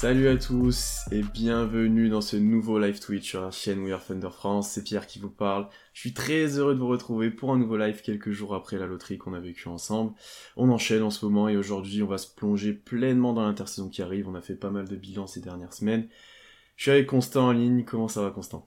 Salut 0.00 0.28
à 0.28 0.36
tous 0.38 1.00
et 1.12 1.20
bienvenue 1.22 2.08
dans 2.08 2.22
ce 2.22 2.36
nouveau 2.36 2.78
live 2.78 3.00
Twitch 3.00 3.28
sur 3.28 3.42
la 3.42 3.50
chaîne 3.50 3.80
We 3.80 3.92
Are 3.92 4.02
Thunder 4.02 4.30
France. 4.32 4.70
C'est 4.70 4.82
Pierre 4.82 5.06
qui 5.06 5.18
vous 5.18 5.28
parle. 5.28 5.68
Je 5.92 6.00
suis 6.00 6.14
très 6.14 6.56
heureux 6.56 6.72
de 6.74 6.80
vous 6.80 6.88
retrouver 6.88 7.28
pour 7.28 7.52
un 7.52 7.58
nouveau 7.58 7.76
live 7.76 8.00
quelques 8.00 8.30
jours 8.30 8.54
après 8.54 8.78
la 8.78 8.86
loterie 8.86 9.18
qu'on 9.18 9.34
a 9.34 9.40
vécu 9.40 9.68
ensemble. 9.68 10.14
On 10.56 10.70
enchaîne 10.70 11.02
en 11.02 11.10
ce 11.10 11.26
moment 11.26 11.50
et 11.50 11.58
aujourd'hui 11.58 12.02
on 12.02 12.06
va 12.06 12.16
se 12.16 12.34
plonger 12.34 12.72
pleinement 12.72 13.34
dans 13.34 13.42
l'intersaison 13.42 13.90
qui 13.90 14.00
arrive. 14.00 14.26
On 14.26 14.34
a 14.34 14.40
fait 14.40 14.54
pas 14.54 14.70
mal 14.70 14.88
de 14.88 14.96
bilans 14.96 15.26
ces 15.26 15.42
dernières 15.42 15.74
semaines. 15.74 16.08
Je 16.76 16.84
suis 16.84 16.90
avec 16.92 17.06
Constant 17.06 17.48
en 17.48 17.52
ligne. 17.52 17.84
Comment 17.84 18.08
ça 18.08 18.22
va 18.22 18.30
Constant? 18.30 18.66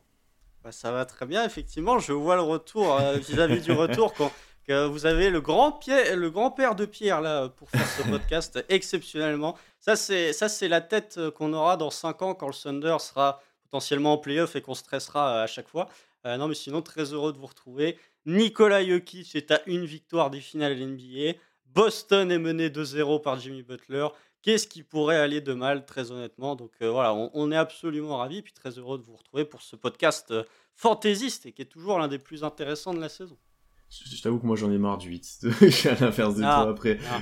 Bah, 0.63 0.71
Ça 0.71 0.91
va 0.91 1.03
très 1.05 1.25
bien 1.25 1.43
effectivement. 1.45 1.97
Je 1.97 2.13
vois 2.13 2.35
le 2.35 2.43
retour 2.43 2.93
euh, 2.99 3.17
vis-à-vis 3.17 3.61
du 3.61 3.71
retour 3.71 4.13
que 4.63 4.85
vous 4.85 5.05
avez 5.05 5.29
le 5.29 5.41
grand 5.41 5.79
le 5.87 6.29
grand-père 6.29 6.75
de 6.75 6.85
Pierre 6.85 7.21
là 7.21 7.49
pour 7.49 7.69
faire 7.69 7.87
ce 7.87 8.03
podcast 8.09 8.63
exceptionnellement. 8.69 9.57
Ça 9.79 9.95
c'est 9.95 10.33
ça 10.33 10.49
c'est 10.49 10.67
la 10.67 10.81
tête 10.81 11.15
euh, 11.17 11.31
qu'on 11.31 11.53
aura 11.53 11.77
dans 11.77 11.89
5 11.89 12.21
ans 12.21 12.33
quand 12.33 12.47
le 12.47 12.53
Thunder 12.53 12.97
sera 12.99 13.41
potentiellement 13.63 14.13
en 14.13 14.17
playoff 14.17 14.55
et 14.55 14.61
qu'on 14.61 14.73
stressera 14.73 15.37
euh, 15.37 15.43
à 15.43 15.47
chaque 15.47 15.67
fois. 15.67 15.89
Euh, 16.25 16.37
non 16.37 16.47
mais 16.47 16.55
sinon 16.55 16.81
très 16.81 17.13
heureux 17.13 17.33
de 17.33 17.37
vous 17.37 17.47
retrouver. 17.47 17.97
Nicolas 18.25 18.83
Jokic 18.83 19.35
est 19.35 19.51
à 19.51 19.61
une 19.65 19.85
victoire 19.85 20.29
des 20.29 20.39
finales 20.39 20.79
NBA. 20.79 21.37
Boston 21.65 22.31
est 22.31 22.39
mené 22.39 22.69
2-0 22.69 23.21
par 23.21 23.39
Jimmy 23.39 23.63
Butler. 23.63 24.07
Qu'est-ce 24.41 24.67
qui 24.67 24.83
pourrait 24.83 25.17
aller 25.17 25.41
de 25.41 25.53
mal, 25.53 25.85
très 25.85 26.11
honnêtement? 26.11 26.55
Donc 26.55 26.71
voilà, 26.79 27.13
on, 27.13 27.31
on, 27.33 27.51
est 27.51 27.57
absolument 27.57 28.17
ravis, 28.17 28.41
puis 28.41 28.53
très 28.53 28.71
heureux 28.71 28.97
de 28.97 29.03
vous 29.03 29.15
retrouver 29.15 29.45
pour 29.45 29.61
ce 29.61 29.75
podcast 29.75 30.33
fantaisiste 30.75 31.45
et 31.45 31.51
qui 31.53 31.61
est 31.61 31.65
toujours 31.65 31.97
l'un 31.97 32.07
des 32.07 32.19
plus 32.19 32.43
intéressants 32.43 32.93
de 32.93 32.99
la 32.99 33.09
saison. 33.09 33.37
Je, 34.05 34.21
t'avoue 34.21 34.39
que 34.39 34.45
moi 34.45 34.55
j'en 34.55 34.71
ai 34.71 34.77
marre 34.77 34.97
du 34.97 35.09
8. 35.09 35.39
je 35.61 35.67
suis 35.67 35.89
à 35.89 35.95
l'inverse 35.95 36.35
de 36.35 36.43
ah, 36.43 36.61
toi 36.63 36.71
après. 36.71 36.97
Ah. 37.11 37.21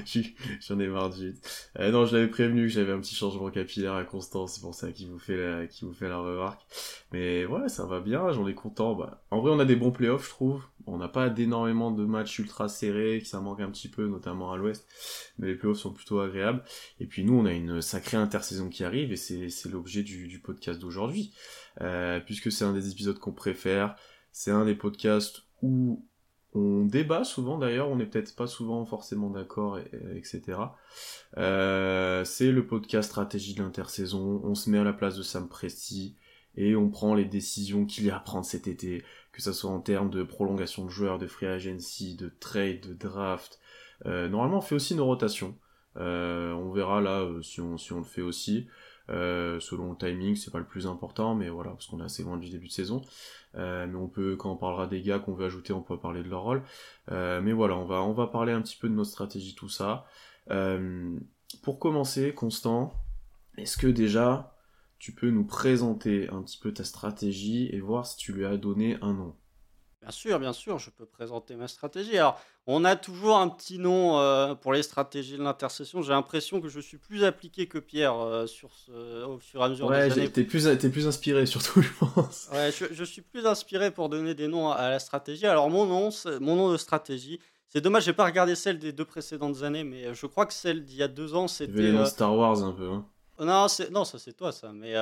J'en 0.62 0.80
ai 0.80 0.88
marre 0.88 1.10
du 1.10 1.32
8. 1.32 1.70
Euh, 1.80 1.92
non, 1.92 2.06
je 2.06 2.16
l'avais 2.16 2.30
prévenu 2.30 2.64
que 2.64 2.70
j'avais 2.70 2.94
un 2.94 3.00
petit 3.00 3.16
changement 3.16 3.50
capillaire 3.50 3.94
à 3.94 4.06
Constance, 4.06 4.54
c'est 4.56 4.62
pour 4.62 4.74
ça 4.74 4.92
qu'il 4.92 5.10
vous 5.10 5.20
fait 5.20 5.36
la, 5.36 5.68
qui 5.68 5.84
vous 5.84 5.94
fait 5.94 6.08
la 6.08 6.20
remarque. 6.20 6.62
Mais 7.12 7.46
ouais, 7.46 7.68
ça 7.68 7.86
va 7.86 8.00
bien, 8.00 8.32
j'en 8.32 8.48
ai 8.48 8.54
content. 8.54 8.96
Bah, 8.96 9.22
en 9.32 9.42
vrai, 9.42 9.52
on 9.52 9.60
a 9.60 9.66
des 9.66 9.76
bons 9.76 9.92
playoffs, 9.92 10.26
je 10.26 10.30
trouve. 10.30 10.64
On 10.88 10.98
n'a 10.98 11.10
pas 11.10 11.30
d'énormément 11.30 11.92
de 11.92 12.06
matchs 12.06 12.40
ultra 12.40 12.70
serrés, 12.70 13.20
que 13.22 13.28
ça 13.28 13.42
manque 13.42 13.60
un 13.60 13.70
petit 13.70 13.90
peu, 13.90 14.08
notamment 14.08 14.54
à 14.54 14.58
l'ouest. 14.58 14.88
Mais 15.38 15.48
les 15.48 15.56
playoffs 15.56 15.80
sont 15.80 15.94
plutôt 15.94 16.22
agréables. 16.22 16.64
Et 17.00 17.06
puis 17.06 17.26
nous, 17.26 17.34
on 17.34 17.46
a 17.46 17.52
une 17.52 17.82
sacrée 17.82 18.18
intersaison 18.18 18.70
qui 18.70 18.84
arrive 18.84 19.12
et 19.12 19.18
c'est 19.18 19.70
l'objet 19.70 20.04
du, 20.04 20.28
du, 20.28 20.40
podcast 20.40 20.80
d'aujourd'hui. 20.80 21.34
Euh, 21.82 22.20
puisque 22.20 22.52
c'est 22.52 22.64
un 22.64 22.74
des 22.74 22.90
épisodes 22.92 23.20
qu'on 23.20 23.34
préfère. 23.34 23.96
C'est 24.32 24.52
un 24.52 24.66
des 24.66 24.76
podcasts 24.76 25.44
où 25.62 26.06
on 26.54 26.86
débat 26.86 27.24
souvent 27.24 27.58
d'ailleurs, 27.58 27.90
on 27.90 27.96
n'est 27.96 28.06
peut-être 28.06 28.36
pas 28.36 28.48
souvent 28.48 28.86
forcément 28.86 29.30
d'accord, 29.30 29.80
etc. 30.16 30.58
Euh, 31.38 32.26
c'est 32.26 32.52
le 32.52 32.68
podcast 32.68 33.10
stratégie 33.10 33.54
de 33.54 33.64
l'intersaison, 33.64 34.42
on 34.44 34.56
se 34.56 34.70
met 34.70 34.80
à 34.80 34.84
la 34.84 34.94
place 34.94 35.16
de 35.16 35.24
Sam 35.24 35.48
Presti 35.48 36.18
et 36.56 36.76
on 36.76 36.90
prend 36.90 37.16
les 37.16 37.26
décisions 37.26 37.86
qu'il 37.86 38.06
y 38.06 38.10
a 38.10 38.18
à 38.18 38.20
prendre 38.20 38.46
cet 38.46 38.68
été, 38.68 39.04
que 39.32 39.42
ce 39.42 39.54
soit 39.54 39.72
en 39.72 39.80
termes 39.80 40.10
de 40.10 40.24
prolongation 40.24 40.86
de 40.86 40.90
joueurs, 40.90 41.20
de 41.20 41.28
free 41.28 41.48
agency, 41.48 42.16
de 42.16 42.30
trade, 42.40 42.82
de 42.82 42.94
draft. 42.94 43.60
Euh, 44.06 44.28
normalement 44.28 44.58
on 44.58 44.62
fait 44.62 44.76
aussi 44.76 44.96
nos 44.96 45.06
rotations. 45.06 45.58
Euh, 45.98 46.52
on 46.54 46.72
verra 46.72 47.02
là 47.02 47.30
si, 47.42 47.62
on, 47.62 47.78
si 47.78 47.94
on 47.94 48.00
le 48.00 48.04
fait 48.04 48.22
aussi. 48.22 48.68
Selon 49.12 49.92
le 49.92 49.98
timing, 49.98 50.36
c'est 50.36 50.52
pas 50.52 50.60
le 50.60 50.66
plus 50.66 50.88
important, 50.88 51.36
mais 51.36 51.50
voilà, 51.50 51.72
parce 51.72 51.88
qu'on 51.88 52.00
est 52.00 52.06
assez 52.06 52.24
loin 52.24 52.38
du 52.38 52.50
début 52.50 52.68
de 52.68 52.72
saison. 52.72 53.02
Euh, 53.56 53.86
mais 53.88 53.98
on 53.98 54.08
peut, 54.08 54.36
quand 54.36 54.52
on 54.52 54.56
parlera 54.56 54.88
des 54.88 55.02
gars 55.02 55.20
qu'on 55.20 55.34
veut 55.34 55.46
ajouter, 55.46 55.74
on 55.74 55.82
peut 55.82 55.98
parler 55.98 56.24
de 56.24 56.30
leur 56.30 56.44
rôle. 56.44 56.64
Euh, 57.12 57.42
mais 57.42 57.52
voilà, 57.52 57.76
on 57.76 57.86
va, 57.86 58.02
on 58.02 58.14
va 58.14 58.28
parler 58.28 58.54
un 58.54 58.62
petit 58.62 58.78
peu 58.78 58.90
de 58.90 58.94
notre 58.94 59.10
stratégie, 59.10 59.56
tout 59.56 59.70
ça. 59.70 60.06
Euh, 60.50 61.18
pour 61.64 61.80
commencer, 61.80 62.34
Constant, 62.34 62.94
est-ce 63.58 63.78
que 63.78 63.88
déjà 63.88 64.56
tu 65.00 65.14
peux 65.14 65.30
nous 65.30 65.46
présenter 65.46 66.30
un 66.30 66.42
petit 66.44 66.60
peu 66.60 66.74
ta 66.74 66.84
stratégie 66.84 67.70
et 67.72 67.80
voir 67.80 68.06
si 68.06 68.18
tu 68.18 68.34
lui 68.34 68.46
as 68.46 68.58
donné 68.58 68.98
un 69.02 69.14
nom? 69.14 69.36
Bien 70.02 70.12
sûr, 70.12 70.40
bien 70.40 70.54
sûr, 70.54 70.80
je 70.80 70.90
peux 70.90 71.06
présenter 71.06 71.56
ma 71.56 71.68
stratégie. 71.68 72.18
Alors, 72.18 72.42
on 72.66 72.86
a 72.86 72.96
toujours 72.96 73.38
un 73.38 73.48
petit 73.50 73.78
nom 73.78 74.18
euh, 74.18 74.56
pour 74.56 74.74
les 74.74 74.82
stratégies 74.82 75.38
de 75.38 75.44
l'intercession. 75.44 76.02
J'ai 76.02 76.12
l'impression 76.12 76.60
que 76.60 76.70
je 76.70 76.80
suis 76.80 76.98
plus 76.98 77.24
appliqué 77.24 77.68
que 77.68 77.78
Pierre 77.78 78.16
euh, 78.16 78.48
sur 78.48 78.72
ce, 78.74 79.24
au 79.26 79.38
fur 79.38 79.62
et 79.62 79.66
à 79.66 79.70
mesure 79.70 79.86
ouais, 79.86 80.08
des 80.08 80.14
années. 80.14 80.32
T'es 80.32 80.44
plus, 80.44 80.66
es 80.66 80.90
plus 80.90 81.08
inspiré 81.08 81.46
surtout, 81.46 81.84
je 81.84 81.92
pense. 82.00 82.50
Ouais, 82.52 82.72
je, 82.72 83.04
suis 83.04 83.22
plus 83.22 83.46
inspiré 83.46 83.92
pour 83.92 84.10
donner 84.10 84.34
des 84.34 84.48
noms 84.48 84.72
à 84.72 84.90
la 84.90 84.98
stratégie. 84.98 85.46
Alors, 85.46 85.70
mon 85.70 85.86
nom, 85.86 86.10
mon 86.40 86.56
nom 86.56 86.72
de 86.72 86.78
stratégie, 86.78 87.40
c'est 87.70 87.82
dommage, 87.82 88.06
j'ai 88.06 88.14
pas 88.14 88.26
regardé 88.26 88.56
celle 88.56 88.80
des 88.80 88.94
deux 88.94 89.06
précédentes 89.06 89.62
années, 89.62 89.84
mais 89.84 90.16
je 90.16 90.26
crois 90.26 90.48
que 90.48 90.54
celle 90.54 90.84
d'il 90.84 90.98
y 90.98 91.04
a 91.04 91.08
deux 91.08 91.36
ans, 91.36 91.48
c'était. 91.48 91.74
les 91.74 91.96
euh, 91.96 92.06
Star 92.06 92.36
Wars 92.36 92.64
un 92.64 92.72
peu. 92.72 92.90
Hein. 92.90 93.06
Non, 93.40 93.68
non, 93.92 94.06
ça 94.06 94.18
c'est 94.18 94.34
toi 94.34 94.52
ça. 94.52 94.72
Mais 94.74 94.94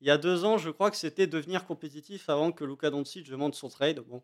il 0.00 0.06
y 0.06 0.10
a 0.10 0.16
deux 0.16 0.46
ans, 0.46 0.56
je 0.56 0.70
crois 0.70 0.90
que 0.90 0.96
c'était 0.96 1.26
devenir 1.26 1.66
compétitif 1.66 2.30
avant 2.30 2.52
que 2.52 2.64
Luka 2.64 2.88
Doncic 2.88 3.28
demande 3.28 3.54
son 3.54 3.68
trade. 3.68 4.00
Bon, 4.00 4.22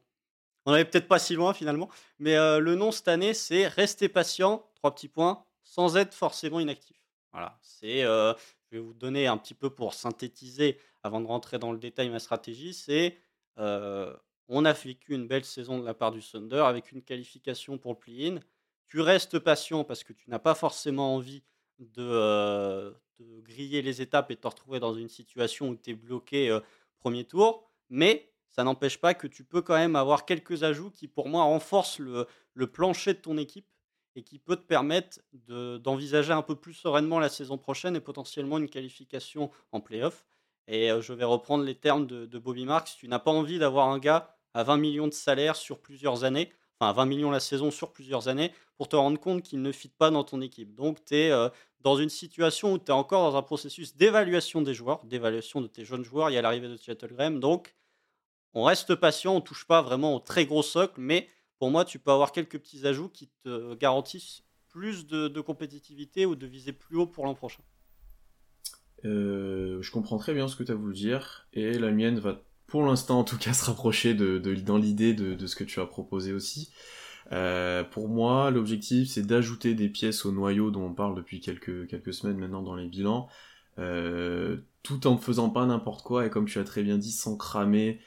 on 0.67 0.73
n'avait 0.73 0.85
peut-être 0.85 1.09
pas 1.09 1.19
si 1.19 1.35
loin 1.35 1.55
finalement. 1.55 1.89
Mais 2.19 2.37
euh, 2.37 2.59
le 2.59 2.75
nom 2.75 2.93
cette 2.93 3.09
année, 3.09 3.35
c'est 3.35 3.67
Rester 3.67 4.09
patient, 4.09 4.71
trois 4.75 4.95
petits 4.95 5.09
points, 5.09 5.45
sans 5.65 5.97
être 5.97 6.15
forcément 6.15 6.61
inactif. 6.61 6.97
Voilà, 7.33 7.59
c'est. 7.63 8.05
Euh, 8.05 8.35
je 8.71 8.77
vais 8.77 8.83
vous 8.83 8.95
donner 8.95 9.27
un 9.27 9.37
petit 9.37 9.55
peu 9.55 9.71
pour 9.71 9.95
synthétiser 9.95 10.79
avant 11.03 11.21
de 11.21 11.27
rentrer 11.27 11.59
dans 11.59 11.73
le 11.73 11.79
détail 11.79 12.11
ma 12.11 12.19
stratégie. 12.19 12.75
C'est. 12.75 13.19
Euh, 13.59 14.15
on 14.49 14.65
a 14.65 14.73
vécu 14.73 15.15
une 15.15 15.27
belle 15.27 15.45
saison 15.45 15.79
de 15.79 15.85
la 15.85 15.95
part 15.95 16.11
du 16.11 16.21
Thunder 16.23 16.63
avec 16.67 16.93
une 16.93 17.03
qualification 17.03 17.79
pour 17.79 17.93
le 17.93 17.99
play-in. 17.99 18.39
Tu 18.89 19.01
restes 19.01 19.39
patient 19.39 19.85
parce 19.85 20.05
que 20.05 20.13
tu 20.13 20.29
n'as 20.29 20.39
pas 20.39 20.55
forcément 20.55 21.15
envie 21.15 21.43
de, 21.79 22.95
de, 23.19 23.41
griller 23.41 23.81
les 23.81 24.03
étapes 24.03 24.31
et 24.31 24.35
de 24.35 24.41
te 24.41 24.47
retrouver 24.47 24.79
dans 24.79 24.95
une 24.95 25.09
situation 25.09 25.71
où 25.71 25.77
tu 25.77 25.91
es 25.91 25.95
bloqué 25.95 26.59
premier 26.99 27.25
tour. 27.25 27.71
Mais 27.89 28.32
ça 28.53 28.65
n'empêche 28.65 28.99
pas 28.99 29.15
que 29.15 29.27
tu 29.27 29.45
peux 29.45 29.63
quand 29.63 29.75
même 29.75 29.97
avoir 29.97 30.27
quelques 30.27 30.63
ajouts 30.63 30.91
qui, 30.91 31.09
pour 31.09 31.29
moi, 31.29 31.43
renforcent 31.43 31.99
le, 31.99 32.27
plancher 32.67 33.15
de 33.15 33.19
ton 33.19 33.39
équipe 33.39 33.67
et 34.15 34.23
qui 34.23 34.39
peut 34.39 34.57
te 34.57 34.63
permettre 34.63 35.21
d'envisager 35.33 36.33
un 36.33 36.43
peu 36.43 36.55
plus 36.55 36.75
sereinement 36.75 37.19
la 37.19 37.31
saison 37.31 37.57
prochaine 37.57 37.97
et 37.97 38.01
potentiellement 38.01 38.59
une 38.59 38.69
qualification 38.69 39.51
en 39.73 39.81
playoff. 39.81 40.27
Et 40.69 40.91
euh, 40.91 41.01
je 41.01 41.15
vais 41.15 41.25
reprendre 41.25 41.65
les 41.65 41.75
termes 41.75 42.07
de, 42.07 42.39
Bobby 42.39 42.67
Marks. 42.67 42.95
Tu 42.99 43.09
n'as 43.09 43.19
pas 43.19 43.31
envie 43.31 43.59
d'avoir 43.59 43.89
un 43.89 43.99
gars 43.99 44.37
à 44.53 44.63
20 44.63 44.77
millions 44.77 45.09
de 45.09 45.15
salaire 45.15 45.57
sur 45.57 45.81
plusieurs 45.81 46.25
années, 46.25 46.53
enfin 46.79 46.93
20 46.93 47.07
millions 47.07 47.31
la 47.31 47.41
saison 47.41 47.71
sur 47.71 47.91
plusieurs 47.91 48.29
années, 48.29 48.53
pour 48.77 48.87
te 48.87 48.97
rendre 48.97 49.19
compte 49.19 49.43
qu'il 49.43 49.63
ne 49.63 49.73
fit 49.73 49.89
pas 49.89 50.11
dans 50.11 50.25
ton 50.25 50.43
équipe. 50.43 50.75
Donc 50.75 51.03
tu 51.07 51.17
es 51.17 51.31
euh, 51.31 51.49
dans 51.81 51.97
une 51.97 52.11
situation 52.11 52.75
où 52.75 52.79
tu 52.79 52.87
es 52.87 52.91
encore 52.91 53.33
dans 53.33 53.39
un 53.39 53.43
processus 53.43 53.97
d'évaluation 53.97 54.61
des 54.61 54.75
joueurs, 54.75 55.03
d'évaluation 55.07 55.63
de 55.63 55.69
tes 55.69 55.87
jeunes 55.87 56.05
joueurs. 56.05 56.29
Il 56.29 56.35
y 56.35 56.39
a 56.39 56.43
l'arrivée 56.43 56.69
de 56.69 56.77
Seattle 56.77 57.15
Graham. 57.15 57.41
Donc 57.41 57.75
on 58.55 58.65
reste 58.65 58.95
patient, 58.95 59.37
on 59.37 59.41
touche 59.41 59.67
pas 59.67 59.83
vraiment 59.83 60.15
au 60.15 60.21
très 60.21 60.47
gros 60.47 60.63
socle, 60.63 61.01
mais 61.01 61.29
pour 61.59 61.71
moi, 61.71 61.85
tu 61.85 61.99
peux 61.99 62.11
avoir 62.11 62.33
quelques 62.33 62.59
petits 62.59 62.87
ajouts 62.87 63.09
qui 63.09 63.31
te 63.45 63.75
garantissent 63.75 64.43
plus 64.69 65.07
de, 65.07 65.41
compétitivité 65.41 66.27
ou 66.27 66.35
de 66.35 66.47
viser 66.47 66.73
plus 66.73 66.97
haut 66.97 67.07
pour 67.07 67.25
l'an 67.25 67.35
prochain. 67.35 67.63
Euh, 69.05 69.81
je 69.81 69.91
comprends 69.91 70.19
très 70.19 70.35
bien 70.35 70.49
ce 70.49 70.57
que 70.57 70.65
tu 70.65 70.73
as 70.73 70.75
voulu 70.75 70.95
dire, 70.95 71.47
et 71.53 71.79
la 71.79 71.91
mienne 71.91 72.19
va 72.19 72.43
pour 72.67 72.85
l'instant 72.85 73.21
en 73.21 73.25
tout 73.25 73.39
cas 73.39 73.53
se 73.53 73.65
rapprocher 73.65 74.15
de, 74.15 74.39
dans 74.57 74.79
l'idée 74.79 75.15
de, 75.15 75.47
ce 75.47 75.57
que 75.57 75.65
tu 75.65 75.81
as 75.81 75.87
proposé 75.87 76.33
aussi. 76.33 76.73
Euh, 77.31 77.85
pour 77.85 78.09
moi, 78.09 78.51
l'objectif 78.51 79.11
c'est 79.11 79.27
d'ajouter 79.27 79.75
des 79.75 79.89
pièces 79.89 80.25
au 80.27 80.33
noyau 80.33 80.71
dont 80.71 80.87
on 80.87 80.95
parle 80.95 81.15
depuis 81.15 81.41
quelques, 81.41 81.87
quelques 81.87 82.13
semaines 82.13 82.39
maintenant 82.39 82.63
dans 82.63 82.75
les 82.75 82.89
bilans, 82.89 83.29
euh, 83.79 84.59
tout 84.83 85.07
en 85.07 85.13
ne 85.13 85.19
faisant 85.19 85.49
pas 85.49 85.65
n'importe 85.65 86.03
quoi 86.03 86.27
et 86.27 86.31
comme 86.31 86.47
tu 86.47 86.59
as 86.59 86.65
très 86.65 86.83
bien 86.83 86.99
dit, 86.99 87.13
sans 87.13 87.37
cramer 87.37 88.01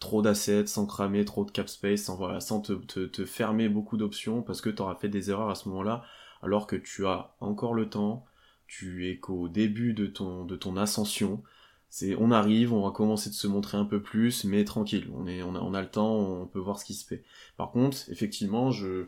trop 0.00 0.22
d'assets, 0.22 0.66
sans 0.66 0.86
cramer 0.86 1.24
trop 1.24 1.44
de 1.44 1.50
cap 1.50 1.68
space, 1.68 2.02
sans, 2.02 2.16
voilà, 2.16 2.40
sans 2.40 2.60
te, 2.60 2.72
te, 2.72 3.24
fermer 3.24 3.68
beaucoup 3.68 3.96
d'options 3.96 4.42
parce 4.42 4.60
que 4.60 4.70
tu 4.70 4.82
auras 4.82 4.96
fait 4.96 5.08
des 5.08 5.30
erreurs 5.30 5.50
à 5.50 5.54
ce 5.54 5.68
moment-là, 5.68 6.02
alors 6.42 6.66
que 6.66 6.76
tu 6.76 7.06
as 7.06 7.34
encore 7.40 7.74
le 7.74 7.88
temps, 7.88 8.26
tu 8.66 9.08
es 9.08 9.18
qu'au 9.18 9.48
début 9.48 9.92
de 9.94 10.06
ton, 10.06 10.44
de 10.44 10.56
ton 10.56 10.76
ascension. 10.76 11.42
C'est, 11.90 12.14
on 12.16 12.30
arrive, 12.30 12.72
on 12.72 12.84
va 12.84 12.92
commencer 12.92 13.30
de 13.30 13.34
se 13.34 13.48
montrer 13.48 13.76
un 13.76 13.84
peu 13.84 14.00
plus, 14.00 14.44
mais 14.44 14.64
tranquille, 14.64 15.08
on, 15.14 15.26
est, 15.26 15.42
on, 15.42 15.54
a, 15.56 15.60
on 15.60 15.74
a 15.74 15.82
le 15.82 15.90
temps, 15.90 16.16
on 16.16 16.46
peut 16.46 16.60
voir 16.60 16.78
ce 16.78 16.84
qui 16.84 16.94
se 16.94 17.04
fait. 17.04 17.24
Par 17.56 17.72
contre, 17.72 17.98
effectivement, 18.10 18.70
je, 18.70 19.06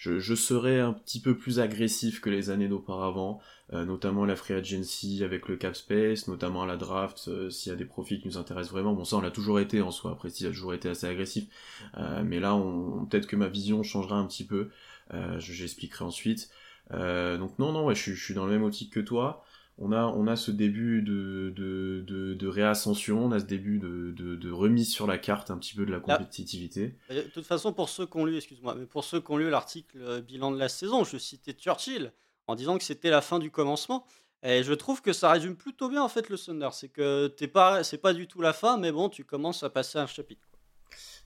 je, 0.00 0.18
je 0.18 0.34
serais 0.34 0.80
un 0.80 0.94
petit 0.94 1.20
peu 1.20 1.36
plus 1.36 1.60
agressif 1.60 2.22
que 2.22 2.30
les 2.30 2.48
années 2.48 2.68
d'auparavant, 2.68 3.38
euh, 3.74 3.84
notamment 3.84 4.24
la 4.24 4.34
free 4.34 4.54
agency 4.54 5.22
avec 5.22 5.46
le 5.46 5.58
cap 5.58 5.76
space, 5.76 6.26
notamment 6.26 6.64
la 6.64 6.78
draft, 6.78 7.28
euh, 7.28 7.50
s'il 7.50 7.68
y 7.68 7.74
a 7.74 7.76
des 7.76 7.84
profits 7.84 8.18
qui 8.18 8.28
nous 8.28 8.38
intéressent 8.38 8.72
vraiment. 8.72 8.94
Bon, 8.94 9.04
ça, 9.04 9.16
on 9.16 9.20
l'a 9.20 9.30
toujours 9.30 9.60
été 9.60 9.82
en 9.82 9.90
soi, 9.90 10.12
après, 10.12 10.30
s'il 10.30 10.46
a 10.46 10.50
toujours 10.50 10.72
été 10.72 10.88
assez 10.88 11.06
agressif. 11.06 11.48
Euh, 11.98 12.22
mais 12.24 12.40
là, 12.40 12.54
on, 12.54 13.04
peut-être 13.04 13.26
que 13.26 13.36
ma 13.36 13.48
vision 13.48 13.82
changera 13.82 14.16
un 14.16 14.26
petit 14.26 14.46
peu. 14.46 14.70
J'expliquerai 15.38 16.04
ensuite. 16.04 16.50
donc 16.90 17.58
non, 17.58 17.72
non, 17.72 17.92
je, 17.92 18.12
je 18.14 18.24
suis 18.24 18.32
dans 18.32 18.46
le 18.46 18.52
même 18.52 18.62
optique 18.62 18.92
que 18.92 19.00
toi 19.00 19.44
on 19.80 19.92
a, 19.92 20.04
on 20.04 20.26
a 20.26 20.36
ce 20.36 20.50
début 20.50 21.00
de, 21.00 21.52
de, 21.56 22.34
de, 22.34 22.46
réascension, 22.46 23.24
on 23.24 23.32
a 23.32 23.40
ce 23.40 23.46
début 23.46 23.78
de, 23.78 24.12
de, 24.12 24.50
remise 24.50 24.92
sur 24.92 25.06
la 25.06 25.16
carte 25.16 25.50
un 25.50 25.56
petit 25.56 25.74
peu 25.74 25.86
de 25.86 25.90
la 25.90 26.00
compétitivité. 26.00 26.94
De 27.08 27.22
toute 27.22 27.46
façon, 27.46 27.72
pour 27.72 27.88
ceux 27.88 28.06
qui 28.06 28.16
ont 28.18 28.26
lu, 28.26 28.36
excuse-moi, 28.36 28.74
mais 28.78 28.84
pour 28.84 29.04
ceux 29.04 29.20
qui 29.20 29.30
ont 29.30 29.38
lu 29.38 29.48
l'article 29.48 29.98
euh, 29.98 30.20
bilan 30.20 30.50
de 30.50 30.58
la 30.58 30.68
saison, 30.68 31.02
je 31.04 31.16
citais 31.16 31.52
Churchill 31.52 32.12
en 32.46 32.54
disant 32.54 32.76
que 32.76 32.84
c'était 32.84 33.10
la 33.10 33.22
fin 33.22 33.38
du 33.38 33.50
commencement. 33.50 34.04
Et 34.42 34.62
je 34.62 34.72
trouve 34.72 35.02
que 35.02 35.12
ça 35.12 35.30
résume 35.30 35.56
plutôt 35.56 35.88
bien 35.88 36.02
en 36.02 36.08
fait 36.08 36.28
le 36.28 36.38
Thunder. 36.38 36.70
C'est 36.72 36.88
que 36.88 37.28
t'es 37.28 37.48
pas, 37.48 37.82
c'est 37.82 37.98
pas 37.98 38.12
du 38.12 38.26
tout 38.26 38.40
la 38.40 38.52
fin, 38.52 38.76
mais 38.78 38.92
bon, 38.92 39.08
tu 39.08 39.24
commences 39.24 39.62
à 39.62 39.70
passer 39.70 39.98
un 39.98 40.06
chapitre. 40.06 40.49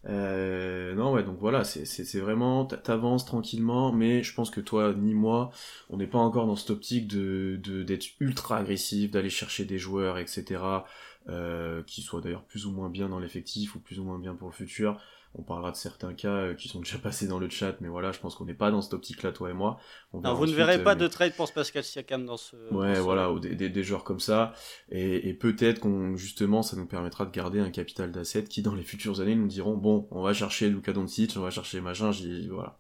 Euh, 0.06 0.94
non, 0.94 1.12
ouais, 1.14 1.22
donc 1.24 1.38
voilà, 1.38 1.64
c'est 1.64 2.20
vraiment, 2.20 2.66
t'avances 2.66 3.24
tranquillement, 3.24 3.90
mais 3.92 4.22
je 4.22 4.34
pense 4.34 4.50
que 4.50 4.60
toi 4.60 4.92
ni 4.94 5.14
moi, 5.14 5.50
on 5.88 5.96
n'est 5.96 6.06
pas 6.06 6.18
encore 6.18 6.46
dans 6.46 6.56
cette 6.56 6.70
optique 6.70 7.06
de 7.08 7.56
d'être 7.84 8.06
ultra 8.20 8.58
agressif, 8.58 9.10
d'aller 9.10 9.30
chercher 9.30 9.64
des 9.64 9.78
joueurs, 9.78 10.18
etc., 10.18 10.84
euh, 11.28 11.82
qui 11.84 12.02
soient 12.02 12.20
d'ailleurs 12.20 12.44
plus 12.44 12.66
ou 12.66 12.72
moins 12.72 12.90
bien 12.90 13.08
dans 13.08 13.18
l'effectif 13.18 13.76
ou 13.76 13.80
plus 13.80 13.98
ou 13.98 14.04
moins 14.04 14.18
bien 14.18 14.34
pour 14.34 14.48
le 14.48 14.54
futur. 14.54 15.00
On 15.36 15.42
parlera 15.42 15.72
de 15.72 15.76
certains 15.76 16.14
cas 16.14 16.28
euh, 16.28 16.54
qui 16.54 16.68
sont 16.68 16.78
déjà 16.78 16.98
passés 17.02 17.26
dans 17.26 17.38
le 17.38 17.48
chat, 17.48 17.80
mais 17.80 17.88
voilà, 17.88 18.12
je 18.12 18.20
pense 18.20 18.34
qu'on 18.34 18.44
n'est 18.44 18.54
pas 18.54 18.70
dans 18.70 18.82
cette 18.82 18.94
optique-là, 18.94 19.32
toi 19.32 19.50
et 19.50 19.52
moi. 19.52 19.78
vous 20.12 20.20
ne 20.20 20.52
verrez 20.52 20.82
pas 20.82 20.92
euh, 20.92 20.96
de 20.96 21.08
trade 21.08 21.34
pour 21.34 21.52
Pascal 21.52 21.82
Siakam 21.82 22.24
dans 22.24 22.36
ce. 22.36 22.56
Ouais, 22.72 23.00
voilà, 23.00 23.32
des, 23.40 23.68
des, 23.68 23.82
joueurs 23.82 24.04
comme 24.04 24.20
ça. 24.20 24.52
Et, 24.90 25.34
peut-être 25.34 25.80
qu'on, 25.80 26.16
justement, 26.16 26.62
ça 26.62 26.76
nous 26.76 26.86
permettra 26.86 27.26
de 27.26 27.32
garder 27.32 27.58
un 27.58 27.70
capital 27.70 28.12
d'assets 28.12 28.44
qui, 28.44 28.62
dans 28.62 28.74
les 28.74 28.84
futures 28.84 29.20
années, 29.20 29.34
nous 29.34 29.48
diront 29.48 29.76
bon, 29.76 30.06
on 30.10 30.22
va 30.22 30.32
chercher 30.32 30.68
Luka 30.68 30.92
Doncic, 30.92 31.34
on 31.36 31.40
va 31.40 31.50
chercher 31.50 31.80
machin, 31.80 32.12
j'y. 32.12 32.48
Voilà. 32.48 32.78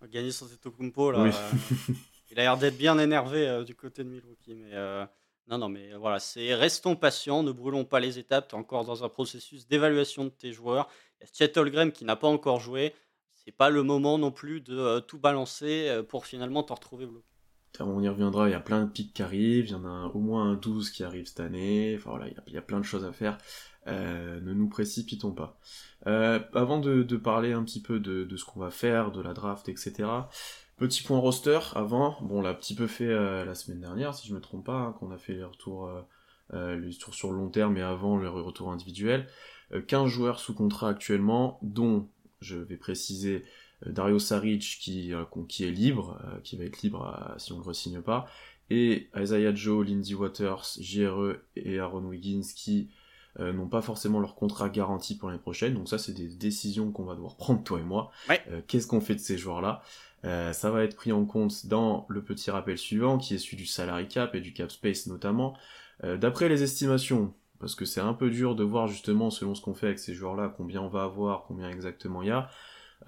On 0.00 0.06
va 0.06 0.10
gagner 0.10 0.30
sans 0.30 0.46
Tetokumpo, 0.46 1.10
là. 1.10 1.20
Euh, 1.20 1.30
il 2.30 2.38
a 2.38 2.42
l'air 2.42 2.56
d'être 2.56 2.76
bien 2.76 2.98
énervé 2.98 3.64
du 3.64 3.74
côté 3.74 4.02
de 4.02 4.08
Milwaukee, 4.08 4.54
mais. 4.54 4.72
Non, 5.48 5.58
non, 5.58 5.68
mais 5.68 5.92
voilà, 5.94 6.18
c'est 6.18 6.54
restons 6.54 6.96
patients, 6.96 7.44
ne 7.44 7.52
brûlons 7.52 7.84
pas 7.84 8.00
les 8.00 8.18
étapes. 8.18 8.48
Tu 8.48 8.56
es 8.56 8.58
encore 8.58 8.84
dans 8.84 9.04
un 9.04 9.08
processus 9.08 9.68
d'évaluation 9.68 10.24
de 10.24 10.30
tes 10.30 10.52
joueurs. 10.52 10.88
Il 11.20 11.24
y 11.24 11.28
Chet 11.32 11.92
qui 11.92 12.04
n'a 12.04 12.16
pas 12.16 12.28
encore 12.28 12.60
joué. 12.60 12.94
C'est 13.46 13.52
pas 13.52 13.70
le 13.70 13.84
moment 13.84 14.18
non 14.18 14.32
plus 14.32 14.60
de 14.60 14.76
euh, 14.76 15.00
tout 15.00 15.18
balancer 15.18 15.88
euh, 15.88 16.02
pour 16.02 16.26
finalement 16.26 16.64
te 16.64 16.72
retrouver 16.72 17.06
bloqué. 17.06 17.24
On 17.78 18.02
y 18.02 18.08
reviendra, 18.08 18.48
il 18.48 18.52
y 18.52 18.54
a 18.54 18.60
plein 18.60 18.84
de 18.84 18.90
pics 18.90 19.12
qui 19.12 19.22
arrivent, 19.22 19.66
il 19.66 19.72
y 19.72 19.74
en 19.74 19.84
a 19.84 20.06
au 20.06 20.18
moins 20.18 20.50
un 20.50 20.54
12 20.54 20.90
qui 20.90 21.04
arrive 21.04 21.26
cette 21.26 21.40
année, 21.40 21.94
enfin 21.96 22.10
voilà, 22.10 22.26
il 22.46 22.52
y 22.52 22.56
a, 22.56 22.62
plein 22.62 22.80
de 22.80 22.84
choses 22.84 23.04
à 23.04 23.12
faire, 23.12 23.36
euh, 23.86 24.40
ne 24.40 24.54
nous 24.54 24.66
précipitons 24.68 25.32
pas. 25.32 25.60
avant 26.06 26.78
de, 26.80 27.16
parler 27.16 27.52
un 27.52 27.62
petit 27.64 27.82
peu 27.82 28.00
de, 28.00 28.34
ce 28.34 28.44
qu'on 28.46 28.60
va 28.60 28.70
faire, 28.70 29.12
de 29.12 29.20
la 29.20 29.34
draft, 29.34 29.68
etc., 29.68 30.08
petit 30.78 31.02
point 31.02 31.18
roster 31.18 31.60
avant, 31.74 32.16
bon 32.22 32.38
on 32.38 32.40
l'a 32.40 32.50
un 32.50 32.54
petit 32.54 32.74
peu 32.74 32.86
fait 32.86 33.14
la 33.44 33.54
semaine 33.54 33.80
dernière, 33.80 34.14
si 34.14 34.26
je 34.26 34.34
me 34.34 34.40
trompe 34.40 34.64
pas, 34.64 34.78
hein, 34.78 34.94
qu'on 34.98 35.10
a 35.10 35.18
fait 35.18 35.34
les 35.34 35.44
retours, 35.44 35.90
les 36.54 36.88
retours 36.88 37.12
sur 37.12 37.30
le 37.30 37.36
long 37.36 37.50
terme, 37.50 37.74
mais 37.74 37.82
avant 37.82 38.16
le 38.16 38.30
retour 38.30 38.72
individuel. 38.72 39.26
15 39.86 40.04
euh, 40.04 40.06
joueurs 40.06 40.40
sous 40.40 40.54
contrat 40.54 40.90
actuellement, 40.90 41.58
dont, 41.62 42.08
je 42.40 42.56
vais 42.56 42.76
préciser, 42.76 43.44
euh, 43.86 43.92
Dario 43.92 44.18
Saric 44.18 44.78
qui, 44.80 45.12
euh, 45.12 45.24
qui 45.48 45.64
est 45.64 45.70
libre, 45.70 46.18
qui 46.44 46.56
va 46.56 46.64
être 46.64 46.82
libre 46.82 47.34
si 47.38 47.52
on 47.52 47.60
ne 47.60 47.64
le 47.64 47.74
signe 47.74 48.00
pas, 48.00 48.26
et 48.70 49.08
Isaiah 49.16 49.54
Joe, 49.54 49.86
Lindy 49.86 50.14
Waters, 50.14 50.64
JRE 50.80 51.36
et 51.56 51.78
Aaron 51.78 52.04
Wiggins 52.04 52.46
qui 52.54 52.88
n'ont 53.38 53.68
pas 53.68 53.82
forcément 53.82 54.18
leur 54.18 54.34
contrat 54.34 54.70
garanti 54.70 55.14
pour 55.14 55.28
l'année 55.28 55.40
prochaine. 55.40 55.74
Donc 55.74 55.90
ça, 55.90 55.98
c'est 55.98 56.14
des 56.14 56.26
décisions 56.26 56.90
qu'on 56.90 57.04
va 57.04 57.14
devoir 57.14 57.36
prendre 57.36 57.62
toi 57.62 57.78
et 57.78 57.84
moi. 57.84 58.10
Qu'est-ce 58.66 58.86
qu'on 58.86 59.02
fait 59.02 59.14
de 59.14 59.20
ces 59.20 59.38
joueurs-là? 59.38 59.82
Ça 60.24 60.70
va 60.70 60.82
être 60.82 60.96
pris 60.96 61.12
en 61.12 61.26
compte 61.26 61.66
dans 61.66 62.06
le 62.08 62.24
petit 62.24 62.50
rappel 62.50 62.76
suivant, 62.76 63.18
qui 63.18 63.34
est 63.34 63.38
celui 63.38 63.58
du 63.58 63.66
salary 63.66 64.08
cap 64.08 64.34
et 64.34 64.40
du 64.40 64.52
cap 64.52 64.72
space 64.72 65.06
notamment. 65.06 65.54
D'après 66.02 66.48
les 66.48 66.64
estimations, 66.64 67.34
parce 67.58 67.74
que 67.74 67.84
c'est 67.84 68.00
un 68.00 68.14
peu 68.14 68.30
dur 68.30 68.54
de 68.54 68.64
voir 68.64 68.86
justement 68.86 69.30
selon 69.30 69.54
ce 69.54 69.62
qu'on 69.62 69.74
fait 69.74 69.86
avec 69.86 69.98
ces 69.98 70.14
joueurs-là, 70.14 70.52
combien 70.56 70.82
on 70.82 70.88
va 70.88 71.04
avoir, 71.04 71.44
combien 71.44 71.70
exactement 71.70 72.22
il 72.22 72.28
y 72.28 72.30
a. 72.30 72.48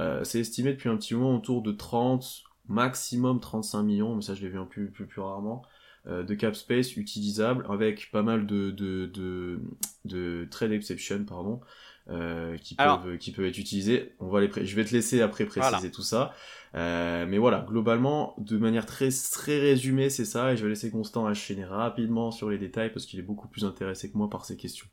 Euh, 0.00 0.24
c'est 0.24 0.40
estimé 0.40 0.72
depuis 0.72 0.88
un 0.88 0.96
petit 0.96 1.14
moment 1.14 1.36
autour 1.36 1.62
de 1.62 1.72
30, 1.72 2.42
maximum 2.68 3.40
35 3.40 3.82
millions, 3.82 4.14
mais 4.14 4.22
ça 4.22 4.34
je 4.34 4.42
l'ai 4.42 4.48
vu 4.48 4.58
un 4.58 4.66
plus, 4.66 4.90
plus, 4.90 5.06
plus 5.06 5.20
rarement, 5.20 5.62
euh, 6.06 6.22
de 6.22 6.34
cap 6.34 6.54
space 6.54 6.96
utilisable 6.96 7.66
avec 7.68 8.10
pas 8.12 8.22
mal 8.22 8.46
de, 8.46 8.70
de, 8.70 9.06
de, 9.06 9.60
de 10.04 10.46
trade 10.50 10.72
exception, 10.72 11.24
pardon, 11.24 11.60
euh, 12.10 12.56
qui, 12.56 12.74
peuvent, 12.74 13.18
qui 13.18 13.32
peuvent 13.32 13.46
être 13.46 13.58
utilisés. 13.58 14.14
On 14.18 14.28
va 14.28 14.40
les 14.40 14.50
je 14.64 14.76
vais 14.76 14.84
te 14.84 14.94
laisser 14.94 15.20
après 15.20 15.44
préciser 15.44 15.90
tout 15.90 16.02
ça. 16.02 16.32
Euh, 16.74 17.26
mais 17.26 17.38
voilà, 17.38 17.64
globalement, 17.68 18.34
de 18.38 18.58
manière 18.58 18.86
très, 18.86 19.08
très 19.10 19.58
résumée, 19.58 20.10
c'est 20.10 20.24
ça, 20.24 20.52
et 20.52 20.56
je 20.56 20.62
vais 20.62 20.70
laisser 20.70 20.90
Constant 20.90 21.26
enchaîner 21.26 21.64
rapidement 21.64 22.30
sur 22.30 22.50
les 22.50 22.58
détails 22.58 22.92
parce 22.92 23.06
qu'il 23.06 23.18
est 23.18 23.22
beaucoup 23.22 23.48
plus 23.48 23.64
intéressé 23.64 24.10
que 24.10 24.16
moi 24.18 24.28
par 24.28 24.44
ces 24.44 24.56
questions. 24.56 24.86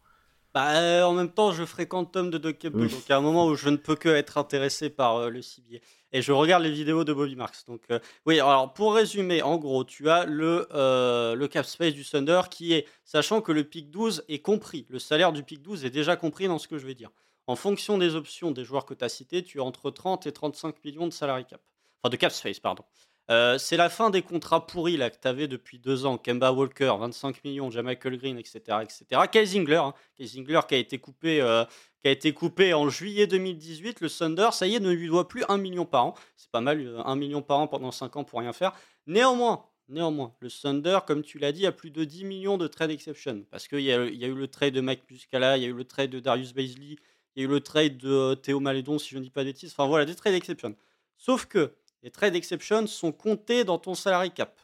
Bah, 0.55 0.77
euh, 0.77 1.03
en 1.03 1.11
même 1.11 1.29
temps, 1.29 1.51
je 1.51 1.65
fréquente 1.65 2.13
Tom 2.13 2.31
de 2.31 2.37
Doc 2.37 2.65
donc 2.65 2.89
il 2.89 3.09
y 3.09 3.11
a 3.11 3.17
un 3.17 3.21
moment 3.21 3.45
où 3.45 3.55
je 3.55 3.69
ne 3.69 3.75
peux 3.75 3.95
que 3.95 4.09
être 4.09 4.37
intéressé 4.37 4.89
par 4.89 5.29
le 5.29 5.41
cibier. 5.41 5.81
Et 6.13 6.21
je 6.21 6.31
regarde 6.31 6.63
les 6.63 6.71
vidéos 6.71 7.03
de 7.03 7.11
Bobby 7.11 7.35
Marks. 7.35 7.67
Donc, 7.67 7.81
oui, 8.25 8.39
alors 8.39 8.73
pour 8.73 8.95
résumer, 8.95 9.41
en 9.41 9.57
gros, 9.57 9.83
tu 9.83 10.09
as 10.09 10.25
le, 10.25 10.65
le 10.71 11.47
cap 11.47 11.65
space 11.65 11.93
du 11.93 12.05
Thunder 12.05 12.39
qui 12.49 12.71
est, 12.71 12.87
sachant 13.03 13.41
que 13.41 13.51
le 13.51 13.65
pic 13.65 13.91
12 13.91 14.23
est 14.29 14.39
compris, 14.39 14.85
le 14.89 14.97
salaire 14.97 15.33
du 15.33 15.43
pic 15.43 15.61
12 15.61 15.83
est 15.83 15.89
déjà 15.89 16.15
compris 16.15 16.47
dans 16.47 16.57
ce 16.57 16.69
que 16.69 16.77
je 16.77 16.87
vais 16.87 16.95
dire. 16.95 17.11
En 17.47 17.57
fonction 17.57 17.97
des 17.97 18.15
options 18.15 18.51
des 18.51 18.63
joueurs 18.63 18.85
que 18.85 18.93
tu 18.93 19.03
as 19.03 19.09
cités, 19.09 19.43
tu 19.43 19.59
as 19.59 19.63
entre 19.63 19.91
30 19.91 20.25
et 20.25 20.31
35 20.31 20.83
millions 20.83 21.05
de 21.05 21.13
salary 21.13 21.45
cap. 21.45 21.61
Enfin, 22.01 22.09
de 22.09 22.15
cap 22.15 22.31
space, 22.31 22.59
pardon. 22.59 22.83
Euh, 23.31 23.57
c'est 23.57 23.77
la 23.77 23.89
fin 23.89 24.11
des 24.11 24.21
contrats 24.21 24.67
pourris 24.67 24.97
là, 24.97 25.09
que 25.09 25.17
tu 25.19 25.27
avais 25.27 25.47
depuis 25.47 25.79
deux 25.79 26.05
ans. 26.05 26.17
Kemba 26.17 26.51
Walker, 26.51 26.93
25 26.99 27.43
millions, 27.43 27.71
Jamichael 27.71 28.17
Green, 28.17 28.37
etc. 28.37 28.59
etc. 28.83 29.05
Kay 29.31 29.45
hein. 29.75 29.93
qui 30.15 30.75
a 30.75 30.77
été 30.77 30.99
coupé, 30.99 31.41
euh, 31.41 31.65
qui 32.01 32.07
a 32.07 32.11
été 32.11 32.33
coupé 32.33 32.73
en 32.73 32.89
juillet 32.89 33.25
2018. 33.25 34.01
Le 34.01 34.09
Thunder, 34.09 34.49
ça 34.51 34.67
y 34.67 34.75
est, 34.75 34.79
ne 34.79 34.91
lui 34.91 35.07
doit 35.07 35.27
plus 35.27 35.43
1 35.49 35.57
million 35.57 35.85
par 35.85 36.05
an. 36.05 36.15
C'est 36.37 36.51
pas 36.51 36.61
mal, 36.61 36.79
1 37.03 37.11
euh, 37.11 37.15
million 37.15 37.41
par 37.41 37.59
an 37.59 37.67
pendant 37.67 37.91
5 37.91 38.15
ans 38.15 38.23
pour 38.23 38.39
rien 38.39 38.53
faire. 38.53 38.73
Néanmoins, 39.07 39.65
Néanmoins, 39.87 40.33
le 40.39 40.49
Thunder, 40.49 40.99
comme 41.05 41.21
tu 41.21 41.37
l'as 41.37 41.51
dit, 41.51 41.67
a 41.67 41.71
plus 41.71 41.91
de 41.91 42.03
10 42.03 42.25
millions 42.25 42.57
de 42.57 42.65
trade 42.65 42.89
exception. 42.89 43.45
Parce 43.51 43.67
qu'il 43.67 43.81
y, 43.81 43.91
a 43.91 44.03
eu 44.03 44.33
le 44.33 44.47
trade 44.47 44.73
de 44.73 44.81
Mike 44.81 45.03
Muscala, 45.11 45.57
il 45.57 45.63
y 45.63 45.65
a 45.67 45.69
eu 45.69 45.73
le 45.73 45.85
trade 45.85 46.09
de 46.09 46.19
Darius 46.19 46.53
Baisley, 46.53 46.95
il 47.35 47.43
y 47.43 47.45
a 47.45 47.45
eu 47.45 47.47
le 47.47 47.59
trade 47.59 47.97
de 47.97 48.33
Théo 48.33 48.59
Malédon, 48.59 48.97
si 48.97 49.09
je 49.11 49.19
ne 49.19 49.23
dis 49.23 49.29
pas 49.29 49.43
des 49.43 49.51
bêtises. 49.51 49.73
Enfin 49.73 49.87
voilà, 49.87 50.05
des 50.05 50.15
trade 50.15 50.33
exception. 50.33 50.75
Sauf 51.17 51.45
que 51.45 51.71
les 52.05 52.11
trade 52.11 52.35
exceptions 52.35 52.85
sont 52.85 53.11
comptés 53.11 53.63
dans 53.63 53.79
ton 53.79 53.95
salary 53.95 54.29
cap. 54.29 54.61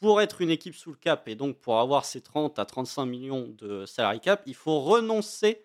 Pour 0.00 0.20
être 0.20 0.42
une 0.42 0.50
équipe 0.50 0.74
sous 0.74 0.90
le 0.90 0.98
cap 0.98 1.26
et 1.28 1.34
donc 1.34 1.58
pour 1.58 1.80
avoir 1.80 2.04
ces 2.04 2.20
30 2.20 2.58
à 2.58 2.66
35 2.66 3.06
millions 3.06 3.48
de 3.48 3.86
salary 3.86 4.20
cap, 4.20 4.42
il 4.44 4.54
faut 4.54 4.80
renoncer 4.80 5.64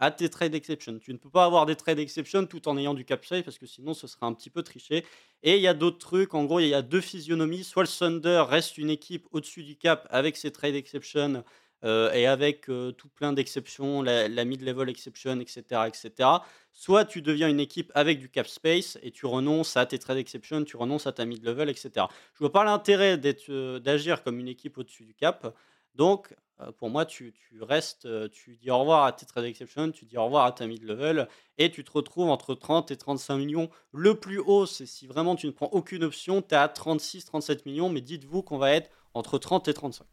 à 0.00 0.10
tes 0.10 0.28
trade 0.28 0.56
exceptions. 0.56 0.98
Tu 0.98 1.12
ne 1.12 1.16
peux 1.16 1.30
pas 1.30 1.44
avoir 1.44 1.64
des 1.64 1.76
trade 1.76 2.00
exceptions 2.00 2.44
tout 2.44 2.66
en 2.66 2.76
ayant 2.76 2.94
du 2.94 3.04
cap 3.04 3.24
save 3.24 3.44
parce 3.44 3.56
que 3.56 3.66
sinon 3.66 3.94
ce 3.94 4.08
serait 4.08 4.26
un 4.26 4.32
petit 4.32 4.50
peu 4.50 4.64
triché. 4.64 5.06
Et 5.44 5.54
il 5.54 5.62
y 5.62 5.68
a 5.68 5.74
d'autres 5.74 5.98
trucs. 5.98 6.34
En 6.34 6.44
gros, 6.44 6.58
il 6.58 6.66
y 6.66 6.74
a 6.74 6.82
deux 6.82 7.00
physionomies. 7.00 7.62
Soit 7.62 7.84
le 7.84 7.88
Thunder 7.88 8.44
reste 8.48 8.78
une 8.78 8.90
équipe 8.90 9.28
au-dessus 9.30 9.62
du 9.62 9.76
cap 9.76 10.08
avec 10.10 10.36
ses 10.36 10.50
trade 10.50 10.74
exceptions 10.74 11.44
euh, 11.84 12.12
et 12.12 12.26
avec 12.26 12.68
euh, 12.68 12.90
tout 12.90 13.08
plein 13.08 13.32
d'exceptions, 13.32 14.02
la, 14.02 14.44
mid-level 14.44 14.88
exception, 14.88 15.38
etc., 15.38 15.62
etc. 15.86 16.28
Soit 16.72 17.04
tu 17.04 17.22
deviens 17.22 17.48
une 17.48 17.60
équipe 17.60 17.92
avec 17.94 18.18
du 18.18 18.28
cap 18.28 18.48
space 18.48 18.98
et 19.02 19.12
tu 19.12 19.26
renonces 19.26 19.76
à 19.76 19.86
tes 19.86 19.98
trade 19.98 20.18
exceptions, 20.18 20.64
tu 20.64 20.76
renonces 20.76 21.06
à 21.06 21.12
ta 21.12 21.24
mid-level, 21.24 21.68
etc. 21.68 22.06
Je 22.34 22.40
vois 22.40 22.52
pas 22.52 22.64
l'intérêt 22.64 23.20
euh, 23.48 23.78
d'agir 23.78 24.24
comme 24.24 24.40
une 24.40 24.48
équipe 24.48 24.76
au-dessus 24.78 25.04
du 25.04 25.14
cap. 25.14 25.54
Donc, 25.94 26.34
pour 26.76 26.90
moi, 26.90 27.04
tu, 27.06 27.34
restes, 27.60 28.08
tu 28.30 28.56
dis 28.56 28.70
au 28.70 28.78
revoir 28.78 29.04
à 29.04 29.12
tes 29.12 29.26
trade 29.26 29.44
exceptions, 29.44 29.92
tu 29.92 30.04
dis 30.06 30.16
au 30.16 30.24
revoir 30.24 30.44
à 30.44 30.52
ta 30.52 30.66
mid-level 30.66 31.28
et 31.56 31.70
tu 31.70 31.84
te 31.84 31.92
retrouves 31.92 32.30
entre 32.30 32.54
30 32.54 32.90
et 32.90 32.96
35 32.96 33.36
millions. 33.36 33.70
Le 33.92 34.14
plus 34.16 34.38
haut, 34.38 34.66
c'est 34.66 34.86
si 34.86 35.06
vraiment 35.06 35.36
tu 35.36 35.46
ne 35.46 35.52
prends 35.52 35.68
aucune 35.68 36.02
option, 36.02 36.42
tu 36.42 36.56
à 36.56 36.68
36, 36.68 37.26
37 37.26 37.66
millions, 37.66 37.88
mais 37.88 38.00
dites-vous 38.00 38.42
qu'on 38.42 38.58
va 38.58 38.72
être 38.72 38.90
entre 39.14 39.38
30 39.38 39.68
et 39.68 39.74
35. 39.74 40.06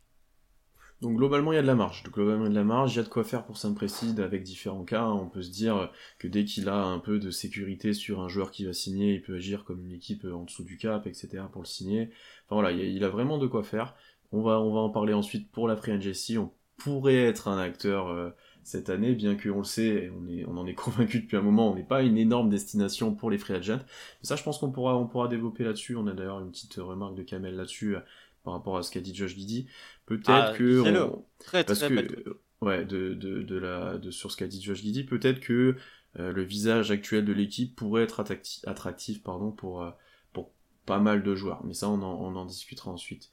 Donc 1.01 1.17
globalement, 1.17 1.51
il 1.51 1.55
y 1.55 1.59
a 1.59 1.61
de 1.61 1.67
la 1.67 1.75
marge. 1.75 2.03
globalement, 2.03 2.45
il 2.45 2.47
y 2.47 2.47
a 2.47 2.51
de 2.51 2.55
la 2.55 2.63
marge. 2.63 2.93
Il 2.93 2.97
y 2.97 2.99
a 2.99 3.03
de 3.03 3.09
quoi 3.09 3.23
faire 3.23 3.45
pour 3.45 3.57
Saint-Précide 3.57 4.19
avec 4.19 4.43
différents 4.43 4.85
cas. 4.85 5.05
On 5.07 5.27
peut 5.27 5.41
se 5.41 5.51
dire 5.51 5.91
que 6.19 6.27
dès 6.27 6.45
qu'il 6.45 6.69
a 6.69 6.83
un 6.83 6.99
peu 6.99 7.19
de 7.19 7.31
sécurité 7.31 7.93
sur 7.93 8.21
un 8.21 8.29
joueur 8.29 8.51
qui 8.51 8.65
va 8.65 8.73
signer, 8.73 9.13
il 9.13 9.21
peut 9.21 9.35
agir 9.35 9.65
comme 9.65 9.83
une 9.83 9.91
équipe 9.91 10.25
en 10.25 10.43
dessous 10.43 10.63
du 10.63 10.77
cap, 10.77 11.05
etc. 11.05 11.43
pour 11.51 11.61
le 11.61 11.67
signer. 11.67 12.09
Enfin 12.45 12.55
voilà, 12.61 12.71
il 12.71 13.03
a 13.03 13.09
vraiment 13.09 13.37
de 13.37 13.47
quoi 13.47 13.63
faire. 13.63 13.95
On 14.31 14.41
va, 14.41 14.59
on 14.59 14.73
va 14.73 14.79
en 14.79 14.89
parler 14.89 15.13
ensuite 15.13 15.51
pour 15.51 15.67
la 15.67 15.75
Free 15.75 15.91
Agency. 15.91 16.37
On 16.37 16.51
pourrait 16.77 17.23
être 17.23 17.47
un 17.47 17.57
acteur 17.57 18.07
euh, 18.07 18.29
cette 18.63 18.89
année, 18.89 19.13
bien 19.13 19.35
qu'on 19.35 19.59
le 19.59 19.63
sait, 19.63 20.11
on, 20.19 20.27
est, 20.27 20.45
on 20.45 20.57
en 20.57 20.65
est 20.65 20.73
convaincu 20.75 21.19
depuis 21.19 21.37
un 21.37 21.41
moment, 21.41 21.71
on 21.71 21.75
n'est 21.75 21.83
pas 21.83 22.01
une 22.01 22.17
énorme 22.17 22.49
destination 22.49 23.13
pour 23.13 23.29
les 23.29 23.37
free 23.37 23.53
agents. 23.53 23.79
Mais 23.79 24.27
ça, 24.27 24.35
je 24.35 24.43
pense 24.43 24.57
qu'on 24.57 24.71
pourra, 24.71 24.97
on 24.97 25.07
pourra 25.07 25.27
développer 25.27 25.63
là-dessus. 25.63 25.95
On 25.95 26.07
a 26.07 26.13
d'ailleurs 26.13 26.39
une 26.39 26.51
petite 26.51 26.75
remarque 26.75 27.15
de 27.15 27.23
Kamel 27.23 27.55
là-dessus 27.55 27.95
par 28.43 28.53
rapport 28.53 28.77
à 28.77 28.83
ce 28.83 28.91
qu'a 28.91 29.01
dit 29.01 29.13
Josh 29.13 29.35
Giddy. 29.35 29.67
Peut-être 30.05 30.29
ah, 30.29 30.53
que. 30.55 30.83
Très, 31.39 31.63
parce 31.63 31.79
très 31.79 31.89
que, 31.89 32.39
ouais, 32.61 32.85
de, 32.85 33.13
de, 33.13 33.41
de, 33.41 33.57
la, 33.57 33.97
de, 33.97 34.11
sur 34.11 34.31
ce 34.31 34.37
qu'a 34.37 34.47
dit 34.47 34.61
Josh 34.61 34.81
Giddy, 34.81 35.03
peut-être 35.03 35.39
que 35.39 35.75
euh, 36.19 36.31
le 36.31 36.43
visage 36.43 36.91
actuel 36.91 37.25
de 37.25 37.33
l'équipe 37.33 37.75
pourrait 37.75 38.03
être 38.03 38.23
attractif, 38.65 39.23
pardon, 39.23 39.51
pour, 39.51 39.83
euh, 39.83 39.91
pour 40.33 40.51
pas 40.85 40.99
mal 40.99 41.23
de 41.23 41.35
joueurs. 41.35 41.63
Mais 41.65 41.73
ça, 41.73 41.89
on 41.89 42.01
en, 42.01 42.13
on 42.21 42.35
en 42.35 42.45
discutera 42.45 42.91
ensuite. 42.91 43.29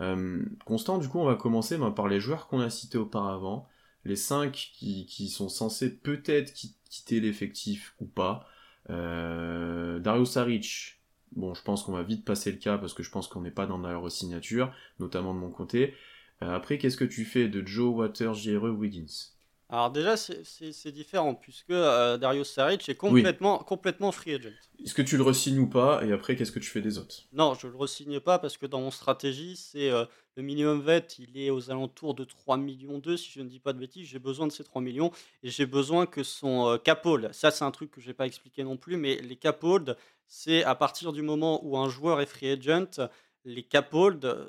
Euh, 0.00 0.42
Constant, 0.64 0.98
du 0.98 1.08
coup, 1.08 1.18
on 1.18 1.24
va 1.24 1.36
commencer 1.36 1.78
ben, 1.78 1.90
par 1.90 2.08
les 2.08 2.20
joueurs 2.20 2.48
qu'on 2.48 2.60
a 2.60 2.70
cités 2.70 2.98
auparavant. 2.98 3.68
Les 4.04 4.16
5 4.16 4.52
qui, 4.52 5.06
qui 5.06 5.28
sont 5.28 5.48
censés 5.48 5.90
peut-être 5.96 6.52
quitter 6.52 7.20
l'effectif 7.20 7.94
ou 8.00 8.06
pas. 8.06 8.46
Euh, 8.90 9.98
Dario 9.98 10.24
Saric, 10.24 11.00
bon, 11.32 11.54
je 11.54 11.62
pense 11.62 11.82
qu'on 11.82 11.92
va 11.92 12.02
vite 12.02 12.24
passer 12.24 12.52
le 12.52 12.58
cas 12.58 12.78
parce 12.78 12.94
que 12.94 13.02
je 13.02 13.10
pense 13.10 13.26
qu'on 13.28 13.40
n'est 13.40 13.50
pas 13.50 13.66
dans 13.66 13.78
la 13.78 13.96
resignature, 13.96 14.72
notamment 15.00 15.34
de 15.34 15.40
mon 15.40 15.50
côté. 15.50 15.94
Après, 16.40 16.78
qu'est-ce 16.78 16.96
que 16.96 17.04
tu 17.04 17.24
fais 17.24 17.48
de 17.48 17.66
Joe 17.66 17.94
Waters, 17.94 18.34
JRE, 18.34 18.70
Wiggins? 18.76 19.36
Alors 19.68 19.90
déjà, 19.90 20.16
c'est 20.16 20.92
différent, 20.92 21.34
puisque 21.34 21.70
euh, 21.70 22.18
Darius 22.18 22.52
Saric 22.52 22.88
est 22.88 22.94
complètement, 22.94 23.58
complètement 23.58 24.12
free 24.12 24.34
agent. 24.34 24.50
Est-ce 24.84 24.94
que 24.94 25.02
tu 25.02 25.16
le 25.16 25.24
resignes 25.24 25.58
ou 25.58 25.66
pas? 25.66 26.04
Et 26.04 26.12
après, 26.12 26.36
qu'est-ce 26.36 26.52
que 26.52 26.60
tu 26.60 26.70
fais 26.70 26.80
des 26.80 26.98
autres? 26.98 27.24
Non, 27.32 27.54
je 27.54 27.66
ne 27.66 27.72
le 27.72 27.78
resigne 27.78 28.20
pas, 28.20 28.38
parce 28.38 28.56
que 28.56 28.66
dans 28.66 28.80
mon 28.80 28.92
stratégie, 28.92 29.56
c'est 29.56 29.90
euh, 29.90 30.04
le 30.36 30.44
minimum 30.44 30.82
vet, 30.82 31.08
il 31.18 31.36
est 31.36 31.50
aux 31.50 31.68
alentours 31.72 32.14
de 32.14 32.22
3 32.22 32.58
millions 32.58 32.98
2, 32.98 33.16
si 33.16 33.32
je 33.32 33.40
ne 33.40 33.48
dis 33.48 33.58
pas 33.58 33.72
de 33.72 33.80
bêtises. 33.80 34.06
J'ai 34.06 34.20
besoin 34.20 34.46
de 34.46 34.52
ces 34.52 34.62
3 34.62 34.80
millions, 34.80 35.10
et 35.42 35.50
j'ai 35.50 35.66
besoin 35.66 36.06
que 36.06 36.22
son 36.22 36.68
euh, 36.68 36.78
cap 36.78 37.04
hold, 37.04 37.32
ça 37.32 37.50
c'est 37.50 37.64
un 37.64 37.72
truc 37.72 37.90
que 37.90 38.00
je 38.00 38.06
n'ai 38.06 38.14
pas 38.14 38.26
expliqué 38.26 38.62
non 38.62 38.76
plus, 38.76 38.96
mais 38.96 39.16
les 39.16 39.36
cap 39.36 39.64
hold, 39.64 39.96
c'est 40.28 40.62
à 40.62 40.76
partir 40.76 41.12
du 41.12 41.22
moment 41.22 41.64
où 41.64 41.76
un 41.76 41.88
joueur 41.88 42.20
est 42.20 42.26
free 42.26 42.50
agent, 42.50 43.08
les 43.46 43.62
cap 43.62 43.94
hold, 43.94 44.48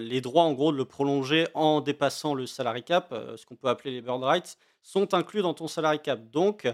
les 0.00 0.20
droits 0.20 0.42
en 0.42 0.54
gros 0.54 0.72
de 0.72 0.76
le 0.76 0.86
prolonger 0.86 1.46
en 1.54 1.80
dépassant 1.80 2.34
le 2.34 2.46
salary 2.46 2.82
cap, 2.82 3.12
euh, 3.12 3.36
ce 3.36 3.46
qu'on 3.46 3.56
peut 3.56 3.68
appeler 3.68 3.92
les 3.92 4.00
bird 4.00 4.22
rights, 4.22 4.56
sont 4.82 5.14
inclus 5.14 5.42
dans 5.42 5.54
ton 5.54 5.68
salary 5.68 6.00
cap. 6.00 6.30
Donc, 6.30 6.66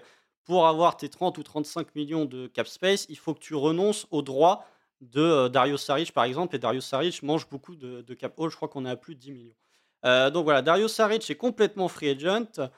pour 0.44 0.68
avoir 0.68 0.96
tes 0.96 1.08
30 1.08 1.36
ou 1.36 1.42
35 1.42 1.94
millions 1.96 2.24
de 2.24 2.46
cap 2.46 2.68
space, 2.68 3.06
il 3.08 3.18
faut 3.18 3.34
que 3.34 3.40
tu 3.40 3.56
renonces 3.56 4.06
aux 4.12 4.22
droits 4.22 4.64
de 5.00 5.20
euh, 5.20 5.48
Dario 5.48 5.76
Saric 5.76 6.12
par 6.12 6.24
exemple. 6.24 6.54
Et 6.54 6.58
Dario 6.60 6.80
Saric 6.80 7.22
mange 7.24 7.48
beaucoup 7.48 7.74
de, 7.74 8.14
cap 8.14 8.38
hold, 8.38 8.52
je 8.52 8.56
crois 8.56 8.68
qu'on 8.68 8.86
est 8.86 8.90
à 8.90 8.96
plus 8.96 9.16
de 9.16 9.20
10 9.20 9.32
millions. 9.32 9.54
Euh, 10.04 10.30
donc 10.30 10.44
voilà, 10.44 10.62
Dario 10.62 10.86
Saric 10.86 11.28
est 11.28 11.34
complètement 11.34 11.88
free 11.88 12.10
agent. 12.10 12.70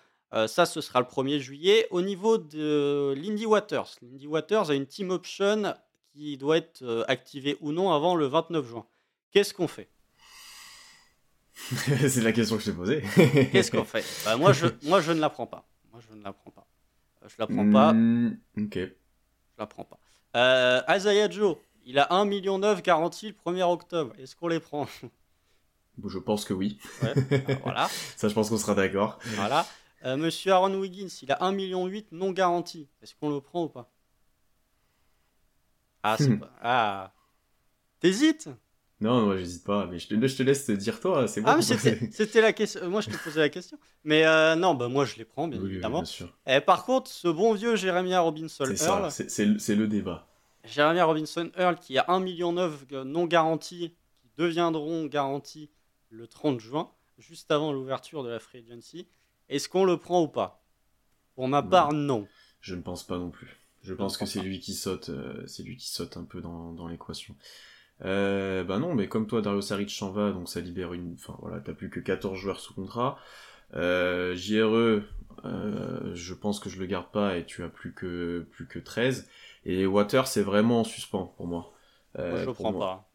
ça, 0.46 0.64
ce 0.64 0.80
sera 0.80 1.00
le 1.00 1.06
1er 1.06 1.38
juillet. 1.38 1.86
Au 1.90 2.00
niveau 2.00 2.38
de 2.38 3.14
Lindy 3.14 3.44
Waters, 3.44 3.96
Lindy 4.00 4.26
Waters 4.26 4.70
a 4.70 4.74
une 4.74 4.86
team 4.86 5.10
option 5.10 5.74
qui 6.16 6.36
doit 6.36 6.56
être 6.56 6.82
euh, 6.82 7.04
activé 7.08 7.56
ou 7.60 7.72
non 7.72 7.92
avant 7.92 8.14
le 8.14 8.26
29 8.26 8.66
juin. 8.66 8.86
Qu'est-ce 9.30 9.52
qu'on 9.52 9.68
fait? 9.68 9.88
C'est 11.66 12.22
la 12.22 12.32
question 12.32 12.56
que 12.56 12.62
je 12.62 12.70
t'ai 12.70 12.76
posée. 12.76 13.02
Qu'est-ce 13.52 13.70
qu'on 13.70 13.84
fait? 13.84 14.04
Bah, 14.24 14.36
moi, 14.36 14.52
je, 14.52 14.66
moi, 14.84 15.00
je 15.00 15.12
ne 15.12 15.20
la 15.20 15.30
prends 15.30 15.46
pas. 15.46 15.66
Moi, 15.92 16.00
je 16.08 16.14
ne 16.14 16.22
la 16.22 16.32
prends 16.32 16.50
pas. 16.50 16.66
Euh, 17.22 17.28
je 17.28 17.34
la 17.38 17.46
prends 17.46 17.70
pas. 17.70 17.92
Hmm, 17.92 18.38
ok. 18.58 18.74
Je 18.74 18.88
la 19.58 19.66
prends 19.66 19.84
pas. 19.84 19.98
Euh, 20.36 20.82
Azaya 20.86 21.30
Joe, 21.30 21.56
il 21.84 21.98
a 21.98 22.06
1,9 22.10 22.28
million 22.28 22.58
garanti 22.58 23.28
le 23.28 23.52
1er 23.52 23.62
octobre. 23.62 24.14
Est-ce 24.18 24.36
qu'on 24.36 24.48
les 24.48 24.60
prend? 24.60 24.86
Je 26.06 26.18
pense 26.18 26.44
que 26.44 26.52
oui. 26.52 26.78
Ouais, 27.02 27.14
voilà. 27.62 27.88
Ça, 28.16 28.28
je 28.28 28.34
pense 28.34 28.50
qu'on 28.50 28.58
sera 28.58 28.74
d'accord. 28.74 29.18
Voilà. 29.34 29.66
Monsieur 30.04 30.52
Aaron 30.52 30.74
Wiggins, 30.74 31.08
il 31.22 31.32
a 31.32 31.36
1,8 31.36 31.54
million 31.54 31.90
non 32.12 32.30
garanti. 32.30 32.86
Est-ce 33.02 33.14
qu'on 33.14 33.30
le 33.30 33.40
prend 33.40 33.64
ou 33.64 33.68
pas? 33.68 33.90
Ah, 36.12 36.16
c'est 36.18 36.28
hmm. 36.28 36.40
pas. 36.40 36.52
Ah. 36.62 37.12
T'hésites? 38.00 38.48
Non, 39.00 39.26
moi 39.26 39.36
j'hésite 39.36 39.64
pas, 39.64 39.86
mais 39.86 39.98
je 39.98 40.08
te, 40.08 40.26
je 40.26 40.36
te 40.36 40.42
laisse 40.42 40.64
te 40.64 40.72
dire 40.72 41.00
toi, 41.00 41.28
c'est 41.28 41.42
bon. 41.42 41.50
Ah, 41.50 41.60
c'était 41.60 42.40
la 42.40 42.54
question. 42.54 42.88
Moi 42.88 43.02
je 43.02 43.10
te 43.10 43.22
posais 43.22 43.40
la 43.40 43.50
question. 43.50 43.78
Mais 44.04 44.24
euh, 44.24 44.54
non, 44.56 44.74
bah 44.74 44.88
moi 44.88 45.04
je 45.04 45.16
les 45.16 45.26
prends, 45.26 45.48
bien 45.48 45.62
évidemment. 45.62 46.02
Et 46.46 46.60
par 46.60 46.84
contre, 46.84 47.10
ce 47.10 47.28
bon 47.28 47.52
vieux 47.52 47.76
Jeremy 47.76 48.16
Robinson 48.16 48.64
Earl. 48.64 49.10
C'est 49.10 49.74
le 49.74 49.86
débat. 49.86 50.26
Jeremy 50.64 51.02
Robinson 51.02 51.50
Earl 51.58 51.76
qui 51.76 51.98
a 51.98 52.04
1,9 52.08 52.22
million 52.22 52.52
non 53.04 53.26
garantis, 53.26 53.94
qui 54.22 54.30
deviendront 54.38 55.04
garantis 55.06 55.70
le 56.08 56.26
30 56.26 56.58
juin, 56.60 56.90
juste 57.18 57.50
avant 57.50 57.72
l'ouverture 57.72 58.24
de 58.24 58.30
la 58.30 58.38
Free 58.38 58.64
Agency. 58.66 59.08
Est-ce 59.48 59.68
qu'on 59.68 59.84
le 59.84 59.98
prend 59.98 60.22
ou 60.22 60.28
pas? 60.28 60.64
Pour 61.34 61.48
ma 61.48 61.62
part, 61.62 61.92
non. 61.92 62.26
Je 62.60 62.74
ne 62.74 62.80
pense 62.80 63.06
pas 63.06 63.18
non 63.18 63.30
plus. 63.30 63.60
Je 63.86 63.94
pense 63.94 64.16
que 64.16 64.26
c'est 64.26 64.40
lui 64.40 64.58
qui 64.58 64.74
saute, 64.74 65.10
euh, 65.10 65.46
c'est 65.46 65.62
lui 65.62 65.76
qui 65.76 65.88
saute 65.88 66.16
un 66.16 66.24
peu 66.24 66.40
dans, 66.40 66.72
dans 66.72 66.88
l'équation. 66.88 67.36
Euh, 68.04 68.64
bah 68.64 68.78
non, 68.78 68.94
mais 68.94 69.08
comme 69.08 69.26
toi, 69.26 69.40
Dario 69.40 69.60
Saric 69.60 69.90
s'en 69.90 70.10
va, 70.10 70.32
donc 70.32 70.48
ça 70.48 70.60
libère 70.60 70.92
une. 70.92 71.14
Enfin 71.14 71.36
voilà, 71.40 71.60
t'as 71.60 71.72
plus 71.72 71.88
que 71.88 72.00
14 72.00 72.38
joueurs 72.38 72.60
sous 72.60 72.74
contrat. 72.74 73.18
Euh, 73.74 74.34
JRE, 74.36 75.02
euh, 75.44 76.14
je 76.14 76.34
pense 76.34 76.60
que 76.60 76.68
je 76.68 76.78
le 76.78 76.86
garde 76.86 77.10
pas 77.10 77.36
et 77.36 77.44
tu 77.44 77.62
as 77.62 77.68
plus 77.68 77.92
que 77.92 78.46
plus 78.50 78.66
que 78.66 78.78
13. 78.78 79.28
Et 79.64 79.86
Water, 79.86 80.26
c'est 80.26 80.42
vraiment 80.42 80.80
en 80.80 80.84
suspens 80.84 81.32
pour 81.36 81.46
moi. 81.46 81.72
Euh, 82.18 82.30
moi 82.30 82.40
je 82.40 82.46
le 82.46 82.52
prends 82.52 82.72
pas. 82.72 83.08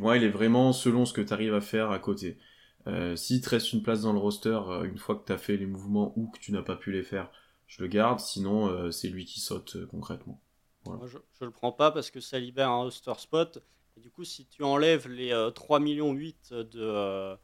moi, 0.00 0.16
il 0.16 0.24
est 0.24 0.28
vraiment 0.28 0.72
selon 0.72 1.04
ce 1.04 1.12
que 1.12 1.20
tu 1.20 1.32
arrives 1.32 1.54
à 1.54 1.60
faire 1.60 1.90
à 1.90 1.98
côté. 1.98 2.38
Euh, 2.86 3.16
S'il 3.16 3.40
te 3.40 3.50
reste 3.50 3.72
une 3.72 3.82
place 3.82 4.02
dans 4.02 4.12
le 4.12 4.18
roster, 4.18 4.58
une 4.84 4.98
fois 4.98 5.16
que 5.16 5.24
tu 5.26 5.32
as 5.32 5.38
fait 5.38 5.56
les 5.56 5.66
mouvements 5.66 6.12
ou 6.16 6.30
que 6.30 6.38
tu 6.38 6.52
n'as 6.52 6.62
pas 6.62 6.76
pu 6.76 6.92
les 6.92 7.02
faire, 7.02 7.30
je 7.66 7.82
le 7.82 7.88
garde, 7.88 8.20
sinon 8.20 8.68
euh, 8.68 8.90
c'est 8.90 9.08
lui 9.08 9.24
qui 9.24 9.40
saute 9.40 9.76
euh, 9.76 9.86
concrètement. 9.86 10.40
Moi, 10.86 11.00
je, 11.06 11.16
je 11.40 11.44
le 11.44 11.50
prends 11.50 11.72
pas 11.72 11.90
parce 11.90 12.10
que 12.10 12.20
ça 12.20 12.38
libère 12.38 12.70
un 12.70 12.82
roster 12.82 13.14
spot. 13.16 13.58
Et 13.96 14.00
du 14.00 14.10
coup, 14.10 14.24
si 14.24 14.46
tu 14.46 14.62
enlèves 14.64 15.08
les 15.08 15.30
3 15.54 15.78
euh, 15.78 15.82
millions 15.82 16.12
8 16.12 16.52
de 16.52 17.36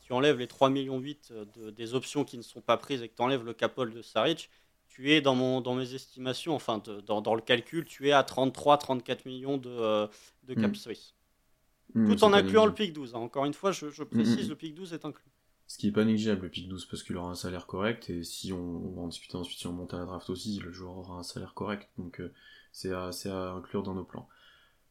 tu 0.00 0.12
enlèves 0.14 0.38
les 0.38 0.48
3 0.48 0.70
millions 0.70 0.98
8 0.98 1.32
de, 1.54 1.70
des 1.70 1.94
options 1.94 2.24
qui 2.24 2.38
ne 2.38 2.42
sont 2.42 2.62
pas 2.62 2.78
prises 2.78 3.02
et 3.02 3.08
que 3.08 3.14
tu 3.14 3.22
enlèves 3.22 3.44
le 3.44 3.52
capol 3.52 3.92
de 3.92 4.00
Saric, 4.00 4.50
tu 4.88 5.12
es 5.12 5.20
dans, 5.20 5.34
mon, 5.34 5.60
dans 5.60 5.74
mes 5.74 5.94
estimations, 5.94 6.54
enfin 6.54 6.82
dans, 7.06 7.20
dans, 7.20 7.34
le 7.34 7.42
calcul, 7.42 7.84
tu 7.84 8.08
es 8.08 8.12
à 8.12 8.22
33-34 8.22 9.18
millions 9.26 9.58
de, 9.58 10.08
de 10.44 10.54
cap 10.54 10.72
mm. 10.72 12.00
mm, 12.00 12.08
Tout 12.08 12.24
en 12.24 12.32
incluant 12.32 12.64
le 12.64 12.72
pic 12.72 12.94
12. 12.94 13.14
Hein. 13.14 13.18
Encore 13.18 13.44
une 13.44 13.52
fois, 13.52 13.70
je, 13.70 13.90
je 13.90 14.02
mm, 14.02 14.06
précise, 14.06 14.48
le 14.48 14.56
pic 14.56 14.74
12 14.74 14.94
est 14.94 15.04
inclus. 15.04 15.30
Ce 15.68 15.76
qui 15.76 15.88
est 15.88 15.92
pas 15.92 16.04
négligeable, 16.04 16.42
le 16.42 16.48
pic 16.48 16.66
12, 16.66 16.86
parce 16.86 17.02
qu'il 17.02 17.16
aura 17.16 17.30
un 17.30 17.34
salaire 17.34 17.66
correct, 17.66 18.08
et 18.08 18.24
si 18.24 18.52
on, 18.54 18.90
va 18.96 19.02
en 19.02 19.08
discuter 19.08 19.36
ensuite, 19.36 19.58
si 19.58 19.66
on 19.66 19.72
monte 19.72 19.92
à 19.92 19.98
la 19.98 20.06
draft 20.06 20.30
aussi, 20.30 20.58
le 20.58 20.72
joueur 20.72 20.96
aura 20.96 21.18
un 21.18 21.22
salaire 21.22 21.52
correct, 21.52 21.90
donc 21.98 22.20
euh, 22.20 22.32
c'est 22.72 22.90
à, 22.90 23.10
à, 23.26 23.50
inclure 23.50 23.82
dans 23.82 23.94
nos 23.94 24.04
plans. 24.04 24.28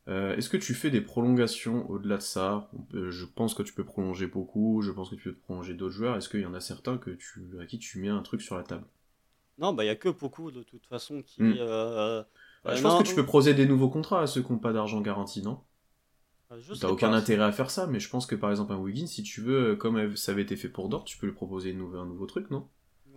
Euh, 0.08 0.38
Est-ce 0.38 0.50
que 0.50 0.58
tu 0.58 0.76
fais 0.76 0.92
des 0.92 1.02
prolongations 1.02 1.90
au-delà 1.90 2.18
de 2.18 2.22
ça? 2.22 2.70
Je 2.94 3.26
pense 3.26 3.56
que 3.56 3.64
tu 3.64 3.74
peux 3.74 3.84
prolonger 3.84 4.28
beaucoup, 4.28 4.82
je 4.82 4.92
pense 4.92 5.10
que 5.10 5.16
tu 5.16 5.34
peux 5.34 5.36
prolonger 5.36 5.74
d'autres 5.74 5.96
joueurs. 5.96 6.16
Est-ce 6.16 6.30
qu'il 6.30 6.42
y 6.42 6.46
en 6.46 6.54
a 6.54 6.62
certains 6.62 6.98
que 6.98 7.10
tu, 7.10 7.58
à 7.60 7.66
qui 7.66 7.80
tu 7.80 8.00
mets 8.00 8.08
un 8.08 8.22
truc 8.22 8.42
sur 8.42 8.56
la 8.56 8.64
table? 8.64 8.86
Non, 9.58 9.74
bah 9.74 9.84
il 9.84 9.88
y 9.88 9.90
a 9.90 9.96
que 9.96 10.10
beaucoup 10.10 10.52
de 10.52 10.64
toute 10.64 10.86
façon 10.86 11.24
qui. 11.24 11.42
Hmm. 11.42 11.56
Euh, 11.58 12.24
bah, 12.64 12.76
je 12.76 12.82
pense 12.82 13.02
que 13.02 13.08
tu 13.08 13.16
peux 13.16 13.24
proposer 13.24 13.54
des 13.54 13.66
nouveaux 13.66 13.90
contrats 13.90 14.22
à 14.22 14.28
ceux 14.28 14.44
qui 14.44 14.52
n'ont 14.52 14.60
pas 14.60 14.74
d'argent 14.74 15.02
garanti, 15.02 15.42
non? 15.42 15.60
T'as 16.80 16.90
aucun 16.90 17.14
intérêt 17.14 17.46
à 17.46 17.52
faire 17.52 17.70
ça, 17.70 17.88
mais 17.88 18.00
je 18.00 18.10
pense 18.10 18.26
que 18.26 18.36
par 18.36 18.50
exemple 18.52 18.74
un 18.74 18.78
Wiggins, 18.78 19.08
si 19.08 19.24
tu 19.24 19.42
veux, 19.42 19.76
comme 19.76 20.16
ça 20.16 20.32
avait 20.32 20.44
été 20.44 20.56
fait 20.56 20.70
pour 20.70 20.90
Dort, 20.90 21.04
tu 21.04 21.18
peux 21.18 21.28
lui 21.28 21.34
proposer 21.34 21.72
un 21.72 22.06
nouveau 22.06 22.26
truc, 22.26 22.50
non? 22.52 22.68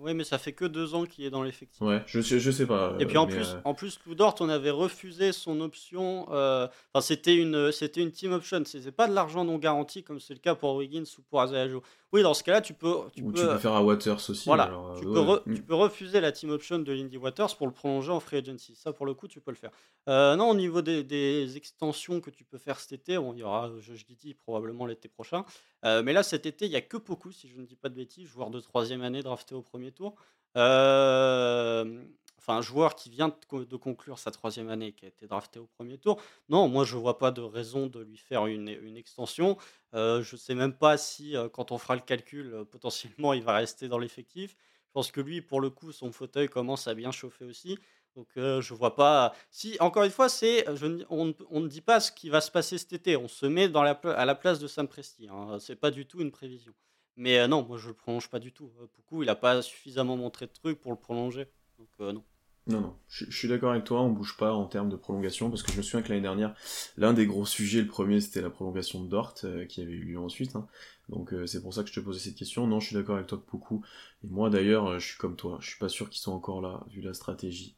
Oui, 0.00 0.14
mais 0.14 0.24
ça 0.24 0.38
fait 0.38 0.52
que 0.52 0.64
deux 0.64 0.94
ans 0.94 1.04
qu'il 1.04 1.26
est 1.26 1.30
dans 1.30 1.42
l'effectif. 1.42 1.80
Ouais, 1.82 2.02
je 2.06 2.22
je 2.22 2.50
sais 2.50 2.66
pas. 2.66 2.96
Et 2.98 3.04
puis 3.04 3.18
en 3.18 3.26
plus, 3.26 3.50
euh, 3.50 3.60
en 3.64 3.74
plus, 3.74 3.98
Dort, 4.06 4.34
on 4.40 4.48
avait 4.48 4.70
refusé 4.70 5.30
son 5.32 5.60
option. 5.60 6.26
Euh, 6.32 6.66
enfin, 6.94 7.02
c'était 7.02 7.36
une, 7.36 7.70
c'était 7.70 8.00
une 8.00 8.10
team 8.10 8.32
option. 8.32 8.62
C'était 8.64 8.92
pas 8.92 9.08
de 9.08 9.12
l'argent 9.12 9.44
non 9.44 9.58
garanti 9.58 10.02
comme 10.02 10.18
c'est 10.18 10.32
le 10.32 10.40
cas 10.40 10.54
pour 10.54 10.74
Wiggins 10.76 11.04
ou 11.18 11.22
pour 11.28 11.42
Azayajo. 11.42 11.82
Oui, 12.12 12.22
dans 12.22 12.34
ce 12.34 12.42
cas-là, 12.42 12.60
tu 12.60 12.74
peux. 12.74 12.94
Tu, 13.14 13.22
peux, 13.22 13.32
tu 13.32 13.46
peux 13.46 13.58
faire 13.58 13.72
à 13.72 13.82
Waters 13.82 14.28
aussi. 14.28 14.44
Voilà. 14.46 14.70
tu, 14.98 15.04
peux 15.04 15.42
tu, 15.54 15.62
peux 15.62 15.74
refuser 15.74 16.20
la 16.20 16.32
team 16.32 16.50
option 16.50 16.78
de 16.78 16.92
Lindy 16.92 17.16
Waters 17.16 17.56
pour 17.56 17.66
le 17.66 17.72
prolonger 17.72 18.10
en 18.10 18.20
free 18.20 18.38
agency. 18.38 18.74
Ça, 18.74 18.92
pour 18.92 19.06
le 19.06 19.14
coup, 19.14 19.28
tu 19.28 19.40
peux 19.40 19.52
le 19.52 19.56
faire. 19.56 19.70
Euh, 20.08 20.34
non, 20.34 20.50
au 20.50 20.54
niveau 20.54 20.82
des, 20.82 21.04
des, 21.04 21.56
extensions 21.56 22.20
que 22.20 22.30
tu 22.30 22.44
peux 22.44 22.58
faire 22.58 22.80
cet 22.80 22.92
été, 22.92 23.18
on 23.18 23.32
il 23.32 23.38
y 23.38 23.42
aura, 23.42 23.70
je, 23.78 23.94
je 23.94 24.04
dis 24.06 24.34
probablement 24.34 24.86
l'été 24.86 25.08
prochain. 25.08 25.44
mais 25.84 26.12
là, 26.12 26.22
cet 26.22 26.46
été, 26.46 26.66
il 26.66 26.72
y 26.72 26.76
a 26.76 26.80
que 26.80 26.96
beaucoup, 26.96 27.30
si 27.30 27.48
je 27.48 27.58
ne 27.58 27.64
dis 27.64 27.76
pas 27.76 27.88
de 27.88 27.94
bêtises, 27.94 28.26
joueur 28.26 28.50
de 28.50 28.60
troisième 28.60 29.02
année 29.02 29.22
drafté 29.22 29.54
au 29.54 29.62
premier 29.62 29.92
tour. 29.92 30.16
Euh, 30.56 32.02
enfin, 32.40 32.56
un 32.56 32.62
joueur 32.62 32.96
qui 32.96 33.10
vient 33.10 33.28
de, 33.28 33.76
conclure 33.76 34.18
sa 34.18 34.30
troisième 34.30 34.68
année, 34.68 34.92
qui 34.92 35.04
a 35.04 35.08
été 35.08 35.26
drafté 35.26 35.58
au 35.58 35.66
premier 35.66 35.98
tour. 35.98 36.20
Non, 36.48 36.68
moi, 36.68 36.84
je 36.84 36.96
vois 36.96 37.18
pas 37.18 37.30
de 37.30 37.40
raison 37.40 37.86
de 37.86 38.00
lui 38.00 38.16
faire 38.16 38.46
une, 38.46 38.68
extension. 38.96 39.58
Euh, 39.94 40.22
je 40.22 40.36
sais 40.36 40.54
même 40.54 40.72
pas 40.72 40.96
si, 40.96 41.36
euh, 41.36 41.48
quand 41.48 41.72
on 41.72 41.78
fera 41.78 41.94
le 41.94 42.00
calcul, 42.00 42.52
euh, 42.54 42.64
potentiellement, 42.64 43.32
il 43.32 43.42
va 43.42 43.54
rester 43.54 43.88
dans 43.88 43.98
l'effectif. 43.98 44.56
Je 44.86 44.92
pense 44.92 45.10
que 45.10 45.20
lui, 45.20 45.42
pour 45.42 45.60
le 45.60 45.70
coup, 45.70 45.92
son 45.92 46.12
fauteuil 46.12 46.48
commence 46.48 46.88
à 46.88 46.94
bien 46.94 47.12
chauffer 47.12 47.44
aussi. 47.44 47.78
Donc, 48.16 48.28
je 48.34 48.74
vois 48.74 48.96
pas. 48.96 49.32
Si, 49.52 49.76
encore 49.78 50.02
une 50.02 50.10
fois, 50.10 50.28
c'est, 50.28 50.66
on, 51.10 51.26
ne 51.26 51.68
dit 51.68 51.80
pas 51.80 52.00
ce 52.00 52.10
qui 52.10 52.28
va 52.28 52.40
se 52.40 52.50
passer 52.50 52.76
cet 52.76 52.92
été. 52.92 53.16
On 53.16 53.28
se 53.28 53.46
met 53.46 53.70
à 53.76 54.24
la 54.24 54.34
place 54.34 54.58
de 54.58 54.66
Sam 54.66 54.88
Presti. 54.88 55.28
Hein. 55.28 55.58
C'est 55.60 55.76
pas 55.76 55.92
du 55.92 56.06
tout 56.06 56.20
une 56.20 56.32
prévision. 56.32 56.74
Mais 57.20 57.38
euh, 57.38 57.48
non, 57.48 57.62
moi 57.62 57.76
je 57.76 57.88
le 57.88 57.94
prolonge 57.94 58.28
pas 58.30 58.38
du 58.38 58.50
tout. 58.50 58.72
Euh, 58.80 58.86
Poukou, 58.86 59.22
il 59.22 59.28
a 59.28 59.36
pas 59.36 59.60
suffisamment 59.60 60.16
montré 60.16 60.46
de 60.46 60.52
trucs 60.52 60.80
pour 60.80 60.90
le 60.90 60.98
prolonger. 60.98 61.48
Donc 61.80 61.88
euh, 62.00 62.12
non. 62.12 62.24
Non, 62.66 62.94
je, 63.08 63.24
suis 63.30 63.48
d'accord 63.48 63.72
avec 63.72 63.84
toi, 63.84 64.02
on 64.02 64.10
bouge 64.10 64.36
pas 64.36 64.52
en 64.52 64.66
termes 64.66 64.90
de 64.90 64.96
prolongation, 64.96 65.48
parce 65.48 65.62
que 65.62 65.72
je 65.72 65.78
me 65.78 65.82
souviens 65.82 66.02
que 66.02 66.10
l'année 66.10 66.20
dernière, 66.20 66.54
l'un 66.98 67.14
des 67.14 67.26
gros 67.26 67.46
sujets, 67.46 67.80
le 67.80 67.88
premier, 67.88 68.20
c'était 68.20 68.42
la 68.42 68.50
prolongation 68.50 69.02
de 69.02 69.08
Dort, 69.08 69.34
qui 69.68 69.80
avait 69.80 69.90
eu 69.90 70.04
lieu 70.04 70.18
ensuite. 70.20 70.54
Hein. 70.54 70.68
Donc 71.08 71.34
c'est 71.46 71.62
pour 71.62 71.72
ça 71.72 71.82
que 71.82 71.88
je 71.88 71.94
te 71.94 72.00
posais 72.00 72.20
cette 72.20 72.36
question. 72.36 72.66
Non, 72.66 72.78
je 72.78 72.88
suis 72.88 72.94
d'accord 72.94 73.16
avec 73.16 73.26
toi, 73.26 73.42
beaucoup. 73.50 73.82
Et 74.22 74.28
moi 74.28 74.50
d'ailleurs, 74.50 75.00
je 75.00 75.06
suis 75.08 75.18
comme 75.18 75.36
toi, 75.36 75.56
je 75.60 75.70
suis 75.70 75.78
pas 75.78 75.88
sûr 75.88 76.10
qu'ils 76.10 76.20
soient 76.20 76.34
encore 76.34 76.60
là, 76.60 76.84
vu 76.90 77.00
la 77.00 77.14
stratégie. 77.14 77.76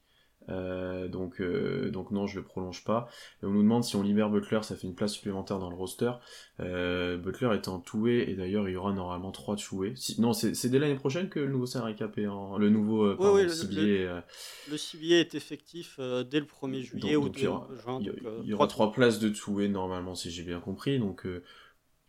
Euh, 0.49 1.09
donc, 1.09 1.41
euh, 1.41 1.91
donc 1.91 2.11
non, 2.11 2.27
je 2.27 2.39
le 2.39 2.45
prolonge 2.45 2.85
pas. 2.85 3.09
Et 3.43 3.47
on 3.47 3.51
nous 3.51 3.63
demande 3.63 3.85
si 3.85 3.97
on 3.97 4.03
libère 4.03 4.31
Butler, 4.31 4.61
ça 4.63 4.77
fait 4.77 4.87
une 4.87 4.95
place 4.95 5.13
supplémentaire 5.13 5.59
dans 5.59 5.71
le 5.71 5.77
roster. 5.77 6.13
Euh, 6.61 7.17
Butler 7.17 7.51
est 7.55 7.69
en 7.69 7.79
toué 7.79 8.25
et 8.29 8.35
d'ailleurs 8.35 8.69
il 8.69 8.73
y 8.73 8.77
aura 8.77 8.93
normalement 8.93 9.31
trois 9.33 9.57
toués. 9.57 9.95
Si, 9.97 10.21
non, 10.21 10.33
c'est 10.33 10.69
dès 10.69 10.79
l'année 10.79 10.97
prochaine 10.97 11.29
que 11.29 11.41
le 11.41 11.49
nouveau 11.49 11.67
salary 11.67 11.95
cap 11.95 12.17
est 12.19 12.27
en 12.27 12.59
le 12.59 12.71
nouveau 12.71 13.13
oui, 13.15 13.17
oui, 13.19 13.43
le, 13.43 14.23
le, 14.71 14.77
CBA 14.77 15.17
est 15.17 15.35
effectif 15.35 15.99
dès 15.99 16.41
le 16.41 16.47
1er 16.47 16.83
juillet 16.83 17.17
ou 17.17 17.31
il 17.35 17.43
y 17.43 17.47
aura, 17.47 17.69
juin. 17.83 18.01
Il 18.01 18.49
y, 18.49 18.55
aura 18.55 18.67
trois 18.67 18.93
places 18.93 19.19
de 19.19 19.29
toué 19.29 19.69
normalement 19.69 20.15
si 20.15 20.31
j'ai 20.31 20.43
bien 20.43 20.61
compris. 20.61 20.99
Donc 20.99 21.27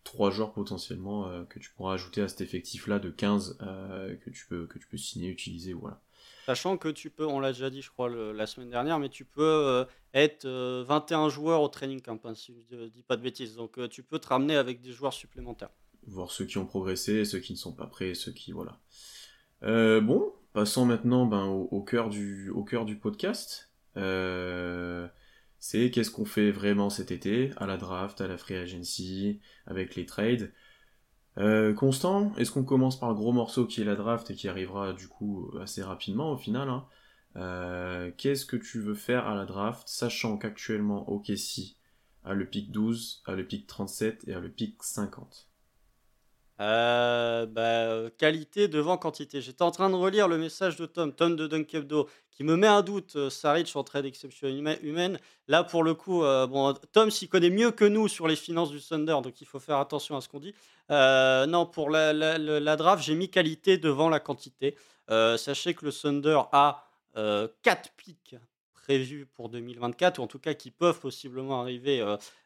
trois 0.04 0.32
joueurs 0.32 0.54
potentiellement 0.54 1.46
que 1.46 1.60
tu 1.60 1.72
pourras 1.72 1.94
ajouter 1.94 2.22
à 2.22 2.28
cet 2.28 2.42
effectif 2.42 2.88
là 2.88 3.00
de 3.00 3.10
15 3.10 3.58
que 3.60 4.30
tu 4.30 4.46
peux 4.48 4.66
que 4.68 4.80
tu 4.80 4.88
peux 4.88 4.98
signer, 4.98 5.30
utiliser, 5.30 5.74
voilà. 5.74 6.02
Sachant 6.46 6.78
que 6.78 6.90
tu 6.90 7.10
peux, 7.10 7.26
on 7.26 7.40
l'a 7.40 7.54
déjà 7.54 7.70
dit, 7.70 7.82
je 7.82 7.90
crois, 7.90 8.10
la 8.10 8.46
semaine 8.46 8.70
dernière, 8.70 9.00
mais 9.00 9.08
tu 9.08 9.24
peux 9.24 9.42
euh, 9.42 9.86
être 10.14 10.46
21 10.46 11.26
euh, 11.26 11.30
joueurs 11.30 11.62
au 11.62 11.70
training 11.70 12.02
camp, 12.02 12.20
hein, 12.26 12.36
si 12.36 12.54
je 12.70 12.76
ne 12.76 12.88
dis 12.88 13.02
pas 13.02 13.16
de 13.16 13.22
bêtises. 13.22 13.56
Donc 13.56 13.78
euh, 13.78 13.88
tu 13.88 14.04
peux 14.04 14.20
te 14.20 14.28
ramener 14.28 14.58
avec 14.58 14.82
des 14.82 14.92
joueurs 14.92 15.14
supplémentaires. 15.14 15.70
Voir 16.06 16.32
ceux 16.32 16.46
qui 16.46 16.58
ont 16.58 16.66
progressé, 16.66 17.24
ceux 17.24 17.40
qui 17.40 17.54
ne 17.54 17.58
sont 17.58 17.72
pas 17.72 17.88
prêts, 17.88 18.14
ceux 18.14 18.34
qui. 18.34 18.52
Voilà. 18.52 18.78
bon, 20.02 20.34
passons 20.52 20.86
maintenant 20.86 21.26
ben, 21.26 21.46
au, 21.46 21.82
cœur 21.82 22.10
du, 22.10 22.50
au 22.50 22.66
cœur 22.66 22.84
du 22.84 22.98
podcast. 22.98 23.72
C'est 23.96 25.92
qu'est-ce 25.92 26.12
qu'on 26.12 26.26
fait 26.26 26.52
vraiment 26.52 26.90
cet 26.90 27.12
été, 27.12 27.52
à 27.56 27.66
la 27.66 27.78
draft, 27.78 28.20
à 28.20 28.28
la 28.28 28.38
free 28.38 28.58
agency, 28.58 29.40
avec 29.66 29.96
les 29.96 30.06
trades. 30.06 30.52
Euh, 31.38 31.74
Constant, 31.74 32.32
est-ce 32.38 32.52
qu'on 32.52 32.64
commence 32.64 33.00
par 33.00 33.10
le 33.10 33.16
gros 33.16 33.32
morceau 33.32 33.66
qui 33.66 33.82
est 33.82 33.86
la 33.86 33.96
draft 33.96 34.30
et 34.30 34.36
qui 34.36 34.48
arrivera 34.48 34.94
du 34.94 35.08
coup 35.08 35.52
assez 35.62 35.82
rapidement 35.82 36.32
au 36.32 36.38
final 36.38 36.70
hein? 36.70 36.86
Euh, 37.36 38.12
Qu'est-ce 38.18 38.46
que 38.46 38.56
tu 38.56 38.80
veux 38.80 38.94
faire 38.94 39.28
à 39.28 39.36
la 39.36 39.46
draft, 39.46 39.88
sachant 39.88 40.38
qu'actuellement 40.38 41.10
OKC 41.10 41.78
a 42.24 42.34
le 42.34 42.46
pic 42.46 42.72
12, 42.72 43.24
a 43.26 43.34
le 43.34 43.46
pic 43.46 43.66
37 43.68 44.28
et 44.28 44.34
a 44.34 44.40
le 44.40 44.50
pic 44.50 44.82
50 44.82 45.50
euh, 46.64 47.46
bah, 47.46 48.10
qualité 48.18 48.68
devant 48.68 48.98
quantité. 48.98 49.42
J'étais 49.42 49.64
en 49.64 49.72
train 49.72 49.90
de 49.90 49.96
relire 49.96 50.28
le 50.28 50.38
message 50.38 50.78
de 50.78 50.86
Tom, 50.86 51.14
Tom 51.14 51.36
de 51.36 51.46
Dunkebdo, 51.46 52.08
qui 52.32 52.44
me 52.44 52.56
met 52.56 52.68
un 52.68 52.82
doute, 52.82 53.16
euh, 53.16 53.30
Saric 53.30 53.76
en 53.76 53.84
trade 53.84 54.04
d'exception 54.04 54.48
humaine. 54.48 55.20
Là, 55.48 55.64
pour 55.64 55.84
le 55.84 55.94
coup, 55.94 56.24
euh, 56.24 56.48
bon, 56.48 56.74
Tom 56.92 57.12
s'y 57.12 57.28
connaît 57.28 57.50
mieux 57.50 57.72
que 57.72 57.86
nous 57.86 58.08
sur 58.08 58.28
les 58.28 58.36
finances 58.36 58.72
du 58.72 58.82
Thunder, 58.82 59.18
donc 59.24 59.40
il 59.42 59.48
faut 59.48 59.60
faire 59.60 59.78
attention 59.78 60.16
à 60.18 60.22
ce 60.22 60.30
qu'on 60.30 60.40
dit. 60.40 60.56
Euh, 60.90 61.46
non, 61.46 61.66
pour 61.66 61.90
la, 61.90 62.14
la, 62.14 62.76
draft, 62.76 63.04
j'ai 63.04 63.16
mis 63.16 63.30
qualité 63.30 63.78
devant 63.78 64.10
la 64.10 64.20
quantité. 64.20 64.76
sachez 65.10 65.74
que 65.74 65.86
le 65.86 65.92
Thunder 65.92 66.42
a 66.52 66.88
4 67.16 67.92
pics 67.98 68.36
prévus 68.74 69.26
pour 69.26 69.50
2024, 69.50 70.20
ou 70.20 70.24
en 70.24 70.28
tout 70.28 70.40
cas 70.40 70.54
qui 70.54 70.72
peuvent 70.72 71.00
possiblement 71.00 71.62
arriver 71.62 72.04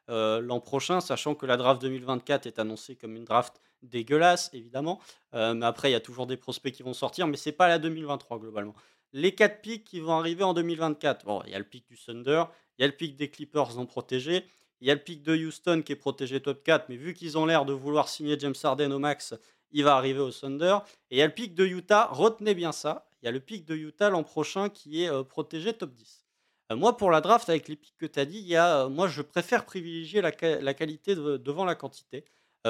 l'an 0.08 0.60
prochain, 0.60 1.00
sachant 1.02 1.34
que 1.36 1.46
la 1.46 1.56
draft 1.56 1.82
2024 1.82 2.46
est 2.46 2.60
annoncée 2.60 2.96
comme 2.96 3.16
une 3.16 3.26
draft 3.26 3.62
dégueulasse, 3.84 4.50
évidemment. 4.54 5.00
mais 5.34 5.66
après, 5.66 5.90
il 5.90 5.94
y 5.94 5.96
a 5.96 6.00
toujours 6.00 6.28
des 6.28 6.38
prospects 6.38 6.74
qui 6.74 6.84
vont 6.84 6.94
sortir, 6.94 7.28
mais 7.28 7.38
c'est 7.38 7.52
pas 7.52 7.68
la 7.68 7.80
2023 7.80 8.40
globalement 8.40 8.76
les 9.14 9.34
quatre 9.34 9.62
pics 9.62 9.84
qui 9.84 10.00
vont 10.00 10.14
arriver 10.14 10.44
en 10.44 10.54
2024. 10.54 11.26
Bon, 11.26 11.42
il 11.46 11.52
y 11.52 11.56
a 11.56 11.60
le 11.60 11.66
pic 11.66 11.88
du 11.88 11.98
Thunder, 11.98 12.44
il 12.78 12.82
y 12.82 12.86
a 12.86 12.88
le 12.88 12.96
pic 12.96 13.16
des 13.16 13.30
Clippers 13.30 13.76
non 13.76 13.86
protégés, 13.86 14.46
il 14.82 14.88
y 14.88 14.92
a 14.92 14.94
le 14.94 15.02
pic 15.02 15.24
de 15.24 15.36
Houston 15.36 15.82
qui 15.84 15.94
est 15.94 15.98
protégé 15.98 16.40
top 16.40 16.64
4, 16.64 16.90
mais 16.90 16.98
vu 16.98 17.14
qu'ils 17.14 17.38
ont 17.38 17.46
l'air 17.46 17.66
de 17.66 17.74
vouloir 17.74 18.10
signer 18.10 18.38
James 18.40 18.56
Harden 18.62 18.92
au 18.92 19.00
max, 19.00 19.34
il 19.72 19.84
va 19.84 19.96
arriver 19.96 20.20
au 20.20 20.32
Thunder. 20.32 20.78
Et 21.10 21.16
il 21.16 21.20
y 21.20 21.22
a 21.22 21.28
le 21.28 21.34
pic 21.34 21.56
de 21.56 21.66
Utah, 21.66 22.10
retenez 22.12 22.54
bien 22.54 22.72
ça, 22.72 23.08
il 23.22 23.26
y 23.26 23.30
a 23.30 23.32
le 23.32 23.40
pic 23.40 23.66
de 23.66 23.76
Utah 23.76 24.10
l'an 24.10 24.24
prochain 24.24 24.70
qui 24.70 25.04
est 25.04 25.10
euh, 25.10 25.24
protégé 25.24 25.74
top 25.74 25.94
10. 25.94 26.26
Euh, 26.72 26.76
moi, 26.76 26.96
pour 26.96 27.10
la 27.10 27.22
draft, 27.22 27.50
avec 27.50 27.68
les 27.68 27.76
pics 27.76 27.98
que 27.98 28.06
tu 28.06 28.20
as 28.20 28.26
dit, 28.26 28.56
euh, 28.56 28.90
moi, 28.90 29.08
je 29.08 29.22
préfère 29.22 29.66
privilégier 29.66 30.22
la, 30.22 30.32
qualité 30.32 31.16
devant 31.16 31.66
la 31.66 31.76
quantité. 31.76 32.26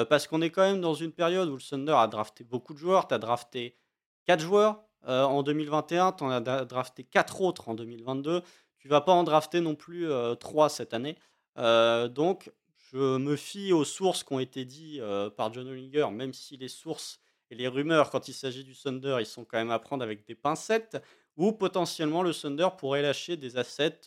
Parce 0.08 0.26
qu'on 0.26 0.42
est 0.42 0.50
quand 0.50 0.62
même 0.62 0.80
dans 0.80 0.94
une 0.94 1.12
période 1.12 1.48
où 1.48 1.56
le 1.56 1.62
Thunder 1.62 1.94
a 1.96 2.06
drafté 2.06 2.44
beaucoup 2.44 2.72
de 2.72 2.78
joueurs. 2.78 3.08
Tu 3.08 3.14
as 3.14 3.18
drafté 3.18 3.76
4 4.26 4.40
joueurs, 4.40 4.84
euh, 5.06 5.24
en 5.24 5.42
2021, 5.42 6.12
tu 6.12 6.24
en 6.24 6.30
as 6.30 6.40
drafté 6.64 7.04
4 7.04 7.40
autres 7.40 7.68
en 7.68 7.74
2022. 7.74 8.42
Tu 8.78 8.88
vas 8.88 9.00
pas 9.00 9.12
en 9.12 9.24
drafter 9.24 9.60
non 9.60 9.74
plus 9.74 10.06
3 10.38 10.66
euh, 10.66 10.68
cette 10.68 10.94
année. 10.94 11.16
Euh, 11.56 12.08
donc, 12.08 12.52
je 12.92 13.16
me 13.18 13.36
fie 13.36 13.72
aux 13.72 13.84
sources 13.84 14.24
qui 14.24 14.32
ont 14.32 14.38
été 14.38 14.64
dites 14.64 15.02
par 15.36 15.52
John 15.52 15.68
Olinger, 15.68 16.06
même 16.10 16.32
si 16.32 16.56
les 16.56 16.68
sources 16.68 17.20
et 17.50 17.54
les 17.54 17.68
rumeurs, 17.68 18.10
quand 18.10 18.28
il 18.28 18.34
s'agit 18.34 18.64
du 18.64 18.74
Thunder, 18.74 19.16
ils 19.20 19.26
sont 19.26 19.44
quand 19.44 19.58
même 19.58 19.70
à 19.70 19.78
prendre 19.78 20.02
avec 20.02 20.26
des 20.26 20.34
pincettes, 20.34 21.02
ou 21.36 21.52
potentiellement 21.52 22.22
le 22.22 22.32
Thunder 22.32 22.68
pourrait 22.78 23.02
lâcher 23.02 23.36
des 23.36 23.56
assets 23.58 24.00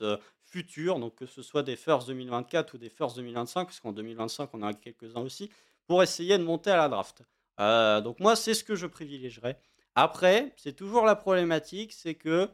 futurs, 0.44 1.00
donc 1.00 1.15
que 1.15 1.26
ce 1.26 1.41
soit 1.44 1.63
des 1.63 1.76
First 1.76 2.08
2024 2.08 2.74
ou 2.74 2.78
des 2.78 2.89
First 2.89 3.15
2025, 3.17 3.65
parce 3.65 3.80
qu'en 3.80 3.91
2025, 3.91 4.50
on 4.54 4.63
en 4.63 4.67
a 4.67 4.74
quelques-uns 4.74 5.22
aussi, 5.22 5.52
pour 5.92 6.02
essayer 6.02 6.38
de 6.38 6.44
monter 6.46 6.72
à 6.72 6.78
la 6.78 6.88
draft. 6.88 7.22
donc 7.58 8.22
moi, 8.22 8.38
c'est 8.38 8.54
ce 8.54 8.64
que 8.64 8.76
je 8.76 8.88
privilégierais. 8.88 9.60
Après, 9.94 10.54
c'est 10.56 10.72
toujours 10.72 11.06
la 11.06 11.18
problématique, 11.18 11.92
c'est 11.92 12.16
que 12.16 12.48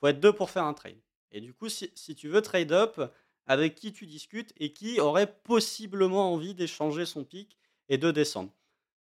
faut 0.00 0.06
être 0.06 0.20
deux 0.20 0.32
pour 0.32 0.48
faire 0.48 0.64
un 0.64 0.72
trade. 0.72 0.96
Et 1.30 1.42
du 1.42 1.52
coup, 1.52 1.68
si, 1.68 2.14
tu 2.16 2.28
veux 2.28 2.40
trade 2.40 2.72
up, 2.72 2.98
avec 3.46 3.74
qui 3.74 3.92
tu 3.92 4.06
discutes 4.06 4.54
et 4.56 4.72
qui 4.72 5.00
aurait 5.00 5.30
possiblement 5.42 6.32
envie 6.32 6.54
d'échanger 6.54 7.04
son 7.04 7.24
pic 7.24 7.58
et 7.90 7.98
de 7.98 8.10
descendre. 8.10 8.50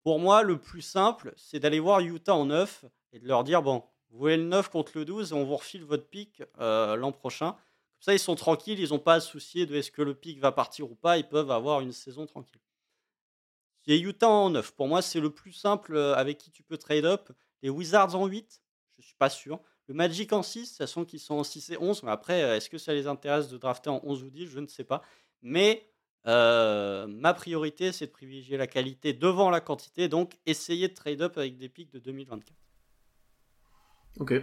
Pour 0.04 0.20
moi, 0.20 0.42
le 0.42 0.56
plus 0.56 0.80
simple, 0.80 1.34
c'est 1.36 1.60
d'aller 1.60 1.80
voir 1.80 2.00
Utah 2.00 2.34
en 2.34 2.46
9 2.46 2.86
et 3.12 3.18
de 3.18 3.28
leur 3.28 3.44
dire 3.44 3.60
bon, 3.60 3.84
vous 4.08 4.20
voulez 4.20 4.38
le 4.38 4.44
9 4.44 4.70
contre 4.70 4.92
le 4.94 5.04
12 5.04 5.32
et 5.32 5.34
on 5.34 5.44
vous 5.44 5.56
refile 5.56 5.84
votre 5.84 6.08
pic 6.08 6.42
euh, 6.60 6.96
l'an 6.96 7.12
prochain. 7.12 7.50
Comme 7.50 8.00
ça, 8.00 8.14
ils 8.14 8.18
sont 8.18 8.36
tranquilles, 8.36 8.80
ils 8.80 8.88
n'ont 8.88 8.98
pas 8.98 9.16
à 9.16 9.20
soucier 9.20 9.66
de 9.66 9.76
est-ce 9.76 9.90
que 9.90 10.00
le 10.00 10.14
pic 10.14 10.38
va 10.38 10.50
partir 10.50 10.90
ou 10.90 10.94
pas, 10.94 11.18
ils 11.18 11.28
peuvent 11.28 11.50
avoir 11.50 11.82
une 11.82 11.92
saison 11.92 12.24
tranquille. 12.24 12.63
J'ai 13.86 14.00
Utah 14.00 14.28
en 14.28 14.50
9. 14.50 14.72
Pour 14.72 14.88
moi, 14.88 15.02
c'est 15.02 15.20
le 15.20 15.30
plus 15.30 15.52
simple 15.52 15.96
euh, 15.96 16.14
avec 16.14 16.38
qui 16.38 16.50
tu 16.50 16.62
peux 16.62 16.78
trade 16.78 17.04
up. 17.04 17.30
Les 17.62 17.70
Wizards 17.70 18.14
en 18.14 18.26
8, 18.26 18.62
je 18.92 19.02
ne 19.02 19.04
suis 19.04 19.16
pas 19.16 19.28
sûr. 19.30 19.60
Le 19.88 19.94
Magic 19.94 20.32
en 20.32 20.42
6, 20.42 20.76
ça 20.76 20.86
sent 20.86 21.04
qu'ils 21.04 21.20
sont 21.20 21.34
en 21.34 21.44
6 21.44 21.70
et 21.70 21.78
11. 21.78 22.02
Mais 22.04 22.10
après, 22.10 22.42
euh, 22.42 22.56
est-ce 22.56 22.70
que 22.70 22.78
ça 22.78 22.94
les 22.94 23.06
intéresse 23.06 23.48
de 23.48 23.58
drafter 23.58 23.90
en 23.90 24.00
11 24.02 24.24
ou 24.24 24.30
10 24.30 24.46
Je 24.46 24.58
ne 24.58 24.66
sais 24.66 24.84
pas. 24.84 25.02
Mais 25.42 25.90
euh, 26.26 27.06
ma 27.06 27.34
priorité, 27.34 27.92
c'est 27.92 28.06
de 28.06 28.12
privilégier 28.12 28.56
la 28.56 28.66
qualité 28.66 29.12
devant 29.12 29.50
la 29.50 29.60
quantité. 29.60 30.08
Donc, 30.08 30.38
essayer 30.46 30.88
de 30.88 30.94
trade 30.94 31.20
up 31.20 31.36
avec 31.36 31.58
des 31.58 31.68
pics 31.68 31.92
de 31.92 31.98
2024. 31.98 32.56
Ok. 34.20 34.34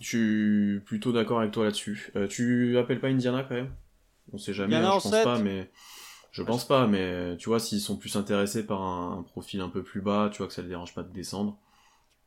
Je 0.00 0.06
suis 0.06 0.80
plutôt 0.80 1.12
d'accord 1.12 1.40
avec 1.40 1.52
toi 1.52 1.64
là-dessus. 1.64 2.12
tu 2.28 2.76
appelles 2.78 3.00
pas 3.00 3.08
Indiana 3.08 3.44
quand 3.44 3.54
même? 3.54 3.74
On 4.32 4.38
sait 4.38 4.52
jamais, 4.52 4.76
hein, 4.76 4.98
je 4.98 5.08
pense 5.08 5.10
pas, 5.10 5.38
mais. 5.38 5.70
Je 6.36 6.42
pense 6.42 6.66
pas, 6.66 6.86
mais 6.86 7.34
tu 7.38 7.48
vois, 7.48 7.58
s'ils 7.58 7.80
sont 7.80 7.96
plus 7.96 8.14
intéressés 8.14 8.66
par 8.66 8.82
un, 8.82 9.22
profil 9.22 9.62
un 9.62 9.70
peu 9.70 9.82
plus 9.82 10.02
bas, 10.02 10.28
tu 10.30 10.36
vois 10.38 10.48
que 10.48 10.52
ça 10.52 10.60
les 10.60 10.68
dérange 10.68 10.92
pas 10.92 11.02
de 11.02 11.10
descendre. 11.10 11.56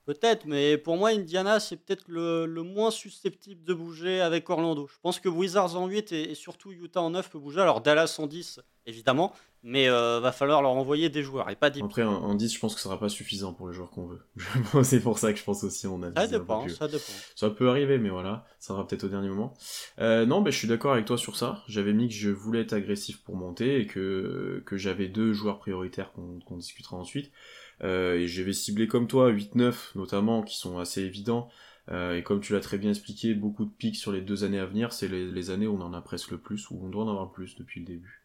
Peut-être, 0.10 0.48
mais 0.48 0.80
pour 0.80 0.98
moi, 0.98 1.10
Indiana, 1.10 1.60
c'est 1.60 1.76
peut-être 1.76 2.06
le, 2.08 2.48
moins 2.63 2.89
susceptible 2.89 3.63
de 3.63 3.76
bouger 3.76 4.22
avec 4.22 4.50
Orlando. 4.50 4.88
Je 4.91 5.00
pense 5.04 5.19
que 5.19 5.30
Wizards 5.30 5.76
en 5.76 5.86
8 5.86 6.12
et, 6.13 6.34
surtout 6.34 6.72
Utah 6.72 7.04
en 7.04 7.12
9 7.12 7.30
peut 7.30 7.38
bouger. 7.38 7.62
Alors 7.62 7.80
Dallas 7.80 8.15
en 8.17 8.26
10, 8.26 8.60
évidemment, 8.88 9.36
mais 9.62 9.88
euh, 9.88 10.19
va 10.19 10.32
falloir 10.32 10.63
leur 10.63 10.72
envoyer 10.72 11.10
des 11.10 11.22
joueurs 11.22 11.48
et 11.52 11.56
pas 11.56 11.69
des. 11.69 11.84
Après, 11.84 12.02
en 12.02 12.34
10, 12.34 12.52
je 12.52 12.60
pense 12.60 12.74
que 12.74 12.80
ce 12.80 12.86
sera 12.86 13.00
pas 13.00 13.08
suffisant 13.08 13.54
pour 13.54 13.67
les 13.69 13.76
joueurs 13.76 13.91
qu'on 13.91 14.08
veut. 14.08 14.24
c'est 14.84 15.00
pour 15.00 15.19
ça 15.19 15.32
que 15.32 15.38
je 15.38 15.43
pense 15.43 15.63
aussi 15.63 15.86
on 15.86 16.02
a. 16.02 16.12
Ça 16.15 16.26
dépend, 16.26 16.67
ça 16.69 16.88
dépend. 16.88 17.13
Ça 17.36 17.52
peut 17.52 17.69
arriver, 17.69 18.00
mais 18.00 18.10
voilà, 18.10 18.48
ça 18.60 18.69
sera 18.74 18.88
peut-être 18.88 19.04
au 19.04 19.10
dernier 19.10 19.30
moment. 19.30 19.54
Euh, 20.00 20.26
non, 20.26 20.41
mais 20.41 20.52
je 20.52 20.58
suis 20.58 20.67
d'accord 20.67 20.93
avec 20.93 21.06
toi 21.06 21.19
sur 21.19 21.36
ça. 21.36 21.63
J'avais 21.67 21.93
mis 21.93 22.08
que 22.08 22.15
je 22.15 22.32
voulais 22.32 22.62
être 22.62 22.74
agressif 22.74 23.22
pour 23.22 23.36
monter 23.36 23.80
et 23.80 23.86
que, 23.86 24.63
que 24.65 24.76
j'avais 24.76 25.08
deux 25.08 25.34
joueurs 25.34 25.60
prioritaires 25.60 26.12
qu'on 26.13 26.58
discutera 26.58 26.98
ensuite. 26.98 27.32
Euh, 27.84 28.15
et 28.15 28.28
j'avais 28.28 28.54
ciblé 28.54 28.88
comme 28.88 29.08
toi 29.08 29.32
8-9 29.32 29.96
notamment, 29.96 30.44
qui 30.44 30.58
sont 30.58 30.80
assez 30.80 31.02
évidents. 31.02 31.50
Euh, 31.92 32.18
et 32.18 32.24
comme 32.24 32.39
tu 32.42 32.54
l'as 32.54 32.60
très 32.60 32.78
bien 32.78 32.92
expliqué, 32.92 33.34
beaucoup 33.34 33.65
de 33.65 33.72
pics 33.72 33.96
sur 33.96 34.12
les 34.12 34.22
deux 34.22 34.44
années 34.44 34.60
à 34.60 34.65
venir, 34.65 34.94
c'est 34.94 35.08
les, 35.08 35.50
années 35.50 35.68
où 35.68 35.76
on 35.76 35.82
en 35.82 35.94
a 35.94 36.02
presque 36.02 36.32
le 36.32 36.38
plus, 36.38 36.70
où 36.70 36.80
on 36.84 36.89
doit 36.89 37.04
en 37.04 37.10
avoir 37.10 37.32
plus 37.32 37.56
depuis 37.56 37.80
le 37.80 37.86
début. 37.86 38.24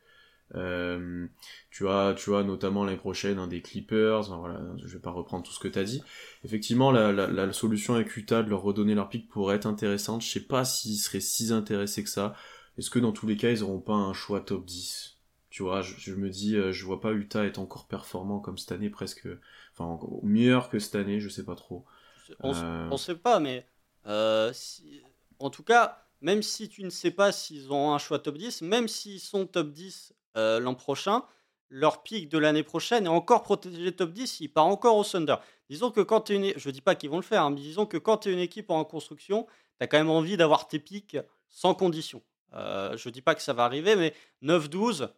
Euh, 0.54 1.26
tu 1.70 1.88
as, 1.88 2.14
tu 2.14 2.34
as 2.34 2.42
notamment 2.42 2.84
l'année 2.84 2.98
prochaine 2.98 3.38
un 3.38 3.46
des 3.46 3.62
Clippers. 3.62 4.24
voilà, 4.38 4.60
je 4.76 4.92
vais 4.92 5.00
pas 5.00 5.10
reprendre 5.10 5.44
tout 5.44 5.52
ce 5.52 5.58
que 5.58 5.68
tu 5.68 5.78
as 5.78 5.84
dit. 5.84 6.02
Effectivement, 6.44 6.90
la, 6.92 7.52
solution 7.52 7.94
avec 7.94 8.14
Utah 8.16 8.42
de 8.42 8.50
leur 8.50 8.62
redonner 8.62 8.94
leur 8.94 9.08
pic 9.08 9.28
pourrait 9.28 9.56
être 9.56 9.66
intéressante. 9.66 10.22
Je 10.22 10.28
sais 10.28 10.44
pas 10.44 10.64
s'ils 10.64 10.98
seraient 10.98 11.20
si 11.20 11.52
intéressés 11.52 12.04
que 12.04 12.10
ça. 12.10 12.34
Est-ce 12.76 12.90
que 12.90 12.98
dans 12.98 13.12
tous 13.12 13.26
les 13.26 13.36
cas, 13.36 13.50
ils 13.50 13.62
auront 13.62 13.80
pas 13.80 13.94
un 13.94 14.12
choix 14.12 14.40
top 14.40 14.66
10 14.66 15.13
Tu 15.54 15.62
vois, 15.62 15.82
je, 15.82 16.12
me 16.14 16.30
dis, 16.30 16.56
euh, 16.56 16.72
je 16.72 16.84
vois 16.84 17.00
pas 17.00 17.12
Utah 17.12 17.44
être 17.44 17.60
encore 17.60 17.86
performant 17.86 18.40
comme 18.40 18.58
cette 18.58 18.72
année, 18.72 18.90
presque, 18.90 19.28
enfin, 19.72 20.00
meilleur 20.24 20.68
que 20.68 20.80
cette 20.80 20.96
année, 20.96 21.20
je 21.20 21.28
sais 21.28 21.44
pas 21.44 21.54
trop. 21.54 21.84
On, 22.40 22.52
euh... 22.52 22.96
sait 22.96 23.14
pas, 23.14 23.38
mais 23.38 23.64
euh, 24.06 24.52
si... 24.52 25.00
en 25.38 25.50
tout 25.50 25.62
cas, 25.62 26.08
même 26.22 26.42
si 26.42 26.68
tu 26.68 26.82
ne 26.82 26.90
sais 26.90 27.12
pas 27.12 27.30
s'ils 27.30 27.72
ont 27.72 27.94
un 27.94 27.98
choix 27.98 28.18
top 28.18 28.36
10, 28.36 28.62
même 28.62 28.88
s'ils 28.88 29.20
sont 29.20 29.46
top 29.46 29.70
10 29.70 30.12
euh, 30.36 30.58
l'an 30.58 30.74
prochain, 30.74 31.22
leur 31.70 32.02
pic 32.02 32.28
de 32.28 32.38
l'année 32.38 32.64
prochaine 32.64 33.04
est 33.04 33.08
encore 33.08 33.44
protégé 33.44 33.92
top 33.92 34.10
10, 34.10 34.40
il 34.40 34.48
part 34.48 34.66
encore 34.66 34.96
au 34.96 35.04
Thunder. 35.04 35.36
Disons 35.70 35.92
que 35.92 36.00
quand 36.00 36.22
tu 36.22 36.32
es 36.32 36.34
une... 36.34 36.52
Je 36.56 36.68
dis 36.70 36.80
pas 36.80 36.96
qu'ils 36.96 37.10
vont 37.10 37.18
le 37.18 37.22
faire, 37.22 37.44
hein, 37.44 37.50
mais 37.50 37.60
disons 37.60 37.86
que 37.86 37.96
quand 37.96 38.16
tu 38.16 38.30
es 38.30 38.32
une 38.32 38.40
équipe 38.40 38.70
en 38.70 38.84
construction, 38.84 39.46
tu 39.78 39.84
as 39.84 39.86
quand 39.86 39.98
même 39.98 40.10
envie 40.10 40.36
d'avoir 40.36 40.66
tes 40.66 40.80
pics 40.80 41.16
sans 41.48 41.76
condition. 41.76 42.24
Euh, 42.54 42.96
je 42.96 43.08
dis 43.08 43.22
pas 43.22 43.36
que 43.36 43.42
ça 43.42 43.52
va 43.52 43.64
arriver, 43.64 43.94
mais 43.94 44.14
9-12, 44.42 45.10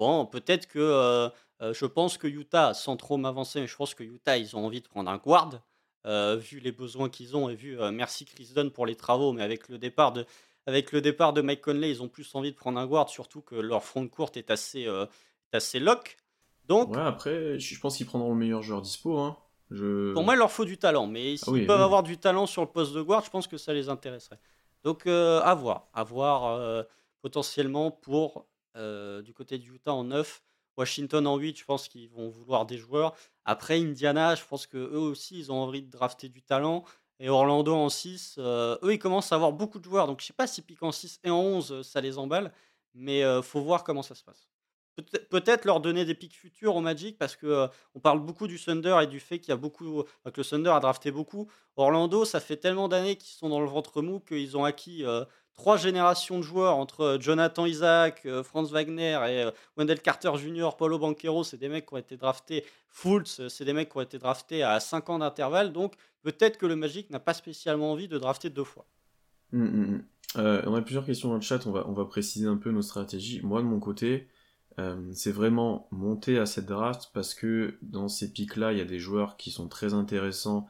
bon, 0.00 0.26
peut-être 0.26 0.66
que 0.66 0.80
euh, 0.80 1.28
euh, 1.62 1.72
je 1.72 1.86
pense 1.86 2.18
que 2.18 2.26
Utah, 2.26 2.74
sans 2.74 2.96
trop 2.96 3.16
m'avancer, 3.16 3.60
mais 3.60 3.68
je 3.68 3.76
pense 3.76 3.94
que 3.94 4.02
Utah, 4.02 4.36
ils 4.36 4.56
ont 4.56 4.66
envie 4.66 4.80
de 4.80 4.88
prendre 4.88 5.10
un 5.10 5.18
guard, 5.18 5.60
vu 6.04 6.58
les 6.58 6.72
besoins 6.72 7.08
qu'ils 7.08 7.36
ont 7.36 7.48
et 7.48 7.54
vu, 7.54 7.78
merci 7.92 8.24
Chris 8.24 8.50
Dunn 8.54 8.70
pour 8.70 8.86
les 8.86 8.96
travaux, 8.96 9.32
mais 9.32 9.42
avec 9.42 9.68
le 9.68 9.78
départ 9.78 10.12
de, 10.12 10.24
avec 10.66 10.90
le 10.90 11.00
départ 11.00 11.32
de 11.32 11.42
Mike 11.42 11.60
Conley, 11.60 11.90
ils 11.90 12.02
ont 12.02 12.08
plus 12.08 12.34
envie 12.34 12.50
de 12.50 12.56
prendre 12.56 12.80
un 12.80 12.86
guard, 12.86 13.10
surtout 13.10 13.42
que 13.42 13.54
leur 13.54 13.84
front 13.84 14.08
court 14.08 14.32
est 14.34 14.50
assez, 14.50 14.88
assez 15.52 15.78
lock. 15.78 16.16
Donc, 16.64 16.96
ouais, 16.96 17.02
après, 17.02 17.58
je 17.58 17.78
pense 17.78 17.98
qu'ils 17.98 18.06
prendront 18.06 18.30
le 18.30 18.38
meilleur 18.38 18.62
joueur 18.62 18.80
dispo. 18.80 19.18
Hein. 19.18 19.36
Pour 19.70 20.24
moi, 20.24 20.34
il 20.34 20.38
leur 20.38 20.50
faut 20.50 20.64
du 20.64 20.78
talent, 20.78 21.06
mais 21.06 21.34
ah 21.34 21.44
s'ils 21.44 21.66
peuvent 21.66 21.80
avoir 21.80 22.02
du 22.02 22.18
talent 22.18 22.46
sur 22.46 22.62
le 22.62 22.68
poste 22.68 22.92
de 22.92 23.02
guard, 23.02 23.24
je 23.24 23.30
pense 23.30 23.46
que 23.46 23.56
ça 23.56 23.72
les 23.72 23.88
intéresserait. 23.88 24.40
Donc, 24.82 25.06
euh, 25.06 25.40
à 25.42 25.54
voir. 25.54 25.88
À 25.94 26.02
voir 26.02 26.46
euh, 26.46 26.82
potentiellement 27.22 27.90
pour 27.90 28.46
euh, 28.76 29.22
du 29.22 29.34
côté 29.34 29.58
du 29.58 29.74
Utah 29.74 29.92
en 29.92 30.04
9, 30.04 30.42
Washington 30.76 31.26
en 31.26 31.36
8, 31.36 31.58
je 31.58 31.64
pense 31.64 31.88
qu'ils 31.88 32.08
vont 32.08 32.28
vouloir 32.28 32.66
des 32.66 32.78
joueurs. 32.78 33.14
Après, 33.44 33.78
Indiana, 33.78 34.34
je 34.34 34.44
pense 34.44 34.66
qu'eux 34.66 34.96
aussi, 34.96 35.38
ils 35.38 35.52
ont 35.52 35.56
envie 35.56 35.82
de 35.82 35.90
drafter 35.90 36.28
du 36.28 36.42
talent. 36.42 36.84
Et 37.18 37.28
Orlando 37.28 37.74
en 37.74 37.90
6, 37.90 38.38
eux, 38.38 38.78
ils 38.90 38.98
commencent 38.98 39.32
à 39.32 39.34
avoir 39.34 39.52
beaucoup 39.52 39.78
de 39.78 39.84
joueurs. 39.84 40.06
Donc, 40.06 40.20
je 40.20 40.26
sais 40.26 40.32
pas 40.32 40.46
si 40.46 40.62
piquent 40.62 40.82
en 40.82 40.92
6 40.92 41.20
et 41.24 41.30
en 41.30 41.38
11, 41.38 41.82
ça 41.82 42.00
les 42.00 42.16
emballe. 42.16 42.50
Mais 42.94 43.20
il 43.20 43.42
faut 43.42 43.60
voir 43.60 43.84
comment 43.84 44.02
ça 44.02 44.14
se 44.14 44.24
passe. 44.24 44.48
Peut-être 45.30 45.64
leur 45.64 45.80
donner 45.80 46.04
des 46.04 46.14
pics 46.14 46.36
futurs 46.36 46.76
au 46.76 46.80
Magic 46.80 47.18
parce 47.18 47.36
que 47.36 47.68
on 47.94 48.00
parle 48.00 48.20
beaucoup 48.20 48.46
du 48.46 48.58
Thunder 48.58 48.98
et 49.02 49.06
du 49.06 49.20
fait 49.20 49.38
qu'il 49.38 49.50
y 49.50 49.52
a 49.52 49.56
beaucoup 49.56 50.02
que 50.24 50.40
le 50.40 50.44
Thunder 50.44 50.70
a 50.70 50.80
drafté 50.80 51.10
beaucoup. 51.10 51.50
Orlando, 51.76 52.24
ça 52.24 52.40
fait 52.40 52.56
tellement 52.56 52.88
d'années 52.88 53.16
qu'ils 53.16 53.36
sont 53.36 53.48
dans 53.48 53.60
le 53.60 53.68
ventre 53.68 54.02
mou 54.02 54.20
qu'ils 54.20 54.56
ont 54.56 54.64
acquis 54.64 55.04
trois 55.60 55.76
générations 55.76 56.38
de 56.38 56.42
joueurs 56.42 56.74
entre 56.76 57.18
Jonathan 57.20 57.66
Isaac, 57.66 58.26
Franz 58.44 58.72
Wagner 58.72 59.18
et 59.28 59.50
Wendell 59.76 60.00
Carter 60.00 60.30
Jr., 60.36 60.70
Paulo 60.78 60.98
Banquero, 60.98 61.44
c'est 61.44 61.58
des 61.58 61.68
mecs 61.68 61.84
qui 61.84 61.92
ont 61.92 61.98
été 61.98 62.16
draftés 62.16 62.64
Fultz, 62.88 63.46
c'est 63.48 63.66
des 63.66 63.74
mecs 63.74 63.90
qui 63.90 63.98
ont 63.98 64.00
été 64.00 64.16
draftés 64.16 64.62
à 64.62 64.80
5 64.80 65.10
ans 65.10 65.18
d'intervalle. 65.18 65.74
Donc 65.74 65.96
peut-être 66.22 66.56
que 66.56 66.64
le 66.64 66.76
Magic 66.76 67.10
n'a 67.10 67.20
pas 67.20 67.34
spécialement 67.34 67.92
envie 67.92 68.08
de 68.08 68.16
drafter 68.16 68.48
deux 68.48 68.64
fois. 68.64 68.86
Mmh, 69.52 69.62
mmh, 69.62 70.02
mmh. 70.36 70.62
on 70.66 70.74
a 70.74 70.80
plusieurs 70.80 71.04
questions 71.04 71.28
dans 71.28 71.34
le 71.34 71.42
chat, 71.42 71.66
on 71.66 71.92
va, 71.92 72.04
préciser 72.06 72.46
un 72.46 72.56
peu 72.56 72.70
nos 72.70 72.80
stratégies. 72.80 73.42
Moi 73.42 73.60
de 73.60 73.66
mon 73.66 73.80
côté, 73.80 74.28
euh, 74.78 75.10
c'est 75.12 75.32
vraiment 75.32 75.88
monter 75.90 76.38
à 76.38 76.46
cette 76.46 76.66
draft 76.66 77.10
parce 77.12 77.34
que 77.34 77.76
dans 77.82 78.08
ces 78.08 78.32
pics-là, 78.32 78.72
il 78.72 78.78
y 78.78 78.82
a 78.82 78.86
des 78.86 78.98
joueurs 78.98 79.36
qui 79.36 79.50
sont 79.50 79.68
très 79.68 79.92
intéressants 79.92 80.66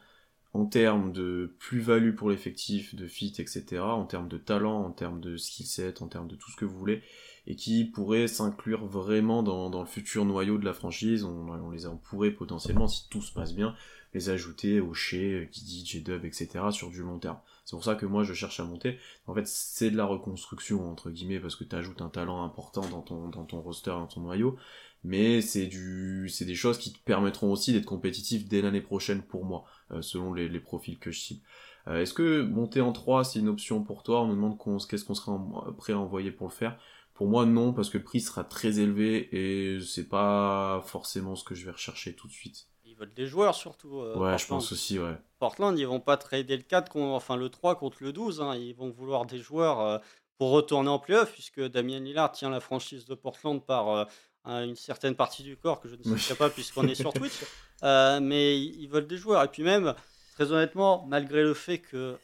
en 0.52 0.66
termes 0.66 1.12
de 1.12 1.54
plus-value 1.60 2.14
pour 2.14 2.30
l'effectif, 2.30 2.94
de 2.94 3.06
fit, 3.06 3.34
etc., 3.38 3.80
en 3.80 4.04
termes 4.04 4.28
de 4.28 4.38
talent, 4.38 4.82
en 4.84 4.90
termes 4.90 5.20
de 5.20 5.36
skill 5.36 5.66
set, 5.66 6.02
en 6.02 6.08
termes 6.08 6.26
de 6.26 6.34
tout 6.34 6.50
ce 6.50 6.56
que 6.56 6.64
vous 6.64 6.76
voulez, 6.76 7.02
et 7.46 7.54
qui 7.54 7.84
pourraient 7.84 8.26
s'inclure 8.26 8.84
vraiment 8.84 9.42
dans, 9.42 9.80
le 9.80 9.86
futur 9.86 10.24
noyau 10.24 10.58
de 10.58 10.64
la 10.64 10.72
franchise. 10.72 11.24
On, 11.24 11.70
les 11.70 11.82
pourrait 12.02 12.32
potentiellement, 12.32 12.88
si 12.88 13.08
tout 13.08 13.22
se 13.22 13.32
passe 13.32 13.54
bien, 13.54 13.76
les 14.12 14.28
ajouter 14.28 14.80
au 14.80 14.92
Shea, 14.92 15.48
Giddy, 15.52 15.86
J-Dub, 15.86 16.24
etc. 16.24 16.48
sur 16.72 16.90
du 16.90 17.02
long 17.02 17.20
terme. 17.20 17.38
C'est 17.64 17.76
pour 17.76 17.84
ça 17.84 17.94
que 17.94 18.06
moi 18.06 18.24
je 18.24 18.34
cherche 18.34 18.58
à 18.58 18.64
monter. 18.64 18.98
En 19.28 19.34
fait, 19.34 19.46
c'est 19.46 19.92
de 19.92 19.96
la 19.96 20.04
reconstruction, 20.04 20.90
entre 20.90 21.10
guillemets, 21.10 21.38
parce 21.38 21.54
que 21.54 21.62
tu 21.62 21.76
ajoutes 21.76 22.02
un 22.02 22.08
talent 22.08 22.42
important 22.42 22.88
dans 22.88 23.02
ton, 23.02 23.28
dans 23.28 23.44
ton 23.44 23.60
roster, 23.60 23.90
dans 23.90 24.08
ton 24.08 24.22
noyau. 24.22 24.56
Mais 25.02 25.40
c'est 25.40 25.66
du, 25.66 26.28
c'est 26.28 26.44
des 26.44 26.54
choses 26.54 26.78
qui 26.78 26.92
te 26.92 26.98
permettront 26.98 27.50
aussi 27.50 27.72
d'être 27.72 27.86
compétitif 27.86 28.46
dès 28.46 28.60
l'année 28.60 28.82
prochaine 28.82 29.22
pour 29.22 29.44
moi, 29.44 29.64
euh, 29.92 30.02
selon 30.02 30.34
les, 30.34 30.48
les, 30.48 30.60
profils 30.60 30.98
que 30.98 31.10
je 31.10 31.18
cible. 31.18 31.40
Euh, 31.88 32.02
est-ce 32.02 32.12
que 32.12 32.42
monter 32.42 32.82
en 32.82 32.92
3 32.92 33.24
c'est 33.24 33.38
une 33.38 33.48
option 33.48 33.82
pour 33.82 34.02
toi? 34.02 34.22
On 34.22 34.26
nous 34.26 34.34
demande 34.34 34.58
qu'est-ce 34.88 35.04
qu'on 35.04 35.14
serait 35.14 35.36
prêt 35.78 35.94
à 35.94 35.98
envoyer 35.98 36.30
pour 36.30 36.48
le 36.48 36.52
faire. 36.52 36.78
Pour 37.14 37.28
moi, 37.28 37.46
non, 37.46 37.72
parce 37.72 37.90
que 37.90 37.98
le 37.98 38.04
prix 38.04 38.20
sera 38.20 38.44
très 38.44 38.78
élevé 38.78 39.28
et 39.32 39.80
c'est 39.80 40.08
pas 40.08 40.82
forcément 40.86 41.34
ce 41.34 41.44
que 41.44 41.54
je 41.54 41.64
vais 41.64 41.72
rechercher 41.72 42.14
tout 42.14 42.28
de 42.28 42.32
suite 42.32 42.70
veulent 43.00 43.14
des 43.14 43.26
joueurs 43.26 43.54
surtout. 43.54 44.00
Euh, 44.00 44.16
ouais, 44.16 44.38
je 44.38 44.46
pense 44.46 44.70
aussi, 44.72 44.98
ouais. 44.98 45.16
Portland, 45.38 45.76
ils 45.78 45.86
vont 45.86 46.00
pas 46.00 46.16
trader 46.16 46.56
le 46.56 46.62
4, 46.62 46.96
enfin 46.96 47.36
le 47.36 47.48
3 47.48 47.74
contre 47.76 47.98
le 48.02 48.12
12. 48.12 48.40
Hein. 48.40 48.54
Ils 48.54 48.74
vont 48.74 48.90
vouloir 48.90 49.26
des 49.26 49.38
joueurs 49.38 50.00
pour 50.38 50.50
retourner 50.50 50.88
en 50.88 50.98
playoff, 50.98 51.32
puisque 51.32 51.60
Damien 51.60 52.00
Lillard 52.00 52.32
tient 52.32 52.50
la 52.50 52.60
franchise 52.60 53.06
de 53.06 53.14
Portland 53.14 53.64
par 53.64 54.06
une 54.44 54.76
certaine 54.76 55.14
partie 55.14 55.42
du 55.42 55.56
corps 55.56 55.80
que 55.80 55.88
je 55.88 55.96
ne 55.96 56.16
sais 56.16 56.34
pas 56.34 56.50
puisqu'on 56.50 56.86
est 56.88 56.94
sur 56.94 57.12
Twitch. 57.12 57.40
mais 57.82 58.60
ils 58.60 58.88
veulent 58.88 59.06
des 59.06 59.16
joueurs. 59.16 59.42
Et 59.42 59.48
puis 59.48 59.62
même, 59.62 59.94
très 60.34 60.52
honnêtement, 60.52 61.04
malgré 61.08 61.42
le 61.42 61.54
fait 61.54 61.78
que 61.78 62.18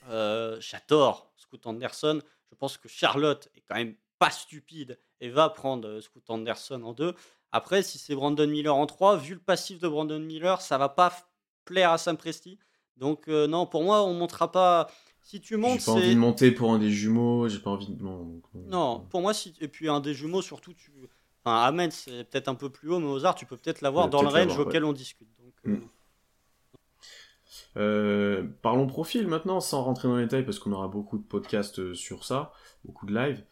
j'adore 0.60 1.30
Scoot 1.36 1.66
Anderson, 1.66 2.20
je 2.50 2.54
pense 2.56 2.76
que 2.78 2.88
Charlotte 2.88 3.48
est 3.54 3.62
quand 3.68 3.76
même 3.76 3.94
pas 4.18 4.30
stupide 4.30 4.98
et 5.20 5.28
va 5.28 5.50
prendre 5.50 6.00
Scoot 6.00 6.28
Anderson 6.30 6.82
en 6.82 6.92
2. 6.92 7.14
Après, 7.52 7.82
si 7.82 7.98
c'est 7.98 8.14
Brandon 8.14 8.46
Miller 8.46 8.74
en 8.74 8.86
3, 8.86 9.16
vu 9.16 9.34
le 9.34 9.40
passif 9.40 9.78
de 9.78 9.88
Brandon 9.88 10.20
Miller, 10.20 10.60
ça 10.60 10.78
va 10.78 10.88
pas 10.88 11.12
plaire 11.64 11.90
à 11.90 11.98
Sam 11.98 12.16
Presti. 12.16 12.58
Donc 12.96 13.28
euh, 13.28 13.46
non, 13.46 13.66
pour 13.66 13.82
moi, 13.82 14.04
on 14.04 14.14
montera 14.14 14.50
pas. 14.50 14.88
Si 15.22 15.40
tu 15.40 15.56
montes, 15.56 15.80
j'ai 15.80 15.86
pas 15.86 15.92
envie 15.92 16.14
de 16.14 16.20
monter 16.20 16.50
pour 16.52 16.70
un 16.70 16.78
des 16.78 16.90
jumeaux. 16.90 17.48
J'ai 17.48 17.58
pas 17.58 17.70
envie 17.70 17.88
de. 17.88 18.04
Non, 18.68 19.00
pour 19.10 19.20
moi, 19.20 19.34
si 19.34 19.54
et 19.60 19.68
puis 19.68 19.88
un 19.88 20.00
des 20.00 20.14
jumeaux 20.14 20.42
surtout, 20.42 20.72
tu. 20.72 20.92
Enfin, 21.46 21.62
Amen, 21.62 21.92
c'est 21.92 22.24
peut-être 22.24 22.48
un 22.48 22.56
peu 22.56 22.70
plus 22.70 22.90
haut, 22.90 22.98
mais 22.98 23.06
Ozar, 23.06 23.36
tu 23.36 23.46
peux 23.46 23.56
peut-être 23.56 23.80
l'avoir 23.80 24.08
dans 24.08 24.20
le 24.22 24.28
range 24.28 24.58
auquel 24.58 24.84
on 24.84 24.92
discute. 24.92 25.28
Donc, 25.38 25.54
euh, 25.66 25.76
mm. 25.76 25.88
euh, 27.76 28.44
parlons 28.62 28.88
profil 28.88 29.28
maintenant, 29.28 29.60
sans 29.60 29.84
rentrer 29.84 30.08
dans 30.08 30.16
les 30.16 30.24
détails, 30.24 30.44
parce 30.44 30.58
qu'on 30.58 30.72
aura 30.72 30.88
beaucoup 30.88 31.18
de 31.18 31.22
podcasts 31.22 31.94
sur 31.94 32.24
ça, 32.24 32.52
beaucoup 32.84 33.06
de 33.06 33.14
live. 33.14 33.44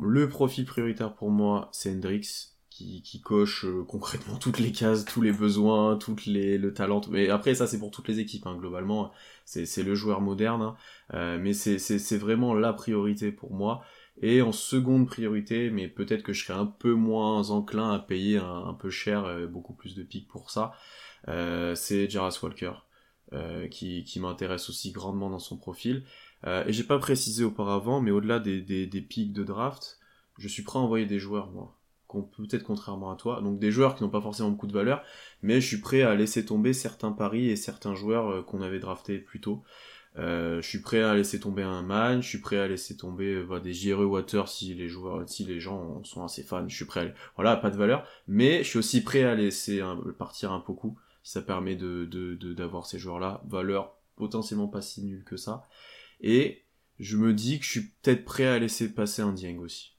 Le 0.00 0.28
profil 0.28 0.66
prioritaire 0.66 1.14
pour 1.14 1.30
moi, 1.30 1.68
c'est 1.72 1.90
Hendrix 1.90 2.52
qui, 2.72 3.20
coche 3.20 3.64
euh, 3.64 3.84
concrètement 3.84 4.36
toutes 4.36 4.58
les 4.58 4.72
cases, 4.72 5.04
tous 5.04 5.20
les 5.20 5.32
besoins, 5.32 5.96
toutes 5.96 6.26
les 6.26 6.58
le 6.58 6.72
talent. 6.72 7.00
Mais 7.10 7.28
après 7.28 7.54
ça 7.54 7.66
c'est 7.66 7.78
pour 7.78 7.90
toutes 7.90 8.08
les 8.08 8.18
équipes 8.18 8.46
hein, 8.46 8.56
globalement, 8.56 9.12
c'est 9.44 9.82
le 9.82 9.94
joueur 9.94 10.20
moderne, 10.20 10.62
hein. 10.62 10.76
euh, 11.14 11.38
mais 11.40 11.52
c'est 11.52 12.16
vraiment 12.16 12.54
la 12.54 12.72
priorité 12.72 13.32
pour 13.32 13.52
moi. 13.52 13.82
Et 14.20 14.42
en 14.42 14.52
seconde 14.52 15.06
priorité, 15.06 15.70
mais 15.70 15.88
peut-être 15.88 16.22
que 16.22 16.32
je 16.32 16.44
serais 16.44 16.58
un 16.58 16.66
peu 16.66 16.92
moins 16.92 17.50
enclin 17.50 17.92
à 17.92 17.98
payer 17.98 18.36
un, 18.36 18.74
peu 18.74 18.90
cher, 18.90 19.24
euh, 19.24 19.46
beaucoup 19.46 19.72
plus 19.72 19.94
de 19.94 20.02
pics 20.02 20.28
pour 20.28 20.50
ça, 20.50 20.72
c'est 21.74 22.10
Jaras 22.10 22.38
Walker, 22.42 22.72
qui, 23.70 24.04
qui 24.04 24.20
m'intéresse 24.20 24.68
aussi 24.68 24.92
grandement 24.92 25.30
dans 25.30 25.38
son 25.38 25.56
profil. 25.56 26.04
et 26.44 26.72
j'ai 26.72 26.84
pas 26.84 26.98
précisé 26.98 27.44
auparavant, 27.44 28.00
mais 28.00 28.10
au-delà 28.10 28.38
des, 28.38 28.60
des, 28.60 29.00
pics 29.00 29.32
de 29.32 29.44
draft, 29.44 29.98
je 30.38 30.48
suis 30.48 30.62
prêt 30.62 30.78
à 30.78 30.82
envoyer 30.82 31.06
des 31.06 31.18
joueurs 31.18 31.50
moi 31.50 31.78
peut-être 32.20 32.64
contrairement 32.64 33.10
à 33.10 33.16
toi, 33.16 33.40
donc 33.40 33.58
des 33.58 33.70
joueurs 33.70 33.94
qui 33.94 34.02
n'ont 34.02 34.10
pas 34.10 34.20
forcément 34.20 34.50
beaucoup 34.50 34.66
de 34.66 34.72
valeur, 34.72 35.02
mais 35.42 35.60
je 35.60 35.66
suis 35.66 35.80
prêt 35.80 36.02
à 36.02 36.14
laisser 36.14 36.44
tomber 36.44 36.72
certains 36.72 37.12
paris 37.12 37.48
et 37.48 37.56
certains 37.56 37.94
joueurs 37.94 38.28
euh, 38.28 38.42
qu'on 38.42 38.62
avait 38.62 38.78
draftés 38.78 39.18
plus 39.18 39.40
tôt. 39.40 39.62
Euh, 40.18 40.60
je 40.60 40.68
suis 40.68 40.80
prêt 40.80 41.02
à 41.02 41.14
laisser 41.14 41.40
tomber 41.40 41.62
un 41.62 41.80
man, 41.80 42.22
je 42.22 42.28
suis 42.28 42.40
prêt 42.40 42.58
à 42.58 42.68
laisser 42.68 42.96
tomber 42.96 43.32
euh, 43.34 43.60
des 43.60 43.72
JRE 43.72 44.04
Water 44.04 44.46
si 44.46 44.74
les 44.74 44.88
joueurs, 44.88 45.26
si 45.26 45.44
les 45.44 45.58
gens 45.58 46.04
sont 46.04 46.22
assez 46.22 46.42
fans, 46.42 46.68
je 46.68 46.76
suis 46.76 46.84
prêt 46.84 47.00
à, 47.00 47.14
voilà, 47.36 47.56
pas 47.56 47.70
de 47.70 47.76
valeur, 47.76 48.06
mais 48.28 48.62
je 48.62 48.68
suis 48.68 48.78
aussi 48.78 49.02
prêt 49.02 49.24
à 49.24 49.34
laisser 49.34 49.80
partir 50.18 50.52
un 50.52 50.62
beaucoup, 50.66 50.98
si 51.22 51.32
ça 51.32 51.40
permet 51.40 51.76
de, 51.76 52.04
d'avoir 52.54 52.84
ces 52.84 52.98
joueurs-là, 52.98 53.42
valeur 53.48 53.96
potentiellement 54.16 54.68
pas 54.68 54.82
si 54.82 55.02
nulle 55.02 55.24
que 55.24 55.38
ça, 55.38 55.66
et 56.20 56.62
je 56.98 57.16
me 57.16 57.32
dis 57.32 57.58
que 57.58 57.64
je 57.64 57.70
suis 57.70 57.88
peut-être 58.02 58.26
prêt 58.26 58.46
à 58.46 58.58
laisser 58.58 58.92
passer 58.92 59.22
un 59.22 59.32
Dieng 59.32 59.58
aussi. 59.60 59.96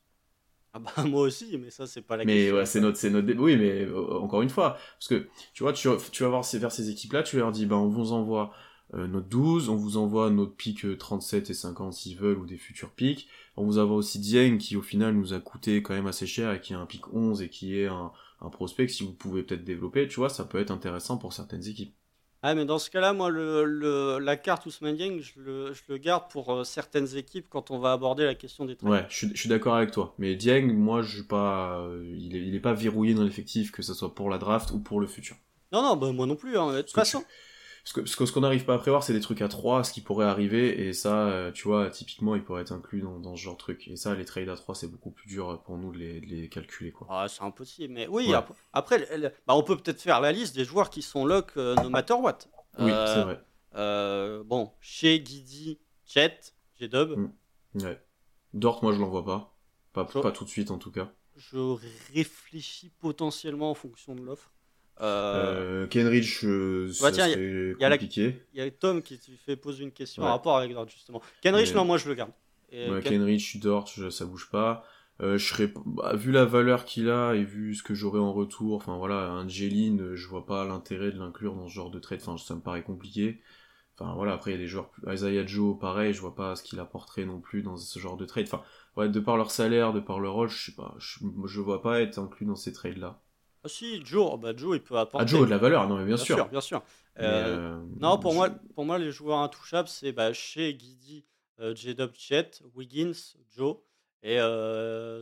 Ah 0.73 0.79
bah 0.79 0.91
moi 1.05 1.21
aussi, 1.21 1.57
mais 1.57 1.71
ça 1.71 1.87
c'est 1.87 2.01
pas 2.01 2.17
la 2.17 2.25
mais 2.25 2.33
question. 2.33 2.53
Mais 2.53 2.59
ouais, 2.59 2.65
c'est 2.67 2.81
notre, 2.81 2.97
c'est 2.97 3.09
notre, 3.09 3.33
oui, 3.33 3.57
mais 3.57 3.81
euh, 3.85 4.19
encore 4.19 4.43
une 4.43 4.49
fois, 4.49 4.77
parce 4.99 5.07
que 5.07 5.27
tu 5.53 5.63
vois, 5.63 5.73
tu, 5.73 5.87
tu 6.11 6.23
vas 6.23 6.29
voir 6.29 6.43
vers 6.43 6.71
ces 6.71 6.89
équipes-là, 6.89 7.23
tu 7.23 7.37
leur 7.37 7.51
dis, 7.51 7.65
ben 7.65 7.75
on 7.75 7.89
vous 7.89 8.11
envoie 8.11 8.53
euh, 8.93 9.07
notre 9.07 9.27
12, 9.27 9.69
on 9.69 9.75
vous 9.75 9.97
envoie 9.97 10.29
notre 10.29 10.55
pic 10.55 10.85
37 10.97 11.47
euh, 11.47 11.51
et 11.51 11.53
50 11.53 11.93
s'ils 11.93 12.17
veulent 12.17 12.37
ou 12.37 12.45
des 12.45 12.57
futurs 12.57 12.91
pics, 12.91 13.27
on 13.57 13.65
vous 13.65 13.79
envoie 13.79 13.95
aussi 13.95 14.19
Dieng 14.19 14.57
qui 14.57 14.75
au 14.75 14.81
final 14.81 15.15
nous 15.15 15.33
a 15.33 15.39
coûté 15.39 15.81
quand 15.81 15.93
même 15.93 16.07
assez 16.07 16.27
cher 16.27 16.53
et 16.53 16.61
qui 16.61 16.73
a 16.73 16.79
un 16.79 16.85
pic 16.85 17.13
11 17.13 17.41
et 17.41 17.49
qui 17.49 17.79
est 17.79 17.87
un, 17.87 18.11
un 18.41 18.49
prospect 18.49 18.85
que 18.85 18.91
si 18.91 19.03
vous 19.03 19.13
pouvez 19.13 19.43
peut-être 19.43 19.63
développer, 19.63 20.07
tu 20.07 20.15
vois, 20.15 20.29
ça 20.29 20.45
peut 20.45 20.59
être 20.59 20.71
intéressant 20.71 21.17
pour 21.17 21.33
certaines 21.33 21.67
équipes. 21.67 21.93
Ah, 22.45 22.55
mais 22.55 22.65
dans 22.65 22.77
ce 22.77 22.89
cas-là, 22.89 23.13
moi, 23.13 23.29
le, 23.29 24.19
la 24.19 24.35
carte 24.35 24.65
Ousmane 24.65 24.97
Dieng, 24.97 25.21
je 25.21 25.39
le, 25.39 25.71
je 25.71 25.81
le 25.87 25.97
garde 25.97 26.29
pour 26.29 26.51
euh, 26.51 26.65
certaines 26.65 27.15
équipes 27.15 27.47
quand 27.49 27.71
on 27.71 27.79
va 27.79 27.93
aborder 27.93 28.25
la 28.25 28.35
question 28.35 28.65
des 28.65 28.75
trades. 28.75 28.91
Ouais, 28.91 29.05
je, 29.07 29.27
suis 29.33 29.47
d'accord 29.47 29.75
avec 29.75 29.91
toi. 29.91 30.13
Mais 30.17 30.35
Dieng, 30.35 30.73
moi, 30.73 31.01
je 31.01 31.21
pas, 31.21 31.79
euh, 31.79 32.03
il, 32.17 32.35
est, 32.35 32.41
il 32.41 32.53
est 32.53 32.59
pas 32.59 32.73
verrouillé 32.73 33.13
dans 33.13 33.23
l'effectif, 33.23 33.71
que 33.71 33.81
ce 33.81 33.93
soit 33.93 34.13
pour 34.13 34.29
la 34.29 34.39
draft 34.39 34.71
ou 34.71 34.79
pour 34.79 34.99
le 34.99 35.07
futur. 35.07 35.37
Non, 35.71 35.81
non, 35.81 35.95
bah, 35.95 36.11
moi 36.11 36.25
non 36.25 36.35
plus. 36.35 36.57
Hein, 36.57 36.73
de 36.73 36.81
toute 36.81 36.91
façon. 36.91 37.23
Ce 37.85 37.93
que, 37.93 38.05
ce 38.05 38.31
qu'on 38.31 38.41
n'arrive 38.41 38.63
pas 38.63 38.75
à 38.75 38.77
prévoir, 38.77 39.03
c'est 39.03 39.11
des 39.11 39.19
trucs 39.19 39.41
à 39.41 39.49
3, 39.49 39.83
ce 39.83 39.91
qui 39.91 39.99
pourrait 39.99 40.25
arriver, 40.25 40.87
et 40.87 40.93
ça, 40.93 41.27
euh, 41.27 41.51
tu 41.51 41.67
vois, 41.67 41.89
typiquement, 41.89 42.35
il 42.35 42.41
pourrait 42.41 42.61
être 42.61 42.71
inclus 42.71 43.01
dans, 43.01 43.19
dans 43.19 43.35
ce 43.35 43.41
genre 43.41 43.55
de 43.55 43.59
truc. 43.59 43.87
Et 43.89 43.97
ça, 43.97 44.15
les 44.15 44.23
trades 44.23 44.47
à 44.47 44.55
3, 44.55 44.73
c'est 44.73 44.87
beaucoup 44.87 45.11
plus 45.11 45.27
dur 45.27 45.61
pour 45.65 45.77
nous 45.77 45.91
de 45.91 45.97
les, 45.97 46.21
de 46.21 46.25
les 46.27 46.47
calculer, 46.47 46.91
quoi. 46.91 47.07
Ah, 47.09 47.27
c'est 47.27 47.43
impossible, 47.43 47.93
mais 47.93 48.07
oui, 48.07 48.33
après, 48.71 49.05
bah, 49.45 49.55
on 49.55 49.63
peut 49.63 49.75
peut-être 49.75 50.01
faire 50.01 50.21
la 50.21 50.31
liste 50.31 50.55
des 50.55 50.63
joueurs 50.63 50.89
qui 50.89 51.01
sont 51.01 51.25
lock 51.25 51.57
no 51.57 51.89
matter 51.89 52.13
what. 52.13 52.39
Oui, 52.79 52.89
c'est 52.89 53.19
euh, 53.19 53.23
vrai. 53.23 53.43
Euh, 53.75 54.43
bon, 54.43 54.71
chez 54.79 55.19
Guidi, 55.19 55.79
Chet, 56.05 56.39
J-Dub. 56.79 57.17
Mm. 57.17 57.83
Ouais. 57.83 58.01
Dort, 58.53 58.83
moi, 58.83 58.93
je 58.93 58.99
l'en 58.99 59.09
vois 59.09 59.25
pas. 59.25 59.55
Pas, 59.93 60.05
pas 60.05 60.31
tout 60.31 60.43
de 60.43 60.49
suite, 60.49 60.71
en 60.71 60.77
tout 60.77 60.91
cas. 60.91 61.11
Je 61.35 61.57
réfléchis 62.13 62.89
potentiellement 62.99 63.71
en 63.71 63.75
fonction 63.75 64.15
de 64.15 64.21
l'offre. 64.21 64.52
Euh... 65.03 65.83
euh 65.83 65.87
Kenrich, 65.87 66.43
euh, 66.43 66.91
ça 66.91 67.11
compliqué. 67.11 68.41
Il 68.53 68.59
y 68.59 68.61
a 68.61 68.71
Tom 68.71 69.01
qui 69.01 69.19
fait 69.45 69.55
poser 69.55 69.83
une 69.83 69.91
question 69.91 70.23
en 70.23 70.27
rapport 70.27 70.57
avec 70.57 70.73
Dort, 70.73 70.87
justement. 70.89 71.21
Kenrich, 71.41 71.73
non, 71.73 71.85
moi, 71.85 71.97
je 71.97 72.07
le 72.09 72.15
garde. 72.15 72.31
Kenrich, 73.03 73.59
Dort, 73.59 73.87
ça 73.87 74.25
bouge 74.25 74.49
pas. 74.49 74.85
Euh, 75.21 75.37
je 75.37 75.47
serais, 75.47 75.71
bah, 75.85 76.15
vu 76.15 76.31
la 76.31 76.45
valeur 76.45 76.85
qu'il 76.85 77.09
a 77.09 77.35
et 77.35 77.43
vu 77.43 77.75
ce 77.75 77.83
que 77.83 77.93
j'aurais 77.93 78.19
en 78.19 78.33
retour, 78.33 78.75
enfin 78.75 78.97
voilà, 78.97 79.29
un 79.29 79.47
Jeline, 79.47 80.15
je 80.15 80.27
vois 80.27 80.45
pas 80.45 80.65
l'intérêt 80.65 81.11
de 81.11 81.19
l'inclure 81.19 81.55
dans 81.55 81.67
ce 81.67 81.73
genre 81.73 81.91
de 81.91 81.99
trade, 81.99 82.19
enfin 82.21 82.37
ça 82.37 82.55
me 82.55 82.61
paraît 82.61 82.81
compliqué. 82.81 83.39
Enfin 83.95 84.15
voilà, 84.15 84.33
après 84.33 84.51
il 84.51 84.53
y 84.55 84.57
a 84.57 84.59
des 84.59 84.67
joueurs, 84.67 84.89
Isaiah 85.07 85.45
Joe, 85.45 85.77
pareil, 85.79 86.13
je 86.13 86.19
vois 86.19 86.33
pas 86.33 86.55
ce 86.55 86.63
qu'il 86.63 86.79
apporterait 86.79 87.25
non 87.25 87.39
plus 87.39 87.61
dans 87.61 87.77
ce 87.77 87.99
genre 87.99 88.17
de 88.17 88.25
trade. 88.25 88.47
Enfin, 88.47 88.63
ouais, 88.97 89.07
de 89.07 89.19
par 89.19 89.37
leur 89.37 89.51
salaire, 89.51 89.93
de 89.93 89.99
par 89.99 90.19
leur 90.19 90.33
rôle, 90.33 90.49
je 90.49 90.65
sais 90.65 90.75
pas, 90.75 90.95
je, 90.97 91.19
je 91.45 91.61
vois 91.61 91.83
pas 91.83 92.01
être 92.01 92.17
inclus 92.17 92.47
dans 92.47 92.55
ces 92.55 92.73
trades 92.73 92.97
là. 92.97 93.21
Ah 93.65 93.69
si, 93.69 94.05
Joe, 94.05 94.29
oh, 94.33 94.37
bah 94.37 94.53
Joe 94.55 94.75
il 94.75 94.81
peut 94.81 94.97
apporter. 94.97 95.23
Ah 95.23 95.27
Joe 95.27 95.43
a 95.43 95.45
de 95.45 95.49
la 95.49 95.57
valeur, 95.57 95.87
non 95.87 95.97
mais 95.97 96.05
bien, 96.05 96.17
sûr. 96.17 96.47
Bien 96.49 96.61
sûr, 96.61 96.83
euh, 97.19 97.77
euh, 97.77 97.79
non, 97.99 98.17
pour 98.17 98.33
moi, 98.33 98.49
pour 98.75 98.85
moi 98.85 98.97
les 98.97 99.11
joueurs 99.11 99.39
intouchables 99.39 99.87
c'est 99.87 100.11
bah, 100.11 100.33
chez 100.33 100.73
Guidi, 100.73 101.25
euh, 101.59 101.73
J-Dub 101.73 102.11
Chet, 102.15 102.51
Wiggins, 102.75 103.13
Joe. 103.55 103.77
Et 104.25 104.37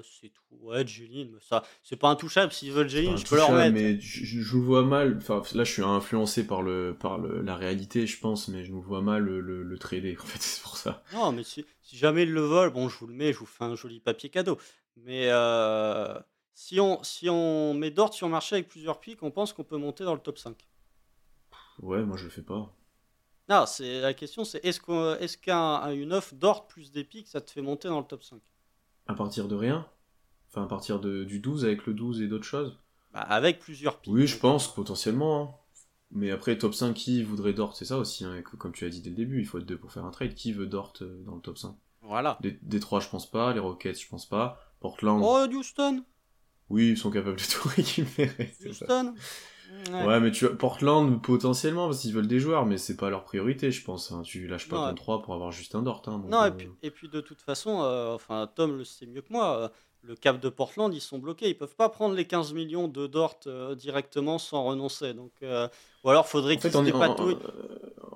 c'est 0.04 0.30
tout. 0.30 0.44
Ouais, 0.62 0.86
Jeline, 0.86 1.36
ça, 1.42 1.64
c'est 1.82 1.96
pas 1.96 2.10
intouchable. 2.10 2.52
S'ils 2.54 2.72
veulent 2.72 2.88
Jeline, 2.88 3.18
je 3.18 3.26
peux 3.26 3.36
leur 3.36 3.52
mettre. 3.52 3.74
Mais 3.74 4.00
je, 4.00 4.26
je, 4.26 4.58
vois 4.58 4.84
mal. 4.84 5.18
Enfin, 5.18 5.42
là, 5.56 5.64
je 5.64 5.72
suis 5.72 5.82
influencé 5.82 6.46
par 6.46 6.62
le, 6.62 6.96
par 7.00 7.18
le, 7.18 7.42
la 7.42 7.56
réalité, 7.56 8.06
je 8.06 8.20
pense, 8.20 8.48
mais 8.48 8.64
je 8.64 8.72
nous 8.72 8.80
vois 8.80 9.02
mal 9.02 9.24
le, 9.24 9.42
le, 9.42 9.78
trader. 9.80 10.16
En 10.22 10.26
fait, 10.26 10.40
c'est 10.40 10.62
pour 10.62 10.78
ça. 10.78 11.02
Non, 11.14 11.32
mais 11.32 11.44
si, 11.44 11.66
si 11.82 11.98
jamais 11.98 12.24
ils 12.24 12.32
le 12.32 12.42
volent, 12.42 12.72
bon, 12.72 12.90
je 12.90 12.98
vous 13.00 13.08
le 13.08 13.16
mets, 13.16 13.34
je 13.34 13.40
vous 13.40 13.48
fais 13.48 13.64
un 13.64 13.74
joli 13.74 14.00
papier 14.02 14.30
cadeau. 14.30 14.60
Mais 14.98 15.30
euh, 15.32 16.14
si 16.54 16.80
on, 16.80 17.04
si 17.04 17.30
on 17.30 17.74
met 17.74 17.92
Dort 17.92 18.14
sur 18.14 18.28
le 18.28 18.32
marché 18.32 18.56
avec 18.56 18.68
plusieurs 18.68 19.00
pics, 19.00 19.24
on 19.24 19.32
pense 19.32 19.54
qu'on 19.54 19.64
peut 19.64 19.78
monter 19.78 20.04
dans 20.04 20.14
le 20.14 20.20
top 20.20 20.38
5. 20.38 20.56
Ouais, 21.82 22.04
moi 22.04 22.18
je 22.18 22.26
le 22.26 22.30
fais 22.30 22.44
pas. 22.44 22.74
Non, 23.50 23.66
c'est 23.66 24.02
la 24.02 24.14
question, 24.14 24.46
c'est 24.46 24.64
est-ce 24.64 24.80
qu'une 24.80 25.24
est 25.24 25.42
qu 25.42 26.14
offre 26.14 26.36
Dort 26.36 26.68
plus 26.68 26.92
des 26.92 27.04
pics, 27.04 27.28
ça 27.28 27.42
te 27.42 27.52
fait 27.52 27.62
monter 27.62 27.88
dans 27.88 28.00
le 28.00 28.06
top 28.06 28.24
5 28.24 28.40
à 29.08 29.14
partir 29.14 29.48
de 29.48 29.56
rien? 29.56 29.88
Enfin, 30.50 30.64
à 30.64 30.68
partir 30.68 31.00
de, 31.00 31.24
du 31.24 31.40
12 31.40 31.66
avec 31.66 31.86
le 31.86 31.94
12 31.94 32.22
et 32.22 32.28
d'autres 32.28 32.46
choses? 32.46 32.78
Bah, 33.14 33.22
Avec 33.22 33.60
plusieurs 33.60 34.00
pics. 34.00 34.12
Oui, 34.12 34.28
je 34.28 34.38
pense, 34.38 34.74
potentiellement. 34.74 35.42
Hein. 35.42 35.56
Mais 36.12 36.32
après, 36.32 36.58
top 36.58 36.74
5, 36.74 36.94
qui 36.94 37.24
voudrait 37.24 37.54
Dort? 37.54 37.76
C'est 37.76 37.86
ça 37.86 37.98
aussi, 37.98 38.26
hein, 38.26 38.42
comme 38.42 38.74
tu 38.74 38.86
as 38.86 38.90
dit 38.90 39.02
dès 39.02 39.10
le 39.10 39.16
début, 39.16 39.40
il 39.40 39.46
faut 39.46 39.60
être 39.60 39.66
deux 39.66 39.78
pour 39.78 39.92
faire 39.92 40.06
un 40.06 40.12
trade. 40.12 40.34
Qui 40.34 40.52
veut 40.52 40.66
Dort 40.66 40.94
euh, 41.02 41.24
dans 41.24 41.36
le 41.36 41.42
top 41.42 41.58
5 41.58 41.76
Voilà. 42.02 42.38
Des, 42.42 42.80
3, 42.80 43.00
je 43.00 43.10
pense 43.10 43.30
pas. 43.30 43.54
Les 43.54 43.60
Rockets, 43.60 44.00
je 44.00 44.10
pense 44.10 44.28
pas. 44.28 44.60
Portland. 44.80 45.22
Oh, 45.24 45.46
Houston 45.54 46.04
Oui, 46.72 46.90
ils 46.92 46.98
sont 46.98 47.12
capables 47.12 47.38
de 47.38 47.44
tout 47.44 47.68
récupérer. 47.76 48.54
Houston 48.66 49.14
Ouais. 49.90 50.20
mais 50.20 50.32
tu 50.32 50.46
vois, 50.46 50.58
Portland, 50.58 51.22
potentiellement, 51.22 51.88
parce 51.88 52.02
qu'ils 52.02 52.14
veulent 52.14 52.28
des 52.28 52.40
joueurs, 52.40 52.66
mais 52.66 52.78
c'est 52.78 52.98
pas 52.98 53.10
leur 53.10 53.24
priorité, 53.24 53.72
je 53.72 53.84
pense. 53.84 54.12
Hein. 54.12 54.22
Tu 54.24 54.48
lâches 54.48 54.68
pas 54.68 54.90
ton 54.90 54.96
3 54.96 55.22
pour 55.22 55.34
avoir 55.34 55.52
juste 55.52 55.76
un 55.76 55.82
Dort. 55.82 56.04
Hein, 56.08 56.22
non, 56.28 56.46
et, 56.46 56.52
puis, 56.52 56.70
et, 56.84 56.92
puis, 56.92 57.10
de 57.10 57.22
toute 57.22 57.42
façon, 57.42 57.82
euh, 57.82 58.14
enfin, 58.14 58.50
Tom 58.54 58.78
le 58.78 58.84
sait 58.84 59.06
mieux 59.06 59.22
que 59.22 59.32
moi, 59.32 59.58
euh, 59.58 59.70
le 60.04 60.16
cap 60.16 60.40
de 60.40 60.50
Portland, 60.50 60.94
ils 60.94 61.02
sont 61.02 61.20
bloqués. 61.20 61.50
Ils 61.50 61.58
peuvent 61.58 61.76
pas 61.76 61.90
prendre 61.90 62.16
les 62.16 62.26
15 62.26 62.54
millions 62.54 62.88
de 62.88 63.08
Dort 63.08 63.40
euh, 63.48 63.76
directement 63.76 64.38
sans 64.40 64.64
renoncer. 64.64 65.14
Donc, 65.14 65.32
ou 65.42 66.10
alors 66.10 66.28
faudrait 66.28 66.58
qu'ils 66.58 66.76
en, 66.76 66.86
en, 66.86 67.38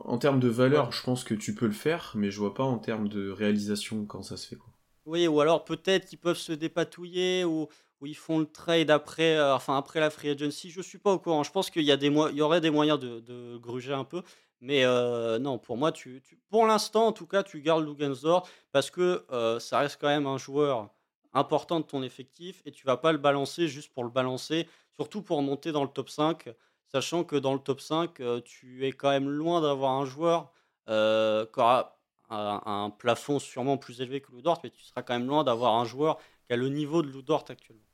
en, 0.05 0.17
termes 0.17 0.39
de 0.39 0.49
valeur, 0.49 0.91
je 0.91 1.03
pense 1.03 1.23
que 1.23 1.33
tu 1.33 1.55
peux 1.55 1.67
le 1.67 1.71
faire, 1.71 2.11
mais 2.15 2.31
je 2.31 2.39
vois 2.39 2.53
pas 2.53 2.63
en 2.63 2.79
termes 2.79 3.07
de 3.07 3.29
réalisation 3.29 4.05
quand 4.05 4.23
ça 4.23 4.37
se 4.37 4.47
fait. 4.47 4.55
Quoi. 4.55 4.69
Oui, 5.05 5.27
ou 5.27 5.39
alors 5.39 5.63
peut-être 5.63 6.07
qu'ils 6.07 6.19
peuvent 6.19 6.37
se 6.37 6.51
dépatouiller 6.51 7.45
ou 7.45 7.67
où 8.01 8.05
ils 8.05 8.15
font 8.15 8.39
le 8.39 8.45
trade 8.45 8.89
après, 8.91 9.35
euh, 9.37 9.55
enfin 9.55 9.77
après 9.77 9.99
la 9.99 10.09
free 10.09 10.29
agency. 10.29 10.69
Je 10.69 10.81
suis 10.81 10.97
pas 10.97 11.13
au 11.13 11.19
courant. 11.19 11.43
Je 11.43 11.51
pense 11.51 11.69
qu'il 11.69 11.83
y, 11.83 11.91
y 11.91 12.41
aurait 12.41 12.61
des 12.61 12.69
moyens 12.69 12.99
de, 12.99 13.57
gruger 13.57 13.93
un 13.93 14.03
peu. 14.03 14.21
Mais 14.61 14.83
euh, 14.85 15.37
non, 15.39 15.57
pour 15.59 15.77
moi, 15.77 15.91
tu, 15.91 16.23
pour 16.49 16.65
l'instant, 16.65 17.07
en 17.07 17.11
tout 17.11 17.27
cas, 17.27 17.43
tu 17.43 17.61
gardes 17.61 17.85
Lugensdorf 17.85 18.49
parce 18.71 18.89
que 18.89 19.25
euh, 19.31 19.59
ça 19.59 19.79
reste 19.79 19.97
quand 19.99 20.07
même 20.07 20.27
un 20.27 20.37
joueur 20.37 20.89
important 21.33 21.79
de 21.79 21.85
ton 21.85 22.01
effectif 22.03 22.61
et 22.65 22.71
tu 22.71 22.85
vas 22.85 22.97
pas 22.97 23.11
le 23.11 23.17
balancer 23.17 23.67
juste 23.67 23.93
pour 23.93 24.03
le 24.03 24.09
balancer, 24.09 24.67
surtout 24.95 25.21
pour 25.21 25.41
monter 25.41 25.71
dans 25.71 25.83
le 25.83 25.89
top 25.89 26.09
5, 26.09 26.49
sachant 26.87 27.23
que 27.25 27.35
dans 27.35 27.53
le 27.53 27.59
top 27.59 27.81
5, 27.81 28.21
tu 28.45 28.85
es 28.85 28.93
quand 28.93 29.09
même 29.09 29.29
loin 29.29 29.61
d'avoir 29.61 29.91
un 29.91 30.05
joueur 30.05 30.53
qui 30.87 31.59
aura 31.59 31.99
un, 32.29 32.61
un, 32.65 32.89
plafond 32.89 33.39
sûrement 33.39 33.77
plus 33.77 34.01
élevé 34.01 34.21
que 34.21 34.31
Ludort, 34.31 34.61
mais 34.63 34.69
tu 34.69 34.83
seras 34.83 35.01
quand 35.03 35.13
même 35.13 35.27
loin 35.27 35.43
d'avoir 35.43 35.75
un 35.75 35.85
joueur 35.85 36.17
qui 36.45 36.53
a 36.53 36.57
le 36.57 36.69
niveau 36.69 37.01
de 37.01 37.09
Ludort 37.09 37.45
actuellement. 37.49 37.84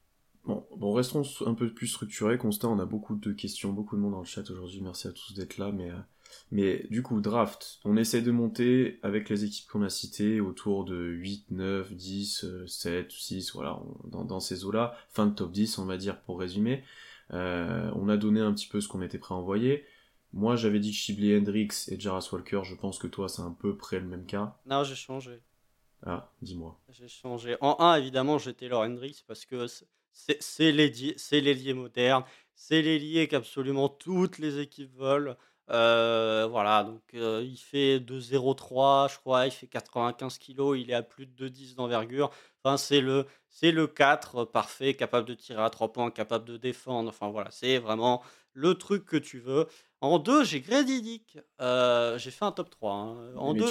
Bon, 0.45 0.65
bon, 0.75 0.93
restons 0.93 1.23
un 1.45 1.53
peu 1.53 1.71
plus 1.71 1.87
structurés. 1.87 2.37
Constant, 2.37 2.73
on 2.73 2.79
a 2.79 2.85
beaucoup 2.85 3.15
de 3.15 3.31
questions, 3.31 3.73
beaucoup 3.73 3.95
de 3.95 4.01
monde 4.01 4.13
dans 4.13 4.19
le 4.19 4.25
chat 4.25 4.49
aujourd'hui. 4.49 4.81
Merci 4.81 5.07
à 5.07 5.11
tous 5.11 5.33
d'être 5.33 5.57
là. 5.57 5.71
Mais, 5.71 5.91
euh, 5.91 5.97
mais 6.51 6.87
du 6.89 7.03
coup, 7.03 7.21
draft, 7.21 7.79
on 7.85 7.95
essaie 7.95 8.21
de 8.21 8.31
monter 8.31 8.99
avec 9.03 9.29
les 9.29 9.43
équipes 9.43 9.69
qu'on 9.69 9.83
a 9.83 9.89
citées 9.89 10.41
autour 10.41 10.83
de 10.83 10.95
8, 10.95 11.51
9, 11.51 11.93
10, 11.93 12.45
7, 12.65 13.11
6, 13.11 13.53
voilà, 13.53 13.79
dans, 14.05 14.23
dans, 14.23 14.39
ces 14.39 14.65
eaux-là. 14.65 14.95
Fin 15.09 15.27
de 15.27 15.35
top 15.35 15.51
10, 15.51 15.77
on 15.77 15.85
va 15.85 15.97
dire, 15.97 16.19
pour 16.21 16.39
résumer. 16.39 16.83
Euh, 17.33 17.91
on 17.95 18.09
a 18.09 18.17
donné 18.17 18.41
un 18.41 18.53
petit 18.53 18.67
peu 18.67 18.81
ce 18.81 18.87
qu'on 18.87 19.01
était 19.01 19.19
prêt 19.19 19.35
à 19.35 19.37
envoyer. 19.37 19.85
Moi, 20.33 20.55
j'avais 20.55 20.79
dit 20.79 20.93
Shibley 20.93 21.37
Hendrix 21.37 21.69
et 21.89 21.99
Jaras 21.99 22.29
Walker. 22.31 22.61
Je 22.63 22.75
pense 22.75 22.97
que 22.97 23.07
toi, 23.07 23.29
c'est 23.29 23.41
un 23.41 23.51
peu 23.51 23.75
près 23.75 23.99
le 23.99 24.07
même 24.07 24.25
cas. 24.25 24.57
Non, 24.65 24.83
j'ai 24.83 24.95
changé. 24.95 25.41
Ah, 26.03 26.31
dis-moi. 26.41 26.79
J'ai 26.89 27.07
changé. 27.07 27.57
En 27.61 27.75
1, 27.79 27.95
évidemment, 27.95 28.37
j'étais 28.37 28.65
Taylor 28.65 28.81
Hendrix 28.81 29.23
parce 29.27 29.45
que 29.45 29.67
c'est 30.13 30.71
l'ailier 30.71 31.73
moderne, 31.73 32.23
c'est 32.55 32.81
l'ailier 32.81 33.27
qu'absolument 33.27 33.89
toutes 33.89 34.37
les 34.37 34.59
équipes 34.59 34.93
veulent. 34.95 35.37
Euh, 35.69 36.47
voilà, 36.49 36.83
donc 36.83 37.01
euh, 37.13 37.41
il 37.45 37.57
fait 37.57 37.99
2,03, 37.99 39.11
je 39.11 39.17
crois, 39.19 39.45
il 39.45 39.51
fait 39.51 39.67
95 39.67 40.37
kg, 40.37 40.75
il 40.77 40.91
est 40.91 40.93
à 40.93 41.03
plus 41.03 41.25
de 41.25 41.47
2,10 41.47 41.75
d'envergure. 41.75 42.29
Enfin, 42.63 42.77
c'est 42.77 42.99
le, 42.99 43.25
c'est 43.49 43.71
le 43.71 43.87
4 43.87 44.45
parfait, 44.45 44.95
capable 44.95 45.27
de 45.27 45.33
tirer 45.33 45.61
à 45.61 45.69
3 45.69 45.93
points, 45.93 46.11
capable 46.11 46.45
de 46.45 46.57
défendre. 46.57 47.09
Enfin, 47.09 47.29
voilà, 47.29 47.51
c'est 47.51 47.77
vraiment 47.77 48.21
le 48.53 48.75
truc 48.75 49.05
que 49.05 49.17
tu 49.17 49.39
veux. 49.39 49.67
En 50.01 50.17
2, 50.17 50.43
j'ai 50.43 50.61
Grady 50.61 51.01
Dick. 51.01 51.37
Euh, 51.61 52.17
j'ai 52.17 52.31
fait 52.31 52.43
un 52.43 52.51
top 52.51 52.69
3. 52.71 52.93
Hein. 52.93 53.35
En 53.37 53.53
deux... 53.53 53.69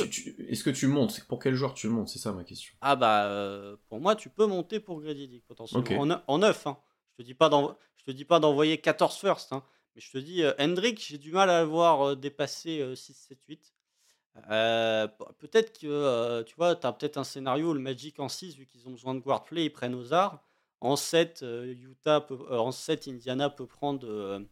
Est-ce 0.49 0.63
que 0.63 0.71
tu 0.71 0.87
montes? 0.87 1.25
Pour 1.27 1.41
quel 1.41 1.55
joueur 1.55 1.75
tu 1.75 1.89
montes? 1.89 2.09
C'est 2.09 2.21
ça 2.21 2.33
ma 2.33 2.45
question. 2.45 2.75
Ah 2.81 2.95
bah, 2.95 3.27
euh, 3.27 3.77
pour 3.89 4.01
moi, 4.01 4.15
tu 4.15 4.31
peux 4.31 4.47
monter 4.47 4.79
pour 4.79 5.01
Grady 5.01 5.27
Dick, 5.27 5.45
potentiellement. 5.47 6.23
En, 6.29 6.39
9. 6.39 6.67
Hein. 6.69 6.79
Je 7.19 7.23
te 8.05 8.13
dis 8.13 8.25
pas 8.25 8.39
d'envoyer 8.39 8.79
14 8.79 9.17
first. 9.17 9.53
Hein. 9.53 9.65
Mais 9.95 10.01
je 10.01 10.11
te 10.11 10.19
dis, 10.19 10.43
euh, 10.43 10.53
Hendrick, 10.59 11.05
j'ai 11.05 11.19
du 11.19 11.33
mal 11.33 11.51
à 11.51 11.63
le 11.63 11.69
voir 11.69 12.17
dépasser 12.17 12.95
6, 12.95 13.13
7, 13.15 13.39
8. 13.49 13.75
peut-être 15.39 15.79
que, 15.79 16.43
tu 16.43 16.55
vois, 16.57 16.77
tu 16.77 16.87
as 16.87 16.93
peut-être 16.93 17.17
un 17.17 17.25
scénario, 17.25 17.73
le 17.73 17.81
Magic 17.81 18.21
en 18.21 18.29
6, 18.29 18.57
vu 18.57 18.67
qu'ils 18.67 18.87
ont 18.89 18.93
besoin 18.93 19.15
de 19.15 19.21
guard 19.21 19.45
play, 19.45 19.67
ils 19.67 19.73
prennent 19.73 19.95
Ozar. 19.95 20.43
En 20.83 20.97
7, 20.97 21.45
Utah 21.45 22.27
en 22.51 22.73
7, 22.73 23.09
Indiana 23.09 23.51
peut 23.51 23.67
prendre 23.67 24.47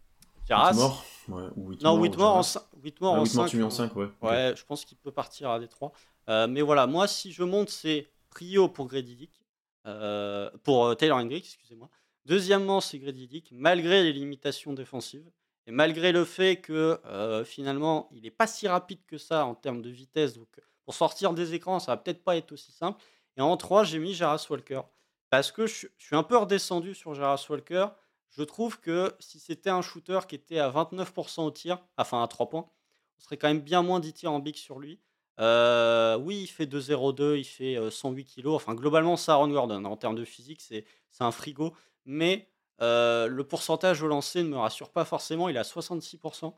Whitmore 0.56 1.04
ouais, 1.28 1.42
ou 1.56 1.68
Whitmore, 1.68 1.94
Non, 1.94 2.00
Whitmore 2.00 2.36
en, 2.36 2.42
5. 2.42 2.62
Whitmore 2.82 3.14
ah, 3.16 3.20
en 3.20 3.24
5. 3.24 3.46
tu 3.48 3.56
mets 3.56 3.62
en 3.62 3.70
5, 3.70 3.96
ouais. 3.96 4.08
Ouais, 4.22 4.54
je 4.56 4.64
pense 4.64 4.84
qu'il 4.84 4.96
peut 4.98 5.10
partir 5.10 5.50
à 5.50 5.58
Détroit. 5.58 5.92
Euh, 6.28 6.46
mais 6.46 6.62
voilà, 6.62 6.86
moi, 6.86 7.06
si 7.06 7.32
je 7.32 7.42
monte, 7.42 7.70
c'est 7.70 8.08
Prio 8.30 8.68
pour 8.68 8.86
Grady 8.86 9.16
Dick. 9.16 9.42
Euh, 9.86 10.50
pour 10.64 10.86
euh, 10.86 10.94
Taylor 10.94 11.18
Hendricks, 11.18 11.46
excusez-moi. 11.46 11.88
Deuxièmement, 12.28 12.82
c'est 12.82 12.98
Grady 12.98 13.26
Dick, 13.26 13.48
malgré 13.52 14.02
les 14.02 14.12
limitations 14.12 14.74
défensives. 14.74 15.30
Et 15.66 15.70
malgré 15.70 16.12
le 16.12 16.26
fait 16.26 16.56
que 16.56 17.00
euh, 17.06 17.42
finalement, 17.42 18.10
il 18.12 18.22
n'est 18.22 18.30
pas 18.30 18.46
si 18.46 18.68
rapide 18.68 19.00
que 19.06 19.16
ça 19.16 19.46
en 19.46 19.54
termes 19.54 19.80
de 19.80 19.88
vitesse. 19.88 20.34
Donc, 20.34 20.48
pour 20.84 20.94
sortir 20.94 21.32
des 21.32 21.54
écrans, 21.54 21.78
ça 21.78 21.92
va 21.92 21.96
peut-être 21.96 22.22
pas 22.22 22.36
être 22.36 22.52
aussi 22.52 22.70
simple. 22.70 23.02
Et 23.38 23.40
en 23.40 23.56
3, 23.56 23.84
j'ai 23.84 23.98
mis 23.98 24.12
Jaras 24.12 24.46
Walker. 24.50 24.82
Parce 25.30 25.50
que 25.50 25.66
je, 25.66 25.86
suis 25.96 26.16
un 26.16 26.22
peu 26.22 26.36
redescendu 26.36 26.94
sur 26.94 27.14
Jaras 27.14 27.46
Walker. 27.48 27.86
Je 28.28 28.42
trouve 28.42 28.78
que 28.78 29.14
si 29.20 29.40
c'était 29.40 29.70
un 29.70 29.80
shooter 29.80 30.20
qui 30.28 30.34
était 30.34 30.58
à 30.58 30.70
29% 30.70 31.46
au 31.46 31.50
tir, 31.50 31.78
enfin 31.96 32.22
à 32.22 32.28
3 32.28 32.50
points, 32.50 32.68
on 33.16 33.22
serait 33.22 33.38
quand 33.38 33.48
même 33.48 33.62
bien 33.62 33.82
moins 33.82 34.00
dithyrambique 34.00 34.58
sur 34.58 34.78
lui. 34.78 35.00
Euh, 35.40 36.18
oui, 36.18 36.42
il 36.42 36.46
fait 36.46 36.66
2,02, 36.66 37.38
il 37.38 37.44
fait 37.44 37.90
108 37.90 38.24
kg. 38.36 38.48
Enfin, 38.48 38.74
globalement, 38.74 39.16
ça, 39.16 39.32
Aaron 39.32 39.48
Gordon. 39.48 39.82
En 39.86 39.96
termes 39.96 40.16
de 40.16 40.26
physique, 40.26 40.60
c'est 40.60 40.84
un 41.20 41.30
frigo. 41.30 41.74
Mais 42.08 42.48
euh, 42.80 43.28
le 43.28 43.44
pourcentage 43.44 44.02
au 44.02 44.08
lancer 44.08 44.42
ne 44.42 44.48
me 44.48 44.56
rassure 44.56 44.90
pas 44.90 45.04
forcément. 45.04 45.48
Il 45.48 45.56
est 45.56 45.60
à 45.60 45.62
66%. 45.62 46.54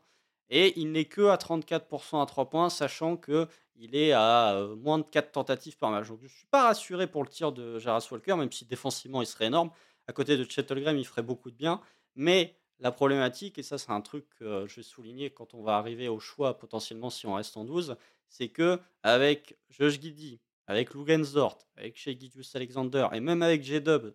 Et 0.49 0.79
il 0.79 0.91
n'est 0.91 1.05
que 1.05 1.27
à 1.27 1.35
34% 1.35 2.21
à 2.21 2.25
3 2.25 2.49
points, 2.49 2.69
sachant 2.69 3.15
qu'il 3.15 3.95
est 3.95 4.11
à 4.11 4.55
euh, 4.55 4.75
moins 4.75 4.97
de 4.97 5.03
4 5.03 5.31
tentatives 5.31 5.77
par 5.77 5.91
match. 5.91 6.07
Donc, 6.07 6.19
je 6.19 6.25
ne 6.25 6.29
suis 6.29 6.47
pas 6.47 6.63
rassuré 6.63 7.07
pour 7.07 7.23
le 7.23 7.29
tir 7.29 7.51
de 7.51 7.79
Jaras 7.79 8.07
Walker, 8.11 8.35
même 8.35 8.51
si 8.51 8.65
défensivement, 8.65 9.21
il 9.21 9.27
serait 9.27 9.45
énorme 9.45 9.71
à 10.07 10.13
côté 10.13 10.37
de 10.37 10.49
Chettelgram, 10.49 10.97
il 10.97 11.05
ferait 11.05 11.23
beaucoup 11.23 11.51
de 11.51 11.55
bien. 11.55 11.81
Mais 12.15 12.57
la 12.79 12.91
problématique, 12.91 13.57
et 13.57 13.63
ça 13.63 13.77
c'est 13.77 13.91
un 13.91 14.01
truc 14.01 14.25
que 14.39 14.65
je 14.67 14.77
vais 14.77 14.83
souligner 14.83 15.29
quand 15.29 15.53
on 15.53 15.61
va 15.61 15.77
arriver 15.77 16.07
au 16.07 16.19
choix 16.19 16.57
potentiellement 16.57 17.09
si 17.09 17.27
on 17.27 17.35
reste 17.35 17.55
en 17.55 17.63
12, 17.63 17.95
c'est 18.27 18.49
que 18.49 18.79
avec 19.03 19.57
Josh 19.69 19.99
Giddy, 19.99 20.39
avec 20.67 20.93
Lugensdort, 20.93 21.59
avec 21.77 21.97
Shea 21.97 22.11
Alexander 22.55 23.07
et 23.13 23.19
même 23.19 23.41
avec 23.41 23.63
J-Dub, 23.63 24.13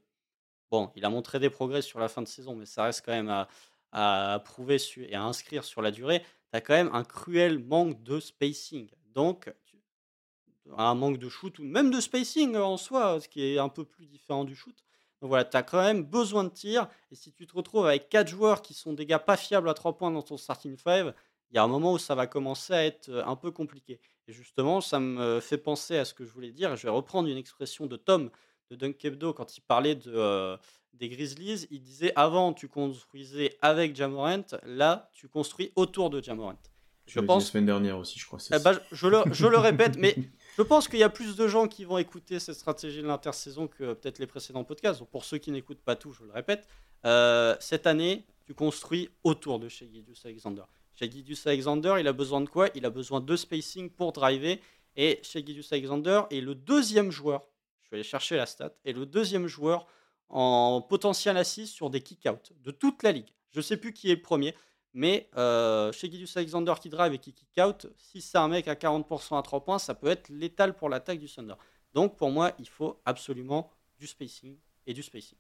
bon, 0.70 0.90
il 0.96 1.04
a 1.04 1.08
montré 1.08 1.38
des 1.38 1.50
progrès 1.50 1.82
sur 1.82 1.98
la 1.98 2.08
fin 2.08 2.22
de 2.22 2.28
saison, 2.28 2.54
mais 2.54 2.66
ça 2.66 2.84
reste 2.84 3.04
quand 3.04 3.12
même 3.12 3.46
à, 3.92 4.42
prouver 4.44 4.76
et 4.98 5.14
à 5.14 5.22
inscrire 5.22 5.64
sur 5.64 5.82
la 5.82 5.90
durée. 5.90 6.20
Tu 6.20 6.56
as 6.56 6.60
quand 6.60 6.74
même 6.74 6.90
un 6.92 7.04
cruel 7.04 7.58
manque 7.58 8.02
de 8.02 8.20
spacing. 8.20 8.88
Donc, 9.14 9.50
un 10.76 10.94
manque 10.94 11.18
de 11.18 11.28
shoot 11.28 11.58
ou 11.58 11.64
même 11.64 11.90
de 11.90 12.00
spacing 12.00 12.56
en 12.56 12.76
soi, 12.76 13.20
ce 13.20 13.28
qui 13.28 13.44
est 13.44 13.58
un 13.58 13.68
peu 13.68 13.84
plus 13.84 14.06
différent 14.06 14.44
du 14.44 14.56
shoot. 14.56 14.76
Donc 15.20 15.28
voilà, 15.28 15.44
tu 15.44 15.56
as 15.56 15.62
quand 15.62 15.82
même 15.82 16.02
besoin 16.02 16.44
de 16.44 16.50
tir. 16.50 16.88
Et 17.10 17.14
si 17.14 17.32
tu 17.32 17.46
te 17.46 17.54
retrouves 17.54 17.86
avec 17.86 18.08
quatre 18.08 18.28
joueurs 18.28 18.62
qui 18.62 18.74
sont 18.74 18.92
des 18.92 19.06
gars 19.06 19.18
pas 19.18 19.36
fiables 19.36 19.68
à 19.68 19.74
3 19.74 19.96
points 19.96 20.10
dans 20.10 20.22
ton 20.22 20.36
starting 20.36 20.76
five, 20.76 21.14
il 21.50 21.56
y 21.56 21.58
a 21.58 21.62
un 21.62 21.68
moment 21.68 21.92
où 21.92 21.98
ça 21.98 22.14
va 22.14 22.26
commencer 22.26 22.74
à 22.74 22.84
être 22.84 23.08
euh, 23.08 23.24
un 23.24 23.36
peu 23.36 23.50
compliqué. 23.50 24.00
Et 24.28 24.32
justement, 24.32 24.80
ça 24.80 24.98
me 24.98 25.40
fait 25.40 25.58
penser 25.58 25.96
à 25.96 26.04
ce 26.04 26.12
que 26.12 26.24
je 26.24 26.32
voulais 26.32 26.50
dire. 26.50 26.76
Je 26.76 26.82
vais 26.82 26.90
reprendre 26.90 27.28
une 27.28 27.36
expression 27.36 27.86
de 27.86 27.96
Tom 27.96 28.30
de 28.70 28.76
Dunk 28.76 29.04
Hebdo 29.04 29.32
quand 29.32 29.56
il 29.56 29.60
parlait 29.60 29.94
de, 29.94 30.12
euh, 30.14 30.56
des 30.94 31.08
Grizzlies. 31.08 31.66
Il 31.70 31.80
disait 31.80 32.12
avant, 32.16 32.52
tu 32.52 32.68
construisais 32.68 33.56
avec 33.62 33.94
Jamorant, 33.96 34.44
là, 34.64 35.10
tu 35.12 35.28
construis 35.28 35.72
autour 35.76 36.10
de 36.10 36.22
Jamorant. 36.22 36.58
Je 37.06 37.20
pense. 37.20 37.44
La 37.44 37.50
semaine 37.50 37.66
dernière 37.66 37.98
aussi, 37.98 38.18
je 38.18 38.26
crois. 38.26 38.40
Eh 38.52 38.58
ben, 38.58 38.78
je, 38.90 39.06
le, 39.06 39.22
je 39.30 39.46
le 39.46 39.58
répète, 39.58 39.96
mais 39.96 40.16
je 40.56 40.62
pense 40.62 40.88
qu'il 40.88 40.98
y 40.98 41.04
a 41.04 41.08
plus 41.08 41.36
de 41.36 41.46
gens 41.46 41.68
qui 41.68 41.84
vont 41.84 41.98
écouter 41.98 42.40
cette 42.40 42.56
stratégie 42.56 43.00
de 43.00 43.06
l'intersaison 43.06 43.68
que 43.68 43.94
peut-être 43.94 44.18
les 44.18 44.26
précédents 44.26 44.64
podcasts. 44.64 44.98
Donc 44.98 45.10
pour 45.10 45.24
ceux 45.24 45.38
qui 45.38 45.52
n'écoutent 45.52 45.82
pas 45.82 45.94
tout, 45.94 46.12
je 46.12 46.24
le 46.24 46.32
répète. 46.32 46.66
Euh, 47.04 47.54
cette 47.60 47.86
année, 47.86 48.26
tu 48.44 48.54
construis 48.54 49.08
autour 49.22 49.60
de 49.60 49.68
chez 49.68 49.88
Alexander. 50.24 50.62
Chez 50.94 51.10
Alexander, 51.44 51.96
il 52.00 52.08
a 52.08 52.12
besoin 52.12 52.40
de 52.40 52.48
quoi? 52.48 52.70
Il 52.74 52.84
a 52.86 52.90
besoin 52.90 53.20
de 53.20 53.36
spacing 53.36 53.90
pour 53.90 54.12
driver. 54.12 54.58
Et 54.96 55.20
chez 55.22 55.44
Alexander 55.70 56.22
est 56.30 56.40
le 56.40 56.54
deuxième 56.54 57.10
joueur, 57.12 57.42
je 57.86 57.90
vais 57.90 57.98
aller 57.98 58.04
chercher 58.04 58.36
la 58.36 58.46
stat, 58.46 58.74
est 58.84 58.92
le 58.92 59.06
deuxième 59.06 59.46
joueur 59.46 59.86
en 60.28 60.82
potentiel 60.82 61.36
assist 61.36 61.72
sur 61.72 61.88
des 61.88 62.00
kick-out 62.00 62.52
de 62.64 62.72
toute 62.72 63.04
la 63.04 63.12
ligue. 63.12 63.28
Je 63.52 63.58
ne 63.58 63.62
sais 63.62 63.76
plus 63.76 63.92
qui 63.92 64.10
est 64.10 64.16
le 64.16 64.22
premier, 64.22 64.56
mais 64.92 65.30
euh, 65.36 65.92
chez 65.92 66.10
Gideus 66.10 66.36
Alexander 66.36 66.74
qui 66.80 66.88
drive 66.88 67.12
et 67.12 67.18
qui 67.18 67.32
kick-out, 67.32 67.86
si 67.96 68.20
c'est 68.20 68.38
un 68.38 68.48
mec 68.48 68.66
à 68.66 68.74
40% 68.74 69.38
à 69.38 69.42
3 69.42 69.64
points, 69.64 69.78
ça 69.78 69.94
peut 69.94 70.08
être 70.08 70.28
létal 70.30 70.74
pour 70.74 70.88
l'attaque 70.88 71.20
du 71.20 71.28
Thunder. 71.28 71.54
Donc 71.94 72.16
pour 72.16 72.30
moi, 72.32 72.52
il 72.58 72.68
faut 72.68 73.00
absolument 73.04 73.70
du 74.00 74.08
spacing 74.08 74.58
et 74.88 74.92
du 74.92 75.04
spacing. 75.04 75.38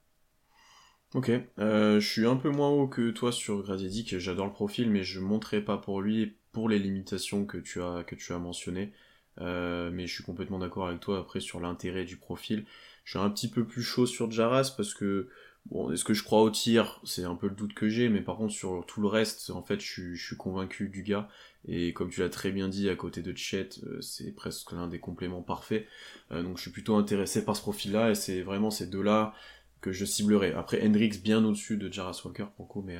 Ok, 1.14 1.30
euh, 1.58 1.98
je 1.98 2.08
suis 2.08 2.26
un 2.26 2.36
peu 2.36 2.50
moins 2.50 2.68
haut 2.68 2.86
que 2.86 3.10
toi 3.10 3.32
sur 3.32 3.62
Gradiedic, 3.62 4.18
j'adore 4.18 4.46
le 4.46 4.52
profil, 4.52 4.88
mais 4.88 5.02
je 5.02 5.18
ne 5.18 5.24
montrerai 5.24 5.64
pas 5.64 5.78
pour 5.78 6.00
lui 6.00 6.36
pour 6.52 6.68
les 6.68 6.78
limitations 6.78 7.44
que 7.44 7.58
tu 7.58 7.82
as, 7.82 8.04
que 8.04 8.14
tu 8.14 8.32
as 8.32 8.38
mentionnées. 8.38 8.92
Euh, 9.40 9.90
mais 9.92 10.06
je 10.06 10.14
suis 10.14 10.24
complètement 10.24 10.58
d'accord 10.58 10.88
avec 10.88 11.00
toi 11.00 11.18
après 11.18 11.40
sur 11.40 11.60
l'intérêt 11.60 12.04
du 12.04 12.16
profil. 12.16 12.64
Je 13.04 13.10
suis 13.10 13.18
un 13.18 13.30
petit 13.30 13.48
peu 13.48 13.64
plus 13.64 13.82
chaud 13.82 14.06
sur 14.06 14.30
Jaras 14.30 14.72
parce 14.76 14.94
que 14.94 15.28
Bon, 15.70 15.90
est-ce 15.90 16.04
que 16.04 16.14
je 16.14 16.22
crois 16.22 16.42
au 16.42 16.50
tir? 16.50 17.00
C'est 17.02 17.24
un 17.24 17.34
peu 17.34 17.48
le 17.48 17.54
doute 17.56 17.74
que 17.74 17.88
j'ai, 17.88 18.08
mais 18.08 18.20
par 18.20 18.36
contre 18.36 18.52
sur 18.52 18.84
tout 18.86 19.00
le 19.00 19.08
reste, 19.08 19.50
en 19.50 19.62
fait, 19.62 19.80
je, 19.80 20.14
suis 20.14 20.36
convaincu 20.36 20.88
du 20.88 21.02
gars. 21.02 21.28
Et 21.66 21.92
comme 21.92 22.08
tu 22.08 22.20
l'as 22.20 22.28
très 22.28 22.52
bien 22.52 22.68
dit, 22.68 22.88
à 22.88 22.94
côté 22.94 23.20
de 23.20 23.36
Chet, 23.36 23.70
euh, 23.84 24.00
c'est 24.00 24.30
presque 24.30 24.70
l'un 24.70 24.86
des 24.86 25.00
compléments 25.00 25.42
parfaits. 25.42 25.88
donc 26.30 26.56
je 26.56 26.62
suis 26.62 26.70
plutôt 26.70 26.94
intéressé 26.94 27.44
par 27.44 27.56
ce 27.56 27.62
profil-là, 27.62 28.10
et 28.10 28.14
c'est 28.14 28.42
vraiment 28.42 28.70
ces 28.70 28.86
deux-là 28.86 29.34
que 29.80 29.90
je 29.90 30.04
ciblerai. 30.04 30.52
Après, 30.52 30.80
Hendrix 30.86 31.18
bien 31.22 31.44
au-dessus 31.44 31.76
de 31.76 31.92
Jaras 31.92 32.20
Walker 32.24 32.46
pour 32.54 32.66
le 32.66 32.68
coup, 32.70 32.82
mais, 32.82 32.98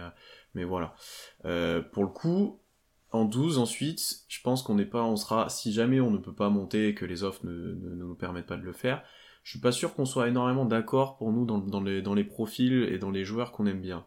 mais 0.55 0.65
voilà. 0.65 0.97
pour 1.93 2.03
le 2.03 2.11
coup, 2.11 2.59
en 3.13 3.25
12 3.25 3.59
ensuite, 3.59 4.25
je 4.29 4.41
pense 4.43 4.63
qu'on 4.63 4.75
n'est 4.75 4.85
pas, 4.85 5.05
on 5.05 5.17
sera, 5.17 5.49
si 5.49 5.73
jamais 5.73 6.01
on 6.01 6.11
ne 6.11 6.19
peut 6.19 6.35
pas 6.35 6.51
monter 6.51 6.89
et 6.89 6.95
que 6.95 7.05
les 7.05 7.23
offres 7.23 7.45
ne, 7.45 7.53
ne, 7.53 7.95
nous 7.95 8.15
permettent 8.15 8.47
pas 8.47 8.57
de 8.57 8.65
le 8.65 8.73
faire, 8.73 9.03
je 9.45 9.51
suis 9.51 9.61
pas 9.61 9.73
sûr 9.73 9.95
qu'on 9.95 10.05
soit 10.05 10.29
énormément 10.29 10.65
d'accord 10.65 11.17
pour 11.17 11.33
nous 11.33 11.45
dans, 11.45 11.59
dans, 11.59 11.81
les, 11.81 12.03
dans 12.03 12.15
les 12.15 12.25
profils 12.25 12.83
et 12.83 12.99
dans 12.99 13.11
les 13.11 13.25
joueurs 13.25 13.53
qu'on 13.53 13.67
aime 13.67 13.81
bien. 13.81 14.05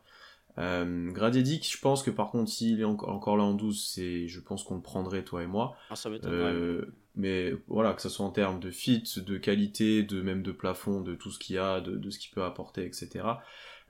Euh, 0.58 1.12
Gradiedic, 1.12 1.72
je 1.72 1.80
pense 1.80 2.04
que 2.04 2.12
par 2.12 2.32
contre, 2.32 2.52
s'il 2.52 2.82
est 2.82 2.86
encore 2.86 3.38
là 3.38 3.44
en 3.44 3.54
12, 3.54 3.92
c'est, 3.94 4.28
je 4.28 4.40
pense 4.42 4.64
qu'on 4.64 4.76
le 4.76 4.82
prendrait, 4.82 5.24
toi 5.24 5.42
et 5.42 5.48
moi. 5.48 5.78
Ah, 5.90 5.96
ça 5.96 6.10
euh, 6.10 6.84
mais 7.16 7.54
voilà, 7.68 7.94
que 7.94 8.02
ce 8.02 8.10
soit 8.10 8.26
en 8.26 8.32
termes 8.32 8.60
de 8.60 8.70
fit, 8.70 9.04
de 9.26 9.38
qualité, 9.38 10.04
de 10.04 10.22
même 10.22 10.44
de 10.44 10.52
plafond, 10.52 11.02
de 11.02 11.16
tout 11.16 11.32
ce 11.32 11.40
qu'il 11.40 11.56
y 11.56 11.60
a, 11.60 11.80
de, 11.80 11.96
de 11.96 12.10
ce 12.10 12.20
qu'il 12.20 12.32
peut 12.32 12.44
apporter, 12.44 12.86
etc. 12.86 13.26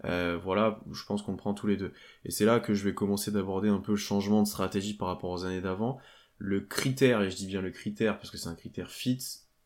Euh, 0.05 0.39
voilà, 0.41 0.79
je 0.91 1.03
pense 1.05 1.21
qu'on 1.21 1.35
prend 1.35 1.53
tous 1.53 1.67
les 1.67 1.77
deux. 1.77 1.93
Et 2.25 2.31
c'est 2.31 2.45
là 2.45 2.59
que 2.59 2.73
je 2.73 2.83
vais 2.83 2.93
commencer 2.93 3.31
d'aborder 3.31 3.69
un 3.69 3.79
peu 3.79 3.93
le 3.93 3.97
changement 3.97 4.41
de 4.41 4.47
stratégie 4.47 4.95
par 4.95 5.07
rapport 5.07 5.31
aux 5.31 5.45
années 5.45 5.61
d'avant. 5.61 5.99
Le 6.37 6.61
critère, 6.61 7.21
et 7.21 7.29
je 7.29 7.35
dis 7.35 7.47
bien 7.47 7.61
le 7.61 7.71
critère 7.71 8.17
parce 8.17 8.31
que 8.31 8.37
c'est 8.37 8.47
un 8.47 8.55
critère 8.55 8.91
fit, 8.91 9.19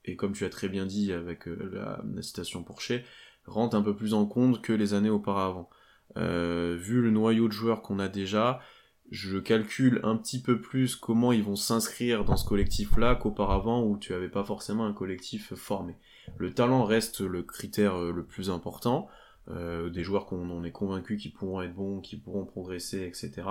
et 0.06 0.16
comme 0.16 0.34
tu 0.34 0.46
as 0.46 0.50
très 0.50 0.70
bien 0.70 0.86
dit 0.86 1.14
avec 1.14 1.48
euh, 1.48 1.70
la, 1.72 2.22
citation 2.22 2.64
pour 2.64 2.82
Chez, 2.82 3.04
rentre 3.46 3.76
un 3.76 3.82
peu 3.82 3.96
plus 3.96 4.14
en 4.14 4.26
compte 4.26 4.62
que 4.62 4.74
les 4.74 4.94
années 4.94 5.10
auparavant. 5.10 5.70
Euh, 6.18 6.76
vu 6.80 7.02
le 7.02 7.12
noyau 7.12 7.48
de 7.48 7.54
joueurs 7.54 7.82
qu'on 7.82 8.00
a 8.00 8.08
déjà, 8.08 8.60
je 9.12 9.38
calcule 9.38 10.00
un 10.04 10.16
petit 10.16 10.42
peu 10.42 10.60
plus 10.60 10.96
comment 10.96 11.32
ils 11.32 11.44
vont 11.44 11.56
s'inscrire 11.56 12.26
dans 12.26 12.38
ce 12.38 12.48
collectif-là 12.48 13.16
qu'auparavant 13.16 13.84
où 13.84 13.98
tu 13.98 14.14
avais 14.14 14.30
pas 14.30 14.44
forcément 14.44 14.86
un 14.86 14.94
collectif 14.94 15.54
formé. 15.54 15.96
Le 16.38 16.54
talent 16.54 16.84
reste 16.84 17.22
le 17.22 17.44
critère 17.44 17.96
euh, 17.96 18.12
le 18.12 18.26
plus 18.26 18.50
important, 18.50 19.08
des 19.50 20.04
joueurs 20.04 20.26
qu'on 20.26 20.64
est 20.64 20.72
convaincu 20.72 21.18
qu'ils 21.18 21.34
pourront 21.34 21.62
être 21.62 21.74
bons, 21.74 22.00
qui 22.00 22.18
pourront 22.18 22.46
progresser, 22.46 23.04
etc. 23.04 23.44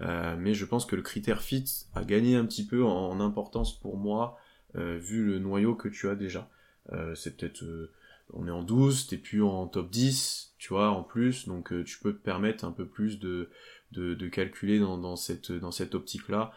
mais 0.00 0.54
je 0.54 0.64
pense 0.64 0.86
que 0.86 0.96
le 0.96 1.02
critère 1.02 1.42
fit 1.42 1.64
a 1.94 2.02
gagné 2.02 2.36
un 2.36 2.46
petit 2.46 2.66
peu 2.66 2.82
en 2.82 3.20
importance 3.20 3.78
pour 3.78 3.98
moi 3.98 4.38
euh, 4.76 4.98
vu 4.98 5.24
le 5.24 5.38
noyau 5.38 5.74
que 5.74 5.88
tu 5.88 6.08
as 6.08 6.14
déjà. 6.14 6.48
Euh, 6.92 7.14
c'est 7.14 7.36
peut-être 7.36 7.62
euh, 7.62 7.90
on 8.34 8.46
est 8.46 8.50
en 8.50 8.62
12, 8.62 9.06
t'es 9.06 9.16
plus 9.16 9.42
en 9.42 9.66
top 9.66 9.90
10, 9.90 10.54
tu 10.58 10.68
vois, 10.74 10.90
en 10.90 11.02
plus, 11.02 11.48
donc 11.48 11.72
tu 11.84 11.98
peux 11.98 12.12
te 12.12 12.22
permettre 12.22 12.66
un 12.66 12.72
peu 12.72 12.86
plus 12.86 13.18
de, 13.18 13.48
de, 13.92 14.28
calculer 14.28 14.78
dans, 14.78 14.98
dans, 14.98 15.16
cette, 15.16 15.50
dans 15.50 15.70
cette 15.70 15.94
optique-là. 15.94 16.52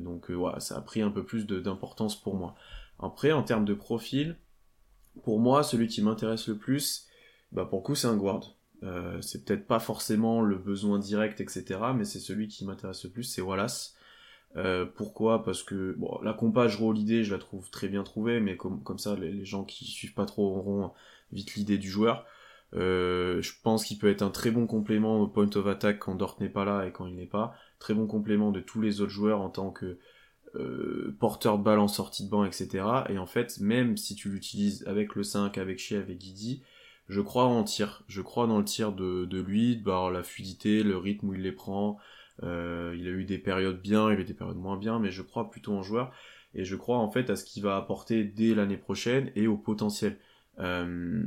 donc 0.00 0.32
voilà, 0.32 0.58
ça 0.58 0.76
a 0.76 0.80
pris 0.80 1.00
un 1.00 1.12
peu 1.12 1.24
plus 1.24 1.46
d'importance 1.46 2.20
pour 2.20 2.34
moi. 2.34 2.56
Après, 2.98 3.30
en 3.30 3.44
termes 3.44 3.64
de 3.64 3.74
profil, 3.74 4.36
pour 5.22 5.38
moi, 5.38 5.62
celui 5.62 5.86
qui 5.86 6.02
m'intéresse 6.02 6.48
le 6.48 6.56
plus, 6.56 7.06
bah 7.52 7.64
pour 7.64 7.80
le 7.80 7.84
coup, 7.84 7.94
c'est 7.94 8.08
un 8.08 8.16
guard. 8.16 8.56
c'est 9.20 9.44
peut-être 9.44 9.66
pas 9.66 9.80
forcément 9.80 10.42
le 10.42 10.56
besoin 10.56 10.98
direct, 10.98 11.40
etc., 11.40 11.64
mais 11.96 12.04
c'est 12.04 12.20
celui 12.20 12.48
qui 12.48 12.64
m'intéresse 12.64 13.04
le 13.04 13.10
plus, 13.10 13.24
c'est 13.24 13.42
Wallace. 13.42 13.98
Euh, 14.56 14.86
pourquoi? 14.86 15.44
Parce 15.44 15.62
que 15.62 15.94
bon, 15.98 16.18
la 16.22 16.32
compa, 16.32 16.68
je 16.68 16.92
l'idée, 16.92 17.24
je 17.24 17.32
la 17.32 17.38
trouve 17.38 17.70
très 17.70 17.88
bien 17.88 18.02
trouvée, 18.02 18.40
mais 18.40 18.56
comme, 18.56 18.82
comme 18.82 18.98
ça, 18.98 19.14
les, 19.16 19.44
gens 19.44 19.64
qui 19.64 19.84
suivent 19.84 20.14
pas 20.14 20.26
trop 20.26 20.56
auront 20.56 20.92
vite 21.32 21.54
l'idée 21.54 21.78
du 21.78 21.90
joueur. 21.90 22.26
Euh, 22.74 23.40
je 23.40 23.52
pense 23.62 23.84
qu'il 23.84 23.98
peut 23.98 24.10
être 24.10 24.22
un 24.22 24.30
très 24.30 24.50
bon 24.50 24.66
complément 24.66 25.20
au 25.20 25.26
point 25.26 25.48
of 25.54 25.66
attack 25.66 25.98
quand 26.00 26.14
Dort 26.14 26.36
n'est 26.40 26.50
pas 26.50 26.64
là 26.64 26.86
et 26.86 26.92
quand 26.92 27.06
il 27.06 27.16
n'est 27.16 27.26
pas. 27.26 27.54
Très 27.78 27.94
bon 27.94 28.06
complément 28.06 28.50
de 28.50 28.60
tous 28.60 28.80
les 28.80 29.00
autres 29.00 29.12
joueurs 29.12 29.40
en 29.40 29.50
tant 29.50 29.70
que 29.70 29.98
euh, 30.54 31.16
porteur 31.20 31.58
de 31.58 31.64
balle 31.64 31.78
en 31.78 31.88
sortie 31.88 32.24
de 32.24 32.30
banc, 32.30 32.44
etc. 32.44 32.84
Et 33.10 33.18
en 33.18 33.26
fait, 33.26 33.58
même 33.60 33.96
si 33.96 34.14
tu 34.14 34.28
l'utilises 34.30 34.84
avec 34.86 35.14
le 35.14 35.22
5, 35.22 35.58
avec 35.58 35.78
Shea, 35.78 35.98
avec 35.98 36.18
Guidi, 36.18 36.62
je 37.08 37.20
crois 37.20 37.44
en 37.44 37.64
tir. 37.64 38.02
Je 38.08 38.20
crois 38.22 38.46
dans 38.46 38.58
le 38.58 38.64
tir 38.64 38.92
de, 38.92 39.40
lui, 39.40 39.76
bah, 39.76 40.10
la 40.12 40.22
fluidité, 40.22 40.82
le 40.82 40.96
rythme 40.96 41.28
où 41.28 41.34
il 41.34 41.42
les 41.42 41.52
prend, 41.52 41.98
euh, 42.42 42.94
il 42.98 43.06
a 43.06 43.10
eu 43.10 43.24
des 43.24 43.38
périodes 43.38 43.80
bien, 43.80 44.10
il 44.12 44.18
a 44.18 44.20
eu 44.20 44.24
des 44.24 44.34
périodes 44.34 44.58
moins 44.58 44.76
bien, 44.76 44.98
mais 44.98 45.10
je 45.10 45.22
crois 45.22 45.50
plutôt 45.50 45.72
en 45.72 45.82
joueur. 45.82 46.12
Et 46.54 46.64
je 46.64 46.76
crois 46.76 46.98
en 46.98 47.10
fait 47.10 47.30
à 47.30 47.36
ce 47.36 47.44
qu'il 47.44 47.62
va 47.62 47.76
apporter 47.76 48.24
dès 48.24 48.54
l'année 48.54 48.76
prochaine 48.76 49.30
et 49.36 49.46
au 49.46 49.56
potentiel. 49.56 50.18
Euh, 50.60 51.22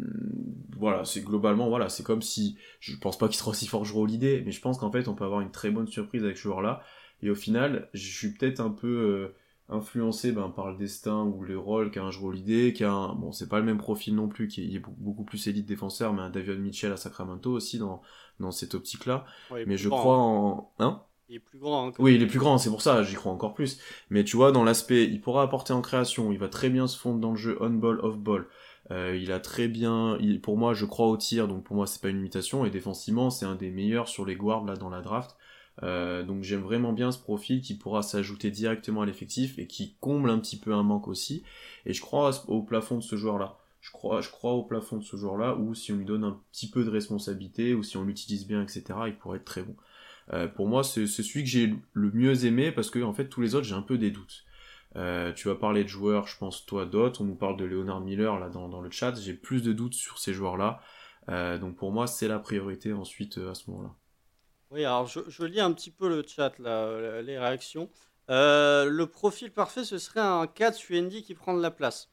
voilà, 0.77 1.05
c'est 1.05 1.21
globalement, 1.21 1.69
voilà, 1.69 1.89
c'est 1.89 2.03
comme 2.03 2.21
si, 2.21 2.57
je 2.79 2.95
pense 2.97 3.17
pas 3.17 3.27
qu'il 3.27 3.37
sera 3.37 3.51
aussi 3.51 3.67
fort 3.67 3.85
joueur 3.85 4.05
l'idée, 4.05 4.41
mais 4.45 4.51
je 4.51 4.59
pense 4.59 4.77
qu'en 4.77 4.91
fait 4.91 5.07
on 5.07 5.15
peut 5.15 5.23
avoir 5.23 5.41
une 5.41 5.51
très 5.51 5.71
bonne 5.71 5.87
surprise 5.87 6.23
avec 6.23 6.37
ce 6.37 6.43
joueur-là. 6.43 6.83
Et 7.21 7.29
au 7.29 7.35
final, 7.35 7.89
je 7.93 8.09
suis 8.11 8.33
peut-être 8.33 8.59
un 8.59 8.71
peu 8.71 8.87
euh, 8.87 9.35
influencé 9.71 10.31
ben, 10.31 10.49
par 10.49 10.71
le 10.71 10.77
destin 10.77 11.23
ou 11.23 11.43
le 11.43 11.57
rôle 11.57 11.91
qu'a 11.91 12.03
un 12.03 12.11
joueur 12.11 12.33
l'idée, 12.33 12.73
qui 12.73 12.83
a 12.83 12.91
un, 12.91 13.15
bon, 13.15 13.31
c'est 13.31 13.49
pas 13.49 13.59
le 13.59 13.65
même 13.65 13.77
profil 13.77 14.15
non 14.15 14.27
plus, 14.27 14.47
qui 14.47 14.75
est, 14.75 14.81
beaucoup 14.97 15.23
plus 15.23 15.47
élite 15.47 15.65
défenseur, 15.65 16.13
mais 16.13 16.21
un 16.21 16.29
David 16.29 16.59
Mitchell 16.59 16.91
à 16.91 16.97
Sacramento 16.97 17.51
aussi 17.51 17.79
dans, 17.79 18.01
dans 18.39 18.51
cette 18.51 18.75
optique-là. 18.75 19.25
mais 19.65 19.77
je 19.77 19.89
crois 19.89 20.17
en, 20.17 20.71
hein? 20.79 21.01
Il 21.31 21.35
est 21.35 21.39
plus 21.39 21.59
grand. 21.59 21.87
Hein, 21.87 21.93
oui, 21.97 22.15
il 22.15 22.21
est 22.21 22.27
plus 22.27 22.39
grand, 22.39 22.57
c'est 22.57 22.69
pour 22.69 22.81
ça, 22.81 23.03
j'y 23.03 23.15
crois 23.15 23.31
encore 23.31 23.53
plus. 23.53 23.79
Mais 24.09 24.25
tu 24.25 24.35
vois, 24.35 24.51
dans 24.51 24.65
l'aspect, 24.65 25.05
il 25.05 25.21
pourra 25.21 25.43
apporter 25.43 25.71
en 25.71 25.81
création, 25.81 26.33
il 26.33 26.37
va 26.37 26.49
très 26.49 26.69
bien 26.69 26.87
se 26.87 26.97
fondre 26.99 27.21
dans 27.21 27.31
le 27.31 27.37
jeu 27.37 27.57
on-ball, 27.61 28.01
off-ball. 28.01 28.47
Euh, 28.91 29.15
il 29.15 29.31
a 29.31 29.39
très 29.39 29.69
bien, 29.69 30.17
pour 30.43 30.57
moi, 30.57 30.73
je 30.73 30.85
crois 30.85 31.07
au 31.07 31.15
tir, 31.15 31.47
donc 31.47 31.63
pour 31.63 31.77
moi, 31.77 31.87
c'est 31.87 32.01
pas 32.01 32.09
une 32.09 32.17
limitation. 32.17 32.65
Et 32.65 32.69
défensivement, 32.69 33.29
c'est 33.29 33.45
un 33.45 33.55
des 33.55 33.69
meilleurs 33.69 34.09
sur 34.09 34.25
les 34.25 34.35
guards 34.35 34.65
là 34.65 34.75
dans 34.75 34.89
la 34.89 34.99
draft. 34.99 35.37
Euh, 35.83 36.23
donc 36.23 36.43
j'aime 36.43 36.61
vraiment 36.61 36.93
bien 36.93 37.11
ce 37.11 37.19
profil 37.19 37.61
qui 37.61 37.75
pourra 37.75 38.01
s'ajouter 38.03 38.51
directement 38.51 39.01
à 39.01 39.05
l'effectif 39.05 39.57
et 39.57 39.67
qui 39.67 39.95
comble 39.99 40.29
un 40.29 40.39
petit 40.39 40.57
peu 40.57 40.73
un 40.73 40.83
manque 40.83 41.07
aussi. 41.07 41.43
Et 41.85 41.93
je 41.93 42.01
crois 42.01 42.31
au 42.47 42.61
plafond 42.61 42.97
de 42.97 43.03
ce 43.03 43.15
joueur-là. 43.15 43.57
Je 43.81 43.91
crois, 43.91 44.21
je 44.21 44.29
crois 44.29 44.53
au 44.53 44.63
plafond 44.63 44.97
de 44.97 45.03
ce 45.03 45.17
joueur-là, 45.17 45.55
où 45.55 45.73
si 45.73 45.91
on 45.91 45.97
lui 45.97 46.05
donne 46.05 46.23
un 46.23 46.39
petit 46.51 46.69
peu 46.69 46.83
de 46.83 46.89
responsabilité, 46.89 47.73
ou 47.73 47.81
si 47.81 47.97
on 47.97 48.03
l'utilise 48.03 48.45
bien, 48.45 48.61
etc., 48.61 48.83
il 49.07 49.15
pourrait 49.15 49.37
être 49.37 49.45
très 49.45 49.63
bon. 49.63 49.75
Euh, 50.33 50.47
pour 50.47 50.67
moi, 50.67 50.83
c'est 50.83 51.07
celui 51.07 51.43
que 51.43 51.49
j'ai 51.49 51.73
le 51.93 52.11
mieux 52.11 52.45
aimé 52.45 52.71
parce 52.71 52.91
que 52.91 52.99
en 52.99 53.13
fait 53.13 53.27
tous 53.27 53.41
les 53.41 53.55
autres 53.55 53.65
j'ai 53.65 53.75
un 53.75 53.81
peu 53.81 53.97
des 53.97 54.11
doutes. 54.11 54.45
tu 55.35 55.47
vas 55.47 55.55
parler 55.55 55.83
de 55.83 55.89
joueurs, 55.89 56.27
je 56.27 56.37
pense, 56.37 56.65
toi, 56.65 56.85
d'autres. 56.85 57.21
On 57.21 57.25
nous 57.25 57.35
parle 57.35 57.57
de 57.57 57.65
Leonard 57.65 58.01
Miller 58.01 58.39
là 58.39 58.49
dans 58.49 58.81
le 58.81 58.91
chat. 58.91 59.15
J'ai 59.15 59.33
plus 59.33 59.63
de 59.63 59.73
doutes 59.73 59.95
sur 59.95 60.19
ces 60.19 60.33
joueurs-là. 60.33 60.81
donc 61.59 61.75
pour 61.75 61.91
moi, 61.91 62.07
c'est 62.07 62.27
la 62.27 62.39
priorité 62.39 62.93
ensuite 62.93 63.39
à 63.39 63.55
ce 63.55 63.71
moment-là. 63.71 63.95
Oui, 64.71 64.85
alors 64.85 65.07
je, 65.07 65.19
je, 65.27 65.43
lis 65.43 65.59
un 65.59 65.71
petit 65.73 65.91
peu 65.91 66.07
le 66.07 66.23
chat, 66.25 66.57
là, 66.59 67.21
les 67.21 67.37
réactions. 67.37 67.89
le 68.29 69.03
profil 69.05 69.51
parfait, 69.51 69.83
ce 69.83 69.97
serait 69.97 70.21
un 70.21 70.47
4 70.47 70.91
UND 70.91 71.11
qui 71.21 71.33
prend 71.33 71.55
de 71.55 71.61
la 71.61 71.71
place. 71.71 72.09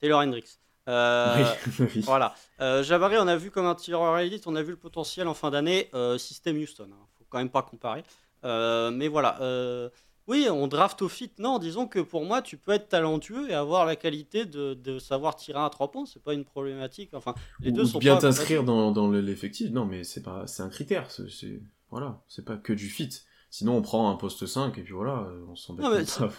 Taylor 0.00 0.20
Hendricks. 0.20 0.58
Euh, 0.88 1.44
voilà. 2.02 2.34
Euh, 2.60 2.82
Jabari, 2.82 3.16
on 3.18 3.28
a 3.28 3.36
vu 3.36 3.50
comme 3.50 3.66
un 3.66 3.74
tireur 3.74 4.18
élite, 4.18 4.46
on 4.46 4.56
a 4.56 4.62
vu 4.62 4.70
le 4.70 4.76
potentiel 4.76 5.28
en 5.28 5.34
fin 5.34 5.50
d'année. 5.50 5.88
Euh, 5.94 6.18
système 6.18 6.56
Houston, 6.56 6.88
hein. 6.90 7.06
faut 7.18 7.26
quand 7.28 7.38
même 7.38 7.50
pas 7.50 7.62
comparer. 7.62 8.02
Euh, 8.44 8.90
mais 8.90 9.08
voilà. 9.08 9.90
oui, 10.26 10.48
on 10.50 10.66
draft 10.66 11.02
au 11.02 11.08
fit. 11.08 11.30
Non, 11.38 11.58
disons 11.58 11.86
que 11.86 11.98
pour 11.98 12.24
moi, 12.24 12.40
tu 12.40 12.56
peux 12.56 12.72
être 12.72 12.88
talentueux 12.88 13.50
et 13.50 13.54
avoir 13.54 13.84
la 13.84 13.96
qualité 13.96 14.46
de, 14.46 14.98
savoir 14.98 15.36
tirer 15.36 15.60
à 15.60 15.68
3 15.68 15.90
points. 15.90 16.06
C'est 16.06 16.22
pas 16.22 16.34
une 16.34 16.44
problématique. 16.44 17.10
Enfin, 17.12 17.34
les 17.60 17.70
deux 17.70 17.84
sont 17.84 17.98
bien 17.98 18.16
t'inscrire 18.16 18.64
dans, 18.64 18.90
dans 18.90 19.10
l'effectif. 19.10 19.70
Non, 19.70 19.84
mais 19.84 20.04
c'est 20.04 20.22
pas, 20.22 20.46
c'est 20.46 20.62
un 20.62 20.70
critère. 20.70 21.10
C'est 21.10 21.60
voilà, 21.90 22.20
c'est 22.28 22.44
pas 22.44 22.56
que 22.56 22.72
du 22.72 22.88
fit. 22.88 23.22
Sinon, 23.50 23.76
on 23.76 23.82
prend 23.82 24.10
un 24.10 24.16
poste 24.16 24.44
5 24.44 24.76
et 24.76 24.82
puis 24.82 24.92
voilà, 24.92 25.26
on 25.48 25.56
s'embête 25.56 25.86
pas. 25.86 26.04
ça. 26.04 26.30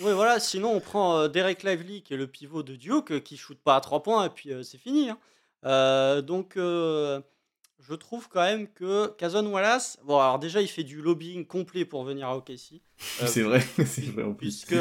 Oui, 0.00 0.12
voilà, 0.12 0.38
sinon 0.38 0.72
on 0.72 0.80
prend 0.80 1.18
euh, 1.18 1.28
Derek 1.28 1.64
Lively 1.64 2.02
qui 2.02 2.14
est 2.14 2.16
le 2.16 2.28
pivot 2.28 2.62
de 2.62 2.76
Duke 2.76 3.10
euh, 3.10 3.18
qui 3.18 3.36
shoot 3.36 3.58
pas 3.58 3.74
à 3.76 3.80
3 3.80 4.04
points 4.04 4.26
et 4.26 4.30
puis 4.30 4.52
euh, 4.52 4.62
c'est 4.62 4.78
fini. 4.78 5.10
Hein. 5.10 6.22
donc, 6.22 6.54
je 6.56 7.94
trouve 7.94 8.28
quand 8.28 8.42
même 8.42 8.68
que 8.68 9.08
Kazon 9.18 9.46
Wallace, 9.46 9.98
bon, 10.04 10.18
alors 10.18 10.38
déjà 10.38 10.62
il 10.62 10.68
fait 10.68 10.84
du 10.84 11.02
lobbying 11.02 11.44
complet 11.44 11.84
pour 11.84 12.04
venir 12.04 12.28
à 12.28 12.36
OKC. 12.36 12.80
c'est 12.98 13.42
vrai, 13.42 13.60
c'est 13.84 14.06
vrai 14.12 14.22
en 14.22 14.32
plus. 14.32 14.64
Puisque 14.64 14.80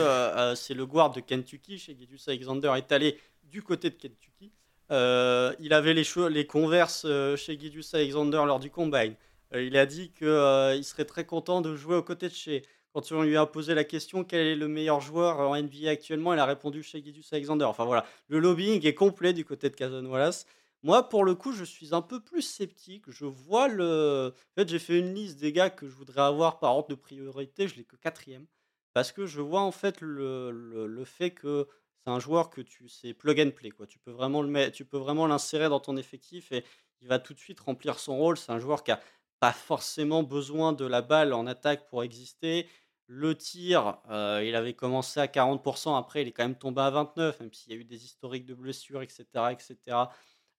c'est 0.56 0.76
le 0.76 0.86
guard 0.86 1.12
de 1.12 1.22
Kentucky, 1.22 1.80
chez 1.80 1.98
Gedius 2.00 2.28
Alexander 2.28 2.72
est 2.78 2.92
allé 2.92 3.18
du 3.46 3.64
côté 3.64 3.90
de 3.90 3.96
Kentucky. 3.96 4.52
il 4.92 5.74
avait 5.74 5.96
les, 5.96 6.06
les 6.30 6.46
converses 6.46 7.08
chez 7.36 7.60
Gedius 7.60 7.96
Alexander 7.96 8.44
lors 8.46 8.60
du 8.60 8.70
combine. 8.70 9.16
Euh, 9.56 9.64
il 9.64 9.78
a 9.78 9.86
dit 9.86 10.12
qu'il 10.12 10.28
euh, 10.28 10.82
serait 10.82 11.06
très 11.06 11.26
content 11.26 11.62
de 11.62 11.76
jouer 11.76 11.96
aux 11.96 12.04
côtés 12.04 12.30
de 12.30 12.34
chez. 12.34 12.64
Quand 12.94 13.12
on 13.12 13.24
lui 13.24 13.38
a 13.38 13.46
posé 13.46 13.74
la 13.74 13.84
question 13.84 14.24
quel 14.24 14.46
est 14.46 14.56
le 14.56 14.68
meilleur 14.68 15.02
joueur 15.02 15.40
en 15.40 15.60
NBA 15.60 15.90
actuellement, 15.90 16.34
il 16.34 16.40
a 16.40 16.46
répondu 16.46 16.84
chez 16.84 17.02
Guidus 17.02 17.26
Alexander. 17.32 17.66
Enfin 17.66 17.86
voilà, 17.86 18.06
le 18.28 18.40
lobbying 18.40 18.86
est 18.86 18.94
complet 18.94 19.34
du 19.34 19.46
côté 19.46 19.70
de 19.70 19.76
Kazon 19.76 20.06
Wallace. 20.06 20.46
Moi, 20.84 21.08
pour 21.10 21.24
le 21.24 21.34
coup, 21.34 21.54
je 21.54 21.64
suis 21.64 21.96
un 21.96 22.02
peu 22.02 22.20
plus 22.20 22.42
sceptique. 22.42 23.06
Je 23.08 23.26
vois 23.26 23.68
le. 23.68 24.34
En 24.36 24.62
fait, 24.62 24.68
j'ai 24.70 24.80
fait 24.80 25.00
une 25.00 25.14
liste 25.14 25.40
des 25.40 25.54
gars 25.54 25.70
que 25.70 25.88
je 25.88 25.96
voudrais 25.96 26.22
avoir 26.22 26.60
par 26.60 26.76
ordre 26.76 26.90
de 26.90 26.96
priorité. 26.96 27.68
Je 27.68 27.76
l'ai 27.78 27.84
que 27.84 27.96
quatrième. 27.96 28.46
Parce 28.94 29.12
que 29.12 29.26
je 29.26 29.42
vois 29.42 29.62
en 29.62 29.72
fait 29.72 30.02
le, 30.02 30.52
le, 30.52 31.06
fait 31.06 31.32
que 31.32 31.68
c'est 32.04 32.12
un 32.12 32.20
joueur 32.20 32.50
que 32.52 32.62
tu. 32.62 32.90
C'est 32.90 33.14
plug 33.14 33.40
and 33.40 33.52
play. 33.52 33.72
Quoi. 33.72 33.88
Tu 33.88 33.98
peux 33.98 34.12
vraiment 34.12 35.26
l'insérer 35.26 35.70
dans 35.70 35.80
ton 35.80 35.98
effectif 35.98 36.52
et 36.52 36.64
il 37.02 37.08
va 37.08 37.18
tout 37.18 37.34
de 37.34 37.40
suite 37.40 37.60
remplir 37.62 37.98
son 37.98 38.18
rôle. 38.18 38.38
C'est 38.38 38.52
un 38.52 38.60
joueur 38.60 38.84
qui 38.84 38.92
a 38.92 39.00
pas 39.44 39.52
forcément 39.52 40.24
besoin 40.24 40.72
de 40.72 40.86
la 40.86 41.02
balle 41.02 41.34
en 41.34 41.48
attaque 41.48 41.86
pour 41.90 42.02
exister. 42.02 42.66
Le 43.08 43.36
tir, 43.36 43.98
euh, 44.10 44.42
il 44.42 44.56
avait 44.56 44.74
commencé 44.74 45.20
à 45.20 45.28
40%, 45.28 45.98
après 45.98 46.22
il 46.22 46.30
est 46.30 46.32
quand 46.32 46.46
même 46.46 46.58
tombé 46.58 46.80
à 46.82 46.90
29%, 46.90 47.42
même 47.42 47.54
s'il 47.54 47.74
y 47.74 47.76
a 47.76 47.78
eu 47.78 47.84
des 47.84 48.06
historiques 48.06 48.46
de 48.46 48.54
blessures, 48.54 49.02
etc., 49.02 49.26
etc. 49.52 49.98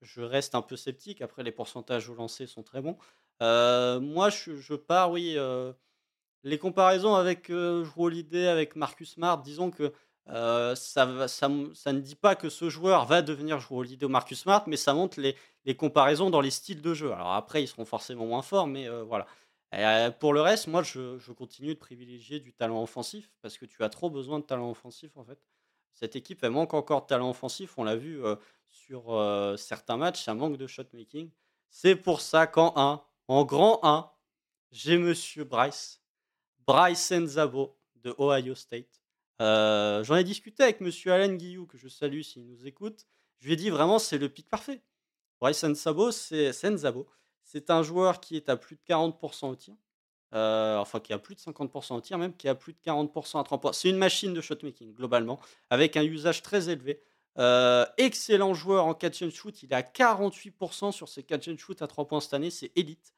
Je 0.03 0.21
reste 0.21 0.55
un 0.55 0.61
peu 0.61 0.77
sceptique. 0.77 1.23
Après, 1.23 1.43
les 1.43 1.51
pourcentages 1.51 2.11
au 2.11 2.15
lancer 2.15 2.47
sont 2.47 2.63
très 2.63 2.83
bons. 2.83 2.99
Euh, 3.41 4.01
moi, 4.01 4.29
je, 4.29 4.75
pars, 4.75 5.11
oui. 5.11 5.33
Euh, 5.39 5.73
les 6.43 6.59
comparaisons 6.59 7.15
avec 7.15 7.49
euh, 7.49 7.87
Holiday, 7.97 8.49
avec 8.49 8.77
Marcus 8.77 9.13
Smart, 9.15 9.41
disons 9.41 9.71
que 9.71 9.95
ça, 10.27 11.29
ça, 11.29 11.49
ne 11.49 12.01
dit 12.01 12.15
pas 12.15 12.35
que 12.35 12.49
ce 12.49 12.69
joueur 12.69 13.05
va 13.07 13.23
devenir 13.23 13.61
joueur 13.61 13.83
leader 13.83 14.09
Marcus 14.09 14.41
Smart, 14.41 14.65
mais 14.67 14.77
ça 14.77 14.95
montre 14.95 15.21
les, 15.21 15.75
comparaisons 15.77 16.31
dans 16.31 16.41
les 16.41 16.51
styles 16.51 16.81
de 16.81 16.95
jeu. 16.95 17.13
Alors 17.13 17.33
après, 17.33 17.63
ils 17.63 17.69
seront 17.69 17.85
forcément 17.85 18.27
moins 18.27 18.43
forts, 18.43 18.67
mais 18.67 18.89
voilà. 19.03 19.27
pour 20.13 20.33
le 20.33 20.41
reste, 20.41 20.67
moi, 20.67 20.83
je, 20.83 21.19
je, 21.19 21.33
continue 21.33 21.75
de 21.75 21.79
privilégier 21.79 22.41
du 22.41 22.53
talent 22.53 22.83
offensif 22.83 23.31
parce 23.43 23.59
que 23.59 23.67
tu 23.67 23.83
as 23.83 23.89
trop 23.89 24.11
besoin 24.11 24.39
de 24.39 24.45
talent 24.45 24.71
offensif 24.71 25.17
en 25.17 25.25
fait. 25.25 25.39
Cette 25.93 26.17
équipe, 26.17 26.43
elle 26.43 26.51
manque 26.51 26.75
encore 26.75 27.03
de 27.03 27.07
talent 27.07 27.31
offensif. 27.31 27.79
On 27.79 27.85
l'a 27.85 27.97
vu 27.97 28.21
sur 28.69 29.05
certains 29.57 29.97
matchs, 29.97 30.25
ça 30.25 30.35
manque 30.35 30.57
de 30.57 30.67
shot 30.67 30.85
making. 30.93 31.31
C'est 31.71 31.97
pour 31.97 32.21
ça 32.21 32.47
qu'en 32.47 32.73
1, 32.77 33.03
en 33.29 33.45
grand 33.45 33.81
1, 33.83 34.11
j'ai 34.71 34.99
Monsieur 34.99 35.45
Bryce, 35.45 36.01
Bryce 36.67 37.13
Enzabo 37.13 37.77
de 37.97 38.15
Ohio 38.19 38.55
State. 38.55 39.04
Euh, 39.41 40.05
j'en 40.05 40.17
ai 40.17 40.25
discuté 40.25 40.63
avec 40.63 40.81
monsieur 40.81 41.13
Alain 41.13 41.35
Guillou, 41.35 41.67
que 41.67 41.79
je 41.79 41.89
salue 41.89 42.23
s'il 42.23 42.47
nous 42.47 42.67
écoute. 42.67 43.07
Je 43.41 43.47
lui 43.47 43.55
ai 43.55 43.57
dit 43.57 43.71
vraiment, 43.71 43.99
c'est 43.99 44.19
le 44.19 44.29
pic 44.29 44.49
parfait. 44.49 44.83
Bryce 45.41 45.65
Sabo, 45.75 46.11
c'est 46.11 47.71
un 47.71 47.83
joueur 47.83 48.21
qui 48.21 48.37
est 48.37 48.49
à 48.49 48.57
plus 48.57 48.77
de 48.77 48.81
40% 48.89 49.51
au 49.51 49.57
tir. 49.57 49.75
Euh, 50.35 50.79
enfin, 50.79 50.99
qui 50.99 51.13
a 51.13 51.19
plus 51.19 51.35
de 51.35 51.41
50% 51.41 51.95
au 51.95 52.01
tir, 52.01 52.19
même, 52.19 52.35
qui 52.37 52.49
a 52.49 52.55
plus 52.55 52.73
de 52.73 52.79
40% 52.85 53.41
à 53.41 53.45
30 53.45 53.73
C'est 53.73 53.89
une 53.89 53.99
machine 53.99 54.35
de 54.35 54.41
shotmaking, 54.41 54.95
globalement, 54.95 55.39
avec 55.71 55.97
un 55.97 56.03
usage 56.03 56.43
très 56.43 56.71
élevé. 56.71 57.01
Euh, 57.39 57.85
excellent 57.99 58.55
joueur 58.55 58.87
en 58.87 58.95
catch 58.95 59.23
and 59.23 59.31
shoot. 59.31 59.63
Il 59.63 59.73
est 59.73 59.77
à 59.77 59.83
48% 59.83 60.93
sur 60.93 61.09
ses 61.09 61.23
catch 61.23 61.49
and 61.49 61.57
shoot 61.59 61.83
à 61.83 61.87
3 61.87 62.07
points 62.07 62.21
cette 62.21 62.35
année. 62.35 62.51
C'est 62.51 62.73
élite. 62.77 63.15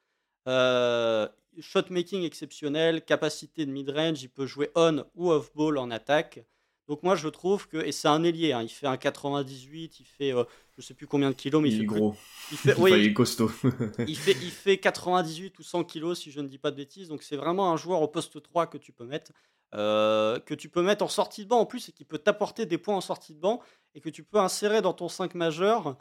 Euh, 0.46 1.28
shot 1.60 1.84
making 1.90 2.24
exceptionnel, 2.24 3.04
capacité 3.04 3.66
de 3.66 3.70
mid-range, 3.70 4.22
il 4.22 4.28
peut 4.28 4.46
jouer 4.46 4.70
on 4.74 5.04
ou 5.14 5.30
off-ball 5.30 5.78
en 5.78 5.90
attaque. 5.90 6.44
Donc 6.88 7.02
moi 7.02 7.16
je 7.16 7.28
trouve 7.28 7.66
que, 7.66 7.78
et 7.78 7.90
c'est 7.90 8.06
un 8.06 8.22
ailier, 8.22 8.52
hein, 8.52 8.62
il 8.62 8.68
fait 8.68 8.86
un 8.86 8.96
98, 8.96 9.98
il 9.98 10.04
fait 10.04 10.32
euh, 10.32 10.44
je 10.76 10.82
sais 10.82 10.94
plus 10.94 11.08
combien 11.08 11.30
de 11.30 11.34
kilos, 11.34 11.60
mais 11.60 11.70
il, 11.70 11.78
fait 11.78 11.84
gros. 11.84 12.14
Il, 12.52 12.58
fait, 12.58 12.74
il 12.78 13.06
est 13.06 13.12
costaud. 13.12 13.50
il, 14.06 14.16
fait, 14.16 14.36
il 14.40 14.50
fait 14.50 14.78
98 14.78 15.58
ou 15.58 15.62
100 15.64 15.84
kilos 15.84 16.20
si 16.20 16.30
je 16.30 16.40
ne 16.40 16.46
dis 16.46 16.58
pas 16.58 16.70
de 16.70 16.76
bêtises, 16.76 17.08
donc 17.08 17.24
c'est 17.24 17.36
vraiment 17.36 17.72
un 17.72 17.76
joueur 17.76 18.02
au 18.02 18.08
poste 18.08 18.40
3 18.40 18.68
que 18.68 18.78
tu 18.78 18.92
peux 18.92 19.04
mettre. 19.04 19.32
Euh, 19.74 20.38
que 20.38 20.54
tu 20.54 20.68
peux 20.68 20.80
mettre 20.80 21.04
en 21.04 21.08
sortie 21.08 21.42
de 21.42 21.48
banc 21.48 21.58
en 21.58 21.66
plus 21.66 21.88
et 21.88 21.92
qui 21.92 22.04
peut 22.04 22.18
t'apporter 22.18 22.66
des 22.66 22.78
points 22.78 22.94
en 22.94 23.00
sortie 23.00 23.34
de 23.34 23.40
banc 23.40 23.60
et 23.96 24.00
que 24.00 24.08
tu 24.08 24.22
peux 24.22 24.38
insérer 24.38 24.80
dans 24.80 24.92
ton 24.92 25.08
5 25.08 25.34
majeur 25.34 25.98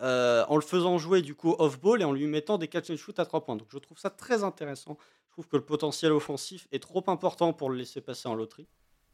euh, 0.00 0.44
en 0.48 0.56
le 0.56 0.62
faisant 0.62 0.98
jouer 0.98 1.22
du 1.22 1.34
coup 1.34 1.54
off-ball 1.58 2.00
et 2.00 2.04
en 2.04 2.12
lui 2.12 2.26
mettant 2.26 2.58
des 2.58 2.68
catch 2.68 2.90
and 2.90 2.96
shoot 2.96 3.18
à 3.18 3.24
3 3.24 3.44
points. 3.44 3.56
Donc 3.56 3.68
je 3.70 3.78
trouve 3.78 3.98
ça 3.98 4.10
très 4.10 4.44
intéressant. 4.44 4.96
Je 5.26 5.32
trouve 5.32 5.48
que 5.48 5.56
le 5.56 5.64
potentiel 5.64 6.12
offensif 6.12 6.68
est 6.72 6.82
trop 6.82 7.02
important 7.08 7.52
pour 7.52 7.70
le 7.70 7.76
laisser 7.76 8.00
passer 8.00 8.28
en 8.28 8.34
loterie. 8.34 8.66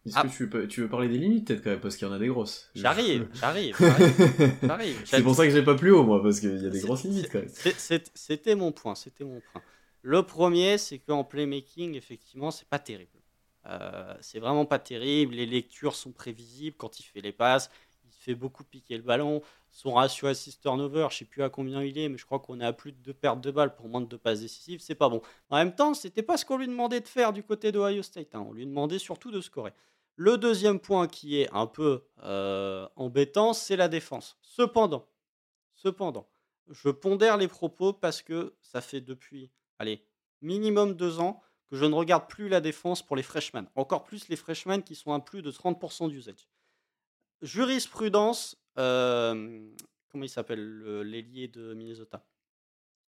Est-ce 0.07 0.20
que 0.20 0.28
tu 0.28 0.47
veux, 0.47 0.68
tu 0.68 0.80
veux, 0.82 0.89
parler 0.89 1.09
des 1.09 1.16
limites 1.16 1.47
peut-être 1.47 1.64
quand 1.64 1.70
même 1.70 1.80
parce 1.80 1.97
qu'il 1.97 2.07
y 2.07 2.11
en 2.11 2.14
a 2.14 2.18
des 2.18 2.28
grosses 2.28 2.70
J'arrive, 2.74 3.26
j'arrive, 3.32 3.74
j'arrive. 4.62 5.01
C'est 5.07 5.22
pour 5.22 5.35
ça 5.35 5.47
que 5.47 5.51
j'ai 5.51 5.62
pas 5.62 5.74
plus 5.74 5.93
haut 5.93 6.05
moi 6.05 6.22
parce 6.22 6.41
qu'il 6.41 6.62
y 6.62 6.66
a 6.66 6.70
des 6.70 6.80
grosses 6.80 7.05
limites 7.05 7.30
quand 7.32 7.41
même. 7.41 7.49
C'était 8.14 8.55
mon 8.55 8.70
point, 8.70 8.95
c'était 8.95 9.24
mon 9.24 9.41
point. 9.53 9.62
Le 10.03 10.22
premier, 10.22 10.76
c'est 10.76 10.99
qu'en 10.99 11.24
playmaking, 11.24 11.95
effectivement, 11.95 12.51
c'est 12.51 12.68
pas 12.68 12.78
terrible. 12.78 13.18
Euh, 13.66 14.14
c'est 14.20 14.39
vraiment 14.39 14.66
pas 14.66 14.78
terrible. 14.78 15.35
Les 15.35 15.47
lectures 15.47 15.95
sont 15.95 16.12
prévisibles 16.12 16.76
quand 16.76 17.01
il 17.01 17.05
fait 17.05 17.22
les 17.22 17.32
passes. 17.32 17.70
Il 18.05 18.12
fait 18.12 18.35
beaucoup 18.35 18.64
piquer 18.64 18.99
le 18.99 19.03
ballon. 19.03 19.41
Son 19.74 19.94
ratio 19.94 20.28
assist 20.28 20.62
turnover, 20.62 21.08
je 21.10 21.16
sais 21.16 21.24
plus 21.24 21.42
à 21.42 21.50
combien 21.50 21.82
il 21.82 21.98
est, 21.98 22.08
mais 22.08 22.16
je 22.16 22.24
crois 22.24 22.38
qu'on 22.38 22.60
est 22.60 22.64
à 22.64 22.72
plus 22.72 22.92
de 22.92 22.98
deux 22.98 23.12
pertes 23.12 23.40
de 23.40 23.50
balles 23.50 23.74
pour 23.74 23.88
moins 23.88 24.00
de 24.00 24.06
deux 24.06 24.16
passes 24.16 24.38
décisives. 24.38 24.78
C'est 24.80 24.94
pas 24.94 25.08
bon. 25.08 25.20
En 25.50 25.56
même 25.56 25.74
temps, 25.74 25.94
c'était 25.94 26.22
pas 26.22 26.36
ce 26.36 26.44
qu'on 26.44 26.58
lui 26.58 26.68
demandait 26.68 27.00
de 27.00 27.08
faire 27.08 27.32
du 27.32 27.42
côté 27.42 27.72
d'Ohio 27.72 28.04
State. 28.04 28.36
Hein. 28.36 28.46
On 28.48 28.52
lui 28.52 28.66
demandait 28.66 29.00
surtout 29.00 29.32
de 29.32 29.40
scorer. 29.40 29.72
Le 30.14 30.38
deuxième 30.38 30.78
point 30.78 31.08
qui 31.08 31.40
est 31.40 31.52
un 31.52 31.66
peu 31.66 32.04
euh, 32.22 32.86
embêtant, 32.94 33.52
c'est 33.52 33.74
la 33.74 33.88
défense. 33.88 34.38
Cependant, 34.42 35.08
cependant, 35.74 36.28
je 36.68 36.90
pondère 36.90 37.36
les 37.36 37.48
propos 37.48 37.92
parce 37.92 38.22
que 38.22 38.54
ça 38.62 38.80
fait 38.80 39.00
depuis, 39.00 39.50
allez, 39.80 40.06
minimum 40.40 40.94
deux 40.94 41.18
ans 41.18 41.42
que 41.68 41.74
je 41.74 41.84
ne 41.84 41.94
regarde 41.94 42.28
plus 42.28 42.48
la 42.48 42.60
défense 42.60 43.04
pour 43.04 43.16
les 43.16 43.24
freshmen. 43.24 43.66
Encore 43.74 44.04
plus 44.04 44.28
les 44.28 44.36
freshmen 44.36 44.84
qui 44.84 44.94
sont 44.94 45.12
à 45.12 45.18
plus 45.18 45.42
de 45.42 45.50
30% 45.50 46.10
d'usage. 46.10 46.48
Jurisprudence, 47.42 48.56
comment 48.76 50.24
il 50.24 50.28
s'appelle 50.28 51.00
l'ailier 51.02 51.48
de 51.48 51.74
Minnesota? 51.74 52.24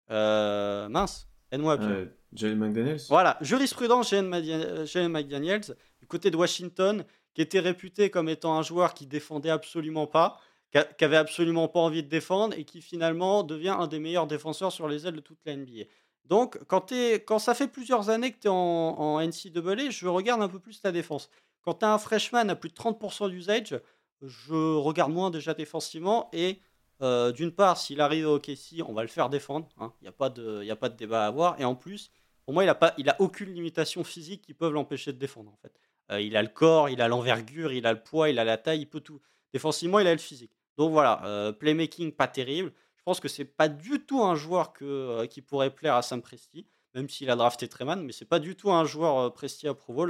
Mince, 0.09 1.27
aide-moi. 1.51 1.77
Euh, 1.81 2.05
Jalen 2.33 2.57
McDaniels? 2.57 3.01
Voilà, 3.09 3.37
jurisprudence 3.41 4.09
Jalen 4.09 5.09
McDaniels, 5.09 5.75
du 5.99 6.07
côté 6.07 6.31
de 6.31 6.37
Washington, 6.37 7.05
qui 7.33 7.41
était 7.41 7.59
réputé 7.59 8.09
comme 8.09 8.29
étant 8.29 8.57
un 8.57 8.61
joueur 8.61 8.93
qui 8.93 9.07
défendait 9.07 9.49
absolument 9.49 10.07
pas, 10.07 10.39
qui 10.71 11.05
avait 11.05 11.17
absolument 11.17 11.67
pas 11.67 11.79
envie 11.79 12.03
de 12.03 12.09
défendre 12.09 12.57
et 12.57 12.65
qui 12.65 12.81
finalement 12.81 13.43
devient 13.43 13.75
un 13.77 13.87
des 13.87 13.99
meilleurs 13.99 14.27
défenseurs 14.27 14.71
sur 14.71 14.87
les 14.87 15.07
ailes 15.07 15.15
de 15.15 15.21
toute 15.21 15.39
la 15.45 15.55
NBA. 15.55 15.83
Donc, 16.25 16.57
quand, 16.67 16.91
quand 17.25 17.39
ça 17.39 17.53
fait 17.53 17.67
plusieurs 17.67 18.09
années 18.09 18.31
que 18.31 18.39
tu 18.39 18.47
es 18.47 18.51
en, 18.51 18.55
en 18.55 19.21
NCAA, 19.21 19.89
je 19.89 20.07
regarde 20.07 20.41
un 20.41 20.49
peu 20.49 20.59
plus 20.59 20.81
la 20.83 20.91
défense. 20.91 21.29
Quand 21.61 21.75
tu 21.75 21.85
as 21.85 21.93
un 21.93 21.97
freshman 21.97 22.49
à 22.49 22.55
plus 22.55 22.69
de 22.69 22.75
30% 22.75 23.29
d'usage, 23.29 23.79
je 24.28 24.76
regarde 24.76 25.11
moins 25.11 25.30
déjà 25.30 25.53
défensivement. 25.53 26.30
Et 26.34 26.59
euh, 27.01 27.32
d'une 27.32 27.51
part, 27.51 27.78
s'il 27.78 28.01
arrive 28.01 28.28
au 28.28 28.36
OKC, 28.36 28.82
on 28.88 28.93
va 28.93 29.01
le 29.01 29.07
faire 29.07 29.30
défendre. 29.30 29.67
Hein. 29.80 29.93
Il 30.01 30.05
n'y 30.05 30.09
a, 30.09 30.13
pas 30.13 30.30
de, 30.30 30.69
a 30.69 30.76
pas 30.76 30.89
de 30.89 30.95
débat 30.95 31.26
à 31.26 31.28
avoir. 31.28 31.59
Et 31.59 31.65
en 31.65 31.76
plus, 31.76 32.11
pour 32.45 32.53
moi, 32.53 32.63
il 32.63 32.67
n'a 32.67 33.11
a 33.11 33.21
aucune 33.21 33.53
limitation 33.53 34.03
physique 34.03 34.41
qui 34.41 34.53
peut 34.53 34.69
l'empêcher 34.69 35.13
de 35.13 35.17
défendre. 35.17 35.51
En 35.51 35.57
fait. 35.57 36.21
il 36.21 36.38
a 36.38 36.43
le 36.43 36.49
corps, 36.49 36.89
il 36.89 37.01
a 37.01 37.07
l'envergure, 37.07 37.73
il 37.73 37.86
a 37.88 37.93
le 37.93 38.01
poids, 38.01 38.30
il 38.30 38.39
a 38.39 38.43
la 38.43 38.57
taille, 38.57 38.82
il 38.82 38.89
peut 38.89 39.01
tout. 39.01 39.19
Défensivement, 39.53 39.99
il 39.99 40.07
a 40.07 40.13
le 40.13 40.19
physique. 40.19 40.51
Donc 40.78 40.91
voilà, 40.91 41.53
playmaking 41.59 42.11
pas 42.11 42.28
terrible. 42.28 42.73
Je 42.97 43.03
pense 43.03 43.19
que 43.19 43.28
c'est 43.28 43.45
pas 43.45 43.69
du 43.69 44.05
tout 44.05 44.21
un 44.23 44.36
joueur 44.36 44.73
que, 44.73 45.26
qui 45.28 45.41
pourrait 45.41 45.69
plaire 45.73 45.95
à 45.95 46.01
Sam 46.01 46.21
Presti, 46.21 46.67
même 46.93 47.07
s'il 47.07 47.30
a 47.30 47.36
drafté 47.36 47.67
Treman, 47.67 48.03
mais 48.03 48.11
c'est 48.11 48.26
pas 48.26 48.39
du 48.39 48.55
tout 48.55 48.71
un 48.71 48.84
joueur 48.84 49.34
Presti 49.34 49.67
à 49.67 49.73
Pro 49.73 50.07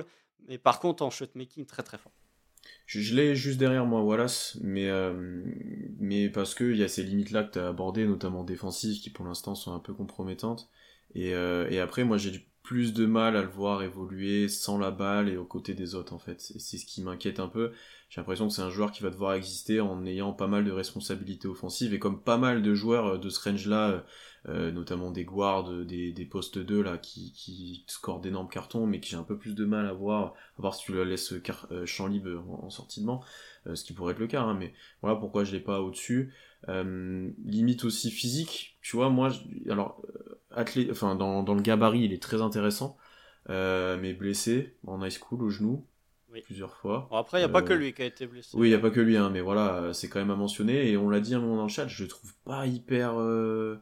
Mais 0.47 0.57
par 0.57 0.79
contre, 0.79 1.03
en 1.03 1.11
shotmaking, 1.11 1.65
très 1.65 1.83
très 1.83 1.97
fort. 1.97 2.13
Je, 2.85 3.15
l'ai 3.15 3.35
juste 3.35 3.59
derrière 3.59 3.85
moi, 3.85 4.01
Wallace, 4.01 4.57
mais, 4.61 4.89
mais 5.99 6.29
parce 6.29 6.55
qu'il 6.55 6.75
y 6.77 6.83
a 6.83 6.87
ces 6.87 7.03
limites-là 7.03 7.43
que 7.43 7.53
tu 7.53 7.59
as 7.59 7.67
abordées, 7.67 8.05
notamment 8.05 8.43
défensives, 8.43 9.01
qui 9.01 9.09
pour 9.09 9.25
l'instant 9.25 9.55
sont 9.55 9.73
un 9.73 9.79
peu 9.79 9.93
compromettantes. 9.93 10.69
Et, 11.15 11.29
et 11.31 11.79
après, 11.79 12.03
moi 12.03 12.17
j'ai 12.17 12.45
plus 12.65 12.93
de 12.93 13.05
mal 13.05 13.37
à 13.37 13.43
le 13.43 13.47
voir 13.47 13.83
évoluer 13.83 14.49
sans 14.49 14.79
la 14.79 14.89
balle 14.89 15.29
et 15.29 15.37
aux 15.37 15.45
côtés 15.45 15.75
des 15.75 15.93
autres 15.93 16.13
en 16.13 16.19
fait. 16.19 16.41
C'est 16.41 16.77
ce 16.77 16.85
qui 16.85 17.01
m'inquiète 17.03 17.39
un 17.39 17.47
peu. 17.47 17.71
J'ai 18.15 18.21
l'impression 18.21 18.47
que 18.47 18.53
c'est 18.53 18.61
un 18.61 18.69
joueur 18.69 18.93
qui 18.93 19.03
va 19.03 19.09
devoir 19.09 19.33
exister 19.33 19.81
en 19.81 20.05
ayant 20.05 20.31
pas 20.31 20.47
mal 20.47 20.63
de 20.63 20.71
responsabilités 20.71 21.49
offensives 21.49 21.93
et 21.93 21.99
comme 21.99 22.23
pas 22.23 22.37
mal 22.37 22.61
de 22.61 22.73
joueurs 22.73 23.07
euh, 23.07 23.17
de 23.17 23.27
ce 23.27 23.49
range-là, 23.49 23.89
euh, 23.89 23.99
euh, 24.47 24.71
notamment 24.71 25.11
des 25.11 25.25
guards, 25.25 25.69
des, 25.83 26.27
postes 26.31 26.57
2 26.57 26.81
là, 26.81 26.97
qui, 26.97 27.33
qui 27.33 27.83
scorent 27.87 28.21
d'énormes 28.21 28.47
cartons, 28.47 28.87
mais 28.87 29.01
que 29.01 29.05
j'ai 29.05 29.17
un 29.17 29.23
peu 29.23 29.37
plus 29.37 29.53
de 29.53 29.65
mal 29.65 29.85
à 29.85 29.91
voir, 29.91 30.27
à 30.57 30.61
voir 30.61 30.75
si 30.75 30.85
tu 30.85 30.93
le 30.93 31.03
laisses 31.03 31.33
champ 31.83 32.07
libre 32.07 32.41
en, 32.63 32.69
sortie 32.69 33.01
de 33.01 33.05
banc, 33.05 33.21
ce 33.73 33.83
qui 33.83 33.91
pourrait 33.91 34.13
être 34.13 34.19
le 34.19 34.27
cas. 34.27 34.43
Hein, 34.43 34.53
mais 34.53 34.73
voilà 35.01 35.17
pourquoi 35.17 35.43
je 35.43 35.51
l'ai 35.51 35.59
pas 35.59 35.81
au-dessus. 35.81 36.33
limite 36.69 37.83
aussi 37.83 38.11
physique, 38.11 38.77
tu 38.81 38.95
vois, 38.95 39.09
moi, 39.09 39.29
alors 39.69 40.01
enfin, 40.89 41.15
dans, 41.15 41.43
dans, 41.43 41.53
le 41.53 41.61
gabarit, 41.61 42.05
il 42.05 42.13
est 42.13 42.23
très 42.23 42.41
intéressant, 42.41 42.95
mais 43.49 44.13
blessé 44.13 44.77
en 44.87 45.03
high 45.03 45.11
school 45.11 45.43
au 45.43 45.49
genou. 45.49 45.85
Plusieurs 46.41 46.75
fois. 46.75 47.07
après, 47.11 47.39
il 47.39 47.41
n'y 47.41 47.49
a 47.49 47.49
pas 47.49 47.61
que 47.61 47.73
euh, 47.73 47.77
lui 47.77 47.93
qui 47.93 48.01
a 48.01 48.05
été 48.05 48.27
blessé. 48.27 48.49
Oui, 48.53 48.67
il 48.67 48.71
n'y 48.71 48.75
a 48.75 48.79
pas 48.79 48.89
que 48.89 48.99
lui, 48.99 49.17
hein, 49.17 49.29
mais 49.29 49.41
voilà, 49.41 49.93
c'est 49.93 50.07
quand 50.07 50.19
même 50.19 50.31
à 50.31 50.35
mentionner. 50.35 50.89
Et 50.89 50.97
on 50.97 51.09
l'a 51.09 51.19
dit 51.19 51.35
un 51.35 51.39
moment 51.39 51.57
dans 51.57 51.63
le 51.63 51.69
chat, 51.69 51.87
je 51.87 52.03
le 52.03 52.09
trouve 52.09 52.33
pas 52.43 52.65
hyper, 52.65 53.19
euh, 53.19 53.81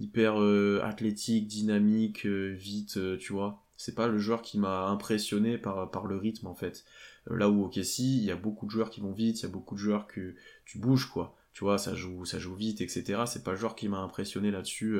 hyper 0.00 0.36
athlétique, 0.82 1.46
dynamique, 1.46 2.26
vite, 2.26 2.98
tu 3.18 3.32
vois. 3.32 3.62
C'est 3.76 3.94
pas 3.94 4.06
le 4.06 4.18
joueur 4.18 4.42
qui 4.42 4.58
m'a 4.58 4.86
impressionné 4.86 5.58
par, 5.58 5.90
par 5.90 6.06
le 6.06 6.16
rythme, 6.16 6.46
en 6.46 6.54
fait. 6.54 6.84
là 7.30 7.48
où 7.50 7.64
au 7.64 7.68
Kessie, 7.68 8.18
il 8.18 8.24
y 8.24 8.30
a 8.30 8.36
beaucoup 8.36 8.66
de 8.66 8.70
joueurs 8.70 8.90
qui 8.90 9.00
vont 9.00 9.12
vite, 9.12 9.40
il 9.40 9.42
y 9.44 9.46
a 9.46 9.52
beaucoup 9.52 9.74
de 9.74 9.80
joueurs 9.80 10.06
que 10.06 10.34
tu 10.64 10.78
bouges, 10.78 11.06
quoi. 11.06 11.36
Tu 11.52 11.62
vois, 11.62 11.78
ça 11.78 11.94
joue, 11.94 12.24
ça 12.24 12.38
joue 12.38 12.54
vite, 12.54 12.80
etc. 12.80 13.22
C'est 13.26 13.44
pas 13.44 13.52
le 13.52 13.56
joueur 13.56 13.76
qui 13.76 13.88
m'a 13.88 13.98
impressionné 13.98 14.50
là-dessus. 14.50 14.98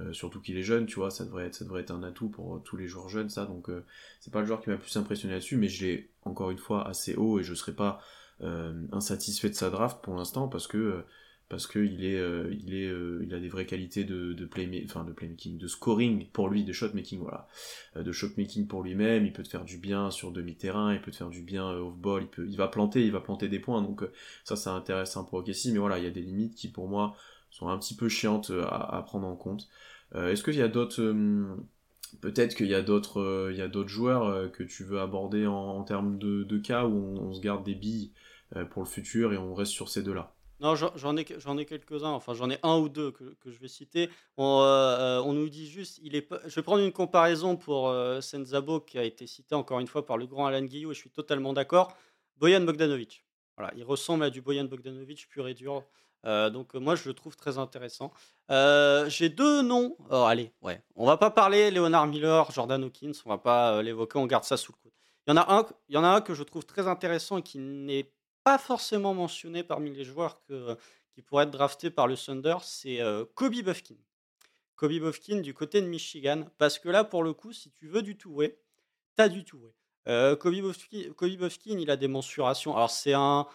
Euh, 0.00 0.12
surtout 0.12 0.40
qu'il 0.40 0.58
est 0.58 0.62
jeune, 0.62 0.86
tu 0.86 0.96
vois, 0.96 1.10
ça 1.10 1.24
devrait 1.24 1.46
être, 1.46 1.90
un 1.90 2.02
atout 2.02 2.28
pour 2.28 2.62
tous 2.62 2.76
les 2.76 2.86
joueurs 2.86 3.08
jeunes, 3.08 3.30
ça. 3.30 3.46
Donc, 3.46 3.70
euh, 3.70 3.84
c'est 4.20 4.32
pas 4.32 4.40
le 4.40 4.46
joueur 4.46 4.60
qui 4.60 4.68
m'a 4.68 4.76
plus 4.76 4.94
impressionné 4.96 5.34
là-dessus, 5.34 5.56
mais 5.56 5.68
je 5.68 5.86
l'ai 5.86 6.10
encore 6.24 6.50
une 6.50 6.58
fois 6.58 6.86
assez 6.86 7.14
haut 7.14 7.40
et 7.40 7.42
je 7.42 7.54
serais 7.54 7.72
pas 7.72 8.00
euh, 8.42 8.86
insatisfait 8.92 9.48
de 9.48 9.54
sa 9.54 9.70
draft 9.70 10.02
pour 10.02 10.14
l'instant 10.14 10.48
parce 10.48 10.66
que 10.66 11.02
parce 11.48 11.68
que 11.68 11.78
il 11.78 13.32
a 13.32 13.38
des 13.38 13.48
vraies 13.48 13.66
qualités 13.66 14.02
de, 14.02 14.34
playmaking, 14.44 15.58
de 15.58 15.68
scoring 15.68 16.26
pour 16.32 16.48
lui, 16.48 16.64
de 16.64 16.72
shotmaking, 16.72 17.20
voilà, 17.20 17.46
de 17.94 18.10
shotmaking 18.10 18.66
pour 18.66 18.82
lui-même. 18.82 19.24
Il 19.24 19.32
peut 19.32 19.44
te 19.44 19.48
faire 19.48 19.64
du 19.64 19.78
bien 19.78 20.10
sur 20.10 20.32
demi-terrain, 20.32 20.92
il 20.92 21.00
peut 21.00 21.12
te 21.12 21.16
faire 21.16 21.30
du 21.30 21.42
bien 21.42 21.70
off-ball, 21.70 22.24
il 22.24 22.28
peut, 22.28 22.46
il 22.48 22.56
va 22.56 22.66
planter, 22.66 23.04
il 23.04 23.12
va 23.12 23.20
planter 23.20 23.48
des 23.48 23.60
points. 23.60 23.80
Donc 23.80 24.02
ça, 24.42 24.56
ça 24.56 24.72
intéresse 24.72 25.16
un 25.16 25.22
pro 25.22 25.44
mais 25.46 25.78
voilà, 25.78 25.98
il 25.98 26.04
y 26.04 26.08
a 26.08 26.10
des 26.10 26.20
limites 26.20 26.56
qui 26.56 26.66
pour 26.66 26.88
moi 26.88 27.14
sont 27.56 27.68
un 27.68 27.78
petit 27.78 27.96
peu 27.96 28.08
chiantes 28.08 28.52
à, 28.68 28.96
à 28.96 29.02
prendre 29.02 29.26
en 29.26 29.36
compte. 29.36 29.68
Euh, 30.14 30.30
est-ce 30.30 30.42
qu'il 30.42 30.54
y 30.54 30.62
a 30.62 30.68
d'autres 30.68 31.02
euh, 31.02 31.56
peut-être 32.20 32.54
qu'il 32.54 32.68
y 32.68 32.74
a 32.74 32.82
d'autres 32.82 33.20
euh, 33.20 33.86
joueurs 33.86 34.52
que 34.52 34.62
tu 34.62 34.84
veux 34.84 35.00
aborder 35.00 35.46
en, 35.46 35.82
termes 35.82 36.18
de, 36.18 36.58
cas 36.58 36.84
où 36.84 37.18
on, 37.18 37.32
se 37.32 37.40
garde 37.40 37.64
des 37.64 37.74
billes 37.74 38.12
pour 38.70 38.82
le 38.82 38.88
futur 38.88 39.32
et 39.32 39.38
on 39.38 39.54
reste 39.54 39.72
sur 39.72 39.88
ces 39.88 40.02
deux-là? 40.02 40.32
Non, 40.60 40.74
j'en 40.74 41.16
ai, 41.16 41.20
ai 41.20 41.64
quelques-uns, 41.66 42.12
enfin 42.12 42.32
j'en 42.32 42.48
ai 42.48 42.58
un 42.62 42.78
ou 42.78 42.88
deux 42.88 43.10
que, 43.10 43.34
je 43.44 43.58
vais 43.58 43.68
citer. 43.68 44.08
On, 44.38 45.32
nous 45.34 45.48
dit 45.48 45.66
juste, 45.68 46.00
je 46.02 46.54
vais 46.54 46.62
prendre 46.62 46.82
une 46.82 46.92
comparaison 46.92 47.56
pour 47.56 47.92
Senzabo 48.20 48.80
qui 48.80 48.98
a 48.98 49.04
été 49.04 49.26
cité 49.26 49.54
encore 49.54 49.80
une 49.80 49.86
fois 49.86 50.06
par 50.06 50.16
le 50.16 50.26
grand 50.26 50.46
Alan 50.46 50.62
Guillou 50.62 50.92
et 50.92 50.94
je 50.94 51.00
suis 51.00 51.10
totalement 51.10 51.52
d'accord. 51.52 51.94
Boyan 52.38 52.62
Bogdanovic. 52.62 53.24
Voilà, 53.56 53.72
il 53.76 53.84
ressemble 53.84 54.24
à 54.24 54.30
du 54.30 54.40
Boyan 54.40 54.64
Bogdanovic 54.64 55.28
pur 55.28 55.48
et 55.48 55.54
dur. 55.54 55.82
Euh, 56.26 56.50
donc 56.50 56.74
euh, 56.74 56.80
moi 56.80 56.96
je 56.96 57.08
le 57.08 57.14
trouve 57.14 57.36
très 57.36 57.56
intéressant. 57.58 58.12
Euh, 58.50 59.08
j'ai 59.08 59.28
deux 59.28 59.62
noms. 59.62 59.96
Oh, 60.10 60.24
allez, 60.24 60.52
ouais. 60.62 60.82
On 60.96 61.06
va 61.06 61.16
pas 61.16 61.30
parler 61.30 61.70
Leonard 61.70 62.06
Miller, 62.08 62.50
Jordan 62.50 62.82
Hawkins. 62.82 63.12
On 63.24 63.30
va 63.30 63.38
pas 63.38 63.82
l'évoquer. 63.82 64.18
On 64.18 64.26
garde 64.26 64.44
ça 64.44 64.56
sous 64.56 64.72
le 64.72 64.78
coude. 64.82 64.92
Il 65.26 65.30
y 65.30 65.32
en 65.34 65.36
a 65.36 65.54
un. 65.54 65.66
Il 65.88 65.94
y 65.94 65.98
en 65.98 66.04
a 66.04 66.08
un 66.08 66.20
que 66.20 66.34
je 66.34 66.42
trouve 66.42 66.66
très 66.66 66.88
intéressant 66.88 67.38
et 67.38 67.42
qui 67.42 67.58
n'est 67.58 68.12
pas 68.42 68.58
forcément 68.58 69.14
mentionné 69.14 69.62
parmi 69.62 69.92
les 69.92 70.04
joueurs 70.04 70.40
qui 71.12 71.22
pourraient 71.22 71.44
être 71.44 71.50
draftés 71.50 71.90
par 71.90 72.06
le 72.08 72.16
Thunder. 72.16 72.56
C'est 72.62 73.00
Kobe 73.34 73.54
Buffkin. 73.62 73.96
Kobe 74.74 74.92
Buffkin 74.92 75.40
du 75.40 75.54
côté 75.54 75.80
de 75.80 75.86
Michigan. 75.86 76.44
Parce 76.58 76.78
que 76.78 76.88
là, 76.88 77.04
pour 77.04 77.22
le 77.22 77.32
coup, 77.32 77.52
si 77.52 77.70
tu 77.70 77.88
veux 77.88 78.02
du 78.02 78.16
tout, 78.16 78.30
ouais, 78.30 78.58
t'as 79.16 79.28
du 79.28 79.44
tout, 79.44 79.58
ouais. 79.58 80.36
Kobe, 80.38 80.54
Buffkin, 80.54 81.12
Kobe 81.16 81.36
Buffkin, 81.36 81.78
il 81.78 81.90
a 81.90 81.96
des 81.96 82.08
mensurations. 82.08 82.76
Alors 82.76 82.90
c'est 82.90 83.14
un 83.14 83.46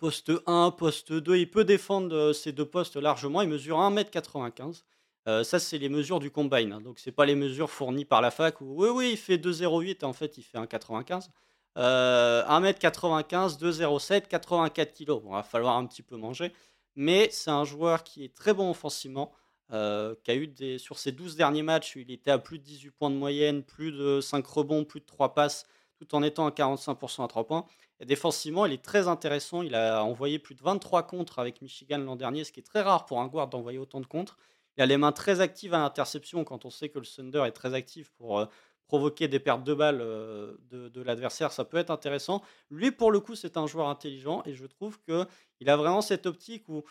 Poste 0.00 0.32
1, 0.46 0.70
poste 0.72 1.12
2, 1.12 1.36
il 1.36 1.50
peut 1.50 1.64
défendre 1.64 2.16
euh, 2.16 2.32
ces 2.32 2.52
deux 2.52 2.64
postes 2.64 2.96
largement. 2.96 3.42
Il 3.42 3.50
mesure 3.50 3.78
1m95. 3.78 4.82
Euh, 5.28 5.44
ça, 5.44 5.58
c'est 5.58 5.76
les 5.76 5.90
mesures 5.90 6.20
du 6.20 6.30
combine. 6.30 6.80
Donc, 6.82 6.98
ce 6.98 7.10
pas 7.10 7.26
les 7.26 7.34
mesures 7.34 7.70
fournies 7.70 8.06
par 8.06 8.22
la 8.22 8.30
fac 8.30 8.62
où, 8.62 8.82
oui, 8.82 8.88
oui, 8.88 9.10
il 9.12 9.18
fait 9.18 9.36
2,08. 9.36 10.02
En 10.04 10.14
fait, 10.14 10.38
il 10.38 10.42
fait 10.42 10.56
1,95. 10.56 11.28
Euh, 11.76 12.42
1m95, 12.46 13.60
2,07, 13.60 14.26
84 14.26 14.94
kg. 14.94 15.06
Bon, 15.06 15.22
il 15.26 15.32
va 15.32 15.42
falloir 15.42 15.76
un 15.76 15.84
petit 15.84 16.02
peu 16.02 16.16
manger. 16.16 16.50
Mais 16.96 17.28
c'est 17.30 17.50
un 17.50 17.64
joueur 17.64 18.02
qui 18.02 18.24
est 18.24 18.34
très 18.34 18.54
bon 18.54 18.70
offensivement. 18.70 19.30
Euh, 19.72 20.16
qui 20.24 20.30
a 20.32 20.34
eu 20.34 20.48
des, 20.48 20.78
sur 20.78 20.98
ses 20.98 21.12
12 21.12 21.36
derniers 21.36 21.62
matchs, 21.62 21.94
il 21.94 22.10
était 22.10 22.32
à 22.32 22.38
plus 22.38 22.58
de 22.58 22.64
18 22.64 22.90
points 22.90 23.10
de 23.10 23.14
moyenne, 23.14 23.62
plus 23.62 23.92
de 23.92 24.20
5 24.20 24.44
rebonds, 24.44 24.84
plus 24.84 24.98
de 25.00 25.06
3 25.06 25.32
passes, 25.32 25.64
tout 26.00 26.14
en 26.16 26.22
étant 26.22 26.46
à 26.46 26.50
45% 26.50 27.24
à 27.24 27.28
3 27.28 27.46
points 27.46 27.66
défensivement, 28.04 28.66
il 28.66 28.72
est 28.72 28.82
très 28.82 29.08
intéressant. 29.08 29.62
Il 29.62 29.74
a 29.74 30.02
envoyé 30.04 30.38
plus 30.38 30.54
de 30.54 30.62
23 30.62 31.06
contres 31.06 31.38
avec 31.38 31.62
Michigan 31.62 31.98
l'an 31.98 32.16
dernier, 32.16 32.44
ce 32.44 32.52
qui 32.52 32.60
est 32.60 32.64
très 32.64 32.82
rare 32.82 33.06
pour 33.06 33.20
un 33.20 33.26
guard 33.26 33.48
d'envoyer 33.48 33.78
autant 33.78 34.00
de 34.00 34.06
contres. 34.06 34.38
Il 34.76 34.82
a 34.82 34.86
les 34.86 34.96
mains 34.96 35.12
très 35.12 35.40
actives 35.40 35.74
à 35.74 35.78
l'interception 35.78 36.44
quand 36.44 36.64
on 36.64 36.70
sait 36.70 36.88
que 36.88 36.98
le 36.98 37.04
Thunder 37.04 37.42
est 37.46 37.52
très 37.52 37.74
actif 37.74 38.10
pour 38.12 38.38
euh, 38.38 38.46
provoquer 38.86 39.28
des 39.28 39.38
pertes 39.38 39.64
de 39.64 39.74
balles 39.74 40.00
euh, 40.00 40.56
de, 40.70 41.02
l'adversaire. 41.02 41.52
Ça 41.52 41.64
peut 41.64 41.76
être 41.76 41.90
intéressant. 41.90 42.42
Lui, 42.70 42.90
pour 42.90 43.10
le 43.10 43.20
coup, 43.20 43.34
c'est 43.34 43.56
un 43.56 43.66
joueur 43.66 43.88
intelligent 43.88 44.42
et 44.46 44.54
je 44.54 44.66
trouve 44.66 44.98
qu'il 45.02 45.68
a 45.68 45.76
vraiment 45.76 46.00
cette 46.00 46.26
optique 46.26 46.68
où 46.68 46.84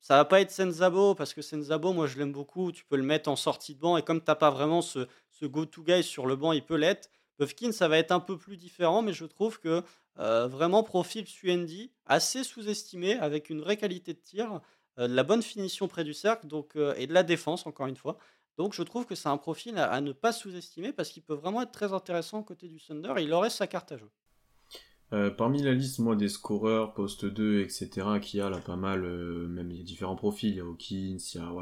ça 0.00 0.16
va 0.16 0.24
pas 0.24 0.40
être 0.40 0.50
Senzabo 0.50 1.14
parce 1.14 1.32
que 1.32 1.42
Senzabo, 1.42 1.92
moi, 1.92 2.06
je 2.06 2.18
l'aime 2.18 2.32
beaucoup. 2.32 2.72
Tu 2.72 2.84
peux 2.84 2.96
le 2.96 3.02
mettre 3.02 3.30
en 3.30 3.36
sortie 3.36 3.74
de 3.74 3.80
banc 3.80 3.96
et 3.96 4.02
comme 4.02 4.20
tu 4.20 4.26
n'as 4.28 4.34
pas 4.34 4.50
vraiment 4.50 4.82
ce, 4.82 5.06
ce 5.30 5.46
go-to 5.46 5.82
guy 5.82 6.02
sur 6.02 6.26
le 6.26 6.36
banc, 6.36 6.52
il 6.52 6.64
peut 6.64 6.76
l'être. 6.76 7.08
Buffkin, 7.40 7.72
ça 7.72 7.88
va 7.88 7.96
être 7.96 8.12
un 8.12 8.20
peu 8.20 8.36
plus 8.36 8.58
différent, 8.58 9.00
mais 9.00 9.14
je 9.14 9.24
trouve 9.24 9.60
que 9.60 9.82
euh, 10.18 10.46
vraiment 10.46 10.82
profil 10.82 11.26
Suendi, 11.26 11.90
assez 12.04 12.44
sous-estimé, 12.44 13.14
avec 13.14 13.48
une 13.48 13.60
vraie 13.60 13.78
qualité 13.78 14.12
de 14.12 14.18
tir, 14.18 14.60
euh, 14.98 15.08
de 15.08 15.14
la 15.14 15.22
bonne 15.22 15.40
finition 15.40 15.88
près 15.88 16.04
du 16.04 16.12
cercle 16.12 16.46
donc, 16.46 16.76
euh, 16.76 16.92
et 16.98 17.06
de 17.06 17.14
la 17.14 17.22
défense, 17.22 17.66
encore 17.66 17.86
une 17.86 17.96
fois. 17.96 18.18
Donc 18.58 18.74
je 18.74 18.82
trouve 18.82 19.06
que 19.06 19.14
c'est 19.14 19.30
un 19.30 19.38
profil 19.38 19.78
à, 19.78 19.98
ne 20.02 20.12
pas 20.12 20.32
sous-estimer 20.32 20.92
parce 20.92 21.08
qu'il 21.08 21.22
peut 21.22 21.34
vraiment 21.34 21.62
être 21.62 21.72
très 21.72 21.94
intéressant 21.94 22.42
côté 22.42 22.68
du 22.68 22.78
Thunder 22.78 23.14
il 23.18 23.32
aurait 23.32 23.48
sa 23.48 23.66
carte 23.66 23.92
à 23.92 23.96
jouer. 23.96 25.30
parmi 25.38 25.62
la 25.62 25.72
liste, 25.72 25.98
moi, 25.98 26.14
des 26.14 26.28
scoreurs, 26.28 26.92
poste 26.92 27.24
2, 27.24 27.62
etc., 27.62 27.88
qui 28.20 28.38
a 28.38 28.50
là 28.50 28.58
pas 28.58 28.76
mal, 28.76 29.00
même 29.48 29.70
il 29.70 29.78
y 29.78 29.80
a 29.80 29.84
différents 29.84 30.16
profils, 30.16 30.50
il 30.50 30.56
y 30.56 30.60
a 30.60 30.64
Hawkins, 30.64 31.16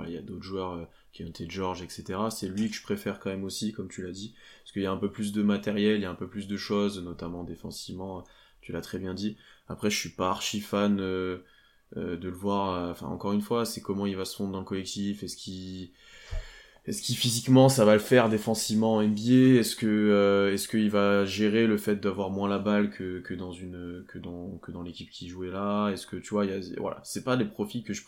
il 0.09 0.13
y 0.13 0.17
a 0.17 0.23
d'autres 0.23 0.43
joueurs, 0.43 0.89
qui 1.13 1.25
ont 1.25 1.29
été 1.29 1.49
George, 1.49 1.83
etc., 1.83 2.19
c'est 2.31 2.49
lui 2.49 2.69
que 2.69 2.77
je 2.77 2.83
préfère 2.83 3.19
quand 3.19 3.31
même 3.31 3.45
aussi, 3.45 3.73
comme 3.73 3.89
tu 3.89 4.03
l'as 4.03 4.13
dit, 4.13 4.35
parce 4.63 4.73
qu'il 4.73 4.83
y 4.83 4.87
a 4.87 4.93
un 4.93 4.97
peu 4.97 5.11
plus 5.11 5.33
de 5.33 5.43
matériel, 5.43 5.97
il 5.97 6.03
y 6.03 6.07
a 6.07 6.11
un 6.11 6.15
peu 6.15 6.29
plus 6.29 6.49
de 6.49 6.57
choses, 6.57 7.03
notamment 7.03 7.45
défensivement, 7.45 8.25
tu 8.61 8.73
l'as 8.73 8.81
très 8.81 8.99
bien 8.99 9.15
dit. 9.15 9.37
Après, 9.69 9.91
je 9.91 9.99
suis 9.99 10.11
pas 10.11 10.31
archi 10.31 10.61
fan 10.61 11.01
euh, 11.01 11.39
euh, 11.97 12.17
de 12.17 12.29
le 12.29 12.35
voir. 12.35 12.91
Enfin, 12.91 13.07
encore 13.07 13.33
une 13.33 13.41
fois, 13.41 13.65
c'est 13.65 13.81
comment 13.81 14.07
il 14.07 14.17
va 14.17 14.25
se 14.25 14.37
fondre 14.37 14.53
dans 14.53 14.61
le 14.61 14.65
collectif. 14.65 15.23
Est-ce 15.23 15.37
qu'il 15.37 15.91
est-ce 16.89 17.03
qu'il 17.03 17.17
physiquement 17.17 17.69
ça 17.69 17.85
va 17.85 17.93
le 17.93 17.99
faire 17.99 18.29
défensivement 18.29 18.95
en 18.95 19.03
NBA 19.03 19.59
Est-ce 19.61 19.77
que 19.77 20.51
est-ce 20.53 20.69
qu'il 20.69 20.91
va 20.91 21.25
gérer 21.25 21.67
le 21.67 21.77
fait 21.77 21.97
d'avoir 21.97 22.31
moins 22.31 22.49
la 22.49 22.59
balle 22.59 22.91
que, 22.91 23.21
que 23.21 23.35
dans 23.35 23.53
une 23.53 24.05
que 24.09 24.19
dans 24.19 24.59
que 24.63 24.73
dans 24.73 24.83
l'équipe 24.83 25.11
qui 25.11 25.29
jouait 25.29 25.51
là? 25.51 25.91
Est-ce 25.91 26.07
que 26.07 26.17
tu 26.17 26.31
vois, 26.31 26.47
il 26.47 26.51
y 26.51 26.55
a, 26.55 26.81
voilà, 26.81 27.01
c'est 27.05 27.25
pas 27.25 27.37
des 27.37 27.45
profils 27.45 27.85
que 27.85 27.93
je 27.93 28.03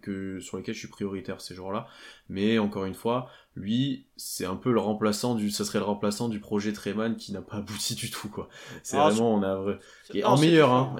que 0.00 0.38
sur 0.40 0.56
lesquels 0.58 0.74
je 0.74 0.80
suis 0.80 0.88
prioritaire 0.88 1.40
ces 1.40 1.54
jours-là, 1.54 1.86
mais 2.28 2.58
encore 2.58 2.84
une 2.84 2.94
fois, 2.94 3.28
lui, 3.54 4.04
c'est 4.16 4.44
un 4.44 4.56
peu 4.56 4.70
le 4.70 4.80
remplaçant 4.80 5.34
du, 5.34 5.50
ça 5.50 5.64
serait 5.64 5.78
le 5.78 5.84
remplaçant 5.84 6.28
du 6.28 6.40
projet 6.40 6.72
Treman 6.72 7.16
qui 7.16 7.32
n'a 7.32 7.40
pas 7.42 7.56
abouti 7.58 7.94
du 7.94 8.10
tout, 8.10 8.28
quoi. 8.28 8.48
C'est 8.82 8.98
ah, 8.98 9.08
vraiment, 9.08 9.34
on 9.34 9.42
a, 9.42 9.78
en 10.24 10.38
meilleur, 10.38 10.72
hein. 10.72 10.96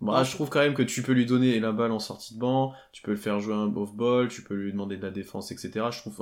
Bah, 0.00 0.22
je 0.22 0.32
trouve 0.34 0.50
quand 0.50 0.58
même 0.58 0.74
que 0.74 0.82
tu 0.82 1.02
peux 1.02 1.12
lui 1.12 1.24
donner 1.24 1.58
la 1.60 1.72
balle 1.72 1.92
en 1.92 1.98
sortie 1.98 2.34
de 2.34 2.40
banc, 2.40 2.74
tu 2.92 3.00
peux 3.00 3.12
le 3.12 3.16
faire 3.16 3.40
jouer 3.40 3.54
un 3.54 3.74
off-ball, 3.74 4.28
tu 4.28 4.42
peux 4.42 4.54
lui 4.54 4.72
demander 4.72 4.98
de 4.98 5.02
la 5.02 5.10
défense, 5.10 5.50
etc. 5.50 5.86
Je 5.90 5.98
trouve, 6.00 6.20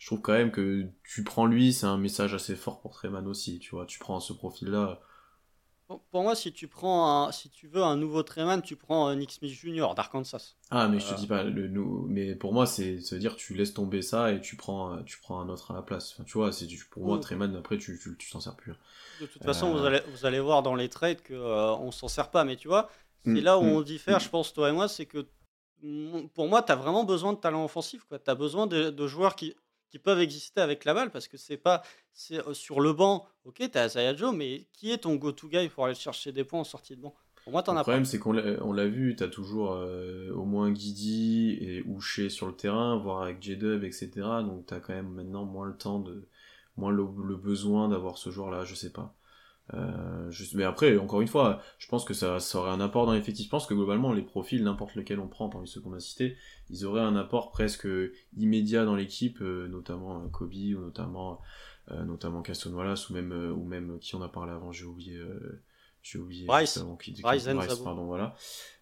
je 0.00 0.06
trouve 0.06 0.22
quand 0.22 0.32
même 0.32 0.50
que 0.50 0.86
tu 1.04 1.22
prends 1.22 1.44
lui, 1.44 1.74
c'est 1.74 1.84
un 1.84 1.98
message 1.98 2.32
assez 2.32 2.56
fort 2.56 2.80
pour 2.80 2.92
Treman 2.92 3.26
aussi, 3.28 3.58
tu 3.58 3.70
vois. 3.76 3.84
Tu 3.84 3.98
prends 3.98 4.18
ce 4.18 4.32
profil-là, 4.32 4.98
pour, 6.10 6.22
moi, 6.22 6.34
si 6.36 6.52
tu 6.52 6.68
prends 6.68 7.26
un, 7.26 7.32
si 7.32 7.50
tu 7.50 7.66
veux 7.66 7.82
un 7.82 7.96
nouveau 7.96 8.22
Treman, 8.22 8.62
tu 8.62 8.76
prends 8.76 9.08
un 9.08 9.16
Nick 9.16 9.32
Smith 9.32 9.52
Jr. 9.52 9.94
d'Arkansas. 9.96 10.54
Ah, 10.70 10.88
mais 10.88 11.00
je 11.00 11.08
te 11.08 11.14
dis 11.18 11.26
pas, 11.26 11.42
le, 11.42 11.68
mais 12.06 12.34
pour 12.34 12.54
moi, 12.54 12.64
c'est, 12.64 13.00
ça 13.00 13.16
veut 13.16 13.20
dire 13.20 13.36
tu 13.36 13.54
laisses 13.54 13.74
tomber 13.74 14.00
ça 14.00 14.32
et 14.32 14.40
tu 14.40 14.56
prends, 14.56 15.02
tu 15.02 15.18
prends 15.18 15.40
un 15.40 15.48
autre 15.48 15.72
à 15.72 15.74
la 15.74 15.82
place. 15.82 16.12
Enfin, 16.14 16.24
tu 16.24 16.38
vois, 16.38 16.52
c'est 16.52 16.66
pour 16.90 17.04
moi, 17.04 17.18
Treman, 17.18 17.54
après, 17.56 17.76
tu, 17.76 18.00
tu, 18.18 18.30
t'en 18.30 18.40
sers 18.40 18.54
plus. 18.54 18.72
Hein. 18.72 18.76
De 19.20 19.26
toute 19.26 19.44
façon, 19.44 19.72
vous, 19.72 19.84
allez, 19.84 20.00
vous 20.12 20.24
allez 20.24 20.40
voir 20.40 20.62
dans 20.62 20.76
les 20.76 20.88
trades 20.88 21.20
qu'on 21.26 21.34
on 21.34 21.90
s'en 21.90 22.08
sert 22.08 22.30
pas, 22.30 22.44
mais 22.44 22.56
tu 22.56 22.68
vois, 22.68 22.88
c'est 23.24 23.32
mm, 23.32 23.40
là 23.40 23.58
où 23.58 23.64
mm, 23.64 23.72
on 23.72 23.80
diffère, 23.82 24.16
mm. 24.18 24.22
je 24.22 24.28
pense, 24.30 24.52
toi 24.54 24.70
et 24.70 24.72
moi, 24.72 24.88
c'est 24.88 25.06
que 25.06 25.26
pour 26.34 26.48
moi, 26.48 26.62
tu 26.62 26.72
as 26.72 26.76
vraiment 26.76 27.04
besoin 27.04 27.32
de 27.32 27.38
talent 27.38 27.64
offensif. 27.64 28.06
Tu 28.08 28.30
as 28.30 28.34
besoin 28.34 28.66
de, 28.66 29.06
joueurs 29.06 29.34
qui, 29.34 29.54
qui, 29.90 29.98
peuvent 29.98 30.20
exister 30.20 30.60
avec 30.60 30.84
la 30.84 30.94
balle 30.94 31.10
parce 31.10 31.28
que 31.28 31.36
c'est 31.36 31.56
pas 31.56 31.82
c'est 32.12 32.40
sur 32.54 32.80
le 32.80 32.92
banc. 32.92 33.26
Ok, 33.44 33.56
tu 33.70 33.78
as 33.78 33.86
Isaiah 33.86 34.14
Joe, 34.14 34.34
mais 34.34 34.66
qui 34.72 34.90
est 34.90 34.98
ton 34.98 35.16
go-to 35.16 35.48
guy 35.48 35.68
pour 35.68 35.84
aller 35.86 35.94
chercher 35.94 36.32
des 36.32 36.44
points 36.44 36.60
en 36.60 36.64
sortie 36.64 36.96
de 36.96 37.02
banc? 37.02 37.14
Pour 37.44 37.52
moi, 37.52 37.62
t'en 37.62 37.74
as 37.76 37.80
Le 37.80 37.84
problème, 37.84 38.04
c'est 38.04 38.18
qu'on 38.18 38.32
l'a 38.32 38.86
vu, 38.86 39.16
tu 39.16 39.24
as 39.24 39.28
toujours 39.28 39.72
euh, 39.72 40.30
au 40.32 40.44
moins 40.44 40.70
Guidi 40.70 41.56
et 41.60 41.82
Ouché 41.86 42.28
sur 42.28 42.46
le 42.46 42.54
terrain, 42.54 42.98
voire 42.98 43.22
avec 43.22 43.42
J-Dub, 43.42 43.82
etc. 43.84 44.10
Donc 44.42 44.66
tu 44.66 44.74
as 44.74 44.80
quand 44.80 44.92
même 44.92 45.10
maintenant 45.10 45.44
moins 45.44 45.66
le 45.66 45.76
temps 45.76 46.00
de. 46.00 46.28
moins 46.76 46.90
le, 46.90 47.06
le 47.26 47.36
besoin 47.36 47.88
d'avoir 47.88 48.18
ce 48.18 48.30
joueur-là, 48.30 48.64
je 48.64 48.74
sais 48.74 48.92
pas. 48.92 49.14
Euh, 49.74 50.30
mais 50.54 50.64
après, 50.64 50.96
encore 50.98 51.20
une 51.20 51.28
fois, 51.28 51.60
je 51.78 51.86
pense 51.88 52.04
que 52.04 52.14
ça, 52.14 52.40
ça 52.40 52.58
aurait 52.58 52.70
un 52.70 52.80
apport 52.80 53.06
dans 53.06 53.12
l'effectif. 53.12 53.46
Je 53.46 53.50
pense 53.50 53.66
que 53.66 53.74
globalement, 53.74 54.12
les 54.12 54.22
profils, 54.22 54.62
n'importe 54.62 54.94
lequel 54.94 55.20
on 55.20 55.28
prend 55.28 55.48
parmi 55.48 55.68
ceux 55.68 55.80
qu'on 55.80 55.92
a 55.92 56.00
cités, 56.00 56.36
ils 56.70 56.84
auraient 56.84 57.02
un 57.02 57.16
apport 57.16 57.50
presque 57.50 57.88
immédiat 58.36 58.84
dans 58.84 58.96
l'équipe, 58.96 59.40
euh, 59.40 59.68
notamment 59.68 60.22
euh, 60.22 60.28
Kobe, 60.28 60.54
ou 60.54 60.80
notamment, 60.80 61.40
notamment 62.04 62.42
Caston 62.42 62.72
Wallace, 62.72 63.10
ou 63.10 63.14
même, 63.14 63.32
ou 63.32 63.64
même 63.64 63.98
qui 63.98 64.14
on 64.14 64.22
a 64.22 64.28
parlé 64.28 64.52
avant, 64.52 64.70
j'ai 64.70 64.84
oublié. 64.84 65.20
j'ai 66.02 66.18
oublié 66.18 66.46
Bryce, 66.46 66.84
qui, 67.00 67.20
pardon, 67.82 68.04
voilà. 68.06 68.36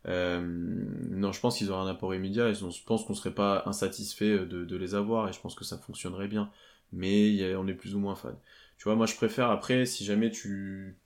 non, 0.05 1.33
je 1.33 1.41
pense 1.41 1.57
qu'ils 1.57 1.71
auraient 1.71 1.89
un 1.89 1.91
apport 1.91 2.15
immédiat 2.15 2.49
et 2.49 2.55
je 2.55 2.85
pense 2.85 3.05
qu'on 3.05 3.15
serait 3.15 3.35
pas 3.35 3.63
insatisfait 3.65 4.39
de, 4.41 4.65
de, 4.65 4.77
les 4.77 4.95
avoir 4.95 5.29
et 5.29 5.33
je 5.33 5.41
pense 5.41 5.55
que 5.55 5.65
ça 5.65 5.79
fonctionnerait 5.79 6.29
bien. 6.29 6.51
Mais 6.93 7.55
on 7.57 7.67
est 7.67 7.75
plus 7.75 7.95
ou 7.95 7.99
moins 7.99 8.15
fan. 8.15 8.37
Tu 8.79 8.85
vois, 8.85 8.95
moi 8.95 9.07
je 9.07 9.17
préfère 9.17 9.51
après, 9.51 9.87
si 9.87 10.05
jamais 10.05 10.31
tu. 10.31 10.99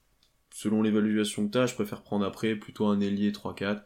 Selon 0.55 0.83
l'évaluation 0.83 1.47
que 1.47 1.53
tu 1.53 1.59
as, 1.59 1.67
je 1.67 1.75
préfère 1.75 2.03
prendre 2.03 2.27
après 2.27 2.55
plutôt 2.55 2.87
un 2.87 3.01
ailier 3.01 3.33
3-4. 3.33 3.83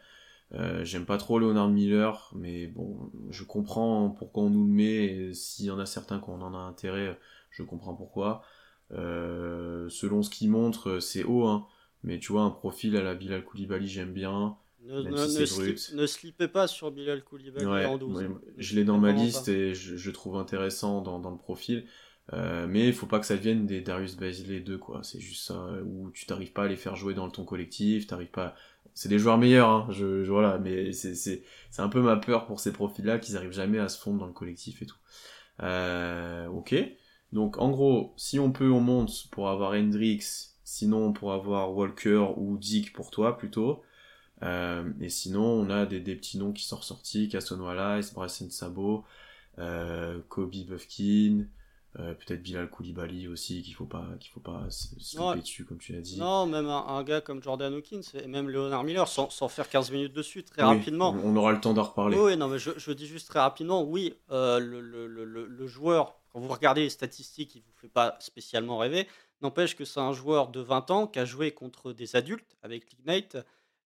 Euh, 0.53 0.84
j'aime 0.84 1.07
pas 1.07 1.16
trop 1.16 1.39
Leonard 1.39 1.68
Miller, 1.68 2.32
mais 2.34 2.66
bon, 2.66 3.11
je 3.30 3.45
comprends 3.45 4.11
pourquoi 4.11 4.45
on 4.45 4.51
nous 4.51 4.66
le 4.66 4.72
met, 4.72 5.05
et 5.05 5.34
s'il 5.34 5.66
y 5.66 5.70
en 5.70 5.78
a 5.78 5.87
certains 5.87 6.18
qu'on 6.18 6.41
en 6.41 6.55
a 6.55 6.59
intérêt, 6.59 7.18
je 7.51 7.62
comprends 7.62 7.95
pourquoi. 7.95 8.43
Euh, 8.93 9.89
selon 9.89 10.22
ce 10.22 10.30
qu'il 10.30 10.51
montre, 10.51 10.99
c'est 10.99 11.24
haut, 11.24 11.47
hein, 11.47 11.66
mais 12.03 12.18
tu 12.18 12.32
vois, 12.32 12.43
un 12.43 12.51
profil 12.51 12.97
à 12.97 13.03
la 13.03 13.14
Bilal 13.14 13.45
Koulibaly, 13.45 13.89
j'aime 13.89 14.12
bien. 14.12 14.57
Ne, 14.84 15.03
ne, 15.03 16.07
slippez 16.07 16.47
pas 16.47 16.68
sur 16.68 16.93
Bilal 16.93 17.24
Koulibaly 17.24 17.66
en 17.87 17.99
12. 17.99 18.28
je 18.57 18.76
l'ai 18.76 18.84
dans 18.84 18.99
ma 18.99 19.11
liste 19.11 19.49
et 19.49 19.74
je, 19.74 19.97
je, 19.97 20.11
trouve 20.12 20.37
intéressant 20.37 21.01
dans, 21.01 21.18
dans 21.18 21.32
le 21.32 21.39
profil. 21.39 21.87
Euh, 22.33 22.66
mais 22.68 22.89
il 22.89 22.93
faut 22.93 23.07
pas 23.07 23.20
que 23.20 23.27
ça 23.27 23.37
devienne 23.37 23.66
des 23.66 23.81
Darius 23.81 24.16
Bazley 24.16 24.61
2 24.61 24.79
quoi. 24.79 25.01
C'est 25.05 25.20
juste 25.20 25.45
ça 25.47 25.68
où 25.85 26.11
tu 26.11 26.27
t'arrives 26.27 26.53
pas 26.53 26.64
à 26.64 26.68
les 26.68 26.77
faire 26.77 26.97
jouer 26.97 27.14
dans 27.14 27.31
ton 27.31 27.45
collectif 27.45 28.09
t'arrives 28.09 28.31
pas 28.31 28.57
c'est 28.95 29.09
des 29.09 29.18
joueurs 29.18 29.39
meilleurs 29.39 29.68
hein, 29.68 29.87
je, 29.91 30.27
voilà 30.29 30.59
mais 30.59 30.93
c'est 30.93 31.14
c'est 31.14 31.45
c'est 31.70 31.83
un 31.83 31.89
peu 31.89 32.01
ma 32.01 32.16
peur 32.16 32.47
pour 32.47 32.59
ces 32.59 32.72
profils 32.72 33.05
là 33.05 33.20
qu'ils 33.20 33.37
arrivent 33.37 33.53
jamais 33.53 33.79
à 33.79 33.89
se 33.89 33.99
fondre 34.01 34.18
dans 34.18 34.27
le 34.27 34.33
collectif 34.33 34.83
et 34.83 34.87
tout. 34.87 34.97
Euh, 35.62 36.49
ok. 36.49 36.74
Donc 37.33 37.59
en 37.59 37.70
gros 37.70 38.12
si 38.16 38.41
on 38.41 38.51
peut 38.51 38.70
on 38.70 38.81
monte 38.81 39.29
pour 39.31 39.49
avoir 39.49 39.72
Hendrix 39.72 40.51
sinon 40.64 41.12
pour 41.12 41.33
avoir 41.33 41.72
Walker 41.77 42.27
ou 42.37 42.59
Dick 42.59 42.93
pour 42.93 43.11
toi 43.11 43.39
plutôt. 43.39 43.83
Euh, 44.43 44.91
et 45.01 45.09
sinon 45.11 45.45
on 45.45 45.70
a 45.70 45.87
des, 45.87 46.01
des 46.01 46.16
petits 46.16 46.39
noms 46.39 46.53
qui 46.53 46.64
sont 46.64 46.77
ressortis 46.77 47.29
Casson 47.29 47.61
Wallace 47.61 48.12
Bryson 48.12 48.51
Sabo 48.51 49.05
euh, 49.59 50.20
Kobe 50.29 50.66
Buffkin 50.66 51.47
euh, 51.99 52.14
peut-être 52.14 52.42
Bilal 52.42 52.68
Koulibaly 52.68 53.26
aussi 53.26 53.62
qu'il 53.62 53.74
faut 53.74 53.86
pas 53.86 54.07
qu'il 54.20 54.30
faut 54.30 54.40
pas 54.40 54.66
se 54.68 55.18
ouais. 55.18 55.36
dessus 55.40 55.64
comme 55.64 55.78
tu 55.78 55.92
l'as 55.92 56.01
dit. 56.01 56.18
Non 56.18 56.47
même 56.47 56.68
un, 56.68 57.03
gars 57.05 57.22
comme 57.22 57.42
Jordan 57.42 57.72
Hawkins 57.72 58.03
et 58.22 58.26
même 58.26 58.51
Leonard 58.51 58.84
Miller 58.84 59.09
sans, 59.09 59.30
sans 59.30 59.49
faire 59.49 59.68
15 59.68 59.90
minutes 59.92 60.12
dessus 60.12 60.44
très 60.44 60.62
rapidement. 60.62 61.16
on 61.24 61.34
aura 61.36 61.53
le 61.53 61.61
temps 61.61 61.72
d'en 61.72 61.84
reparler. 61.84 62.18
Oui 62.18 62.36
non 62.36 62.49
mais 62.49 62.59
je, 62.59 62.72
je, 62.76 62.92
dis 62.92 63.07
juste 63.07 63.28
très 63.28 63.40
rapidement 63.40 63.82
oui 63.82 64.14
euh, 64.30 64.59
le, 64.59 64.80
le, 64.80 65.07
le, 65.07 65.47
le, 65.47 65.66
joueur 65.66 66.16
quand 66.32 66.40
vous 66.40 66.49
regardez 66.49 66.82
les 66.82 66.90
statistiques 66.90 67.55
il 67.55 67.62
vous 67.62 67.72
fait 67.80 67.88
pas 67.88 68.16
spécialement 68.20 68.76
rêver. 68.78 69.07
N'empêche 69.40 69.74
que 69.74 69.84
c'est 69.84 70.01
un 70.01 70.12
joueur 70.12 70.49
de 70.49 70.61
20 70.61 70.90
ans 70.90 71.07
qui 71.07 71.18
a 71.18 71.24
joué 71.24 71.53
contre 71.53 71.92
des 71.92 72.14
adultes 72.16 72.57
avec 72.62 72.84
l'Ignite 72.92 73.38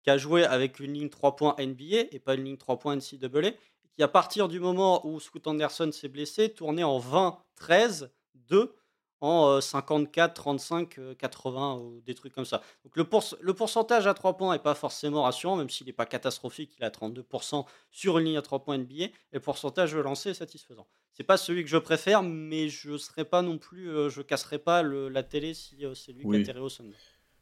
qui 0.02 0.10
a 0.10 0.16
joué 0.16 0.44
avec 0.44 0.80
une 0.80 0.94
ligne 0.94 1.10
3 1.10 1.36
points 1.36 1.56
NBA 1.58 2.06
et 2.12 2.18
pas 2.18 2.34
une 2.34 2.44
ligne 2.44 2.56
3 2.56 2.78
points 2.78 2.96
NCAA 2.96 3.50
qui, 3.98 4.04
à 4.04 4.08
partir 4.08 4.46
du 4.46 4.60
moment 4.60 5.04
où 5.04 5.18
Scoot 5.18 5.44
Anderson 5.48 5.90
s'est 5.90 6.08
blessé, 6.08 6.50
tournait 6.50 6.84
en 6.84 7.00
20-13, 7.00 8.10
2 8.36 8.72
en 9.20 9.60
54, 9.60 10.32
35, 10.34 11.16
80 11.18 11.74
ou 11.78 12.00
des 12.02 12.14
trucs 12.14 12.32
comme 12.32 12.44
ça. 12.44 12.62
Donc 12.84 12.96
le, 12.96 13.04
le 13.40 13.54
pourcentage 13.54 14.06
à 14.06 14.14
3 14.14 14.36
points 14.36 14.52
n'est 14.52 14.62
pas 14.62 14.76
forcément 14.76 15.24
rassurant, 15.24 15.56
même 15.56 15.68
s'il 15.68 15.88
n'est 15.88 15.92
pas 15.92 16.06
catastrophique, 16.06 16.76
il 16.78 16.84
a 16.84 16.90
32% 16.90 17.66
sur 17.90 18.18
une 18.18 18.26
ligne 18.26 18.36
à 18.36 18.42
3 18.42 18.60
points 18.60 18.78
NBA, 18.78 19.06
et 19.06 19.12
le 19.32 19.40
pourcentage 19.40 19.94
de 19.94 19.98
lancer 19.98 20.30
est 20.30 20.34
satisfaisant. 20.34 20.86
C'est 21.12 21.24
pas 21.24 21.36
celui 21.36 21.64
que 21.64 21.68
je 21.68 21.78
préfère, 21.78 22.22
mais 22.22 22.68
je 22.68 22.96
serais 22.96 23.24
pas 23.24 23.42
non 23.42 23.58
plus, 23.58 23.90
euh, 23.90 24.08
je 24.10 24.22
casserai 24.22 24.60
pas 24.60 24.84
la 24.84 25.24
télé 25.24 25.54
si 25.54 25.84
euh, 25.84 25.94
c'est 25.94 26.12
lui 26.12 26.24
qui 26.24 26.36
atterrit 26.36 26.60
au 26.60 26.68
Sunday. 26.68 26.94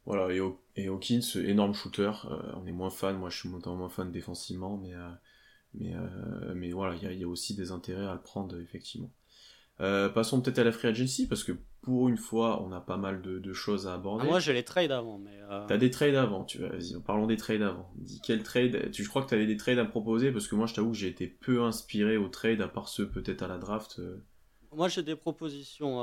Voilà, 0.07 0.35
et, 0.35 0.41
et 0.77 0.87
Hawkins, 0.87 1.21
énorme 1.35 1.75
shooter, 1.75 2.13
euh, 2.25 2.53
on 2.55 2.67
est 2.67 2.73
moins 2.73 2.89
fan, 2.89 3.19
moi 3.19 3.29
je 3.29 3.37
suis 3.37 3.51
moins 3.51 3.91
fan 3.91 4.11
défensivement, 4.11 4.79
mais 4.79 4.95
mais, 5.75 5.95
euh, 5.95 6.55
mais 6.55 6.71
voilà, 6.71 6.95
il 6.95 7.21
y, 7.21 7.25
a 7.25 7.29
aussi 7.29 7.55
des 7.55 7.71
intérêts 7.71 8.07
à 8.07 8.15
le 8.15 8.21
prendre, 8.21 8.59
effectivement. 8.61 9.11
Euh, 9.81 10.09
passons 10.09 10.41
peut-être 10.41 10.59
à 10.59 10.65
la 10.65 10.73
free 10.73 10.89
agency, 10.89 11.29
parce 11.29 11.45
que 11.45 11.53
pour 11.83 12.09
une 12.09 12.17
fois, 12.17 12.63
on 12.63 12.73
a 12.73 12.81
pas 12.81 12.97
mal 12.97 13.21
de, 13.21 13.53
choses 13.53 13.87
à 13.87 13.95
aborder. 13.95 14.25
Ah, 14.27 14.31
moi, 14.31 14.41
j'ai 14.41 14.55
les 14.55 14.65
trades 14.65 14.91
avant, 14.91 15.19
mais... 15.19 15.39
Euh... 15.51 15.67
T'as 15.67 15.77
des 15.77 15.91
trades 15.91 16.15
avant, 16.15 16.45
tu 16.45 16.59
vas-y, 16.59 17.01
parlons 17.03 17.27
des 17.27 17.37
trades 17.37 17.63
avant. 17.63 17.93
Dis 17.97 18.21
quel 18.25 18.43
trade, 18.43 18.91
tu, 18.91 19.05
je 19.05 19.09
crois 19.09 19.23
que 19.23 19.29
tu 19.29 19.35
avais 19.35 19.47
des 19.47 19.57
trades 19.57 19.79
à 19.79 19.85
proposer, 19.85 20.33
parce 20.33 20.49
que 20.49 20.55
moi, 20.55 20.67
je 20.67 20.75
t'avoue 20.75 20.93
que 20.93 20.97
j'ai 20.97 21.09
été 21.09 21.27
peu 21.27 21.63
inspiré 21.63 22.17
aux 22.17 22.29
trades, 22.29 22.63
à 22.63 22.69
part 22.69 22.89
ceux 22.89 23.09
peut-être 23.09 23.43
à 23.43 23.49
la 23.49 23.59
draft. 23.59 24.01
Moi, 24.73 24.89
j'ai 24.89 25.03
des 25.03 25.17
propositions. 25.17 26.01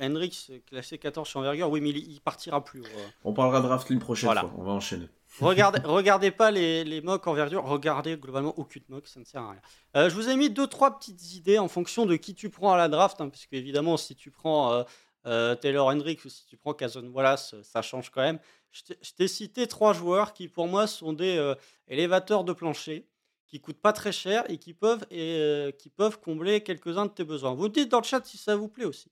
Hendrix, 0.00 0.50
classé 0.66 0.98
14 0.98 1.28
chez 1.28 1.38
envergure, 1.38 1.70
oui, 1.70 1.80
mais 1.80 1.90
il, 1.90 2.20
partira 2.20 2.64
plus. 2.64 2.82
On 3.24 3.34
parlera 3.34 3.60
draft 3.60 3.90
une 3.90 4.00
prochaine 4.00 4.30
fois, 4.30 4.52
on 4.56 4.64
va 4.64 4.72
enchaîner. 4.72 5.08
Regardez, 5.40 5.80
regardez 5.84 6.30
pas 6.30 6.50
les, 6.50 6.84
les 6.84 7.00
mocks 7.00 7.26
en 7.26 7.32
verdure, 7.32 7.64
regardez 7.64 8.16
globalement 8.16 8.54
aucune 8.58 8.82
mock, 8.88 9.06
ça 9.06 9.18
ne 9.18 9.24
sert 9.24 9.42
à 9.42 9.52
rien. 9.52 9.60
Euh, 9.96 10.10
je 10.10 10.14
vous 10.14 10.28
ai 10.28 10.36
mis 10.36 10.50
deux 10.50 10.66
trois 10.66 10.98
petites 10.98 11.34
idées 11.34 11.58
en 11.58 11.68
fonction 11.68 12.04
de 12.04 12.16
qui 12.16 12.34
tu 12.34 12.50
prends 12.50 12.72
à 12.72 12.76
la 12.76 12.88
draft, 12.88 13.20
hein, 13.20 13.28
parce 13.28 13.46
qu'évidemment, 13.46 13.96
si 13.96 14.14
tu 14.14 14.30
prends 14.30 14.72
euh, 14.72 14.82
euh, 15.26 15.54
Taylor 15.54 15.86
Hendricks 15.86 16.24
ou 16.24 16.28
si 16.28 16.44
tu 16.46 16.56
prends 16.56 16.74
Cason 16.74 17.06
Wallace, 17.06 17.54
ça 17.62 17.80
change 17.80 18.10
quand 18.10 18.20
même. 18.20 18.38
Je 18.72 19.12
t'ai 19.16 19.28
cité 19.28 19.66
trois 19.66 19.92
joueurs 19.92 20.32
qui, 20.32 20.48
pour 20.48 20.66
moi, 20.66 20.86
sont 20.86 21.12
des 21.12 21.54
élévateurs 21.88 22.42
de 22.42 22.54
plancher, 22.54 23.06
qui 23.46 23.60
coûtent 23.60 23.80
pas 23.80 23.92
très 23.92 24.12
cher 24.12 24.44
et 24.50 24.56
qui 24.56 24.72
peuvent, 24.72 25.04
et, 25.10 25.74
qui 25.78 25.90
peuvent 25.90 26.18
combler 26.18 26.62
quelques-uns 26.62 27.04
de 27.04 27.10
tes 27.10 27.24
besoins. 27.24 27.52
Vous 27.52 27.68
dites 27.68 27.90
dans 27.90 27.98
le 27.98 28.04
chat 28.04 28.24
si 28.24 28.38
ça 28.38 28.56
vous 28.56 28.68
plaît 28.68 28.86
aussi. 28.86 29.10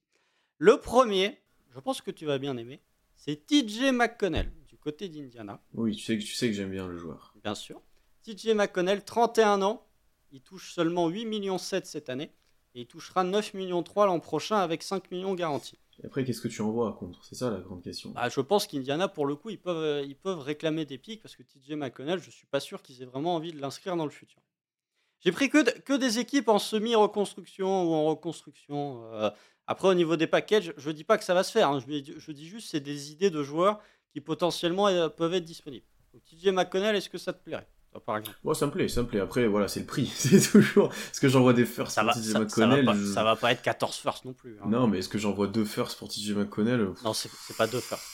Le 0.57 0.79
premier, 0.79 1.43
je 1.75 1.79
pense 1.79 2.01
que 2.01 2.11
tu 2.11 2.25
vas 2.25 2.39
bien 2.39 2.57
aimer, 2.57 2.81
c'est 3.17 3.47
TJ 3.47 3.93
McConnell 3.93 4.51
côté 4.81 5.09
d'Indiana. 5.09 5.63
Oui, 5.75 5.95
tu 5.95 6.03
sais 6.03 6.19
que, 6.19 6.23
tu 6.23 6.35
sais 6.35 6.49
que 6.49 6.55
j'aime 6.55 6.71
bien 6.71 6.89
le 6.89 6.97
joueur. 6.97 7.35
Bien 7.43 7.55
sûr. 7.55 7.81
TJ 8.23 8.49
McConnell, 8.55 9.05
31 9.05 9.63
ans. 9.63 9.87
Il 10.33 10.41
touche 10.43 10.73
seulement 10.73 11.09
8 11.09 11.27
millions 11.27 11.59
7 11.59 11.87
cette 11.87 12.09
année. 12.09 12.33
Et 12.75 12.83
il 12.83 12.87
touchera 12.87 13.25
9 13.25 13.55
millions 13.55 13.83
3 13.83 14.07
l'an 14.07 14.21
prochain 14.21 14.57
avec 14.57 14.83
5 14.83 15.11
millions 15.11 15.35
garantis. 15.35 15.79
Et 16.03 16.07
après, 16.07 16.25
qu'est-ce 16.25 16.41
que 16.41 16.49
tu 16.49 16.63
envoies 16.63 16.93
contre? 16.93 17.25
C'est 17.25 17.35
ça 17.35 17.51
la 17.51 17.59
grande 17.59 17.83
question. 17.83 18.11
Bah, 18.11 18.29
je 18.29 18.41
pense 18.41 18.67
qu'Indiana, 18.67 19.09
pour 19.09 19.27
le 19.27 19.35
coup, 19.35 19.51
ils 19.51 19.61
peuvent, 19.61 19.77
euh, 19.77 20.03
ils 20.03 20.17
peuvent 20.17 20.39
réclamer 20.39 20.85
des 20.85 20.99
pics 20.99 21.21
parce 21.21 21.37
que 21.37 21.43
TJ 21.43 21.73
McConnell, 21.73 22.21
je 22.21 22.31
suis 22.31 22.47
pas 22.47 22.61
sûr 22.61 22.81
qu'ils 22.81 23.03
aient 23.03 23.07
vraiment 23.07 23.35
envie 23.35 23.53
de 23.53 23.61
l'inscrire 23.61 23.97
dans 23.97 24.05
le 24.05 24.11
futur. 24.11 24.41
J'ai 25.21 25.33
pris 25.33 25.51
que, 25.51 25.81
que 25.81 25.93
des 25.93 26.19
équipes 26.19 26.49
en 26.49 26.59
semi-reconstruction 26.59 27.85
ou 27.85 27.93
en 27.93 28.05
reconstruction. 28.07 29.05
Euh. 29.13 29.31
après, 29.67 29.89
au 29.89 29.95
niveau 29.95 30.17
des 30.17 30.27
packages, 30.27 30.73
je 30.77 30.91
dis 30.91 31.05
pas 31.05 31.19
que 31.19 31.25
ça 31.25 31.35
va 31.35 31.43
se 31.43 31.53
faire. 31.53 31.69
Hein. 31.69 31.81
Je, 31.87 32.19
je, 32.19 32.33
dis 32.33 32.47
juste 32.47 32.71
c'est 32.71 32.81
des 32.81 33.13
idées 33.13 33.31
de 33.31 33.43
joueurs 33.43 33.81
qui 34.13 34.21
potentiellement 34.21 34.89
euh, 34.89 35.09
peuvent 35.09 35.35
être 35.35 35.45
disponibles. 35.45 35.87
Donc, 36.13 36.23
TJ 36.25 36.49
McConnell, 36.49 36.97
est-ce 36.97 37.09
que 37.09 37.19
ça 37.19 37.33
te 37.33 37.43
plairait 37.43 37.69
par 37.99 38.19
exemple? 38.19 38.39
Moi, 38.45 38.55
ça 38.55 38.67
me 38.67 38.71
plaît, 38.71 38.87
ça 38.87 39.03
me 39.03 39.09
plaît. 39.09 39.19
Après, 39.19 39.49
voilà, 39.49 39.67
c'est 39.67 39.81
le 39.81 39.87
prix. 39.87 40.07
c'est 40.15 40.41
toujours. 40.41 40.93
Est-ce 40.93 41.21
que 41.21 41.29
j'envoie 41.29 41.53
des 41.53 41.67
firsts 41.67 41.99
pour 42.01 42.13
TJ 42.13 42.35
McConnell 42.35 42.85
ça 42.87 42.93
va, 42.93 42.99
pas, 42.99 43.15
ça 43.15 43.25
va, 43.25 43.37
pas, 43.37 43.53
être 43.53 43.63
14 43.63 43.97
firsts 43.97 44.25
non 44.25 44.33
plus. 44.33 44.59
Hein. 44.61 44.67
Non, 44.69 44.87
mais 44.87 44.99
est-ce 44.99 45.09
que 45.09 45.19
j'envoie 45.19 45.49
deux 45.49 45.65
firsts 45.65 45.99
pour 45.99 46.09
TJ 46.09 46.33
McConnell? 46.33 46.93
Non, 47.05 47.13
c'est 47.13 47.57
pas 47.57 47.67
deux 47.67 47.81
firsts. 47.81 48.05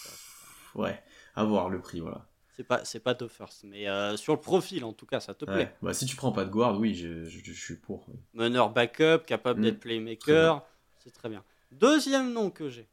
Ouais, 0.75 1.03
à 1.35 1.45
voir 1.45 1.69
le 1.69 1.81
prix, 1.81 2.01
voilà. 2.01 2.27
C'est 2.57 2.65
pas, 2.65 2.83
pas 3.05 3.13
deux 3.13 3.29
firsts, 3.29 3.65
mais 3.65 3.87
euh, 3.87 4.17
sur 4.17 4.33
le 4.33 4.41
profil, 4.41 4.83
en 4.85 4.95
tout 4.95 5.05
cas, 5.05 5.21
ça 5.21 5.35
te 5.35 5.45
plaît? 5.45 5.75
Bah, 5.83 5.93
si 5.93 6.07
tu 6.07 6.17
prends 6.17 6.33
pas 6.33 6.47
de 6.47 6.51
guard, 6.51 6.79
oui, 6.79 6.95
je, 6.95 7.27
je, 7.27 7.53
suis 7.53 7.77
pour. 7.77 8.07
Meneur 8.33 8.71
backup, 8.71 9.27
capable 9.27 9.61
mm. 9.61 9.63
d'être 9.63 9.81
playmaker, 9.81 10.63
c'est 11.05 11.13
très 11.13 11.29
bien. 11.29 11.45
Deuxième 11.71 12.33
nom 12.33 12.51
que 12.51 12.71
j'ai 12.71 12.89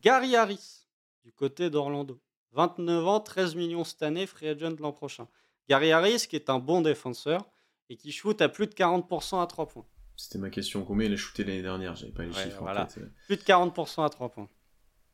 Gary 0.00 0.34
Harris, 0.34 0.81
du 1.24 1.32
côté 1.32 1.70
d'Orlando. 1.70 2.20
29 2.52 3.06
ans, 3.06 3.20
13 3.20 3.54
millions 3.54 3.84
cette 3.84 4.02
année, 4.02 4.26
free 4.26 4.48
agent 4.48 4.76
l'an 4.78 4.92
prochain. 4.92 5.28
Gary 5.68 5.92
Harris, 5.92 6.26
qui 6.28 6.36
est 6.36 6.50
un 6.50 6.58
bon 6.58 6.82
défenseur 6.82 7.48
et 7.88 7.96
qui 7.96 8.12
shoot 8.12 8.40
à 8.40 8.48
plus 8.48 8.66
de 8.66 8.72
40% 8.72 9.42
à 9.42 9.46
3 9.46 9.66
points. 9.68 9.86
C'était 10.16 10.38
ma 10.38 10.50
question. 10.50 10.84
Combien 10.84 11.06
il 11.06 11.12
a 11.14 11.16
shooté 11.16 11.44
l'année 11.44 11.62
dernière? 11.62 11.96
J'avais 11.96 12.12
pas 12.12 12.24
les 12.24 12.32
chiffres 12.32 12.62
en 12.62 12.74
tête. 12.74 13.00
Plus 13.26 13.36
de 13.36 13.42
40% 13.42 14.04
à 14.04 14.08
3 14.08 14.28
points. 14.30 14.48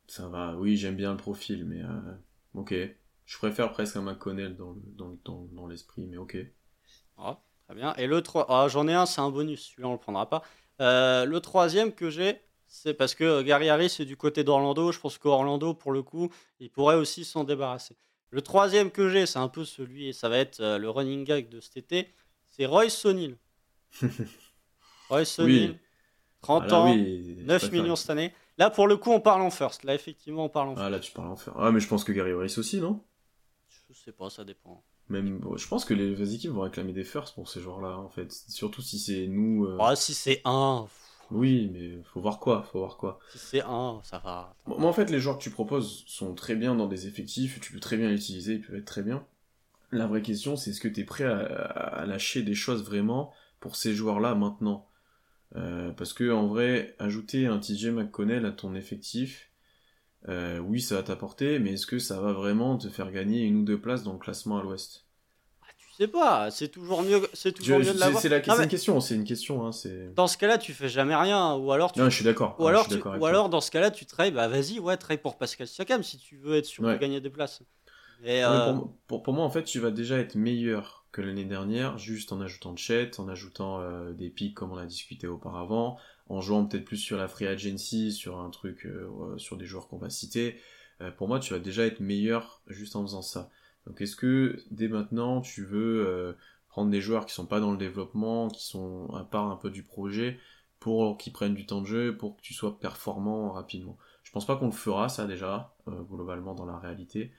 Ça 0.07 0.27
va, 0.27 0.55
oui, 0.57 0.75
j'aime 0.75 0.95
bien 0.95 1.11
le 1.11 1.17
profil, 1.17 1.65
mais 1.65 1.81
euh, 1.81 2.15
ok. 2.55 2.73
Je 3.25 3.37
préfère 3.37 3.71
presque 3.71 3.95
un 3.95 4.01
McConnell 4.01 4.55
dans, 4.55 4.75
dans, 4.95 5.47
dans, 5.51 5.67
l'esprit, 5.67 6.07
mais 6.07 6.17
ok. 6.17 6.37
Ah, 7.17 7.39
très 7.67 7.75
bien. 7.75 7.93
Et 7.95 8.07
le 8.07 8.21
3, 8.21 8.47
ah, 8.49 8.67
j'en 8.67 8.87
ai 8.87 8.93
un, 8.93 9.05
c'est 9.05 9.21
un 9.21 9.29
bonus, 9.29 9.69
celui-là 9.69 9.87
on 9.87 9.93
le 9.93 9.99
prendra 9.99 10.27
pas. 10.27 10.41
Euh, 10.81 11.25
le 11.25 11.39
troisième 11.39 11.93
que 11.93 12.09
j'ai, 12.09 12.41
c'est 12.69 12.93
parce 12.93 13.15
que 13.15 13.41
Gary 13.41 13.67
Harris 13.67 13.97
est 13.99 14.05
du 14.05 14.15
côté 14.15 14.43
d'Orlando. 14.43 14.91
Je 14.91 14.99
pense 14.99 15.17
qu'Orlando, 15.17 15.73
pour 15.73 15.91
le 15.91 16.03
coup, 16.03 16.29
il 16.59 16.69
pourrait 16.69 16.95
aussi 16.95 17.25
s'en 17.25 17.43
débarrasser. 17.43 17.97
Le 18.29 18.41
troisième 18.41 18.91
que 18.91 19.09
j'ai, 19.09 19.25
c'est 19.25 19.39
un 19.39 19.47
peu 19.47 19.65
celui, 19.65 20.09
et 20.09 20.13
ça 20.13 20.29
va 20.29 20.37
être 20.37 20.59
euh, 20.59 20.77
le 20.77 20.87
running 20.87 21.25
gag 21.25 21.49
de 21.49 21.59
cet 21.59 21.77
été, 21.77 22.13
c'est 22.45 22.67
Royce 22.67 23.03
O'Neill. 23.05 23.37
Royce 25.09 25.39
O'Neill, 25.39 25.79
30 26.41 26.71
ans, 26.71 26.95
9 26.95 27.71
millions 27.71 27.95
cette 27.95 28.11
année. 28.11 28.31
Là, 28.59 28.69
pour 28.69 28.87
le 28.87 28.97
coup, 28.97 29.11
on 29.11 29.19
parle 29.19 29.41
en 29.41 29.49
first. 29.49 29.83
Là, 29.83 29.95
effectivement, 29.95 30.45
on 30.45 30.49
parle 30.49 30.69
en 30.69 30.75
first. 30.75 30.85
Ah, 30.85 30.89
là, 30.91 30.99
tu 30.99 31.11
parles 31.11 31.29
en 31.29 31.35
first. 31.35 31.57
Ah, 31.59 31.71
mais 31.71 31.79
je 31.79 31.87
pense 31.87 32.03
que 32.03 32.11
Gary 32.11 32.31
Harris 32.31 32.53
aussi, 32.57 32.79
non? 32.79 33.03
Je 33.89 33.95
sais 33.95 34.11
pas, 34.11 34.29
ça 34.29 34.45
dépend. 34.45 34.83
Même, 35.07 35.41
je 35.55 35.67
pense 35.67 35.85
que 35.85 35.95
les 35.95 36.35
équipes 36.35 36.51
vont 36.51 36.61
réclamer 36.61 36.93
des 36.93 37.03
firsts 37.03 37.33
pour 37.33 37.49
ces 37.49 37.61
joueurs-là, 37.61 37.97
en 37.97 38.09
fait. 38.09 38.31
Surtout 38.31 38.83
si 38.83 38.99
c'est 38.99 39.25
nous. 39.25 39.65
Euh. 39.65 39.77
Ah, 39.79 39.95
si 39.95 40.13
c'est 40.13 40.41
un. 40.45 40.87
Oui, 41.31 41.69
mais 41.73 42.01
faut 42.03 42.21
voir 42.21 42.39
quoi, 42.39 42.63
faut 42.63 42.79
voir 42.79 42.97
quoi. 42.97 43.19
Si 43.31 43.37
c'est 43.37 43.61
un, 43.61 43.99
ça 44.03 44.19
va. 44.19 44.55
Moi, 44.65 44.89
en 44.89 44.93
fait, 44.93 45.09
les 45.09 45.19
joueurs 45.19 45.37
que 45.37 45.43
tu 45.43 45.51
proposes 45.51 46.03
sont 46.07 46.33
très 46.33 46.55
bien 46.55 46.75
dans 46.75 46.87
des 46.87 47.07
effectifs, 47.07 47.59
tu 47.59 47.71
peux 47.71 47.79
très 47.79 47.97
bien 47.97 48.09
les 48.09 48.15
utiliser, 48.15 48.55
ils 48.55 48.61
peuvent 48.61 48.75
être 48.75 48.85
très 48.85 49.03
bien. 49.03 49.25
La 49.91 50.07
vraie 50.07 50.21
question, 50.21 50.55
c'est 50.55 50.71
est-ce 50.71 50.81
que 50.81 50.87
tu 50.87 51.01
es 51.01 51.03
prêt 51.03 51.25
à, 51.25 52.05
lâcher 52.05 52.43
des 52.43 52.53
choses 52.53 52.83
vraiment 52.83 53.33
pour 53.59 53.75
ces 53.75 53.93
joueurs-là 53.93 54.35
maintenant? 54.35 54.87
Euh, 55.55 55.91
Parce 55.91 56.13
que 56.13 56.31
en 56.31 56.47
vrai, 56.47 56.95
ajouter 56.99 57.47
un 57.47 57.59
TJ 57.59 57.87
McConnell 57.87 58.45
à 58.45 58.51
ton 58.51 58.75
effectif, 58.75 59.49
euh, 60.27 60.59
oui, 60.59 60.81
ça 60.81 60.95
va 60.95 61.03
t'apporter, 61.03 61.59
mais 61.59 61.73
est-ce 61.73 61.87
que 61.87 61.99
ça 61.99 62.19
va 62.21 62.33
vraiment 62.33 62.77
te 62.77 62.89
faire 62.89 63.11
gagner 63.11 63.43
une 63.43 63.57
ou 63.57 63.63
deux 63.63 63.79
places 63.79 64.03
dans 64.03 64.13
le 64.13 64.19
classement 64.19 64.59
à 64.59 64.63
l'ouest? 64.63 65.05
Sais 65.99 66.07
pas, 66.07 66.51
c'est 66.51 66.69
toujours 66.69 67.01
mieux, 67.01 67.21
c'est 67.33 67.51
toujours 67.51 67.79
mieux 67.79 67.93
de 67.93 67.99
l'avoir. 67.99 68.21
C'est 68.21 68.63
une 68.63 68.67
question, 68.67 68.99
c'est 68.99 69.15
une 69.15 69.23
question. 69.23 69.67
Hein, 69.67 69.71
dans 70.15 70.27
ce 70.27 70.37
cas-là, 70.37 70.57
tu 70.57 70.73
fais 70.73 70.89
jamais 70.89 71.15
rien, 71.15 71.55
ou 71.55 71.71
alors 71.71 71.91
tu. 71.91 71.99
Non, 71.99 72.09
je 72.09 72.15
suis 72.15 72.25
d'accord. 72.25 72.55
Ou, 72.59 72.67
alors, 72.67 72.87
ou 73.19 73.25
alors, 73.25 73.49
dans 73.49 73.61
ce 73.61 73.71
cas-là, 73.71 73.91
tu 73.91 74.05
trades, 74.05 74.33
bah 74.33 74.47
vas-y, 74.47 74.79
ouais, 74.79 74.97
trade 74.97 75.21
pour 75.21 75.37
Pascal 75.37 75.67
Siakam 75.67 76.03
si 76.03 76.17
tu 76.17 76.37
veux 76.37 76.55
être 76.55 76.65
sûr 76.65 76.83
de 76.83 76.95
gagner 76.95 77.21
des 77.21 77.29
places. 77.29 77.61
Euh, 78.25 78.73
pour, 79.07 79.23
pour, 79.23 79.33
moi, 79.33 79.45
en 79.45 79.49
fait, 79.49 79.63
tu 79.63 79.79
vas 79.79 79.91
déjà 79.91 80.17
être 80.17 80.35
meilleur 80.35 81.05
que 81.11 81.21
l'année 81.21 81.45
dernière, 81.45 81.97
juste 81.97 82.33
en 82.33 82.41
ajoutant 82.41 82.73
de 82.73 82.77
chat, 82.77 83.19
en 83.19 83.27
ajoutant 83.29 83.79
euh, 83.79 84.11
des 84.11 84.29
pics 84.29 84.53
comme 84.53 84.71
on 84.71 84.77
a 84.77 84.85
discuté 84.85 85.27
auparavant, 85.27 85.97
en 86.27 86.41
jouant 86.41 86.65
peut-être 86.65 86.85
plus 86.85 86.97
sur 86.97 87.17
la 87.17 87.27
free 87.27 87.47
agency, 87.47 88.11
sur 88.11 88.39
un 88.39 88.49
truc, 88.49 88.85
euh, 88.85 89.37
sur 89.37 89.57
des 89.57 89.65
joueurs 89.65 89.87
qu'on 89.87 89.97
va 89.97 90.09
citer. 90.09 90.59
pour 91.17 91.27
moi, 91.27 91.39
tu 91.39 91.53
vas 91.53 91.59
déjà 91.59 91.85
être 91.85 92.01
meilleur 92.01 92.61
juste 92.67 92.95
en 92.95 93.03
faisant 93.03 93.21
ça. 93.21 93.49
Donc, 93.87 94.01
est-ce 94.01 94.15
que 94.15 94.57
dès 94.71 94.87
maintenant, 94.87 95.41
tu 95.41 95.63
veux 95.63 96.37
prendre 96.67 96.91
des 96.91 97.01
joueurs 97.01 97.25
qui 97.25 97.33
sont 97.33 97.45
pas 97.45 97.59
dans 97.59 97.71
le 97.71 97.77
développement, 97.77 98.47
qui 98.49 98.65
sont 98.65 99.09
à 99.15 99.23
part 99.23 99.49
un 99.49 99.55
peu 99.55 99.69
du 99.69 99.83
projet, 99.83 100.39
pour 100.79 101.17
qu'ils 101.17 101.33
prennent 101.33 101.55
du 101.55 101.65
temps 101.65 101.81
de 101.81 101.87
jeu, 101.87 102.15
pour 102.15 102.37
que 102.37 102.41
tu 102.41 102.53
sois 102.53 102.79
performant 102.79 103.51
rapidement? 103.51 103.97
Je 104.23 104.31
pense 104.31 104.45
pas 104.45 104.55
qu'on 104.55 104.67
le 104.67 104.71
fera, 104.71 105.09
ça 105.09 105.25
déjà, 105.25 105.75
globalement 105.87 106.53
dans 106.53 106.65
la 106.65 106.77
réalité. 106.77 107.31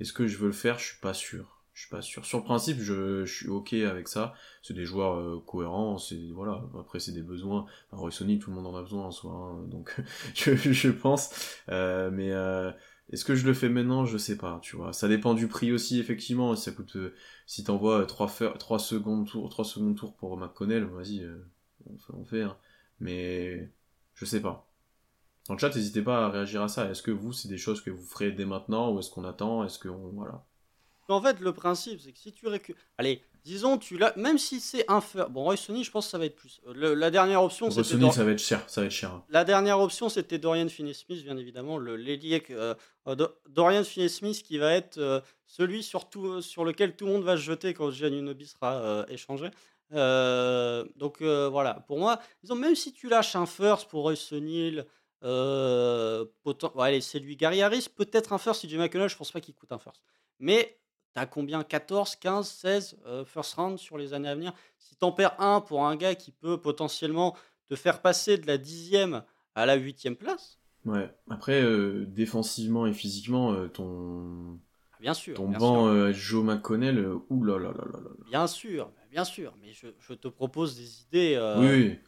Est-ce 0.00 0.12
que 0.12 0.26
je 0.26 0.36
veux 0.36 0.48
le 0.48 0.52
faire? 0.52 0.78
Je 0.78 0.86
suis 0.86 1.00
pas 1.00 1.14
sûr. 1.14 1.54
Je 1.74 1.80
suis 1.80 1.90
pas 1.90 2.02
sûr. 2.02 2.24
Sur 2.24 2.38
le 2.38 2.44
principe, 2.44 2.78
je, 2.78 3.24
suis 3.26 3.48
ok 3.48 3.72
avec 3.72 4.06
ça. 4.06 4.34
C'est 4.62 4.74
des 4.74 4.84
joueurs 4.84 5.18
euh, 5.18 5.42
cohérents. 5.44 5.98
C'est 5.98 6.30
voilà. 6.32 6.62
Après, 6.78 7.00
c'est 7.00 7.12
des 7.12 7.22
besoins. 7.22 7.66
Roy 7.90 8.12
Sony, 8.12 8.38
tout 8.38 8.50
le 8.50 8.56
monde 8.56 8.68
en 8.68 8.76
a 8.76 8.82
besoin 8.82 9.06
en 9.06 9.10
soi. 9.10 9.32
Hein, 9.32 9.64
donc, 9.66 9.94
je, 10.34 10.54
je, 10.54 10.88
pense. 10.88 11.60
Euh, 11.68 12.10
mais 12.12 12.30
euh, 12.30 12.70
est-ce 13.10 13.24
que 13.24 13.34
je 13.34 13.46
le 13.46 13.54
fais 13.54 13.68
maintenant? 13.68 14.06
Je 14.06 14.18
sais 14.18 14.36
pas. 14.36 14.58
Tu 14.62 14.76
vois. 14.76 14.92
Ça 14.92 15.08
dépend 15.08 15.34
du 15.34 15.48
prix 15.48 15.72
aussi, 15.72 16.00
effectivement. 16.00 16.56
Si 16.56 16.64
ça 16.64 16.72
coûte, 16.72 16.96
si 17.46 17.64
t'envoies 17.64 18.06
3, 18.06 18.54
3 18.58 18.78
secondes 18.78 19.26
tour, 19.26 19.48
3 19.48 19.64
secondes 19.64 19.96
tour 19.96 20.14
pour 20.14 20.36
McConnell, 20.36 20.84
vas-y, 20.84 21.28
on 22.12 22.24
fait. 22.24 22.42
Hein. 22.42 22.56
Mais 23.00 23.70
je 24.14 24.24
sais 24.24 24.40
pas. 24.40 24.68
Dans 25.48 25.54
le 25.54 25.58
chat, 25.58 25.74
n'hésitez 25.74 26.02
pas 26.02 26.26
à 26.26 26.30
réagir 26.30 26.62
à 26.62 26.68
ça. 26.68 26.90
Est-ce 26.90 27.02
que 27.02 27.10
vous, 27.10 27.32
c'est 27.32 27.48
des 27.48 27.58
choses 27.58 27.82
que 27.82 27.90
vous 27.90 28.04
ferez 28.04 28.32
dès 28.32 28.46
maintenant 28.46 28.92
ou 28.92 28.98
est-ce 28.98 29.10
qu'on 29.10 29.24
attend? 29.24 29.64
Est-ce 29.64 29.78
que 29.78 29.88
voilà 29.88 30.44
En 31.08 31.20
fait, 31.20 31.40
le 31.40 31.52
principe, 31.52 32.00
c'est 32.00 32.12
que 32.12 32.18
si 32.18 32.32
tu 32.32 32.46
récupères, 32.48 32.82
allez, 32.96 33.22
disons, 33.44 33.78
tu 33.78 33.98
l'as, 33.98 34.14
même 34.16 34.38
si 34.38 34.60
c'est 34.60 34.84
inférieur. 34.90 35.30
Bon, 35.30 35.44
Roy 35.44 35.56
Sony, 35.56 35.84
je 35.84 35.90
pense 35.90 36.06
que 36.06 36.10
ça 36.10 36.18
va 36.18 36.26
être 36.26 36.36
plus. 36.36 36.60
la 36.74 37.10
dernière 37.10 37.42
option, 37.42 37.70
c'était. 37.70 37.88
Sony, 37.88 38.12
ça 38.12 38.24
va 38.24 38.32
être 38.32 38.38
cher, 38.38 38.62
ça 38.66 38.80
va 38.80 38.86
être 38.86 38.92
cher. 38.92 39.10
Hein. 39.10 39.24
La 39.28 39.44
dernière 39.44 39.80
option, 39.80 40.08
c'était 40.08 40.38
Dorian 40.38 40.68
Finney-Smith, 40.68 41.22
bien 41.24 41.36
évidemment, 41.36 41.78
le 41.78 41.96
l'ailier 41.96 42.42
euh, 42.50 42.74
euh, 43.06 43.28
Dorian 43.48 43.84
Finney-Smith, 43.84 44.42
qui 44.42 44.58
va 44.58 44.72
être 44.72 44.98
euh, 44.98 45.20
celui 45.46 45.82
sur, 45.82 46.08
sur 46.40 46.64
lequel 46.64 46.96
tout 46.96 47.06
le 47.06 47.12
monde 47.12 47.24
va 47.24 47.36
se 47.36 47.42
jeter 47.42 47.74
quand 47.74 47.90
Giannunobi 47.90 48.46
sera 48.46 49.06
échangé. 49.08 49.50
donc 49.90 51.22
voilà, 51.22 51.84
pour 51.86 51.98
moi, 51.98 52.20
disons, 52.42 52.56
même 52.56 52.74
si 52.74 52.92
tu 52.92 53.08
lâches 53.08 53.36
un 53.36 53.46
first 53.46 53.88
pour 53.88 54.02
Roy 54.02 54.16
Sony 54.16 54.80
euh, 55.24 56.26
allez, 56.78 57.00
c'est 57.00 57.18
lui. 57.18 57.36
Gary 57.36 57.62
Harris, 57.62 57.86
peut-être 57.94 58.32
un 58.32 58.38
first. 58.38 58.66
CJ 58.66 58.76
McConnell, 58.76 59.08
je 59.08 59.16
pense 59.16 59.32
pas 59.32 59.40
qu'il 59.40 59.54
coûte 59.54 59.72
un 59.72 59.78
first. 59.78 60.02
Mais 60.38 60.78
t'as 61.14 61.26
combien? 61.26 61.62
14, 61.64 62.16
15, 62.16 62.48
16 62.48 62.96
first 63.26 63.54
round 63.54 63.78
sur 63.78 63.98
les 63.98 64.12
années 64.12 64.28
à 64.28 64.34
venir? 64.34 64.52
Si 64.78 64.96
t'en 64.96 65.12
perds 65.12 65.40
un 65.40 65.60
pour 65.60 65.86
un 65.86 65.96
gars 65.96 66.14
qui 66.14 66.30
peut 66.30 66.60
potentiellement 66.60 67.34
te 67.68 67.76
faire 67.76 68.02
passer 68.02 68.36
de 68.36 68.46
la 68.46 68.58
dixième 68.58 69.22
à 69.54 69.66
la 69.66 69.74
huitième 69.74 70.16
place? 70.16 70.58
Ouais. 70.84 71.10
Après, 71.30 71.62
euh, 71.62 72.04
défensivement 72.06 72.86
et 72.86 72.92
physiquement, 72.92 73.52
euh, 73.52 73.68
ton. 73.68 74.58
Ah, 74.92 74.96
bien 75.00 75.14
sûr. 75.14 75.34
Ton 75.34 75.48
banc 75.48 76.12
Joe 76.12 76.44
McConnell, 76.44 77.08
ouh 77.30 77.44
là 77.44 77.58
là 77.58 77.68
là 77.68 77.84
là 77.90 78.00
là. 78.00 78.10
Bien 78.28 78.46
sûr, 78.46 78.90
bien 79.14 79.24
sûr, 79.24 79.54
mais 79.62 79.72
je, 79.72 80.14
te 80.14 80.26
propose 80.26 80.76
des 80.76 81.02
idées. 81.02 81.34
Euh, 81.36 81.60
oui, 81.60 81.98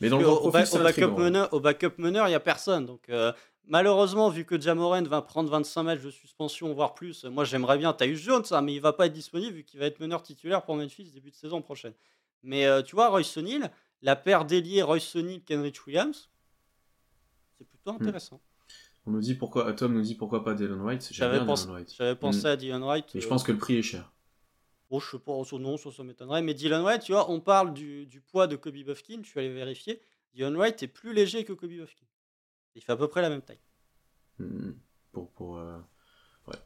mais 0.00 0.08
dans 0.08 0.18
le 0.18 0.26
au, 0.26 0.50
backup 0.50 1.18
meneur, 1.18 1.52
au 1.52 1.60
backup 1.60 1.98
meneur, 1.98 2.26
il 2.28 2.30
n'y 2.30 2.34
a 2.34 2.40
personne. 2.40 2.86
Donc, 2.86 3.10
euh, 3.10 3.30
malheureusement, 3.66 4.28
vu 4.28 4.44
que 4.44 4.60
Jamoran 4.60 5.02
va 5.02 5.22
prendre 5.22 5.50
25 5.50 5.82
matchs 5.82 6.02
de 6.02 6.10
suspension, 6.10 6.72
voire 6.72 6.94
plus, 6.94 7.24
moi 7.24 7.44
j'aimerais 7.44 7.78
bien 7.78 7.94
eu 8.02 8.16
Jones, 8.16 8.44
ça, 8.44 8.60
mais 8.62 8.74
il 8.74 8.80
va 8.80 8.92
pas 8.92 9.06
être 9.06 9.12
disponible 9.12 9.56
vu 9.56 9.64
qu'il 9.64 9.80
va 9.80 9.86
être 9.86 10.00
meneur 10.00 10.22
titulaire 10.22 10.62
pour 10.62 10.76
Memphis 10.76 11.10
début 11.12 11.30
de 11.30 11.36
saison 11.36 11.62
prochaine. 11.62 11.94
Mais 12.42 12.66
euh, 12.66 12.82
tu 12.82 12.94
vois, 12.94 13.08
Royce 13.08 13.36
O'Neal, 13.36 13.70
la 14.02 14.16
paire 14.16 14.44
déliée 14.44 14.82
Royce 14.82 15.16
O'Neal, 15.16 15.40
Kenrich 15.42 15.86
Williams, 15.86 16.30
c'est 17.58 17.66
plutôt 17.66 17.92
hmm. 17.92 18.02
intéressant. 18.02 18.40
On 19.06 19.12
nous 19.12 19.20
dit 19.20 19.34
pourquoi, 19.34 19.72
Tom 19.72 19.94
nous 19.94 20.02
dit 20.02 20.14
pourquoi 20.14 20.42
pas 20.42 20.54
Dylan 20.54 20.80
White. 20.80 21.08
J'avais 21.12 21.44
pensé, 21.44 21.68
pensé 22.20 22.42
hmm. 22.42 22.46
à 22.46 22.56
Dylan 22.56 22.82
White. 22.82 23.14
Et 23.14 23.20
je 23.20 23.28
pense 23.28 23.42
que 23.42 23.52
le 23.52 23.58
prix 23.58 23.76
est 23.76 23.82
cher. 23.82 24.12
Oh, 24.90 25.00
je 25.00 25.10
sais 25.10 25.18
pas, 25.18 25.32
oh, 25.32 25.58
non, 25.58 25.76
ça, 25.76 25.90
ça 25.90 26.04
m'étonnerait. 26.04 26.42
Mais 26.42 26.54
Dylan 26.54 26.84
White, 26.84 27.02
tu 27.02 27.12
vois, 27.12 27.28
on 27.30 27.40
parle 27.40 27.74
du, 27.74 28.06
du 28.06 28.20
poids 28.20 28.46
de 28.46 28.54
Kobe 28.54 28.76
Buffkin, 28.76 29.18
je 29.22 29.28
suis 29.28 29.40
allé 29.40 29.52
vérifier. 29.52 30.00
Dylan 30.34 30.56
White 30.56 30.82
est 30.82 30.88
plus 30.88 31.12
léger 31.12 31.44
que 31.44 31.52
Kobe 31.52 31.70
Buffkin. 31.70 32.04
Il 32.76 32.82
fait 32.82 32.92
à 32.92 32.96
peu 32.96 33.08
près 33.08 33.22
la 33.22 33.30
même 33.30 33.42
taille. 33.42 33.58
Hmm, 34.38 34.72
pour, 35.10 35.30
pour, 35.32 35.58
euh, 35.58 35.78
Ouais. 36.46 36.56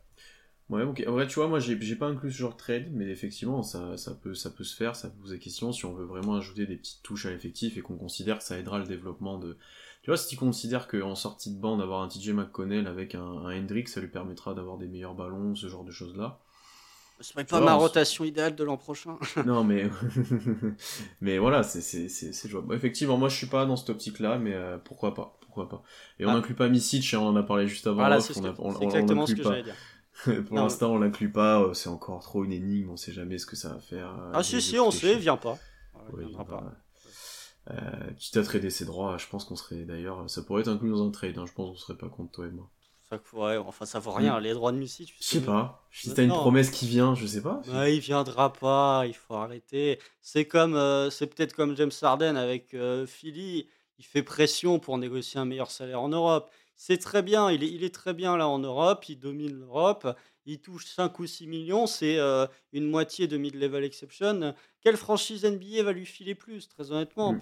Ouais, 0.69 0.83
ok. 0.83 1.05
En 1.07 1.13
vrai, 1.13 1.27
tu 1.29 1.37
vois, 1.37 1.49
moi, 1.49 1.61
j'ai 1.61 1.97
pas 1.97 2.09
inclus 2.09 2.33
ce 2.33 2.39
genre 2.39 2.53
de 2.53 2.59
trade, 2.59 2.89
mais 2.93 3.07
effectivement, 3.07 3.63
ça, 3.63 3.97
ça, 3.97 4.15
peut, 4.15 4.35
ça 4.35 4.51
peut 4.51 4.65
se 4.65 4.77
faire, 4.77 4.97
ça 4.97 5.09
pose 5.09 5.31
des 5.31 5.39
questions 5.39 5.73
si 5.73 5.87
on 5.87 5.95
veut 5.95 6.05
vraiment 6.05 6.35
ajouter 6.35 6.67
des 6.67 6.77
petites 6.77 7.03
touches 7.03 7.27
à 7.27 7.31
l'effectif 7.31 7.79
et 7.79 7.81
qu'on 7.81 7.97
considère 7.97 8.39
que 8.39 8.45
ça 8.45 8.59
aidera 8.59 8.79
le 8.81 8.87
développement 8.87 9.39
de. 9.39 9.57
Tu 10.03 10.11
vois, 10.11 10.17
si 10.17 10.29
tu 10.29 10.37
considères 10.37 10.89
qu'en 10.89 11.15
sortie 11.15 11.55
de 11.55 11.61
banc, 11.61 11.77
d'avoir 11.77 12.03
un 12.03 12.09
TJ 12.09 12.31
McConnell 12.31 12.87
avec 12.89 13.15
un, 13.15 13.23
un 13.23 13.57
Hendrick, 13.57 13.89
ça 13.89 14.01
lui 14.01 14.09
permettra 14.09 14.55
d'avoir 14.55 14.79
des 14.79 14.89
meilleurs 14.89 15.15
ballons, 15.15 15.55
ce 15.55 15.69
genre 15.69 15.85
de 15.85 15.93
choses-là 15.93 16.41
ce 17.21 17.33
serait 17.33 17.45
pas 17.45 17.61
ma 17.61 17.75
rotation 17.75 18.25
idéale 18.25 18.55
de 18.55 18.65
l'an 18.65 18.77
prochain. 18.77 19.19
non, 19.47 19.63
mais 19.63 19.91
mais 21.21 21.39
voilà, 21.39 21.63
c'est 21.63 22.49
jouable. 22.49 22.75
Effectivement, 22.75 23.19
moi 23.19 23.29
je 23.29 23.37
suis 23.37 23.47
pas 23.47 23.67
dans 23.67 23.77
cette 23.77 23.91
optique-là, 23.91 24.39
mais 24.39 24.55
euh, 24.55 24.79
pourquoi 24.79 25.15
pas, 25.15 25.39
pourquoi 25.51 25.69
pas. 25.69 25.83
Et 26.19 26.25
on 26.25 26.31
ah. 26.31 26.35
n'inclut 26.35 26.55
pas 26.55 26.69
Misic, 26.69 27.13
hein, 27.13 27.19
on 27.21 27.29
en 27.29 27.37
a 27.37 27.43
parlé 27.43 27.67
juste 27.67 27.87
avant. 27.87 27.97
Voilà, 27.97 28.21
c'est 28.21 28.37
exactement 28.81 29.27
ce 29.27 29.35
que 29.35 29.43
j'allais 29.43 29.65
dire. 29.65 29.75
Pour 30.47 30.57
l'instant, 30.57 30.93
on 30.93 30.99
l'inclut 30.99 31.33
pas, 31.33 31.63
euh, 31.63 31.73
c'est 31.73 31.89
encore 31.89 32.21
trop 32.23 32.45
une 32.45 32.53
énigme, 32.53 32.91
on 32.91 32.97
sait 32.97 33.13
jamais 33.13 33.39
ce 33.39 33.47
que 33.47 33.57
ça 33.57 33.71
va 33.71 33.81
faire. 33.81 34.09
Euh, 34.09 34.33
ah 34.35 34.43
si, 34.43 34.61
si, 34.61 34.79
on 34.79 34.91
sait, 34.91 35.17
viens 35.17 35.37
pas. 35.37 35.59
Ouais, 36.13 36.25
viendra 36.25 36.45
pas. 36.45 36.65
Euh, 37.71 37.75
quitte 38.19 38.37
à 38.37 38.43
trader 38.43 38.71
ses 38.71 38.85
droits, 38.85 39.17
je 39.19 39.27
pense 39.29 39.45
qu'on 39.45 39.57
serait 39.57 39.85
d'ailleurs, 39.85 40.29
ça 40.29 40.43
pourrait 40.43 40.63
être 40.63 40.69
inclus 40.69 40.91
dans 40.91 41.07
un 41.07 41.11
trade, 41.11 41.39
hein, 41.39 41.45
je 41.47 41.53
pense 41.53 41.71
qu'on 41.71 41.77
serait 41.77 41.99
pas 41.99 42.09
contre 42.09 42.33
toi 42.33 42.47
et 42.47 42.51
moi. 42.51 42.71
Ouais, 43.33 43.57
enfin, 43.57 43.87
ça 43.87 43.99
vaut 43.99 44.13
rien, 44.13 44.39
les 44.39 44.53
droits 44.53 44.71
de 44.71 44.77
musique. 44.77 45.15
Je 45.19 45.25
sais 45.25 45.41
pas. 45.41 45.85
Si 45.91 46.15
t'as 46.15 46.23
une 46.23 46.31
promesse 46.31 46.71
qui 46.71 46.87
vient, 46.87 47.17
je 47.17 47.27
sais 47.27 47.43
pas. 47.43 47.61
il 47.89 47.99
viendra 47.99 48.53
pas, 48.53 49.05
il 49.07 49.15
faut 49.15 49.35
arrêter. 49.35 49.99
C'est 50.23 50.45
comme, 50.45 50.77
euh, 50.77 51.11
c'est 51.11 51.27
peut-être 51.27 51.55
comme 51.55 51.77
James 51.77 51.91
Harden 52.01 52.37
avec 52.37 52.73
euh, 52.75 53.07
Philly. 53.07 53.67
Il 54.01 54.07
fait 54.07 54.23
pression 54.23 54.79
pour 54.79 54.97
négocier 54.97 55.39
un 55.39 55.45
meilleur 55.45 55.71
salaire 55.71 56.01
en 56.01 56.09
Europe. 56.09 56.51
c'est 56.75 56.97
très 56.97 57.23
bien, 57.23 57.51
il 57.51 57.63
est, 57.63 57.71
il 57.71 57.85
est 57.85 57.95
très 57.95 58.15
bien 58.15 58.35
là 58.39 58.49
en 58.49 58.59
Europe, 58.59 59.07
il 59.11 59.19
domine 59.19 59.53
l'Europe, 59.53 60.17
il 60.47 60.59
touche 60.59 60.87
5 60.87 61.19
ou 61.19 61.27
6 61.27 61.47
millions, 61.47 61.87
c'est 61.87 62.19
euh, 62.19 62.47
une 62.73 62.89
moitié 62.89 63.27
de 63.27 63.37
mid-level 63.37 63.85
exception. 63.85 64.55
Quelle 64.81 64.97
franchise 64.97 65.45
NBA 65.45 65.83
va 65.83 65.93
lui 65.93 66.07
filer 66.07 66.35
plus, 66.35 66.67
très 66.67 66.93
honnêtement? 66.93 67.35
Mm. 67.35 67.41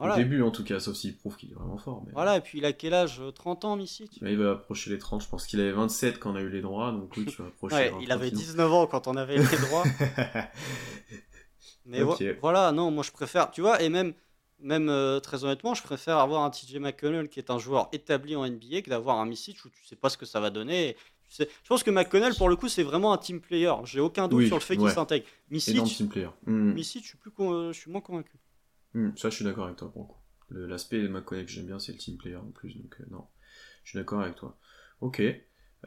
Au 0.00 0.16
début, 0.16 0.42
en 0.42 0.50
tout 0.50 0.64
cas, 0.64 0.80
sauf 0.80 0.96
s'il 0.96 1.16
prouve 1.16 1.36
qu'il 1.36 1.52
est 1.52 1.54
vraiment 1.54 1.78
fort. 1.78 2.04
Voilà, 2.12 2.38
et 2.38 2.40
puis 2.40 2.58
il 2.58 2.64
a 2.64 2.72
quel 2.72 2.94
âge? 2.94 3.22
30 3.36 3.64
ans, 3.64 3.76
Missy 3.76 4.10
Il 4.22 4.38
va 4.38 4.50
approcher 4.50 4.90
les 4.90 4.98
30, 4.98 5.22
je 5.22 5.28
pense 5.28 5.46
qu'il 5.46 5.60
avait 5.60 5.70
27 5.70 6.18
quand 6.18 6.32
on 6.32 6.34
a 6.34 6.40
eu 6.40 6.48
les 6.48 6.62
droits, 6.62 6.90
donc 6.90 7.16
oui, 7.16 7.26
tu 7.26 7.40
vas 7.40 7.46
approcher. 7.48 7.76
ouais, 7.76 7.92
il 8.02 8.10
avait 8.10 8.32
19 8.32 8.72
ans 8.72 8.88
quand 8.88 9.06
on 9.06 9.14
avait 9.14 9.38
les 9.38 9.44
droits. 9.44 9.84
Mais 11.86 12.00
voilà, 12.40 12.72
non, 12.72 12.90
moi 12.90 13.04
je 13.04 13.12
préfère, 13.12 13.52
tu 13.52 13.60
vois, 13.60 13.80
et 13.80 13.88
même, 13.88 14.14
même 14.62 14.88
euh, 14.88 15.20
très 15.20 15.44
honnêtement, 15.44 15.74
je 15.74 15.82
préfère 15.82 16.18
avoir 16.18 16.42
un 16.42 16.50
TJ 16.50 16.76
McConnell 16.76 17.28
qui 17.28 17.38
est 17.38 17.50
un 17.50 17.58
joueur 17.58 17.88
établi 17.92 18.36
en 18.36 18.46
NBA 18.46 18.82
que 18.82 18.90
d'avoir 18.90 19.18
un 19.18 19.26
Missich 19.26 19.64
où 19.64 19.68
tu 19.68 19.84
sais 19.84 19.96
pas 19.96 20.08
ce 20.08 20.16
que 20.16 20.26
ça 20.26 20.40
va 20.40 20.50
donner. 20.50 20.96
Je 21.38 21.46
pense 21.66 21.82
que 21.82 21.90
McConnell, 21.90 22.34
pour 22.34 22.48
le 22.48 22.56
coup, 22.56 22.68
c'est 22.68 22.82
vraiment 22.82 23.12
un 23.12 23.18
team 23.18 23.40
player. 23.40 23.72
J'ai 23.84 24.00
aucun 24.00 24.28
doute 24.28 24.46
sur 24.46 24.56
le 24.56 24.60
fait 24.60 24.76
qu'il 24.76 24.90
s'intègre. 24.90 25.26
Missich, 25.50 25.82
team 25.96 26.08
player. 26.08 26.28
Hmm. 26.46 26.76
je, 26.76 26.82
suis 26.82 27.16
plus 27.16 27.32
je 27.38 27.72
suis 27.72 27.90
moins 27.90 28.00
convaincu. 28.00 28.38
Hmm, 28.94 29.10
ça, 29.16 29.30
je 29.30 29.36
suis 29.36 29.44
d'accord 29.44 29.64
avec 29.64 29.76
toi 29.76 29.90
pour 29.90 30.02
le 30.02 30.08
coup. 30.08 30.68
L'aspect 30.68 31.00
de 31.00 31.08
McConnell 31.08 31.46
que 31.46 31.50
j'aime 31.50 31.66
bien, 31.66 31.78
c'est 31.78 31.92
le 31.92 31.98
team 31.98 32.18
player 32.18 32.36
en 32.36 32.50
plus. 32.50 32.76
Donc, 32.76 32.94
euh, 33.00 33.04
non, 33.10 33.26
je 33.84 33.90
suis 33.90 33.98
d'accord 33.98 34.20
avec 34.20 34.34
toi. 34.34 34.58
Ok. 35.00 35.22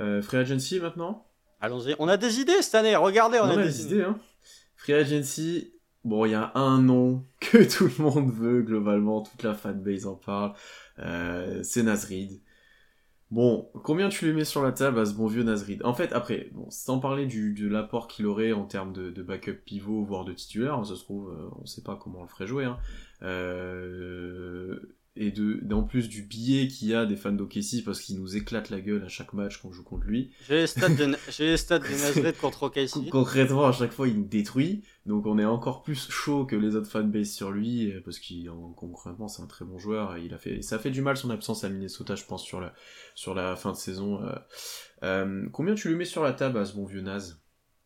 Euh, 0.02 0.22
free 0.22 0.38
Agency 0.38 0.80
maintenant? 0.80 1.28
Allons-y. 1.62 1.96
On 2.00 2.08
a 2.08 2.18
des 2.18 2.40
idées 2.40 2.62
cette 2.62 2.76
année. 2.76 2.96
Regardez, 2.96 3.40
on, 3.40 3.46
a, 3.46 3.56
des, 3.56 3.86
idées. 3.86 4.02
Hein. 4.02 4.18
Free 4.76 4.94
Agency, 4.94 5.75
bon, 6.06 6.26
il 6.26 6.32
y 6.32 6.36
a 6.36 6.52
un 6.56 6.82
nom 6.82 7.26
que 7.42 7.64
tout 7.64 7.90
le 7.98 8.04
monde 8.04 8.32
veut, 8.32 8.62
globalement, 8.62 9.22
toute 9.22 9.44
la 9.44 9.54
fanbase 9.54 10.06
en 10.08 10.16
parle. 10.16 10.54
Euh, 11.00 11.62
c'est 11.64 11.84
Nasrid. 11.84 12.40
Bon, 13.32 13.70
combien 13.84 14.08
tu 14.08 14.26
lui 14.26 14.34
mets 14.34 14.46
sur 14.46 14.64
la 14.64 14.72
table 14.72 15.00
à 15.00 15.06
ce 15.06 15.14
bon 15.14 15.28
vieux 15.28 15.44
Nasrid? 15.44 15.84
En 15.84 15.94
fait, 15.94 16.14
après, 16.14 16.50
bon, 16.54 16.68
sans 16.70 17.00
parler 17.00 17.26
de 17.26 17.68
l'apport 17.68 18.08
qu'il 18.08 18.28
aurait 18.28 18.54
en 18.54 18.66
termes 18.66 18.94
de, 18.94 19.24
backup 19.24 19.60
pivot, 19.66 20.04
voire 20.04 20.26
de 20.26 20.34
titulaire, 20.34 20.86
ça 20.86 20.96
se 20.96 21.04
trouve, 21.04 21.32
euh, 21.32 21.50
on 21.62 21.66
sait 21.66 21.82
pas 21.82 21.96
comment 22.02 22.20
on 22.20 22.24
le 22.24 22.30
ferait 22.30 22.48
jouer, 22.48 22.66
hein. 22.66 22.78
Euh, 23.24 24.80
et 25.18 25.32
de, 25.32 25.62
en 25.74 25.84
plus 25.84 26.10
du 26.10 26.24
billet 26.24 26.68
qu'il 26.68 26.90
y 26.90 26.94
a 26.94 27.06
des 27.06 27.16
fans 27.16 27.32
d'OKC 27.32 27.84
parce 27.86 28.02
qu'il 28.02 28.20
nous 28.20 28.36
éclate 28.36 28.70
la 28.70 28.82
gueule 28.82 29.04
à 29.04 29.08
chaque 29.08 29.34
match 29.34 29.62
qu'on 29.62 29.72
joue 29.72 29.84
contre 29.84 30.06
lui. 30.06 30.32
J'ai 30.48 30.56
les 30.56 30.68
stats 30.68 30.90
de, 30.90 31.16
les 31.40 31.58
stats 31.58 31.80
de 31.80 32.40
contre 32.40 32.64
OKC. 32.64 33.10
Concrètement, 33.10 33.66
à 33.66 33.72
chaque 33.72 33.94
fois, 33.94 34.08
il 34.08 34.18
nous 34.18 34.26
détruit. 34.26 34.84
Donc 35.06 35.26
on 35.26 35.38
est 35.38 35.46
encore 35.46 35.84
plus 35.84 36.10
chaud 36.10 36.46
que 36.46 36.56
les 36.56 36.76
autres 36.76 36.90
fanbase 36.90 37.30
sur 37.30 37.52
lui 37.52 37.94
parce 38.04 38.20
qu'il, 38.20 38.50
concrètement, 38.76 39.28
c'est 39.28 39.42
un 39.42 39.48
très 39.48 39.64
bon 39.64 39.78
joueur. 39.78 40.18
Et 40.18 40.26
il 40.26 40.34
a 40.34 40.38
fait, 40.38 40.62
ça 40.62 40.80
fait 40.80 40.92
du 40.92 41.02
mal 41.02 41.16
son 41.16 41.30
absence 41.30 41.64
à 41.64 41.70
Minnesota, 41.70 42.16
je 42.16 42.26
pense, 42.26 42.44
sur 42.44 42.60
la, 42.60 42.74
sur 43.14 43.34
la 43.34 43.56
fin 43.56 43.72
de 43.72 43.78
saison. 43.78 44.22
Euh, 44.24 44.36
euh, 45.04 45.48
combien 45.52 45.76
tu 45.76 45.90
lui 45.90 45.96
mets 45.96 46.06
sur 46.06 46.24
la 46.24 46.34
table 46.34 46.58
à 46.58 46.66
ce 46.66 46.74
bon 46.74 46.86
vieux 46.86 47.02
Naz? 47.02 47.42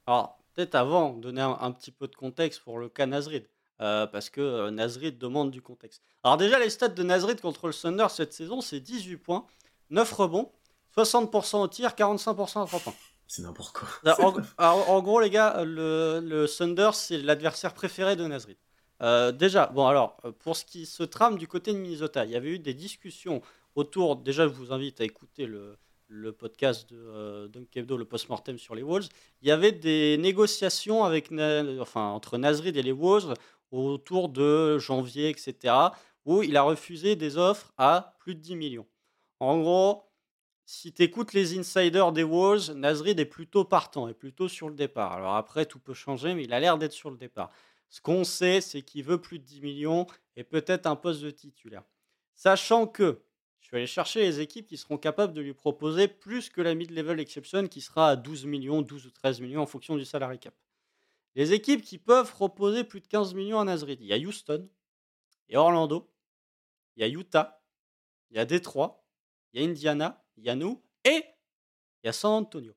Alors, 0.08 0.40
peut-être 0.56 0.76
avant, 0.76 1.14
donner 1.14 1.42
un, 1.42 1.72
petit 1.72 1.92
peu 1.92 2.08
de 2.08 2.16
contexte 2.16 2.62
pour 2.62 2.80
le 2.80 2.90
cas 2.90 3.06
Nazrid. 3.06 3.46
Euh, 3.82 4.08
parce 4.08 4.30
que 4.30 4.42
euh, 4.42 4.72
Nazrid 4.72 5.18
demande 5.18 5.52
du 5.52 5.62
contexte. 5.62 6.04
Alors 6.24 6.36
déjà, 6.36 6.60
les 6.60 6.70
stats 6.70 6.90
de 6.90 7.02
Nazrid 7.02 7.40
contre 7.40 7.68
le 7.68 7.74
Thunder 7.74 8.08
cette 8.10 8.34
saison, 8.34 8.60
c'est 8.60 8.82
18 8.82 9.16
points, 9.18 9.46
9 9.90 10.12
rebonds, 10.12 10.52
60% 10.98 11.62
au 11.62 11.68
tir, 11.70 11.92
45% 11.92 12.64
à 12.64 12.66
3 12.66 12.80
points. 12.80 12.94
C'est 13.26 13.42
n'importe 13.42 13.78
quoi. 13.78 13.88
En, 14.58 15.02
gros, 15.02 15.22
les 15.22 15.30
gars, 15.30 15.64
le, 15.64 16.20
le 16.20 16.46
Thunder, 16.48 16.90
c'est 16.94 17.20
l'adversaire 17.20 17.74
préféré 17.74 18.18
de 18.18 18.26
Nazrid. 18.26 18.58
Euh, 19.02 19.32
déjà, 19.32 19.68
bon 19.68 19.88
alors, 19.88 20.18
pour 20.40 20.58
ce 20.58 20.66
qui 20.66 20.86
se 20.86 21.04
trame 21.04 21.38
du 21.38 21.48
côté 21.48 21.72
de 21.72 21.78
Minnesota, 21.78 22.26
il 22.26 22.32
y 22.32 22.36
avait 22.36 22.50
eu 22.50 22.60
des 22.60 22.74
discussions 22.74 23.42
autour, 23.76 24.18
déjà 24.18 24.44
je 24.44 24.54
vous 24.54 24.74
invite 24.74 25.00
à 25.00 25.06
écouter 25.06 25.46
le, 25.46 25.78
le 26.08 26.32
podcast 26.32 26.90
de 26.90 26.98
euh, 26.98 27.48
Dunk 27.48 27.68
le 27.76 28.04
post-mortem 28.04 28.58
sur 28.58 28.76
les 28.76 28.82
Wolves, 28.84 29.08
il 29.42 29.48
y 29.48 29.52
avait 29.52 29.72
des 29.72 30.18
négociations 30.18 31.06
avec, 31.06 31.32
enfin, 31.80 32.08
entre 32.08 32.38
Nazrid 32.38 32.76
et 32.76 32.84
les 32.84 32.92
Wolves 32.92 33.34
autour 33.72 34.30
de 34.30 34.78
janvier, 34.78 35.30
etc., 35.30 35.74
où 36.26 36.44
il 36.44 36.58
a 36.58 36.64
refusé 36.64 37.16
des 37.16 37.38
offres 37.38 37.72
à 37.78 38.16
plus 38.20 38.36
de 38.36 38.42
10 38.42 38.56
millions. 38.56 38.88
En 39.40 39.60
gros, 39.60 40.04
si 40.66 40.94
tu 40.94 41.02
écoutes 41.02 41.34
les 41.34 41.58
insiders 41.58 42.12
des 42.12 42.24
Wolves, 42.24 42.74
Nasrid 42.76 43.20
est 43.20 43.26
plutôt 43.26 43.66
partant, 43.66 44.08
est 44.08 44.14
plutôt 44.14 44.48
sur 44.48 44.70
le 44.70 44.76
départ. 44.76 45.14
Alors 45.14 45.36
après, 45.36 45.66
tout 45.66 45.80
peut 45.80 45.94
changer, 45.94 46.36
mais 46.36 46.44
il 46.44 46.54
a 46.54 46.60
l'air 46.60 46.78
d'être 46.78 46.94
sur 46.94 47.10
le 47.10 47.18
départ. 47.18 47.52
Ce 47.90 48.02
qu'on 48.02 48.24
sait, 48.24 48.62
c'est 48.62 48.84
qu'il 48.84 49.04
veut 49.04 49.20
plus 49.20 49.40
de 49.40 49.46
10 49.46 49.62
millions 49.62 50.06
et 50.36 50.44
peut-être 50.44 50.86
un 50.86 50.96
poste 50.96 51.22
de 51.22 51.32
titulaire. 51.32 51.84
Sachant 52.36 52.86
que 52.86 53.24
je 53.60 53.68
suis 53.68 53.78
allé 53.78 53.88
chercher 53.88 54.22
les 54.22 54.40
équipes 54.40 54.68
qui 54.68 54.78
seront 54.78 54.98
capables 54.98 55.34
de 55.34 55.42
lui 55.42 55.54
proposer 55.54 56.08
plus 56.08 56.50
que 56.50 56.62
la 56.62 56.76
mid-level 56.76 57.20
exception 57.20 57.68
qui 57.68 57.82
sera 57.82 58.10
à 58.10 58.16
12 58.16 58.46
millions, 58.46 58.82
12 58.82 59.08
ou 59.08 59.12
13 59.12 59.42
millions 59.42 59.62
en 59.62 59.66
fonction 59.66 59.96
du 59.96 60.06
salary 60.06 60.40
cap. 60.40 60.54
Les 61.36 61.54
équipes 61.54 61.82
qui 61.82 61.98
peuvent 61.98 62.32
proposer 62.32 62.84
plus 62.84 63.02
de 63.02 63.08
15 63.08 63.34
millions 63.34 63.60
à 63.60 63.64
Nazrid, 63.64 64.00
il 64.02 64.08
y 64.08 64.14
a 64.14 64.18
Houston, 64.18 64.68
il 65.48 65.54
y 65.54 65.56
a 65.56 65.62
Orlando, 65.62 66.12
il 66.96 67.02
y 67.02 67.04
a 67.04 67.08
Utah, 67.08 67.62
il 68.30 68.38
y 68.38 68.40
a 68.40 68.46
Détroit, 68.46 69.06
il 69.54 69.62
y 69.62 69.66
a 69.66 69.70
Indiana, 69.70 70.24
il 70.38 70.46
y 70.46 70.50
a 70.50 70.56
nous 70.56 70.82
et 71.04 71.24
il 72.04 72.08
y 72.08 72.10
a 72.10 72.14
San 72.14 72.32
Antonio. 72.32 72.74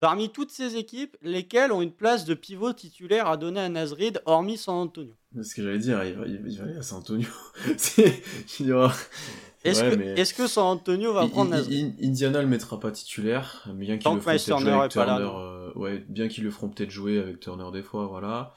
Parmi 0.00 0.30
toutes 0.30 0.50
ces 0.50 0.76
équipes, 0.76 1.16
lesquelles 1.22 1.70
ont 1.70 1.80
une 1.80 1.94
place 1.94 2.24
de 2.24 2.34
pivot 2.34 2.72
titulaire 2.72 3.28
à 3.28 3.36
donner 3.36 3.60
à 3.60 3.68
Nazrid, 3.68 4.20
hormis 4.26 4.58
San 4.58 4.74
Antonio? 4.74 5.14
C'est 5.36 5.44
ce 5.44 5.54
que 5.54 5.62
j'allais 5.62 5.78
dire, 5.78 6.02
il 6.02 6.14
va, 6.14 6.26
il 6.26 6.58
va, 6.58 6.64
aller 6.64 6.76
à 6.76 6.82
San 6.82 6.98
Antonio. 6.98 7.28
Est-ce 9.64 10.34
que, 10.34 10.46
San 10.46 10.64
Antonio 10.64 11.12
va 11.12 11.26
prendre 11.28 11.50
Nazrid 11.50 11.94
Indiana 12.02 12.42
le 12.42 12.48
mettra 12.48 12.80
pas 12.80 12.90
titulaire, 12.90 13.68
bien 13.74 13.98
qu'il 13.98 14.12
le 14.12 14.20
feront 14.20 14.36
peut-être 14.36 14.58
jouer 14.58 14.72
avec 14.72 14.90
Turner. 14.90 15.30
Euh, 15.34 15.72
ouais, 15.74 16.04
bien 16.08 16.28
qu'ils 16.28 16.44
le 16.44 16.50
feront 16.50 16.68
peut-être 16.68 16.90
jouer 16.90 17.18
avec 17.18 17.40
Turner 17.40 17.70
des 17.72 17.82
fois, 17.82 18.06
voilà. 18.06 18.54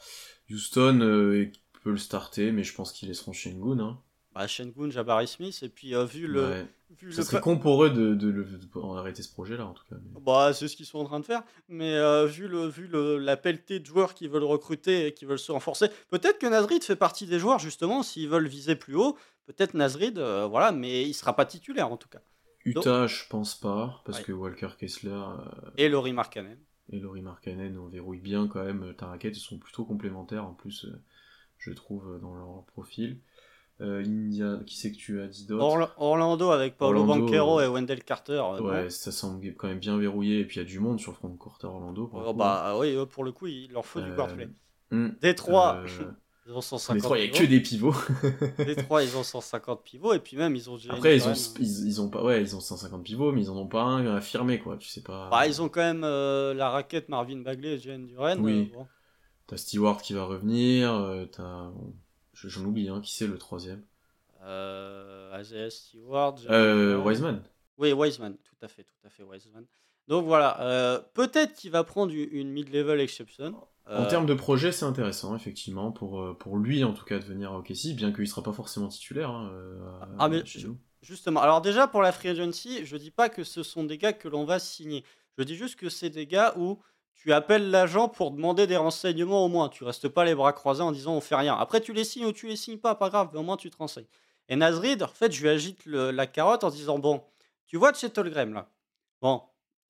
Houston 0.49 0.99
euh, 1.01 1.51
peut 1.83 1.91
le 1.91 1.97
starter, 1.97 2.51
mais 2.51 2.63
je 2.63 2.73
pense 2.73 2.91
qu'ils 2.91 3.07
laisseront 3.07 3.33
Shengun. 3.33 3.79
Hein. 3.79 3.99
Bah, 4.33 4.47
Shengun, 4.47 4.89
Jabari 4.89 5.27
Smith, 5.27 5.57
et 5.63 5.69
puis 5.69 5.95
euh, 5.95 6.05
vu 6.05 6.27
le. 6.27 6.65
Vu 7.01 7.11
ça 7.11 7.23
serait 7.23 7.41
con 7.41 7.57
pour 7.57 7.83
eux 7.83 7.89
de, 7.89 8.13
de, 8.13 8.31
de, 8.31 8.95
arrêter 8.95 9.21
ce 9.21 9.31
projet-là, 9.31 9.65
en 9.65 9.73
tout 9.73 9.83
cas. 9.89 9.95
Bah, 10.21 10.53
c'est 10.53 10.67
ce 10.67 10.77
qu'ils 10.77 10.85
sont 10.85 10.99
en 10.99 11.05
train 11.05 11.19
de 11.19 11.25
faire, 11.25 11.43
mais 11.67 11.93
vu, 12.27 12.47
le, 12.47 12.67
vu 12.67 12.87
le, 12.87 13.17
la 13.17 13.37
pelletée 13.37 13.79
de 13.79 13.85
joueurs 13.85 14.13
qui 14.13 14.27
veulent 14.27 14.43
recruter 14.43 15.07
et 15.07 15.13
qui 15.13 15.25
veulent 15.25 15.39
se 15.39 15.51
renforcer, 15.51 15.87
peut-être 16.09 16.37
que 16.37 16.45
Nazrid 16.45 16.83
fait 16.83 16.95
partie 16.95 17.25
des 17.25 17.39
joueurs, 17.39 17.59
justement, 17.59 18.01
s'ils 18.01 18.29
veulent 18.29 18.47
viser 18.47 18.75
plus 18.75 18.95
haut, 18.95 19.17
Peut-être 19.45 19.75
Nasrid, 19.75 20.17
euh, 20.17 20.47
voilà, 20.47 20.71
mais 20.71 21.03
il 21.03 21.13
sera 21.13 21.35
pas 21.35 21.45
titulaire 21.45 21.91
en 21.91 21.97
tout 21.97 22.09
cas. 22.09 22.21
Utah, 22.63 23.05
je 23.05 23.23
pense 23.29 23.53
pas, 23.53 24.01
parce 24.05 24.21
que 24.21 24.31
Walker 24.31 24.69
Kessler. 24.79 25.11
Euh, 25.11 25.69
et 25.77 25.87
Laurie 25.87 26.13
Markkanen. 26.13 26.57
Et 26.91 26.99
Laurie 26.99 27.21
Markkanen, 27.21 27.77
on 27.77 27.87
verrouille 27.87 28.19
bien 28.19 28.47
quand 28.47 28.63
même 28.63 28.93
ta 28.97 29.07
raquette, 29.07 29.37
ils 29.37 29.41
sont 29.41 29.59
plutôt 29.59 29.85
complémentaires 29.85 30.45
en 30.45 30.53
plus, 30.53 30.85
euh, 30.85 30.99
je 31.59 31.71
trouve, 31.71 32.19
dans 32.21 32.33
leur 32.33 32.63
profil. 32.65 33.19
India, 33.81 34.61
qui 34.65 34.77
c'est 34.77 34.93
que 34.93 34.97
tu 34.97 35.19
as 35.19 35.27
dit 35.27 35.45
d'autres 35.45 35.93
Orlando 35.97 36.51
avec 36.51 36.77
Paolo 36.77 37.03
Banquero 37.03 37.59
et 37.59 37.67
Wendell 37.67 38.05
Carter. 38.05 38.41
ouais, 38.61 38.89
ça 38.89 39.11
semble 39.11 39.53
quand 39.55 39.67
même 39.67 39.79
bien 39.79 39.97
verrouillé, 39.97 40.39
et 40.39 40.45
puis 40.45 40.55
il 40.55 40.59
y 40.59 40.65
a 40.65 40.65
du 40.65 40.79
monde 40.79 40.97
sur 40.97 41.13
front 41.13 41.35
Carter 41.35 41.67
Orlando. 41.67 42.09
Oh, 42.13 42.33
bah 42.33 42.77
oui, 42.79 42.95
pour 43.11 43.25
le 43.25 43.33
coup, 43.33 43.47
il 43.47 43.73
leur 43.73 43.85
faut 43.85 43.99
du 44.01 44.11
guardplay. 44.13 44.47
Hmm, 44.91 45.09
Détroit. 45.21 45.83
Ils 46.47 46.53
ont 46.53 46.61
150 46.61 46.97
Détroit, 46.97 47.17
il 47.17 47.31
n'y 47.31 47.35
a 47.35 47.39
que 47.39 47.45
des 47.45 47.59
pivots. 47.59 47.95
Détroit, 48.59 49.03
ils 49.03 49.17
ont 49.17 49.23
150 49.23 49.83
pivots 49.83 50.13
et 50.13 50.19
puis 50.19 50.37
même 50.37 50.55
ils 50.55 50.69
ont. 50.69 50.77
Après, 50.89 51.17
ils 51.17 51.27
ont, 51.27 51.33
ils, 51.59 52.01
ont 52.01 52.09
pas, 52.09 52.23
ouais, 52.23 52.39
ils 52.39 52.55
ont 52.55 52.59
150 52.59 53.03
pivots, 53.03 53.31
mais 53.31 53.41
ils 53.41 53.49
en 53.49 53.57
ont 53.57 53.67
pas 53.67 53.81
un 53.81 54.15
affirmé 54.15 54.59
quoi. 54.59 54.77
Tu 54.77 54.87
sais 54.87 55.01
pas. 55.01 55.27
Bah, 55.31 55.47
ils 55.47 55.59
ont 55.63 55.69
quand 55.69 55.81
même 55.81 56.03
euh, 56.03 56.53
la 56.53 56.69
raquette 56.69 57.09
Marvin 57.09 57.37
Bagley 57.37 57.73
et 57.73 57.79
Jalen 57.79 58.05
Duren. 58.05 58.39
Oui. 58.41 58.71
Euh, 58.75 58.83
t'as 59.47 59.57
Stewart 59.57 59.99
qui 60.03 60.13
va 60.13 60.25
revenir. 60.25 60.93
Euh, 60.93 61.25
t'as, 61.25 61.71
j'en 62.35 62.65
oublie 62.65 62.89
hein. 62.89 63.01
Qui 63.01 63.15
c'est 63.15 63.27
le 63.27 63.39
troisième? 63.39 63.81
Euh, 64.43 65.69
Stewart. 65.71 66.35
Euh, 66.51 67.01
Wiseman. 67.01 67.41
Oui, 67.79 67.91
Wiseman. 67.91 68.37
Tout 68.37 68.65
à 68.65 68.67
fait, 68.67 68.83
tout 68.83 69.07
à 69.07 69.09
fait 69.09 69.23
Wiseman. 69.23 69.65
Donc 70.07 70.25
voilà, 70.27 71.01
peut-être 71.15 71.55
qu'il 71.55 71.71
va 71.71 71.83
prendre 71.83 72.13
une 72.13 72.51
mid-level 72.51 73.01
exception. 73.01 73.55
En 73.87 74.03
euh, 74.03 74.09
termes 74.09 74.25
de 74.25 74.33
projet, 74.33 74.71
c'est 74.71 74.85
intéressant, 74.85 75.35
effectivement, 75.35 75.91
pour, 75.91 76.19
euh, 76.19 76.33
pour 76.33 76.57
lui 76.57 76.83
en 76.83 76.93
tout 76.93 77.05
cas 77.05 77.19
de 77.19 77.23
venir 77.23 77.51
à 77.51 77.57
OKC, 77.59 77.93
bien 77.95 78.11
qu'il 78.11 78.21
ne 78.21 78.25
sera 78.25 78.41
pas 78.41 78.53
forcément 78.53 78.87
titulaire. 78.87 79.29
Hein, 79.29 79.51
euh, 79.53 79.77
ah, 80.17 80.27
mais 80.27 80.43
justement, 81.03 81.41
alors 81.41 81.61
déjà 81.61 81.87
pour 81.87 82.01
la 82.01 82.11
free 82.11 82.29
agency, 82.29 82.83
je 82.83 82.97
dis 82.97 83.11
pas 83.11 83.29
que 83.29 83.43
ce 83.43 83.61
sont 83.61 83.83
des 83.83 83.99
gars 83.99 84.13
que 84.13 84.27
l'on 84.27 84.43
va 84.43 84.57
signer. 84.57 85.03
Je 85.37 85.43
dis 85.43 85.55
juste 85.55 85.75
que 85.75 85.89
c'est 85.89 86.09
des 86.09 86.25
gars 86.25 86.55
où 86.57 86.79
tu 87.13 87.31
appelles 87.31 87.69
l'agent 87.69 88.09
pour 88.09 88.31
demander 88.31 88.65
des 88.65 88.77
renseignements 88.77 89.45
au 89.45 89.49
moins. 89.49 89.69
Tu 89.69 89.83
restes 89.83 90.09
pas 90.09 90.25
les 90.25 90.33
bras 90.33 90.53
croisés 90.53 90.81
en 90.81 90.91
disant 90.91 91.13
on 91.13 91.21
fait 91.21 91.35
rien. 91.35 91.55
Après, 91.55 91.79
tu 91.79 91.93
les 91.93 92.05
signes 92.05 92.25
ou 92.25 92.33
tu 92.33 92.47
les 92.47 92.55
signes 92.55 92.79
pas, 92.79 92.95
pas 92.95 93.09
grave, 93.09 93.29
mais 93.33 93.39
au 93.39 93.43
moins 93.43 93.57
tu 93.57 93.69
te 93.69 93.77
renseignes. 93.77 94.07
Et 94.49 94.55
Nazrid, 94.55 95.03
en 95.03 95.07
fait, 95.07 95.31
je 95.31 95.41
lui 95.43 95.49
agite 95.49 95.85
la 95.85 96.25
carotte 96.25 96.63
en 96.63 96.71
disant 96.71 96.97
bon, 96.97 97.23
tu 97.67 97.77
vois 97.77 97.93
Chet 97.93 98.17
Holmgren 98.17 98.51
là? 98.51 98.67
Bon, 99.21 99.43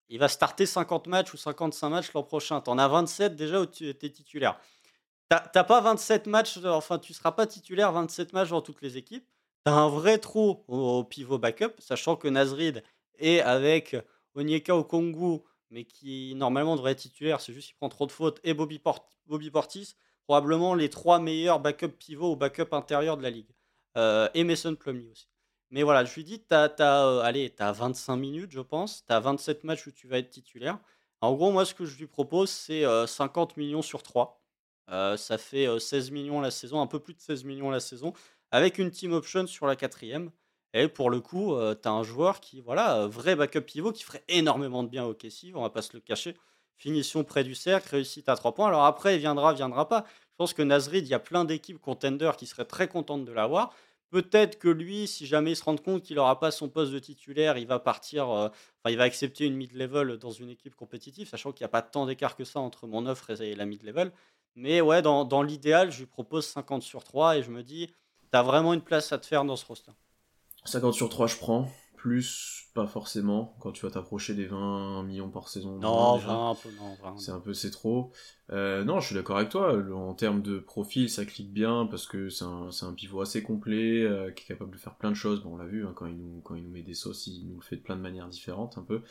il 0.09 0.19
va 0.19 0.27
starter 0.27 0.65
50 0.65 1.07
matchs 1.07 1.33
ou 1.33 1.37
55 1.37 1.89
matchs 1.89 2.13
l'an 2.13 2.23
prochain. 2.23 2.61
Tu 2.61 2.69
en 2.69 2.77
as 2.77 2.87
27 2.87 3.35
déjà 3.35 3.61
où 3.61 3.65
tu 3.65 3.89
es 3.89 3.93
titulaire. 3.93 4.59
T'as 5.29 5.63
pas 5.63 5.81
27 5.81 6.27
matchs, 6.27 6.59
enfin 6.63 6.99
tu 6.99 7.13
seras 7.13 7.31
pas 7.31 7.47
titulaire 7.47 7.91
27 7.91 8.33
matchs 8.33 8.49
dans 8.49 8.61
toutes 8.61 8.81
les 8.81 8.97
équipes. 8.97 9.27
Tu 9.65 9.71
as 9.71 9.75
un 9.75 9.89
vrai 9.89 10.19
trou 10.19 10.63
au, 10.67 11.03
pivot 11.03 11.39
backup, 11.39 11.73
sachant 11.79 12.15
que 12.15 12.27
Nazrid 12.27 12.83
et 13.17 13.41
avec 13.41 13.95
Onyeka 14.35 14.75
Okongu, 14.75 15.39
mais 15.71 15.85
qui 15.85 16.35
normalement 16.35 16.75
devrait 16.75 16.91
être 16.91 16.99
titulaire, 16.99 17.41
c'est 17.41 17.53
juste 17.53 17.69
qu'il 17.69 17.77
prend 17.77 17.89
trop 17.89 18.05
de 18.05 18.11
fautes, 18.11 18.39
et 18.43 18.53
Bobby, 18.53 18.79
Portis, 18.79 19.95
probablement 20.25 20.75
les 20.75 20.89
trois 20.89 21.19
meilleurs 21.19 21.59
backup 21.59 21.97
pivots 21.97 22.33
ou 22.33 22.35
backup 22.35 22.73
intérieurs 22.73 23.17
de 23.17 23.23
la 23.23 23.31
ligue. 23.31 23.49
Euh, 23.97 24.29
et 24.35 24.43
Mason 24.43 24.75
Plumlee 24.75 25.09
aussi. 25.09 25.27
Mais 25.71 25.83
voilà, 25.83 26.05
je 26.05 26.13
lui 26.15 26.23
dis, 26.23 26.39
tu 26.39 26.53
as, 26.53 26.73
as, 26.79 27.19
allez, 27.21 27.53
as 27.59 27.71
25 27.71 28.15
minutes, 28.15 28.51
je 28.51 28.61
pense. 28.61 29.05
Tu 29.05 29.13
as 29.13 29.19
27 29.19 29.63
matchs 29.63 29.87
où 29.87 29.91
tu 29.91 30.07
vas 30.07 30.19
être 30.19 30.29
titulaire. 30.29 30.79
En 31.21 31.33
gros, 31.33 31.51
moi, 31.51 31.65
ce 31.65 31.73
que 31.73 31.85
je 31.85 31.97
lui 31.97 32.07
propose, 32.07 32.49
c'est 32.49 32.83
50 33.07 33.51
euh, 33.51 33.53
millions 33.57 33.81
sur 33.81 34.03
3. 34.03 34.41
Euh, 34.91 35.17
ça 35.17 35.37
fait 35.37 35.67
16 35.79 36.11
millions 36.11 36.41
la 36.41 36.51
saison, 36.51 36.81
un 36.81 36.87
peu 36.87 36.99
plus 36.99 37.13
de 37.15 37.19
16 37.19 37.43
millions 37.43 37.71
la 37.71 37.79
saison, 37.79 38.13
avec 38.51 38.77
une 38.77 38.91
team 38.91 39.13
option 39.13 39.47
sur 39.47 39.65
la 39.65 39.75
quatrième. 39.75 40.31
Et 40.73 40.87
pour 40.87 41.09
le 41.09 41.21
coup, 41.21 41.55
tu 41.81 41.87
as 41.87 41.91
un 41.91 42.03
joueur 42.03 42.41
qui, 42.41 42.61
voilà, 42.61 43.07
vrai 43.07 43.35
backup 43.35 43.61
pivot, 43.61 43.91
qui 43.93 44.03
ferait 44.03 44.23
énormément 44.27 44.83
de 44.83 44.89
bien 44.89 45.05
au 45.05 45.13
Kessie, 45.13 45.53
on 45.55 45.61
va 45.61 45.69
pas 45.69 45.81
se 45.81 45.93
le 45.93 46.01
cacher. 46.01 46.35
Finition 46.77 47.23
près 47.23 47.43
du 47.43 47.55
cercle, 47.55 47.89
réussite 47.91 48.27
à 48.27 48.35
3 48.35 48.53
points. 48.53 48.67
Alors 48.67 48.83
après, 48.83 49.15
il 49.15 49.19
viendra, 49.19 49.53
viendra 49.53 49.87
pas. 49.87 50.05
Je 50.31 50.35
pense 50.37 50.53
que 50.53 50.61
Nasrid, 50.61 51.07
il 51.07 51.09
y 51.09 51.13
a 51.13 51.19
plein 51.19 51.45
d'équipes 51.45 51.79
contenders 51.79 52.35
qui 52.35 52.45
seraient 52.45 52.65
très 52.65 52.89
contentes 52.89 53.23
de 53.23 53.31
l'avoir. 53.31 53.73
Peut-être 54.15 54.57
que 54.59 54.69
lui, 54.69 55.07
si 55.07 55.25
jamais 55.25 55.51
il 55.51 55.55
se 55.57 55.63
rend 55.65 55.75
compte 55.75 56.01
qu'il 56.01 56.15
n'aura 56.15 56.39
pas 56.39 56.49
son 56.49 56.69
poste 56.69 56.93
de 56.93 56.99
titulaire, 56.99 57.57
il 57.57 57.67
va 57.67 57.79
partir, 57.79 58.29
euh, 58.29 58.47
il 58.87 58.95
va 58.95 59.03
accepter 59.03 59.43
une 59.45 59.57
mid-level 59.57 60.15
dans 60.19 60.31
une 60.31 60.49
équipe 60.49 60.73
compétitive, 60.73 61.27
sachant 61.27 61.51
qu'il 61.51 61.65
n'y 61.65 61.65
a 61.65 61.69
pas 61.69 61.81
tant 61.81 62.05
d'écart 62.05 62.37
que 62.37 62.45
ça 62.45 62.61
entre 62.61 62.87
mon 62.87 63.07
offre 63.07 63.41
et 63.41 63.55
la 63.55 63.65
mid-level. 63.65 64.13
Mais 64.55 64.79
ouais, 64.79 65.01
dans, 65.01 65.25
dans 65.25 65.41
l'idéal, 65.41 65.91
je 65.91 65.99
lui 65.99 66.05
propose 66.05 66.47
50 66.47 66.81
sur 66.81 67.03
3 67.03 67.39
et 67.39 67.43
je 67.43 67.51
me 67.51 67.61
dis, 67.61 67.87
tu 67.87 68.37
as 68.37 68.41
vraiment 68.41 68.73
une 68.73 68.79
place 68.79 69.11
à 69.11 69.17
te 69.17 69.25
faire 69.25 69.43
dans 69.43 69.57
ce 69.57 69.65
roster. 69.65 69.91
50 70.63 70.93
sur 70.93 71.09
3, 71.09 71.27
je 71.27 71.35
prends 71.35 71.69
plus, 72.05 72.67
pas 72.75 72.85
forcément, 72.85 73.57
quand 73.59 73.71
tu 73.71 73.83
vas 73.83 73.91
t'approcher 73.91 74.35
des 74.35 74.45
20 74.45 75.01
millions 75.05 75.31
par 75.31 75.49
saison. 75.49 75.79
Non, 75.79 76.17
20, 76.17 76.51
un 76.51 76.53
peu, 76.53 76.69
non, 76.79 77.17
C'est 77.17 77.31
un 77.31 77.39
peu, 77.39 77.51
c'est 77.51 77.71
trop. 77.71 78.11
Euh, 78.51 78.83
non, 78.83 78.99
je 78.99 79.07
suis 79.07 79.15
d'accord 79.15 79.37
avec 79.37 79.49
toi. 79.49 79.75
En 79.91 80.13
termes 80.13 80.43
de 80.43 80.59
profil, 80.59 81.09
ça 81.09 81.25
clique 81.25 81.51
bien 81.51 81.87
parce 81.89 82.05
que 82.05 82.29
c'est 82.29 82.45
un, 82.45 82.69
un, 82.79 82.93
pivot 82.93 83.21
assez 83.21 83.41
complet, 83.41 84.03
euh, 84.03 84.29
qui 84.29 84.43
est 84.43 84.47
capable 84.49 84.69
de 84.69 84.77
faire 84.77 84.93
plein 84.93 85.09
de 85.09 85.15
choses. 85.15 85.41
Bon, 85.41 85.55
on 85.55 85.57
l'a 85.57 85.65
vu, 85.65 85.83
hein, 85.83 85.93
quand, 85.95 86.05
il 86.05 86.15
nous, 86.15 86.41
quand 86.41 86.53
il 86.53 86.61
nous 86.61 86.69
met 86.69 86.83
des 86.83 86.93
sauces, 86.93 87.25
il 87.25 87.47
nous 87.47 87.55
le 87.55 87.63
fait 87.63 87.77
de 87.77 87.81
plein 87.81 87.95
de 87.95 88.01
manières 88.01 88.27
différentes, 88.27 88.77
un 88.77 88.83
peu. 88.83 89.01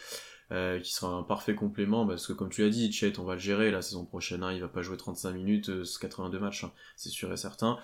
Euh, 0.52 0.78
qui 0.78 0.92
sera 0.92 1.12
un 1.12 1.24
parfait 1.24 1.56
complément 1.56 2.06
parce 2.06 2.28
que 2.28 2.32
comme 2.32 2.50
tu 2.50 2.62
l'as 2.62 2.70
dit, 2.70 2.92
Chet, 2.92 3.18
on 3.18 3.24
va 3.24 3.32
le 3.32 3.40
gérer 3.40 3.72
la 3.72 3.82
saison 3.82 4.04
prochaine. 4.04 4.44
Hein, 4.44 4.52
il 4.52 4.60
va 4.60 4.68
pas 4.68 4.82
jouer 4.82 4.96
35 4.96 5.32
minutes, 5.32 5.70
82 6.00 6.38
matchs, 6.38 6.62
hein, 6.62 6.72
c'est 6.94 7.08
sûr 7.08 7.32
et 7.32 7.36
certain. 7.36 7.76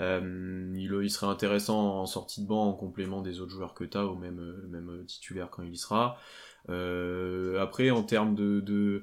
Euh, 0.00 0.72
il, 0.76 1.10
serait 1.10 1.26
intéressant 1.26 2.00
en 2.00 2.06
sortie 2.06 2.42
de 2.42 2.46
banc 2.46 2.68
en 2.68 2.72
complément 2.72 3.20
des 3.20 3.40
autres 3.40 3.52
joueurs 3.52 3.74
que 3.74 3.84
tu 3.84 3.96
as, 3.98 4.06
ou 4.06 4.14
même, 4.14 4.38
euh, 4.38 4.70
euh, 4.74 5.04
titulaire 5.04 5.50
quand 5.50 5.62
il 5.62 5.72
y 5.72 5.76
sera. 5.76 6.18
après, 6.68 7.90
en 7.90 8.02
termes 8.02 8.34
de, 8.34 8.60
de 8.60 9.02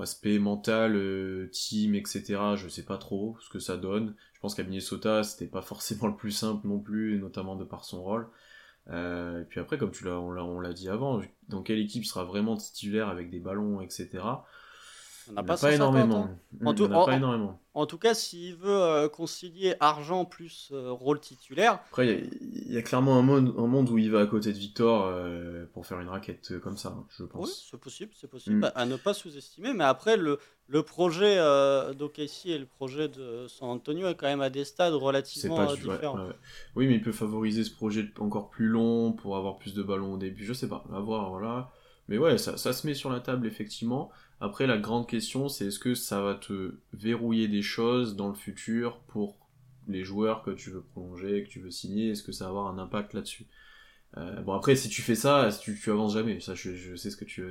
aspect 0.00 0.38
mental, 0.38 1.48
team, 1.50 1.94
etc., 1.94 2.22
je 2.56 2.68
sais 2.68 2.84
pas 2.84 2.98
trop 2.98 3.36
ce 3.40 3.48
que 3.50 3.58
ça 3.58 3.76
donne. 3.76 4.14
Je 4.34 4.40
pense 4.40 4.54
qu'à 4.54 4.62
Minnesota, 4.62 5.22
c'était 5.22 5.50
pas 5.50 5.62
forcément 5.62 6.06
le 6.08 6.16
plus 6.16 6.32
simple 6.32 6.66
non 6.68 6.78
plus, 6.78 7.18
notamment 7.18 7.56
de 7.56 7.64
par 7.64 7.84
son 7.84 8.02
rôle. 8.02 8.28
et 8.90 9.44
puis 9.48 9.60
après, 9.60 9.78
comme 9.78 9.90
tu 9.90 10.04
l'as, 10.04 10.20
on 10.20 10.60
l'a 10.60 10.72
dit 10.72 10.88
avant, 10.88 11.20
dans 11.48 11.62
quelle 11.62 11.80
équipe 11.80 12.04
sera 12.04 12.24
vraiment 12.24 12.56
titulaire 12.56 13.08
avec 13.08 13.30
des 13.30 13.40
ballons, 13.40 13.80
etc. 13.80 14.22
On 15.30 15.32
n'a 15.32 15.42
pas, 15.42 15.72
énormément. 15.72 16.28
En, 16.64 16.74
tout, 16.74 16.88
pas 16.88 17.16
énormément. 17.16 17.60
En, 17.74 17.86
tout 17.86 17.98
cas, 17.98 18.14
s'il 18.14 18.54
veut 18.54 18.70
euh, 18.70 19.08
concilier 19.08 19.74
argent 19.80 20.24
plus 20.24 20.70
euh, 20.72 20.90
rôle 20.90 21.20
titulaire. 21.20 21.80
Après, 21.88 22.28
il 22.40 22.72
y, 22.72 22.76
a 22.76 22.82
clairement 22.82 23.18
un 23.18 23.22
monde, 23.22 23.54
un 23.58 23.66
monde 23.66 23.90
où 23.90 23.98
il 23.98 24.10
va 24.10 24.20
à 24.20 24.26
côté 24.26 24.52
de 24.52 24.58
Victor 24.58 25.06
euh, 25.06 25.66
pour 25.74 25.86
faire 25.86 26.00
une 26.00 26.08
raquette 26.08 26.58
comme 26.60 26.76
ça, 26.76 26.96
je 27.16 27.24
pense. 27.24 27.48
Oui, 27.48 27.66
c'est 27.70 27.80
possible, 27.80 28.12
c'est 28.14 28.30
possible. 28.30 28.56
Mm. 28.56 28.70
à 28.74 28.86
ne 28.86 28.96
pas 28.96 29.14
sous-estimer. 29.14 29.72
Mais 29.74 29.84
après, 29.84 30.16
le, 30.16 30.38
le 30.68 30.82
projet 30.82 31.36
d'OKC 31.94 32.46
et 32.46 32.58
le 32.58 32.66
projet 32.66 33.08
de 33.08 33.46
San 33.48 33.68
Antonio 33.68 34.08
est 34.08 34.14
quand 34.14 34.26
même 34.26 34.42
à 34.42 34.50
des 34.50 34.64
stades 34.64 34.94
relativement 34.94 35.66
différents. 35.72 36.18
Oui, 36.76 36.86
mais 36.86 36.94
il 36.94 37.02
peut 37.02 37.12
favoriser 37.12 37.64
ce 37.64 37.74
projet 37.74 38.08
encore 38.18 38.50
plus 38.50 38.68
long 38.68 39.12
pour 39.12 39.36
avoir 39.36 39.56
plus 39.56 39.74
de 39.74 39.82
ballons 39.82 40.14
au 40.14 40.18
début. 40.18 40.44
Je 40.44 40.52
sais 40.52 40.68
pas, 40.68 40.84
à 40.92 41.00
voir, 41.00 41.30
voilà. 41.30 41.70
Mais 42.08 42.18
ouais, 42.18 42.38
ça, 42.38 42.56
ça 42.56 42.72
se 42.72 42.86
met 42.86 42.94
sur 42.94 43.10
la 43.10 43.20
table, 43.20 43.46
effectivement. 43.46 44.10
Après, 44.40 44.66
la 44.66 44.78
grande 44.78 45.08
question, 45.08 45.48
c'est 45.48 45.66
est-ce 45.66 45.78
que 45.78 45.94
ça 45.94 46.20
va 46.20 46.34
te 46.34 46.74
verrouiller 46.92 47.48
des 47.48 47.62
choses 47.62 48.16
dans 48.16 48.28
le 48.28 48.34
futur 48.34 49.00
pour 49.06 49.38
les 49.88 50.04
joueurs 50.04 50.42
que 50.42 50.50
tu 50.50 50.70
veux 50.70 50.82
prolonger, 50.82 51.44
que 51.44 51.48
tu 51.48 51.60
veux 51.60 51.70
signer? 51.70 52.10
Est-ce 52.10 52.22
que 52.22 52.32
ça 52.32 52.44
va 52.44 52.50
avoir 52.50 52.66
un 52.68 52.78
impact 52.78 53.14
là-dessus? 53.14 53.46
Euh, 54.18 54.40
bon 54.40 54.54
après 54.54 54.76
si 54.76 54.88
tu 54.88 55.02
fais 55.02 55.16
ça 55.16 55.50
tu, 55.60 55.78
tu 55.78 55.90
avances 55.90 56.14
jamais. 56.14 56.40
Ça 56.40 56.54
je, 56.54 56.96
sais 56.96 57.10
ce 57.10 57.16
que 57.16 57.24
tu 57.24 57.42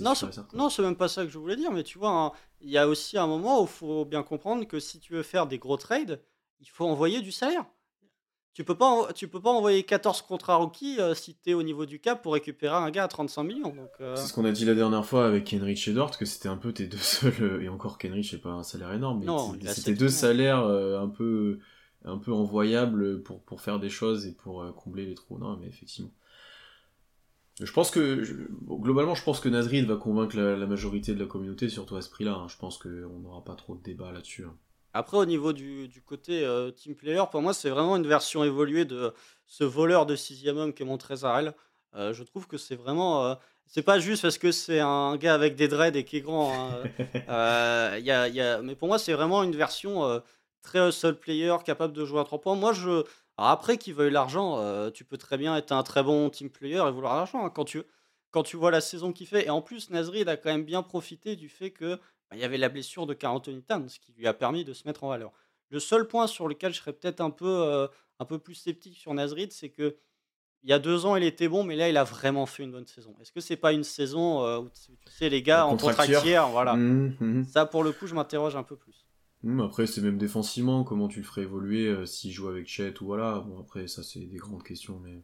non 0.00 0.14
c'est, 0.14 0.54
non 0.54 0.70
c'est 0.70 0.80
même 0.80 0.96
pas 0.96 1.08
ça 1.08 1.24
que 1.24 1.30
je 1.30 1.36
voulais 1.38 1.56
dire 1.56 1.70
mais 1.70 1.82
tu 1.82 1.98
vois 1.98 2.10
hein, 2.10 2.32
il 2.60 2.70
y 2.70 2.78
a 2.78 2.88
aussi 2.88 3.18
un 3.18 3.26
moment 3.26 3.60
où 3.60 3.64
il 3.64 3.68
faut 3.68 4.04
bien 4.06 4.22
comprendre 4.22 4.64
que 4.64 4.80
si 4.80 5.00
tu 5.00 5.12
veux 5.12 5.22
faire 5.22 5.46
des 5.46 5.58
gros 5.58 5.76
trades 5.76 6.22
il 6.60 6.68
faut 6.68 6.86
envoyer 6.86 7.20
du 7.20 7.32
salaire 7.32 7.66
tu 8.54 8.62
peux 8.64 8.76
pas, 8.76 9.12
tu 9.14 9.26
peux 9.28 9.40
pas 9.40 9.50
envoyer 9.50 9.82
14 9.82 10.22
contrats 10.22 10.54
rookies 10.54 11.00
euh, 11.00 11.14
si 11.14 11.34
tu 11.34 11.50
es 11.50 11.54
au 11.54 11.62
niveau 11.62 11.86
du 11.86 11.98
cap 11.98 12.22
pour 12.22 12.34
récupérer 12.34 12.76
un 12.76 12.90
gars 12.90 13.04
à 13.04 13.08
35 13.08 13.42
millions. 13.42 13.74
Euh. 14.00 14.14
C'est 14.16 14.28
ce 14.28 14.32
qu'on 14.32 14.44
a 14.44 14.52
dit 14.52 14.64
la 14.64 14.74
dernière 14.74 15.04
fois 15.04 15.26
avec 15.26 15.44
Kenrich 15.44 15.88
et 15.88 15.92
Dort, 15.92 16.16
que 16.16 16.24
c'était 16.24 16.48
un 16.48 16.56
peu 16.56 16.72
tes 16.72 16.86
deux 16.86 16.96
seuls, 16.96 17.32
euh, 17.40 17.62
et 17.62 17.68
encore 17.68 17.98
Kenrich 17.98 18.30
c'est 18.30 18.40
pas 18.40 18.52
un 18.52 18.62
salaire 18.62 18.92
énorme, 18.92 19.24
mais 19.60 19.68
c'était 19.72 19.94
deux 19.94 20.08
salaires 20.08 20.64
un 20.64 21.08
peu 21.08 21.58
un 22.06 22.18
peu 22.18 22.32
envoyables 22.32 23.22
pour, 23.22 23.42
pour 23.42 23.60
faire 23.60 23.80
des 23.80 23.88
choses 23.88 24.26
et 24.26 24.32
pour 24.32 24.64
combler 24.76 25.06
les 25.06 25.14
trous. 25.14 25.38
Non, 25.38 25.56
mais 25.56 25.66
effectivement. 25.66 26.12
Je 27.60 27.72
pense 27.72 27.92
que, 27.92 28.48
globalement, 28.64 29.14
je 29.14 29.22
pense 29.22 29.38
que 29.38 29.48
Nazrid 29.48 29.86
va 29.86 29.96
convaincre 29.96 30.36
la, 30.36 30.66
majorité 30.66 31.14
de 31.14 31.20
la 31.20 31.26
communauté, 31.26 31.68
surtout 31.68 31.94
à 31.94 32.02
ce 32.02 32.10
prix-là. 32.10 32.34
Hein. 32.34 32.48
Je 32.48 32.56
pense 32.56 32.78
qu'on 32.78 33.20
n'aura 33.20 33.44
pas 33.44 33.54
trop 33.54 33.76
de 33.76 33.82
débat 33.82 34.10
là-dessus. 34.10 34.44
Hein. 34.44 34.56
Après, 34.96 35.16
au 35.16 35.24
niveau 35.24 35.52
du, 35.52 35.90
côté 36.06 36.44
euh, 36.44 36.70
team 36.70 36.94
player, 36.94 37.24
pour 37.30 37.42
moi, 37.42 37.52
c'est 37.52 37.68
vraiment 37.68 37.96
une 37.96 38.06
version 38.06 38.44
évoluée 38.44 38.84
de 38.84 39.12
ce 39.44 39.64
voleur 39.64 40.06
de 40.06 40.14
sixième 40.14 40.56
homme 40.56 40.72
qui 40.72 40.84
est 40.84 40.86
mon 40.86 40.98
Trésarel. 40.98 41.52
Euh, 41.96 42.12
je 42.12 42.22
trouve 42.22 42.46
que 42.46 42.56
c'est 42.56 42.76
vraiment. 42.76 43.26
Euh, 43.26 43.34
c'est 43.66 43.82
pas 43.82 43.98
juste 43.98 44.22
parce 44.22 44.38
que 44.38 44.52
c'est 44.52 44.78
un 44.78 45.16
gars 45.16 45.34
avec 45.34 45.56
des 45.56 45.66
dreads 45.66 45.96
et 45.96 46.04
qui 46.04 46.18
est 46.18 46.20
grand. 46.20 46.52
Hein. 46.54 47.98
y 47.98 48.10
a, 48.10 48.28
y 48.28 48.40
a... 48.40 48.62
Mais 48.62 48.76
pour 48.76 48.86
moi, 48.86 49.00
c'est 49.00 49.14
vraiment 49.14 49.42
une 49.42 49.56
version 49.56 50.22
très 50.62 50.92
seul 50.92 51.18
player, 51.18 51.56
capable 51.64 51.92
de 51.92 52.04
jouer 52.04 52.20
à 52.20 52.24
trois 52.24 52.40
points. 52.40 52.54
Moi, 52.54 52.72
je. 52.72 53.02
après 53.36 53.78
qu'il 53.78 53.94
veuille 53.94 54.12
l'argent, 54.12 54.90
tu 54.92 55.04
peux 55.04 55.18
très 55.18 55.38
bien 55.38 55.56
être 55.56 55.72
un 55.72 55.82
très 55.82 56.04
bon 56.04 56.30
team 56.30 56.50
player 56.50 56.84
et 56.86 56.90
vouloir 56.92 57.16
l'argent. 57.16 57.44
Hein, 57.44 57.50
quand, 57.50 57.64
tu, 57.64 57.82
quand 58.30 58.44
tu 58.44 58.56
vois 58.56 58.70
la 58.70 58.80
saison 58.80 59.12
qu'il 59.12 59.26
fait. 59.26 59.46
Et 59.46 59.50
en 59.50 59.62
plus, 59.62 59.90
Nasrid 59.90 60.28
a 60.28 60.36
quand 60.36 60.50
même 60.50 60.64
bien 60.64 60.84
profité 60.84 61.34
du 61.34 61.48
fait 61.48 61.70
que 61.72 61.98
il 62.34 62.40
y 62.40 62.44
avait 62.44 62.58
la 62.58 62.68
blessure 62.68 63.06
de 63.06 63.14
Carl 63.14 63.36
Anthony 63.36 63.62
ce 63.88 63.98
qui 63.98 64.12
lui 64.12 64.26
a 64.26 64.34
permis 64.34 64.64
de 64.64 64.72
se 64.72 64.86
mettre 64.86 65.04
en 65.04 65.08
valeur. 65.08 65.32
Le 65.70 65.80
seul 65.80 66.06
point 66.06 66.26
sur 66.26 66.48
lequel 66.48 66.72
je 66.72 66.78
serais 66.78 66.92
peut-être 66.92 67.20
un 67.20 67.30
peu, 67.30 67.46
euh, 67.48 67.88
un 68.18 68.24
peu 68.24 68.38
plus 68.38 68.54
sceptique 68.54 68.96
sur 68.96 69.12
Nasrid, 69.14 69.52
c'est 69.52 69.70
que 69.70 69.96
il 70.62 70.70
y 70.70 70.72
a 70.72 70.78
deux 70.78 71.04
ans, 71.04 71.14
il 71.14 71.24
était 71.24 71.46
bon, 71.46 71.62
mais 71.62 71.76
là, 71.76 71.90
il 71.90 71.96
a 71.98 72.04
vraiment 72.04 72.46
fait 72.46 72.62
une 72.62 72.72
bonne 72.72 72.86
saison. 72.86 73.14
Est-ce 73.20 73.32
que 73.32 73.40
c'est 73.40 73.56
pas 73.56 73.72
une 73.72 73.84
saison 73.84 74.42
euh, 74.44 74.60
où 74.60 74.70
tu 74.70 75.12
sais, 75.12 75.28
les 75.28 75.42
gars, 75.42 75.66
en 75.66 75.76
contractière, 75.76 76.48
voilà. 76.48 76.74
Mmh, 76.74 77.16
mmh. 77.20 77.44
Ça, 77.44 77.66
pour 77.66 77.84
le 77.84 77.92
coup, 77.92 78.06
je 78.06 78.14
m'interroge 78.14 78.56
un 78.56 78.62
peu 78.62 78.74
plus. 78.74 79.04
Mmh, 79.42 79.60
après, 79.60 79.86
c'est 79.86 80.00
même 80.00 80.16
défensivement, 80.16 80.82
comment 80.82 81.06
tu 81.06 81.20
le 81.20 81.26
ferais 81.26 81.42
évoluer 81.42 81.86
euh, 81.86 82.06
s'il 82.06 82.32
joue 82.32 82.48
avec 82.48 82.66
Chet 82.66 82.94
ou 83.02 83.04
voilà. 83.04 83.40
Bon, 83.40 83.60
après, 83.60 83.88
ça, 83.88 84.02
c'est 84.02 84.20
des 84.20 84.38
grandes 84.38 84.62
questions, 84.62 84.98
mais. 85.04 85.22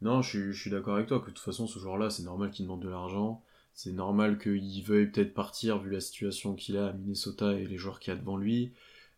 Non, 0.00 0.20
je 0.20 0.50
suis, 0.50 0.68
d'accord 0.68 0.96
avec 0.96 1.06
toi, 1.06 1.20
que 1.20 1.26
de 1.26 1.30
toute 1.30 1.44
façon, 1.44 1.68
ce 1.68 1.78
joueur-là, 1.78 2.10
c'est 2.10 2.24
normal 2.24 2.50
qu'il 2.50 2.64
demande 2.64 2.82
de 2.82 2.88
l'argent 2.88 3.44
c'est 3.74 3.92
normal 3.92 4.38
qu'il 4.38 4.82
veuille 4.84 5.10
peut-être 5.10 5.34
partir 5.34 5.78
vu 5.78 5.90
la 5.90 6.00
situation 6.00 6.54
qu'il 6.54 6.76
a 6.76 6.88
à 6.88 6.92
Minnesota 6.92 7.52
et 7.54 7.66
les 7.66 7.78
joueurs 7.78 8.00
qu'il 8.00 8.12
y 8.12 8.16
a 8.16 8.18
devant 8.18 8.36
lui. 8.36 8.72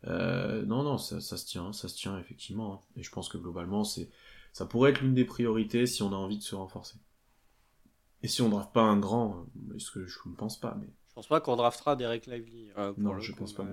Euh, 0.06 0.64
non, 0.64 0.82
non, 0.82 0.98
ça, 0.98 1.20
se 1.20 1.46
tient, 1.46 1.72
ça 1.72 1.88
se 1.88 1.96
tient 1.96 2.18
effectivement. 2.18 2.74
Hein. 2.74 2.80
Et 2.96 3.02
je 3.02 3.10
pense 3.10 3.28
que 3.28 3.38
globalement, 3.38 3.84
c'est, 3.84 4.08
ça 4.52 4.66
pourrait 4.66 4.90
être 4.90 5.00
l'une 5.00 5.14
des 5.14 5.24
priorités 5.24 5.86
si 5.86 6.02
on 6.02 6.12
a 6.12 6.16
envie 6.16 6.38
de 6.38 6.42
se 6.42 6.54
renforcer. 6.54 6.96
Et 8.22 8.28
si 8.28 8.42
on 8.42 8.48
draft 8.48 8.72
pas 8.72 8.82
un 8.82 8.98
grand, 8.98 9.46
ce 9.78 9.90
que 9.90 10.06
je 10.06 10.18
ne 10.26 10.34
pense 10.34 10.58
pas, 10.58 10.76
mais. 10.80 10.88
Je 11.08 11.14
pense 11.14 11.28
pas 11.28 11.40
qu'on 11.40 11.56
draftera 11.56 11.94
Derek 11.94 12.26
Lively. 12.26 12.70
Euh, 12.76 12.92
non, 12.96 13.20
je 13.20 13.32
pense 13.32 13.52
pas. 13.52 13.66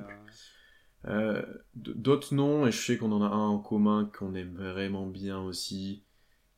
Euh, 1.05 1.41
d'autres 1.73 2.35
noms, 2.35 2.67
et 2.67 2.71
je 2.71 2.77
sais 2.79 2.97
qu'on 2.97 3.11
en 3.11 3.23
a 3.23 3.27
un 3.27 3.47
en 3.47 3.57
commun 3.57 4.11
qu'on 4.15 4.35
aime 4.35 4.53
vraiment 4.55 5.07
bien 5.07 5.39
aussi, 5.39 6.03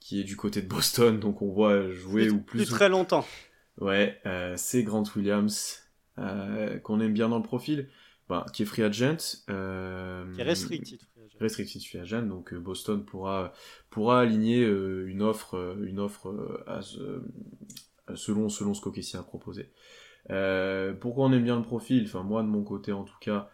qui 0.01 0.19
est 0.19 0.25
du 0.25 0.35
côté 0.35 0.61
de 0.61 0.67
Boston, 0.67 1.19
donc 1.19 1.41
on 1.41 1.51
voit 1.51 1.89
jouer 1.89 2.29
ou 2.29 2.41
plus. 2.41 2.59
Depuis 2.59 2.73
très 2.73 2.89
longtemps. 2.89 3.25
Ouais, 3.79 4.19
euh, 4.25 4.53
c'est 4.57 4.83
Grant 4.83 5.03
Williams, 5.15 5.83
euh, 6.19 6.77
qu'on 6.79 6.99
aime 6.99 7.13
bien 7.13 7.29
dans 7.29 7.37
le 7.37 7.43
profil, 7.43 7.89
bah, 8.29 8.45
qui 8.53 8.63
est 8.63 8.65
free 8.65 8.83
agent. 8.83 9.43
Euh, 9.49 10.31
qui 10.33 10.41
est 10.41 10.43
restricted 10.43 10.99
free 11.01 11.23
agent. 11.25 11.37
Restricted 11.39 11.83
free 11.83 11.99
agent, 11.99 12.23
donc 12.23 12.53
Boston 12.53 13.03
pourra, 13.03 13.53
pourra 13.89 14.21
aligner 14.21 14.63
une 14.63 15.21
offre, 15.21 15.75
une 15.83 15.99
offre 15.99 16.63
selon, 18.15 18.49
selon 18.49 18.73
ce 18.73 18.81
qu'Okessi 18.81 19.17
a 19.17 19.23
proposé. 19.23 19.71
pourquoi 20.99 21.25
on 21.25 21.33
aime 21.33 21.43
bien 21.43 21.57
le 21.57 21.63
profil? 21.63 22.03
Enfin, 22.05 22.23
moi, 22.23 22.43
de 22.43 22.47
mon 22.47 22.63
côté, 22.63 22.91
en 22.91 23.03
tout 23.03 23.17
cas, 23.19 23.49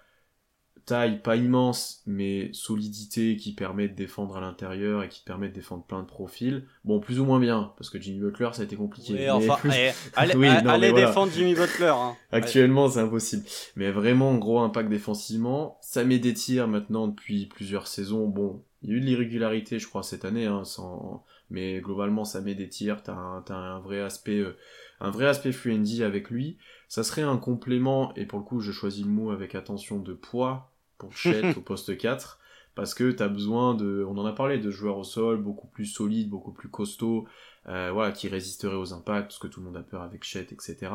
taille 0.89 1.21
pas 1.21 1.35
immense, 1.35 2.01
mais 2.07 2.49
solidité 2.51 3.37
qui 3.37 3.53
permet 3.53 3.87
de 3.87 3.93
défendre 3.93 4.37
à 4.37 4.41
l'intérieur 4.41 5.03
et 5.03 5.07
qui 5.07 5.21
permet 5.23 5.49
de 5.49 5.53
défendre 5.53 5.83
plein 5.83 6.01
de 6.01 6.07
profils. 6.07 6.65
Bon, 6.83 6.99
plus 6.99 7.19
ou 7.19 7.25
moins 7.25 7.39
bien, 7.39 7.73
parce 7.77 7.91
que 7.91 8.01
Jimmy 8.01 8.19
Butler, 8.19 8.49
ça 8.53 8.63
a 8.63 8.65
été 8.65 8.75
compliqué. 8.75 9.29
enfin, 9.29 9.57
eh, 9.69 9.91
allez, 10.15 10.91
défendre 10.91 11.31
Jimmy 11.31 11.53
Butler. 11.53 11.93
Hein. 11.95 12.15
Actuellement, 12.31 12.89
c'est 12.89 13.01
impossible. 13.01 13.43
Mais 13.75 13.91
vraiment, 13.91 14.35
gros 14.35 14.59
impact 14.61 14.89
défensivement. 14.89 15.77
Ça 15.81 16.03
met 16.03 16.17
des 16.17 16.33
tirs 16.33 16.67
maintenant 16.67 17.07
depuis 17.07 17.45
plusieurs 17.45 17.85
saisons. 17.85 18.27
Bon, 18.27 18.63
il 18.81 18.89
y 18.89 18.93
a 18.93 18.95
eu 18.95 19.01
de 19.01 19.05
l'irrégularité, 19.05 19.77
je 19.77 19.87
crois, 19.87 20.01
cette 20.01 20.25
année, 20.25 20.47
hein, 20.47 20.63
sans... 20.63 21.23
mais 21.51 21.81
globalement, 21.81 22.25
ça 22.25 22.41
met 22.41 22.55
des 22.55 22.67
tirs. 22.67 23.03
T'as 23.03 23.13
un, 23.13 23.45
as 23.47 23.53
un 23.53 23.79
vrai 23.79 24.01
aspect, 24.01 24.39
euh, 24.39 24.57
un 25.01 25.11
vrai 25.11 25.27
aspect 25.27 25.51
fluendy 25.51 26.03
avec 26.03 26.31
lui. 26.31 26.57
Ça 26.87 27.03
serait 27.03 27.21
un 27.21 27.37
complément, 27.37 28.11
et 28.15 28.25
pour 28.25 28.39
le 28.39 28.45
coup, 28.45 28.59
je 28.59 28.71
choisis 28.71 29.05
le 29.05 29.11
mot 29.11 29.29
avec 29.29 29.53
attention 29.53 29.99
de 29.99 30.13
poids 30.13 30.71
pour 30.99 31.15
Chet 31.17 31.57
au 31.57 31.61
poste 31.61 31.97
4 31.97 32.39
parce 32.75 32.93
que 32.93 33.11
tu 33.11 33.21
as 33.21 33.27
besoin 33.27 33.73
de, 33.73 34.05
on 34.07 34.17
en 34.17 34.25
a 34.25 34.31
parlé, 34.31 34.57
de 34.57 34.71
joueurs 34.71 34.97
au 34.97 35.03
sol 35.03 35.41
beaucoup 35.41 35.67
plus 35.67 35.85
solides, 35.85 36.29
beaucoup 36.29 36.53
plus 36.53 36.69
costauds, 36.69 37.27
euh, 37.67 37.89
voilà, 37.91 38.13
qui 38.13 38.29
résisteraient 38.29 38.75
aux 38.75 38.93
impacts, 38.93 39.27
parce 39.27 39.39
que 39.39 39.47
tout 39.47 39.59
le 39.59 39.65
monde 39.65 39.75
a 39.75 39.81
peur 39.81 40.01
avec 40.01 40.23
Chet, 40.23 40.47
etc. 40.51 40.89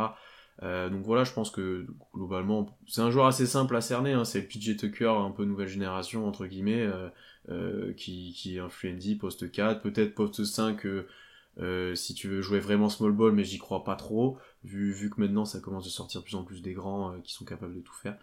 Euh, 0.63 0.89
donc 0.89 1.03
voilà, 1.03 1.25
je 1.25 1.33
pense 1.33 1.51
que 1.51 1.87
globalement, 2.15 2.79
c'est 2.87 3.01
un 3.01 3.11
joueur 3.11 3.27
assez 3.27 3.47
simple 3.47 3.75
à 3.77 3.81
cerner, 3.81 4.13
hein, 4.13 4.25
c'est 4.25 4.41
le 4.41 4.47
PJ 4.47 4.77
Tucker, 4.77 5.11
un 5.11 5.31
peu 5.31 5.45
nouvelle 5.45 5.69
génération, 5.69 6.27
entre 6.27 6.47
guillemets, 6.47 6.83
euh, 6.83 7.09
euh 7.51 7.93
qui, 7.95 8.33
qui 8.35 8.57
est 8.57 9.15
poste 9.17 9.51
4, 9.51 9.83
peut-être 9.83 10.15
poste 10.15 10.45
5, 10.45 10.87
euh, 11.59 11.95
si 11.95 12.15
tu 12.15 12.29
veux 12.29 12.41
jouer 12.41 12.61
vraiment 12.61 12.89
small 12.89 13.13
ball, 13.13 13.33
mais 13.33 13.45
j'y 13.45 13.59
crois 13.59 13.85
pas 13.85 13.97
trop, 13.97 14.39
vu, 14.63 14.93
vu 14.93 15.11
que 15.11 15.21
maintenant 15.21 15.45
ça 15.45 15.61
commence 15.61 15.85
de 15.85 15.91
sortir 15.91 16.21
de 16.21 16.25
plus 16.25 16.37
en 16.37 16.45
plus 16.45 16.63
des 16.63 16.73
grands 16.73 17.21
qui 17.23 17.33
sont 17.35 17.45
capables 17.45 17.75
de 17.75 17.81
tout 17.81 17.95
faire. 17.95 18.17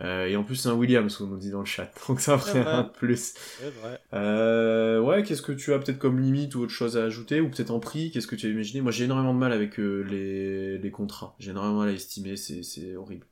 Euh, 0.00 0.26
et 0.26 0.36
en 0.36 0.44
plus, 0.44 0.56
c'est 0.56 0.68
un 0.68 0.74
Williams, 0.74 1.20
on 1.20 1.26
nous 1.26 1.36
dit 1.36 1.50
dans 1.50 1.60
le 1.60 1.66
chat. 1.66 1.92
Donc 2.08 2.20
ça 2.20 2.38
ferait 2.38 2.66
un 2.66 2.84
plus. 2.84 3.34
Vrai. 3.60 4.00
Euh, 4.14 5.00
ouais, 5.00 5.22
qu'est-ce 5.22 5.42
que 5.42 5.52
tu 5.52 5.72
as 5.74 5.78
peut-être 5.78 5.98
comme 5.98 6.20
limite 6.20 6.54
ou 6.54 6.62
autre 6.62 6.72
chose 6.72 6.96
à 6.96 7.04
ajouter? 7.04 7.40
Ou 7.40 7.50
peut-être 7.50 7.70
en 7.70 7.80
prix? 7.80 8.10
Qu'est-ce 8.10 8.26
que 8.26 8.36
tu 8.36 8.46
as 8.46 8.50
imaginé? 8.50 8.80
Moi, 8.80 8.92
j'ai 8.92 9.04
énormément 9.04 9.34
de 9.34 9.38
mal 9.38 9.52
avec 9.52 9.78
euh, 9.78 10.02
les, 10.02 10.78
les 10.78 10.90
contrats. 10.90 11.36
J'ai 11.38 11.50
énormément 11.50 11.80
mal 11.80 11.90
à 11.90 11.92
estimer, 11.92 12.36
c'est 12.36 12.96
horrible. 12.96 13.26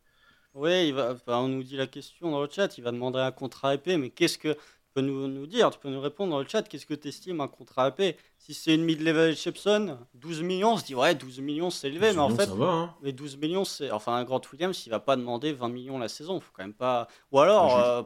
Il 0.64 0.93
va, 0.95 1.16
on 1.27 1.49
nous 1.49 1.62
dit 1.62 1.77
la 1.77 1.87
question 1.87 2.31
dans 2.31 2.43
le 2.43 2.49
chat, 2.51 2.79
il 2.79 2.85
va 2.85 2.91
demander 2.91 3.21
un 3.21 3.31
contrat 3.31 3.75
épais, 3.75 3.97
mais 3.97 4.11
qu'est-ce 4.11 4.39
que 4.39 4.57
peux 4.99 5.07
nous, 5.07 5.28
nous 5.28 5.46
dire, 5.46 5.70
tu 5.70 5.78
peux 5.78 5.88
nous 5.88 6.01
répondre 6.01 6.32
dans 6.32 6.40
le 6.40 6.49
chat, 6.49 6.62
qu'est-ce 6.62 6.86
que 6.86 6.94
tu 6.94 7.09
estimes 7.09 7.40
un 7.40 7.49
contrat 7.49 7.86
AP 7.86 8.16
Si 8.38 8.55
c'est 8.55 8.74
une 8.74 8.84
mid-level 8.84 9.32
exception, 9.32 9.99
12 10.14 10.42
millions, 10.42 10.72
on 10.72 10.76
se 10.76 10.84
dit 10.84 10.94
ouais, 10.94 11.14
12 11.14 11.40
millions 11.40 11.70
c'est 11.70 11.88
élevé, 11.88 12.12
mais 12.12 12.18
en 12.18 12.30
fait, 12.30 12.49
hein. 12.61 12.94
mais 13.03 13.12
12 13.12 13.36
millions, 13.36 13.64
c'est. 13.64 13.90
Enfin, 13.90 14.14
un 14.14 14.24
Grand 14.24 14.40
Williams, 14.53 14.86
il 14.86 14.90
va 14.90 15.01
pas 15.01 15.16
demander 15.16 15.53
20 15.53 15.68
millions 15.68 15.99
la 15.99 16.09
saison, 16.09 16.40
faut 16.40 16.51
quand 16.53 16.64
même 16.64 16.74
pas. 16.74 17.09
Ou 17.32 17.40
alors. 17.40 17.78
Euh, 17.78 18.03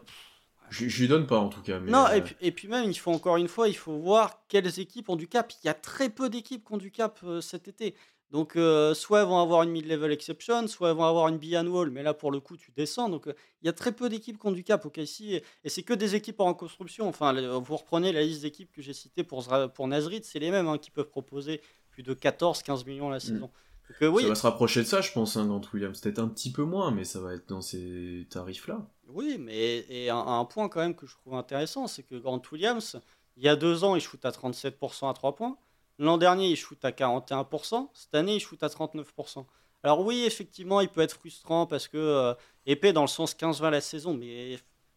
je, 0.70 0.84
lui 0.84 1.08
donne 1.08 1.26
pas 1.26 1.38
en 1.38 1.48
tout 1.48 1.60
cas. 1.60 1.78
non, 1.80 2.08
et, 2.08 2.18
euh, 2.18 2.20
puis, 2.22 2.36
et, 2.40 2.50
puis, 2.50 2.68
même, 2.68 2.90
il 2.90 2.98
faut 2.98 3.12
encore 3.12 3.36
une 3.36 3.48
fois, 3.48 3.68
il 3.68 3.76
faut 3.76 3.98
voir 3.98 4.40
quelles 4.48 4.80
équipes 4.80 5.10
ont 5.10 5.16
du 5.16 5.28
cap. 5.28 5.52
Il 5.62 5.66
y 5.66 5.70
a 5.70 5.74
très 5.74 6.08
peu 6.08 6.30
d'équipes 6.30 6.66
qui 6.66 6.72
ont 6.72 6.78
du 6.78 6.90
cap 6.90 7.18
euh, 7.24 7.40
cet 7.40 7.68
été. 7.68 7.94
Donc, 8.32 8.56
euh, 8.56 8.94
soit 8.94 9.20
elles 9.20 9.26
vont 9.26 9.40
avoir 9.40 9.62
une 9.62 9.70
mid-level 9.70 10.10
exception, 10.10 10.66
soit 10.66 10.88
elles 10.88 10.96
vont 10.96 11.04
avoir 11.04 11.28
une 11.28 11.68
wall, 11.68 11.90
mais 11.90 12.02
là, 12.02 12.14
pour 12.14 12.32
le 12.32 12.40
coup, 12.40 12.56
tu 12.56 12.72
descends. 12.74 13.10
Donc, 13.10 13.26
euh, 13.26 13.34
il 13.60 13.66
y 13.66 13.68
a 13.68 13.74
très 13.74 13.92
peu 13.92 14.08
d'équipes 14.08 14.40
qui 14.40 14.46
ont 14.46 14.52
du 14.52 14.64
cap 14.64 14.86
au 14.86 14.90
KC, 14.90 15.42
et, 15.64 15.68
c'est 15.68 15.82
que 15.82 15.92
des 15.92 16.14
équipes 16.14 16.40
en 16.40 16.54
construction. 16.54 17.06
Enfin, 17.06 17.34
vous 17.60 17.76
reprenez 17.76 18.10
la 18.10 18.22
liste 18.22 18.40
d'équipes 18.40 18.72
que 18.72 18.80
j'ai 18.80 18.94
citées 18.94 19.22
pour, 19.22 19.46
pour 19.74 19.86
Nazrid, 19.86 20.24
c'est 20.24 20.38
les 20.38 20.50
mêmes 20.50 20.66
hein, 20.66 20.78
qui 20.78 20.90
peuvent 20.90 21.10
proposer 21.10 21.60
plus 21.90 22.02
de 22.02 22.14
14-15 22.14 22.86
millions 22.86 23.10
la 23.10 23.18
mm. 23.18 23.20
saison. 23.20 23.50
Donc, 23.90 24.00
euh, 24.00 24.08
oui. 24.08 24.22
Ça 24.22 24.28
va 24.30 24.34
se 24.34 24.42
rapprocher 24.46 24.80
de 24.80 24.86
ça, 24.86 25.02
je 25.02 25.12
pense, 25.12 25.36
hein, 25.36 25.44
Grant 25.44 25.60
Williams. 25.74 26.00
Peut-être 26.00 26.18
un 26.18 26.28
petit 26.28 26.52
peu 26.52 26.62
moins, 26.62 26.90
mais 26.90 27.04
ça 27.04 27.20
va 27.20 27.34
être 27.34 27.50
dans 27.50 27.60
ces 27.60 28.26
tarifs-là. 28.30 28.88
Oui, 29.08 29.36
mais 29.38 29.84
et 29.90 30.08
un, 30.08 30.16
un, 30.16 30.44
point 30.46 30.70
quand 30.70 30.80
même 30.80 30.94
que 30.94 31.06
je 31.06 31.16
trouve 31.16 31.34
intéressant, 31.34 31.86
c'est 31.86 32.02
que 32.02 32.14
Grant 32.14 32.40
Williams, 32.50 32.98
il 33.36 33.42
y 33.42 33.48
a 33.50 33.56
deux 33.56 33.84
ans, 33.84 33.94
il 33.94 34.00
shoot 34.00 34.24
à 34.24 34.30
37% 34.30 35.10
à 35.10 35.12
3 35.12 35.34
points. 35.34 35.58
L'an 35.98 36.18
dernier, 36.18 36.48
il 36.48 36.56
shoot 36.56 36.82
à 36.84 36.90
41%. 36.90 37.88
Cette 37.92 38.14
année, 38.14 38.36
il 38.36 38.40
shoot 38.40 38.62
à 38.62 38.68
39%. 38.68 39.44
Alors 39.82 40.00
oui, 40.00 40.24
effectivement, 40.24 40.80
il 40.80 40.88
peut 40.88 41.00
être 41.00 41.16
frustrant 41.16 41.66
parce 41.66 41.88
que 41.88 41.96
euh, 41.96 42.34
épais 42.66 42.92
dans 42.92 43.02
le 43.02 43.08
sens 43.08 43.34
15-20 43.34 43.70
la 43.70 43.80
saison, 43.80 44.14
mais 44.14 44.56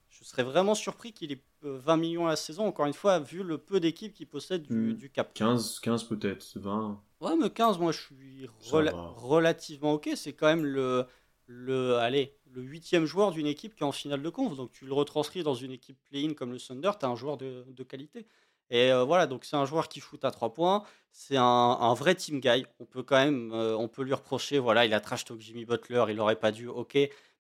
je 0.10 0.24
serais 0.24 0.44
vraiment 0.44 0.76
surpris 0.76 1.12
qu'il 1.12 1.32
ait 1.32 1.42
20 1.62 1.94
euh, 1.94 1.98
millions 1.98 2.26
la 2.26 2.36
saison, 2.36 2.68
encore 2.68 2.86
une 2.86 2.94
fois, 2.94 3.20
vu 3.20 3.44
le 3.44 3.58
peu 3.58 3.80
d'équipes 3.80 4.14
qui 4.14 4.26
possèdent 4.26 4.64
du, 4.64 4.94
hmm. 4.94 5.10
cap. 5.10 5.34
15, 5.34 5.80
15 5.80 6.04
peut-être, 6.04 6.46
20. 6.56 7.02
Ouais, 7.22 7.36
mais 7.36 7.50
15, 7.50 7.80
moi 7.80 7.92
je 7.92 8.02
suis 8.02 8.48
relativement 8.62 9.94
ok. 9.94 10.10
C'est 10.16 10.34
quand 10.34 10.48
même 10.48 10.66
le, 10.66 11.06
le, 11.48 11.96
allez, 11.96 12.36
le 12.54 12.62
huitième 12.62 13.06
joueur 13.06 13.32
d'une 13.32 13.48
équipe 13.48 13.76
qui 13.76 13.84
est 13.84 13.88
en 13.88 13.92
finale 13.92 14.22
de 14.22 14.30
conf. 14.30 14.56
Donc 14.56 14.72
tu 14.72 14.86
le 14.86 14.94
retranscris 14.94 15.44
dans 15.44 15.56
une 15.56 15.72
équipe 15.72 15.98
play-in 16.10 16.34
comme 16.34 16.52
le 16.52 16.60
Thunder, 16.60 16.92
tu 17.00 17.06
as 17.06 17.10
un 17.10 17.16
joueur 17.16 17.38
de, 17.38 17.66
de 17.68 17.84
qualité. 17.84 18.28
Et 18.70 18.92
voilà, 19.06 19.28
donc 19.28 19.46
c'est 19.46 19.56
un 19.56 19.66
joueur 19.66 19.88
qui 19.88 20.00
shoot 20.00 20.24
à 20.26 20.32
3 20.32 20.54
points. 20.54 20.84
C'est 21.12 21.38
un, 21.38 21.94
vrai 21.94 22.16
team 22.16 22.40
guy. 22.40 22.66
On 22.80 22.86
peut 22.86 23.04
quand 23.04 23.18
même, 23.18 23.52
on 23.54 23.88
peut 23.88 24.04
lui 24.04 24.14
reprocher, 24.14 24.60
voilà, 24.60 24.86
il 24.86 24.94
a 24.94 25.00
trash 25.00 25.24
talk 25.26 25.40
Jimmy 25.40 25.66
Butler, 25.66 26.06
il 26.10 26.16
n'aurait 26.16 26.36
pas 26.36 26.52
dû, 26.52 26.68
ok. 26.68 26.96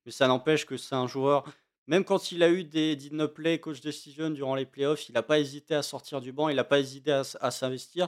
Mais 0.05 0.11
ça 0.11 0.27
n'empêche 0.27 0.65
que 0.65 0.77
c'est 0.77 0.95
un 0.95 1.07
joueur, 1.07 1.43
même 1.87 2.03
quand 2.03 2.31
il 2.31 2.41
a 2.41 2.49
eu 2.49 2.63
des 2.63 2.95
did 2.95 3.27
play, 3.27 3.59
coach 3.59 3.81
decision 3.81 4.29
durant 4.29 4.55
les 4.55 4.65
playoffs, 4.65 5.07
il 5.07 5.13
n'a 5.13 5.21
pas 5.21 5.39
hésité 5.39 5.75
à 5.75 5.83
sortir 5.83 6.19
du 6.19 6.31
banc, 6.31 6.49
il 6.49 6.55
n'a 6.55 6.63
pas 6.63 6.79
hésité 6.79 7.11
à, 7.11 7.51
s'investir. 7.51 8.07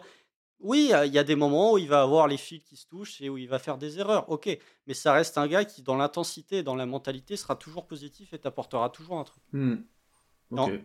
Oui, 0.59 0.91
il 1.05 1.13
y 1.13 1.20
a 1.20 1.24
des 1.24 1.36
moments 1.36 1.74
où 1.74 1.78
il 1.78 1.88
va 1.88 2.01
avoir 2.01 2.28
les 2.28 2.38
fils 2.38 2.63
qui 2.63 2.76
se 2.76 2.88
touchent 2.88 3.22
et 3.22 3.30
où 3.30 3.38
il 3.38 3.47
va 3.47 3.59
faire 3.59 3.78
des 3.78 3.99
erreurs, 3.99 4.28
ok. 4.30 4.57
Mais 4.88 4.95
ça 4.95 5.13
reste 5.13 5.38
un 5.38 5.47
gars 5.47 5.65
qui, 5.65 5.84
dans 5.84 5.95
l'intensité, 5.95 6.63
dans 6.63 6.76
la 6.76 6.88
mentalité, 6.88 7.36
sera 7.38 7.55
toujours 7.55 7.86
positif 7.86 8.34
et 8.34 8.39
t'apportera 8.39 8.89
toujours 8.89 9.20
un 9.20 9.24
truc. 9.24 9.43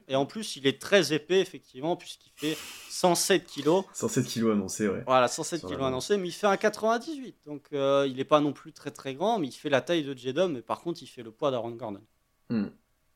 Et 0.08 0.16
en 0.16 0.26
plus, 0.26 0.56
il 0.56 0.66
est 0.66 0.80
très 0.80 1.12
épais, 1.12 1.40
effectivement, 1.40 1.96
puisqu'il 1.96 2.32
fait 2.34 2.56
107 2.88 3.44
kilos. 3.44 3.84
107 3.92 4.26
kilos 4.26 4.52
annoncé, 4.52 4.88
ouais. 4.88 5.04
Voilà, 5.06 5.28
107 5.28 5.64
kilos 5.64 5.82
annoncé, 5.82 6.16
mais 6.16 6.28
il 6.28 6.32
fait 6.32 6.48
un 6.48 6.56
98. 6.56 7.36
Donc, 7.46 7.68
euh, 7.72 8.06
il 8.08 8.16
n'est 8.16 8.24
pas 8.24 8.40
non 8.40 8.52
plus 8.52 8.72
très 8.72 8.90
très 8.90 9.14
grand, 9.14 9.38
mais 9.38 9.46
il 9.46 9.52
fait 9.52 9.70
la 9.70 9.80
taille 9.80 10.02
de 10.02 10.16
Jedom, 10.16 10.48
mais 10.48 10.62
par 10.62 10.80
contre, 10.80 11.02
il 11.02 11.06
fait 11.06 11.22
le 11.22 11.30
poids 11.30 11.50
d'Aaron 11.50 11.70
Gordon. 11.72 12.02
Hmm. 12.50 12.68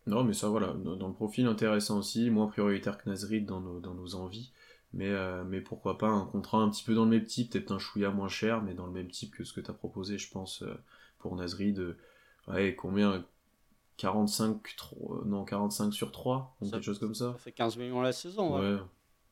Non, 0.07 0.23
mais 0.23 0.35
ça, 0.35 0.49
voilà, 0.49 0.69
dans 0.69 1.09
le 1.09 1.15
profil 1.15 1.47
intéressant 1.47 1.99
aussi, 1.99 2.31
moins 2.31 2.47
prioritaire 2.47 2.97
que 2.97 3.11
Nazrid 3.11 3.45
dans 3.45 3.61
nos, 3.61 3.81
dans 3.81 3.95
nos 3.95 4.15
envies. 4.15 4.53
Mais, 4.93 5.11
euh, 5.11 5.43
mais 5.45 5.61
pourquoi 5.61 5.99
pas 5.99 6.09
un 6.09 6.27
contrat 6.27 6.59
un 6.59 6.71
petit 6.71 6.85
peu 6.85 6.95
dans 6.95 7.05
le 7.05 7.11
même 7.11 7.25
type, 7.25 7.51
peut-être 7.51 7.73
un 7.73 7.79
chouïa 7.81 8.11
moins 8.11 8.29
cher, 8.29 8.63
mais 8.63 8.73
dans 8.73 8.87
le 8.87 8.93
même 8.93 9.11
type 9.11 9.35
que 9.35 9.43
ce 9.43 9.53
que 9.53 9.61
tu 9.61 9.69
as 9.69 9.75
proposé, 9.75 10.17
je 10.17 10.31
pense, 10.31 10.63
euh, 10.63 10.75
pour 11.19 11.35
Nazrid. 11.35 11.97
ouais, 12.47 12.77
combien 12.77 13.25
45, 13.97 14.61
non, 15.25 15.45
45 15.45 15.93
sur 15.93 16.13
3, 16.13 16.57
quelque 16.61 16.83
chose 16.83 16.99
comme 16.99 17.15
ça. 17.15 17.33
Ça 17.33 17.39
fait 17.39 17.53
15 17.53 17.77
millions 17.77 18.01
la 18.01 18.13
saison. 18.13 18.59
Ouais. 18.59 18.79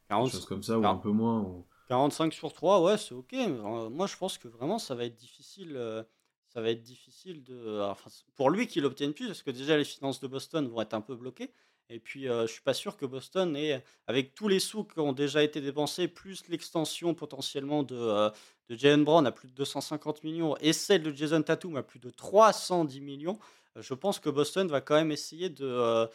40... 0.09 0.25
Quelque 0.25 0.37
chose 0.39 0.47
comme 0.47 0.63
ça, 0.63 0.79
ou 0.79 0.87
un 0.87 0.97
peu 0.97 1.11
moins. 1.11 1.65
45 1.89 2.33
sur 2.33 2.53
3, 2.53 2.83
ouais, 2.83 2.99
c'est 2.99 3.15
ok. 3.15 3.35
Euh, 3.35 3.91
moi, 3.91 4.07
je 4.07 4.17
pense 4.17 4.39
que 4.39 4.49
vraiment, 4.49 4.79
ça 4.79 4.95
va 4.95 5.05
être 5.05 5.17
difficile. 5.17 5.77
Euh, 5.77 6.03
ça 6.49 6.61
va 6.61 6.71
être 6.71 6.83
difficile 6.83 7.43
de. 7.43 7.81
Enfin, 7.83 8.11
pour 8.37 8.51
lui 8.51 8.67
qu'il 8.67 8.85
obtienne 8.87 9.13
plus, 9.13 9.27
parce 9.27 9.43
que 9.43 9.51
déjà, 9.51 9.77
les 9.77 9.85
finances 9.85 10.21
de 10.21 10.27
Boston 10.27 10.67
vont 10.69 10.81
être 10.81 10.95
un 10.95 11.01
peu 11.01 11.15
bloquées. 11.15 11.53
Et 11.91 12.01
puis, 12.01 12.29
euh, 12.29 12.47
je 12.47 12.53
suis 12.53 12.63
pas 12.63 12.75
sûr 12.75 12.97
que 12.97 13.07
Boston 13.07 13.57
ait, 13.57 13.85
avec 14.07 14.35
tous 14.35 14.49
les 14.49 14.61
sous 14.61 14.85
qui 14.85 15.01
ont 15.01 15.13
déjà 15.13 15.43
été 15.43 15.61
dépensés, 15.61 16.09
plus 16.09 16.49
l'extension 16.49 17.15
potentiellement 17.15 17.83
de, 17.83 18.31
de 18.69 18.77
Jalen 18.77 19.05
Brown 19.05 19.27
à 19.27 19.33
plus 19.33 19.49
de 19.49 19.55
250 19.55 20.25
millions 20.25 20.57
et 20.61 20.73
celle 20.73 21.03
de 21.03 21.13
Jason 21.13 21.43
Tatum 21.43 21.77
à 21.77 21.83
plus 21.83 21.99
de 21.99 22.11
310 22.11 23.01
millions, 23.01 23.39
je 23.77 23.95
pense 23.95 24.19
que 24.19 24.31
Boston 24.31 24.69
va 24.69 24.81
quand 24.81 24.95
même 24.95 25.11
essayer 25.11 25.49
de, 25.49 25.67
euh, 25.67 26.07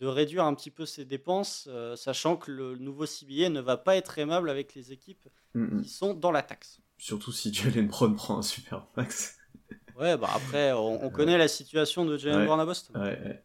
de 0.00 0.06
réduire 0.06 0.44
un 0.44 0.54
petit 0.54 0.70
peu 0.70 0.86
ses 0.86 1.04
dépenses, 1.04 1.66
euh, 1.68 1.96
sachant 1.96 2.36
que 2.36 2.50
le 2.50 2.76
nouveau 2.76 3.06
CBA 3.06 3.48
ne 3.48 3.60
va 3.60 3.76
pas 3.76 3.96
être 3.96 4.18
aimable 4.18 4.50
avec 4.50 4.74
les 4.74 4.92
équipes 4.92 5.28
qui 5.82 5.88
sont 5.88 6.14
dans 6.14 6.30
la 6.30 6.42
taxe. 6.42 6.80
Surtout 6.98 7.32
si 7.32 7.52
Jalen 7.52 7.88
Brown 7.88 8.14
prend 8.16 8.38
un 8.38 8.42
super 8.42 8.86
max. 8.96 9.38
ouais, 9.98 10.16
bah 10.16 10.30
après, 10.34 10.72
on, 10.72 11.10
connaît 11.10 11.38
la 11.38 11.48
situation 11.48 12.04
de 12.04 12.16
Jalen 12.16 12.46
Brown 12.46 12.60
à 12.60 12.64
Boston. 12.64 12.96
Ouais, 12.96 13.44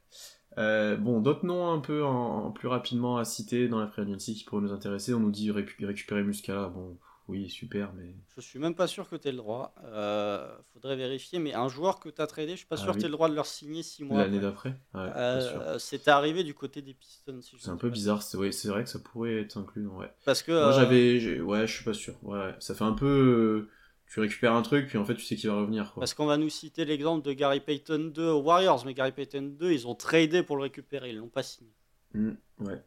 euh, 0.58 0.96
bon, 0.96 1.20
d'autres 1.20 1.46
noms 1.46 1.72
un 1.72 1.80
peu 1.80 2.04
en, 2.04 2.52
plus 2.52 2.68
rapidement 2.68 3.18
à 3.18 3.26
citer 3.26 3.68
dans 3.68 3.80
la 3.80 3.88
Free 3.88 4.02
Agency 4.04 4.36
qui 4.36 4.44
pourraient 4.44 4.62
nous 4.62 4.74
intéresser. 4.74 5.14
On 5.14 5.20
nous 5.20 5.32
dit 5.32 5.52
récupérer 5.52 6.24
Muscala. 6.24 6.68
Bon, 6.68 6.98
oui, 7.30 7.50
super, 7.50 7.94
mais. 7.94 8.14
Je 8.36 8.42
suis 8.42 8.60
même 8.60 8.76
pas 8.76 8.88
sûr 8.88 9.10
que 9.10 9.16
tu 9.16 9.30
aies 9.30 9.32
le 9.32 9.38
droit. 9.38 9.74
Euh, 9.86 10.54
faudrait 10.74 10.98
vérifier, 10.98 11.40
mais 11.40 11.54
un 11.54 11.70
joueur 11.70 12.00
que 12.00 12.10
tu 12.10 12.22
as 12.22 12.28
tradé, 12.28 12.52
je 12.52 12.58
suis 12.58 12.66
pas 12.66 12.76
ah 12.78 12.84
sûr 12.84 12.94
que 12.94 13.00
tu 13.00 13.06
aies 13.06 13.08
le 13.08 13.14
droit 13.14 13.30
de 13.30 13.36
leur 13.36 13.46
signer 13.46 13.82
6 13.82 14.04
mois. 14.04 14.20
L'année 14.20 14.42
d'après 14.42 14.70
ouais, 14.94 15.10
euh, 15.16 15.80
C'était 15.80 16.12
arrivé 16.12 16.44
du 16.44 16.54
côté 16.54 16.82
des 16.82 16.94
Pistons. 16.94 17.40
c'est 17.58 17.70
un 17.70 17.78
peu 17.78 17.90
bizarre, 17.90 18.22
c'est 18.22 18.38
vrai 18.38 18.84
que 18.84 18.90
ça 18.90 19.00
pourrait 19.00 19.40
être 19.40 19.58
inclus. 19.58 19.88
Ouais. 19.88 20.12
Parce 20.26 20.44
que. 20.44 20.52
Moi 20.52 20.72
j'avais. 20.74 21.40
Ouais, 21.40 21.66
je 21.66 21.74
suis 21.74 21.86
pas 21.86 21.94
sûr. 21.94 22.16
Ouais, 22.24 22.54
ça 22.60 22.76
fait 22.76 22.84
un 22.84 22.94
peu. 22.94 23.70
Tu 24.14 24.20
récupères 24.20 24.54
un 24.54 24.62
truc, 24.62 24.90
puis 24.90 25.00
en 25.00 25.06
fait 25.06 25.16
tu 25.16 25.24
sais 25.24 25.36
qu'il 25.36 25.50
va 25.50 25.56
revenir. 25.56 25.92
Quoi. 25.92 26.02
Parce 26.02 26.14
qu'on 26.14 26.28
va 26.28 26.38
nous 26.38 26.50
citer 26.50 26.86
l'exemple 26.86 27.26
de 27.26 27.34
Gary 27.34 27.62
Payton 27.62 28.12
2 28.14 28.30
aux 28.30 28.42
Warriors, 28.44 28.86
mais 28.86 28.94
Gary 28.94 29.12
Payton 29.12 29.56
2, 29.58 29.72
ils 29.72 29.88
ont 29.88 29.96
tradé 29.96 30.44
pour 30.44 30.56
le 30.56 30.62
récupérer, 30.62 31.10
ils 31.10 31.18
l'ont 31.18 31.30
pas 31.30 31.42
signé. 31.42 31.72
Mmh, 32.14 32.34
ouais. 32.60 32.80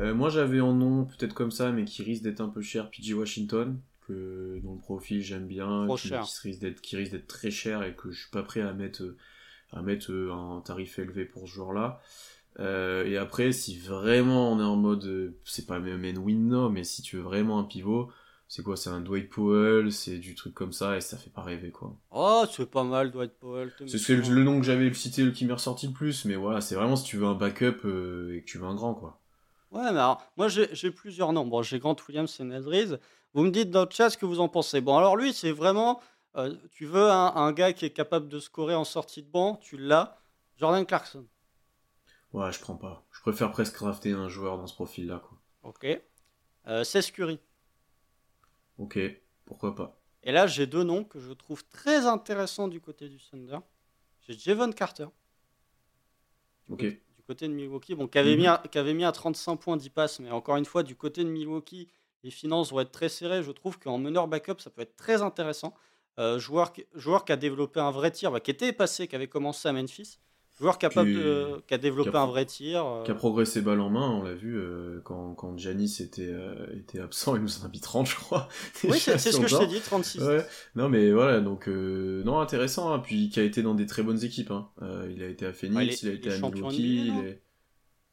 Euh, 0.00 0.12
moi 0.12 0.28
j'avais 0.28 0.58
en 0.58 0.72
nom 0.72 1.04
peut-être 1.04 1.34
comme 1.34 1.52
ça, 1.52 1.70
mais 1.70 1.84
qui 1.84 2.02
risque 2.02 2.24
d'être 2.24 2.40
un 2.40 2.48
peu 2.48 2.62
cher, 2.62 2.90
PG 2.90 3.14
Washington, 3.14 3.80
que 4.08 4.58
dont 4.64 4.74
le 4.74 4.80
profil 4.80 5.22
j'aime 5.22 5.46
bien, 5.46 5.86
qui, 5.96 6.12
risque 6.12 6.58
d'être 6.58 6.80
qui 6.80 6.96
risque 6.96 7.12
d'être 7.12 7.28
très 7.28 7.52
cher 7.52 7.84
et 7.84 7.94
que 7.94 8.10
je 8.10 8.22
suis 8.22 8.30
pas 8.32 8.42
prêt 8.42 8.62
à 8.62 8.72
mettre 8.72 9.04
à 9.70 9.82
mettre 9.82 10.10
euh, 10.10 10.32
un 10.32 10.62
tarif 10.62 10.98
élevé 10.98 11.26
pour 11.26 11.46
ce 11.46 11.54
joueur-là. 11.54 12.00
et 12.58 13.16
après, 13.16 13.52
si 13.52 13.78
vraiment 13.78 14.50
on 14.50 14.58
est 14.58 14.64
en 14.64 14.74
mode, 14.74 15.32
c'est 15.44 15.66
pas 15.66 15.78
même 15.78 16.18
win 16.18 16.48
no, 16.48 16.70
mais 16.70 16.82
si 16.82 17.02
tu 17.02 17.18
veux 17.18 17.22
vraiment 17.22 17.60
un 17.60 17.64
pivot, 17.64 18.10
c'est 18.48 18.62
quoi 18.62 18.76
C'est 18.76 18.90
un 18.90 19.00
Dwight 19.00 19.28
Powell, 19.28 19.92
c'est 19.92 20.18
du 20.18 20.34
truc 20.34 20.54
comme 20.54 20.72
ça, 20.72 20.96
et 20.96 21.00
ça 21.00 21.16
fait 21.16 21.30
pas 21.30 21.42
rêver, 21.42 21.70
quoi. 21.70 21.96
Oh, 22.10 22.44
c'est 22.50 22.70
pas 22.70 22.84
mal, 22.84 23.10
Dwight 23.10 23.32
Powell. 23.38 23.72
C'est 23.86 24.14
le, 24.14 24.44
nom 24.44 24.60
que 24.60 24.66
j'avais 24.66 24.92
cité 24.94 25.30
qui 25.32 25.44
m'est 25.44 25.52
ressorti 25.52 25.88
le 25.88 25.92
plus, 25.92 26.24
mais 26.24 26.36
voilà, 26.36 26.60
c'est 26.60 26.74
vraiment 26.74 26.96
si 26.96 27.04
tu 27.04 27.16
veux 27.16 27.26
un 27.26 27.34
backup 27.34 27.78
et 28.32 28.40
que 28.40 28.44
tu 28.46 28.58
veux 28.58 28.66
un 28.66 28.74
grand, 28.74 28.94
quoi. 28.94 29.20
Ouais, 29.72 29.82
mais 29.92 29.98
alors, 29.98 30.22
moi 30.36 30.48
j'ai 30.48 30.90
plusieurs 30.90 31.32
noms. 31.32 31.46
Bon, 31.46 31.62
j'ai 31.62 31.78
Grant 31.78 31.96
Williams 32.08 32.34
et 32.40 32.44
Nedriz. 32.44 32.98
Vous 33.34 33.42
me 33.42 33.50
dites 33.50 33.70
dans 33.70 33.84
le 33.84 33.90
chat 33.90 34.10
ce 34.10 34.16
que 34.16 34.24
vous 34.24 34.40
en 34.40 34.48
pensez. 34.48 34.80
Bon, 34.80 34.96
alors 34.96 35.16
lui, 35.16 35.32
c'est 35.32 35.52
vraiment. 35.52 36.00
Euh, 36.36 36.54
tu 36.70 36.86
veux 36.86 37.10
un, 37.10 37.52
gars 37.52 37.72
qui 37.72 37.84
est 37.84 37.90
capable 37.90 38.28
de 38.28 38.38
scorer 38.38 38.74
en 38.74 38.84
sortie 38.84 39.22
de 39.22 39.30
banc, 39.30 39.56
tu 39.56 39.76
l'as. 39.76 40.18
Jordan 40.56 40.86
Clarkson. 40.86 41.26
Ouais, 42.32 42.50
je 42.52 42.60
prends 42.60 42.76
pas. 42.76 43.04
Je 43.12 43.20
préfère 43.20 43.50
presque 43.50 43.78
drafter 43.78 44.12
un 44.12 44.28
joueur 44.28 44.56
dans 44.56 44.66
ce 44.66 44.74
profil-là, 44.74 45.22
quoi. 45.26 45.38
Ok. 45.64 46.00
Euh, 46.68 46.84
Cesc 46.84 47.14
Curry. 47.14 47.38
Ok, 48.78 48.98
pourquoi 49.44 49.74
pas. 49.74 50.00
Et 50.22 50.32
là, 50.32 50.46
j'ai 50.46 50.66
deux 50.66 50.82
noms 50.82 51.04
que 51.04 51.20
je 51.20 51.32
trouve 51.32 51.64
très 51.68 52.06
intéressants 52.06 52.68
du 52.68 52.80
côté 52.80 53.08
du 53.08 53.18
Thunder. 53.18 53.58
J'ai 54.22 54.36
Javon 54.36 54.72
Carter. 54.72 55.06
Ok 56.68 56.98
côté 57.26 57.48
de 57.48 57.52
Milwaukee, 57.52 57.94
bon, 57.94 58.06
qui 58.06 58.18
avait, 58.18 58.36
mhm. 58.36 58.58
avait 58.74 58.94
mis 58.94 59.04
à 59.04 59.12
35 59.12 59.56
points 59.56 59.76
10 59.76 59.90
passes, 59.90 60.20
mais 60.20 60.30
encore 60.30 60.56
une 60.56 60.64
fois, 60.64 60.82
du 60.82 60.96
côté 60.96 61.24
de 61.24 61.28
Milwaukee, 61.28 61.88
les 62.22 62.30
finances 62.30 62.70
vont 62.70 62.80
être 62.80 62.92
très 62.92 63.08
serrées. 63.08 63.42
Je 63.42 63.50
trouve 63.50 63.78
qu'en 63.78 63.98
meneur 63.98 64.28
backup, 64.28 64.58
ça 64.58 64.70
peut 64.70 64.82
être 64.82 64.96
très 64.96 65.22
intéressant. 65.22 65.74
Euh, 66.18 66.38
joueur, 66.38 66.72
joueur 66.94 67.24
qui 67.24 67.32
a 67.32 67.36
développé 67.36 67.80
un 67.80 67.90
vrai 67.90 68.10
tir, 68.10 68.30
bah, 68.30 68.40
qui 68.40 68.50
était 68.50 68.72
passé, 68.72 69.06
qui 69.06 69.16
avait 69.16 69.28
commencé 69.28 69.68
à 69.68 69.72
Memphis, 69.72 70.18
Joueur 70.58 70.78
capable 70.78 71.12
de, 71.12 71.60
qui 71.66 71.74
a 71.74 71.78
développé 71.78 72.16
un 72.16 72.24
vrai 72.24 72.46
tir. 72.46 72.86
Euh. 72.86 73.02
Qui 73.04 73.10
a 73.10 73.14
progressé 73.14 73.60
balle 73.60 73.80
en 73.80 73.90
main, 73.90 74.08
on 74.08 74.22
l'a 74.22 74.32
vu 74.32 74.56
euh, 74.56 75.02
quand, 75.04 75.34
quand 75.34 75.58
Giannis 75.58 75.98
était, 76.00 76.30
euh, 76.30 76.66
était 76.78 76.98
absent, 76.98 77.36
il 77.36 77.42
nous 77.42 77.60
en 77.60 77.66
a 77.66 77.68
mis 77.68 77.80
30, 77.80 78.06
je 78.06 78.16
crois. 78.16 78.48
Oui, 78.84 78.98
c'est 78.98 79.18
ce 79.18 79.38
que 79.38 79.48
je 79.48 79.56
t'ai 79.58 79.66
dit, 79.66 79.80
36. 79.80 80.22
Ouais. 80.22 80.46
Non, 80.74 80.88
mais 80.88 81.12
voilà, 81.12 81.40
donc, 81.40 81.66
non, 81.66 82.40
intéressant, 82.40 82.90
hein, 82.90 83.00
puis 83.00 83.28
qui 83.28 83.38
a 83.38 83.42
été 83.42 83.62
dans 83.62 83.74
des 83.74 83.84
très 83.84 84.02
bonnes 84.02 84.24
équipes. 84.24 84.50
Hein. 84.50 84.70
il 85.10 85.22
a 85.22 85.26
été 85.26 85.44
à 85.44 85.52
Phoenix, 85.52 86.02
il, 86.02 86.08
a 86.08 86.12
été 86.12 86.32
à 86.32 86.38
Milwaukee, 86.38 87.08
il 87.08 87.26
est... 87.26 87.42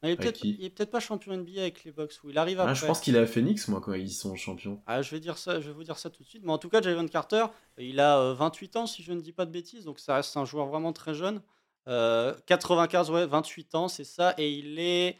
Il 0.06 0.62
est 0.62 0.68
peut-être 0.68 0.90
pas 0.90 1.00
champion 1.00 1.34
NBA 1.34 1.62
avec 1.62 1.82
les 1.84 1.90
Bucks 1.90 2.12
où 2.24 2.28
il 2.28 2.36
arrive 2.36 2.60
après. 2.60 2.72
Ah, 2.72 2.74
je 2.74 2.84
pense 2.84 3.00
qu'il 3.00 3.16
est 3.16 3.20
à 3.20 3.26
Phoenix, 3.26 3.68
moi, 3.68 3.80
quand 3.80 3.94
ils 3.94 4.10
sont 4.10 4.36
champions. 4.36 4.82
Ah, 4.86 5.00
je 5.00 5.10
vais 5.10 5.18
dire 5.18 5.38
ça, 5.38 5.60
je 5.60 5.68
vais 5.68 5.72
vous 5.72 5.82
dire 5.82 5.96
ça 5.96 6.10
tout 6.10 6.22
de 6.22 6.28
suite. 6.28 6.42
Mais 6.44 6.52
en 6.52 6.58
tout 6.58 6.68
cas, 6.68 6.82
Javon 6.82 7.08
Carter, 7.08 7.46
il 7.78 8.00
a 8.00 8.34
28 8.34 8.76
ans, 8.76 8.86
si 8.86 9.02
je 9.02 9.14
ne 9.14 9.22
dis 9.22 9.32
pas 9.32 9.46
de 9.46 9.50
bêtises, 9.50 9.86
donc 9.86 9.98
ça 9.98 10.16
reste 10.16 10.36
un 10.36 10.44
joueur 10.44 10.66
vraiment 10.66 10.92
très 10.92 11.14
jeune. 11.14 11.40
95, 11.86 13.10
euh, 13.10 13.12
ouais, 13.12 13.26
28 13.26 13.74
ans, 13.74 13.88
c'est 13.88 14.04
ça. 14.04 14.34
Et 14.38 14.50
il 14.50 14.78
est. 14.78 15.18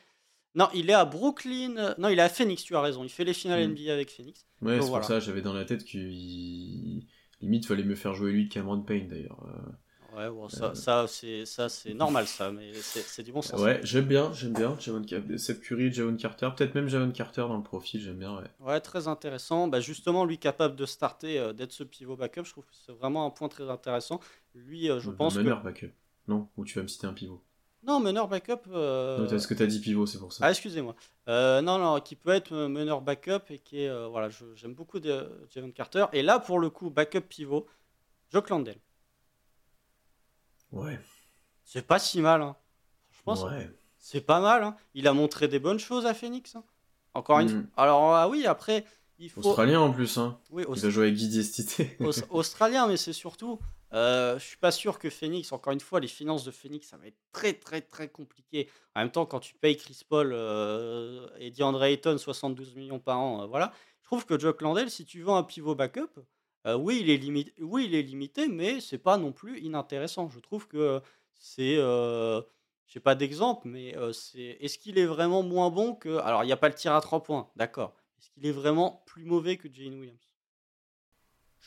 Non, 0.54 0.68
il 0.74 0.88
est 0.88 0.94
à 0.94 1.04
Brooklyn. 1.04 1.94
Non, 1.98 2.08
il 2.08 2.18
est 2.18 2.22
à 2.22 2.28
Phoenix, 2.28 2.62
tu 2.62 2.76
as 2.76 2.80
raison. 2.80 3.02
Il 3.04 3.10
fait 3.10 3.24
les 3.24 3.34
finales 3.34 3.68
NBA 3.68 3.82
hmm. 3.82 3.90
avec 3.90 4.10
Phoenix. 4.10 4.46
Ouais, 4.62 4.80
c'est 4.80 4.88
pour 4.88 5.04
ça, 5.04 5.20
j'avais 5.20 5.42
dans 5.42 5.52
la 5.52 5.64
tête 5.64 5.84
qu'il. 5.84 7.06
Limite, 7.40 7.66
fallait 7.66 7.82
me 7.82 7.94
faire 7.94 8.14
jouer 8.14 8.32
lui 8.32 8.48
Cameron 8.48 8.80
Payne 8.80 9.08
d'ailleurs. 9.08 9.44
Euh, 9.46 10.16
ouais, 10.16 10.30
bon, 10.30 10.48
ça, 10.48 10.72
euh. 10.72 11.06
ça 11.44 11.68
c'est 11.68 11.92
normal 11.92 12.26
ça, 12.26 12.50
mais 12.52 12.72
c'est 12.72 13.22
du 13.22 13.32
bon 13.32 13.42
sens. 13.42 13.60
Ouais, 13.60 13.80
j'aime 13.82 14.06
bien, 14.06 14.32
j'aime 14.32 14.54
bien 14.54 14.78
Javon 14.78 15.02
Seth 15.36 15.60
Curry, 15.60 15.92
Javon 15.92 16.16
Carter, 16.16 16.48
peut-être 16.56 16.74
même 16.74 16.88
Javon 16.88 17.10
Carter 17.10 17.42
dans 17.42 17.56
le 17.56 17.62
profil, 17.62 18.00
j'aime 18.00 18.18
bien. 18.18 18.34
Ouais. 18.36 18.44
ouais, 18.60 18.80
très 18.80 19.08
intéressant. 19.08 19.68
Bah, 19.68 19.80
justement, 19.80 20.24
lui 20.24 20.38
capable 20.38 20.76
de 20.76 20.86
starter, 20.86 21.52
d'être 21.54 21.72
ce 21.72 21.84
pivot 21.84 22.16
backup, 22.16 22.44
je 22.44 22.52
trouve 22.52 22.64
que 22.64 22.74
c'est 22.86 22.92
vraiment 22.92 23.26
un 23.26 23.30
point 23.30 23.48
très 23.48 23.68
intéressant. 23.68 24.20
Lui, 24.54 24.86
je 24.86 25.10
pense 25.10 25.36
que. 25.36 25.62
backup. 25.62 25.90
Non 26.28 26.48
Ou 26.56 26.64
tu 26.64 26.78
vas 26.78 26.82
me 26.82 26.88
citer 26.88 27.06
un 27.06 27.12
pivot 27.12 27.42
Non, 27.82 28.00
meneur 28.00 28.28
backup. 28.28 28.62
Euh... 28.70 29.28
Est-ce 29.28 29.46
que 29.46 29.54
tu 29.54 29.62
as 29.62 29.66
dit 29.66 29.80
pivot, 29.80 30.06
c'est 30.06 30.18
pour 30.18 30.32
ça 30.32 30.44
Ah, 30.46 30.50
excusez-moi. 30.50 30.94
Euh, 31.28 31.60
non, 31.60 31.78
non, 31.78 32.00
qui 32.00 32.16
peut 32.16 32.30
être 32.30 32.52
euh, 32.52 32.68
meneur 32.68 33.00
backup 33.00 33.50
et 33.50 33.58
qui 33.58 33.82
est. 33.82 33.88
Euh, 33.88 34.08
voilà, 34.08 34.28
j'aime 34.54 34.74
beaucoup 34.74 35.00
de, 35.00 35.28
Javon 35.50 35.70
Carter. 35.70 36.06
Et 36.12 36.22
là, 36.22 36.38
pour 36.38 36.58
le 36.58 36.70
coup, 36.70 36.90
backup 36.90 37.20
pivot, 37.20 37.66
Jock 38.30 38.50
Landell. 38.50 38.78
Ouais. 40.72 40.98
C'est 41.64 41.86
pas 41.86 41.98
si 41.98 42.20
mal, 42.20 42.42
hein. 42.42 42.56
Franchement, 43.10 43.48
ouais. 43.48 43.70
c'est 43.98 44.20
pas 44.20 44.40
mal. 44.40 44.64
Hein. 44.64 44.76
Il 44.94 45.08
a 45.08 45.12
montré 45.12 45.48
des 45.48 45.58
bonnes 45.58 45.78
choses 45.78 46.04
à 46.04 46.14
Phoenix. 46.14 46.56
Hein. 46.56 46.64
Encore 47.14 47.38
une 47.40 47.48
fois. 47.48 47.60
Alors, 47.76 48.14
ah 48.14 48.28
oui, 48.28 48.46
après. 48.46 48.84
Il 49.18 49.30
faut... 49.30 49.40
Australien 49.40 49.80
en 49.80 49.92
plus, 49.92 50.18
hein. 50.18 50.38
Oui, 50.50 50.64
Il 50.76 50.86
a 50.86 50.90
joué 50.90 51.06
avec 51.06 51.14
Guy. 51.14 51.52
Australien, 52.30 52.88
mais 52.88 52.96
c'est 52.96 53.12
surtout. 53.12 53.60
Euh, 53.94 54.38
je 54.40 54.44
suis 54.44 54.56
pas 54.56 54.72
sûr 54.72 54.98
que 54.98 55.08
Phoenix, 55.08 55.52
encore 55.52 55.72
une 55.72 55.80
fois, 55.80 56.00
les 56.00 56.08
finances 56.08 56.44
de 56.44 56.50
Phoenix, 56.50 56.88
ça 56.88 56.96
va 56.96 57.06
être 57.06 57.18
très 57.32 57.52
très 57.52 57.80
très 57.80 58.08
compliqué. 58.08 58.68
En 58.96 59.00
même 59.00 59.10
temps, 59.12 59.24
quand 59.24 59.38
tu 59.38 59.54
payes 59.54 59.76
Chris 59.76 60.00
Paul 60.08 60.32
euh, 60.32 61.28
et 61.38 61.50
DeAndre 61.52 61.84
Ayton 61.84 62.18
72 62.18 62.74
millions 62.74 62.98
par 62.98 63.20
an, 63.20 63.42
euh, 63.42 63.46
voilà. 63.46 63.72
Je 64.00 64.06
trouve 64.06 64.26
que 64.26 64.38
Jock 64.38 64.62
Landell, 64.62 64.90
si 64.90 65.04
tu 65.04 65.22
veux 65.22 65.30
un 65.30 65.44
pivot 65.44 65.76
backup, 65.76 66.10
euh, 66.66 66.76
oui, 66.76 66.98
il 67.02 67.10
est 67.10 67.16
limité, 67.16 67.54
oui, 67.62 67.86
il 67.86 67.94
est 67.94 68.02
limité, 68.02 68.48
mais 68.48 68.80
c'est 68.80 68.98
pas 68.98 69.16
non 69.16 69.32
plus 69.32 69.60
inintéressant. 69.60 70.28
Je 70.28 70.40
trouve 70.40 70.66
que 70.66 71.00
c'est, 71.34 71.76
j'ai 72.86 73.00
pas 73.00 73.14
d'exemple, 73.14 73.68
mais 73.68 73.94
est-ce 74.60 74.78
qu'il 74.78 74.98
est 74.98 75.06
vraiment 75.06 75.42
moins 75.42 75.70
bon 75.70 75.94
que, 75.94 76.18
alors 76.18 76.42
il 76.44 76.46
n'y 76.46 76.52
a 76.52 76.56
pas 76.56 76.68
le 76.68 76.74
tir 76.74 76.94
à 76.94 77.00
trois 77.00 77.22
points, 77.22 77.50
d'accord. 77.56 77.94
Est-ce 78.18 78.30
qu'il 78.30 78.46
est 78.46 78.52
vraiment 78.52 79.02
plus 79.06 79.24
mauvais 79.24 79.56
que 79.56 79.68
Jane 79.72 79.98
Williams? 79.98 80.33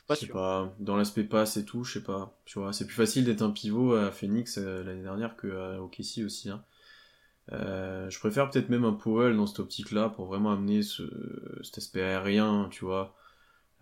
Pas 0.05 0.15
sûr. 0.15 0.33
Pas, 0.33 0.75
dans 0.79 0.95
l'aspect 0.95 1.23
passe 1.23 1.57
et 1.57 1.65
tout, 1.65 1.83
je 1.83 1.93
sais 1.93 2.03
pas. 2.03 2.39
Tu 2.45 2.59
vois, 2.59 2.73
c'est 2.73 2.85
plus 2.85 2.95
facile 2.95 3.25
d'être 3.25 3.41
un 3.41 3.51
pivot 3.51 3.95
à 3.95 4.11
Phoenix 4.11 4.57
euh, 4.57 4.83
l'année 4.83 5.03
dernière 5.03 5.35
que 5.35 5.77
OKC 5.79 6.23
aussi. 6.25 6.49
Hein. 6.49 6.63
Euh, 7.53 8.09
je 8.09 8.19
préfère 8.19 8.49
peut-être 8.49 8.69
même 8.69 8.83
un 8.83 8.93
Powell 8.93 9.35
dans 9.35 9.47
cette 9.47 9.59
optique-là 9.59 10.09
pour 10.09 10.25
vraiment 10.25 10.51
amener 10.51 10.81
ce, 10.81 11.03
cet 11.63 11.77
aspect 11.77 12.01
aérien, 12.01 12.67
tu 12.71 12.85
vois. 12.85 13.15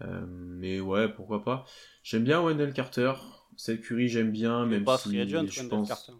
Euh, 0.01 0.25
mais 0.27 0.79
ouais, 0.79 1.09
pourquoi 1.09 1.43
pas. 1.43 1.65
J'aime 2.03 2.23
bien 2.23 2.41
Wendell 2.41 2.73
Carter. 2.73 3.13
Cette 3.57 3.81
Curry, 3.81 4.09
j'aime 4.09 4.31
bien, 4.31 4.65
même 4.65 4.83
pas 4.83 4.97
si 4.97 5.17
agent, 5.19 5.45
je 5.47 5.63
pense. 5.63 5.87
Carter. 5.87 6.11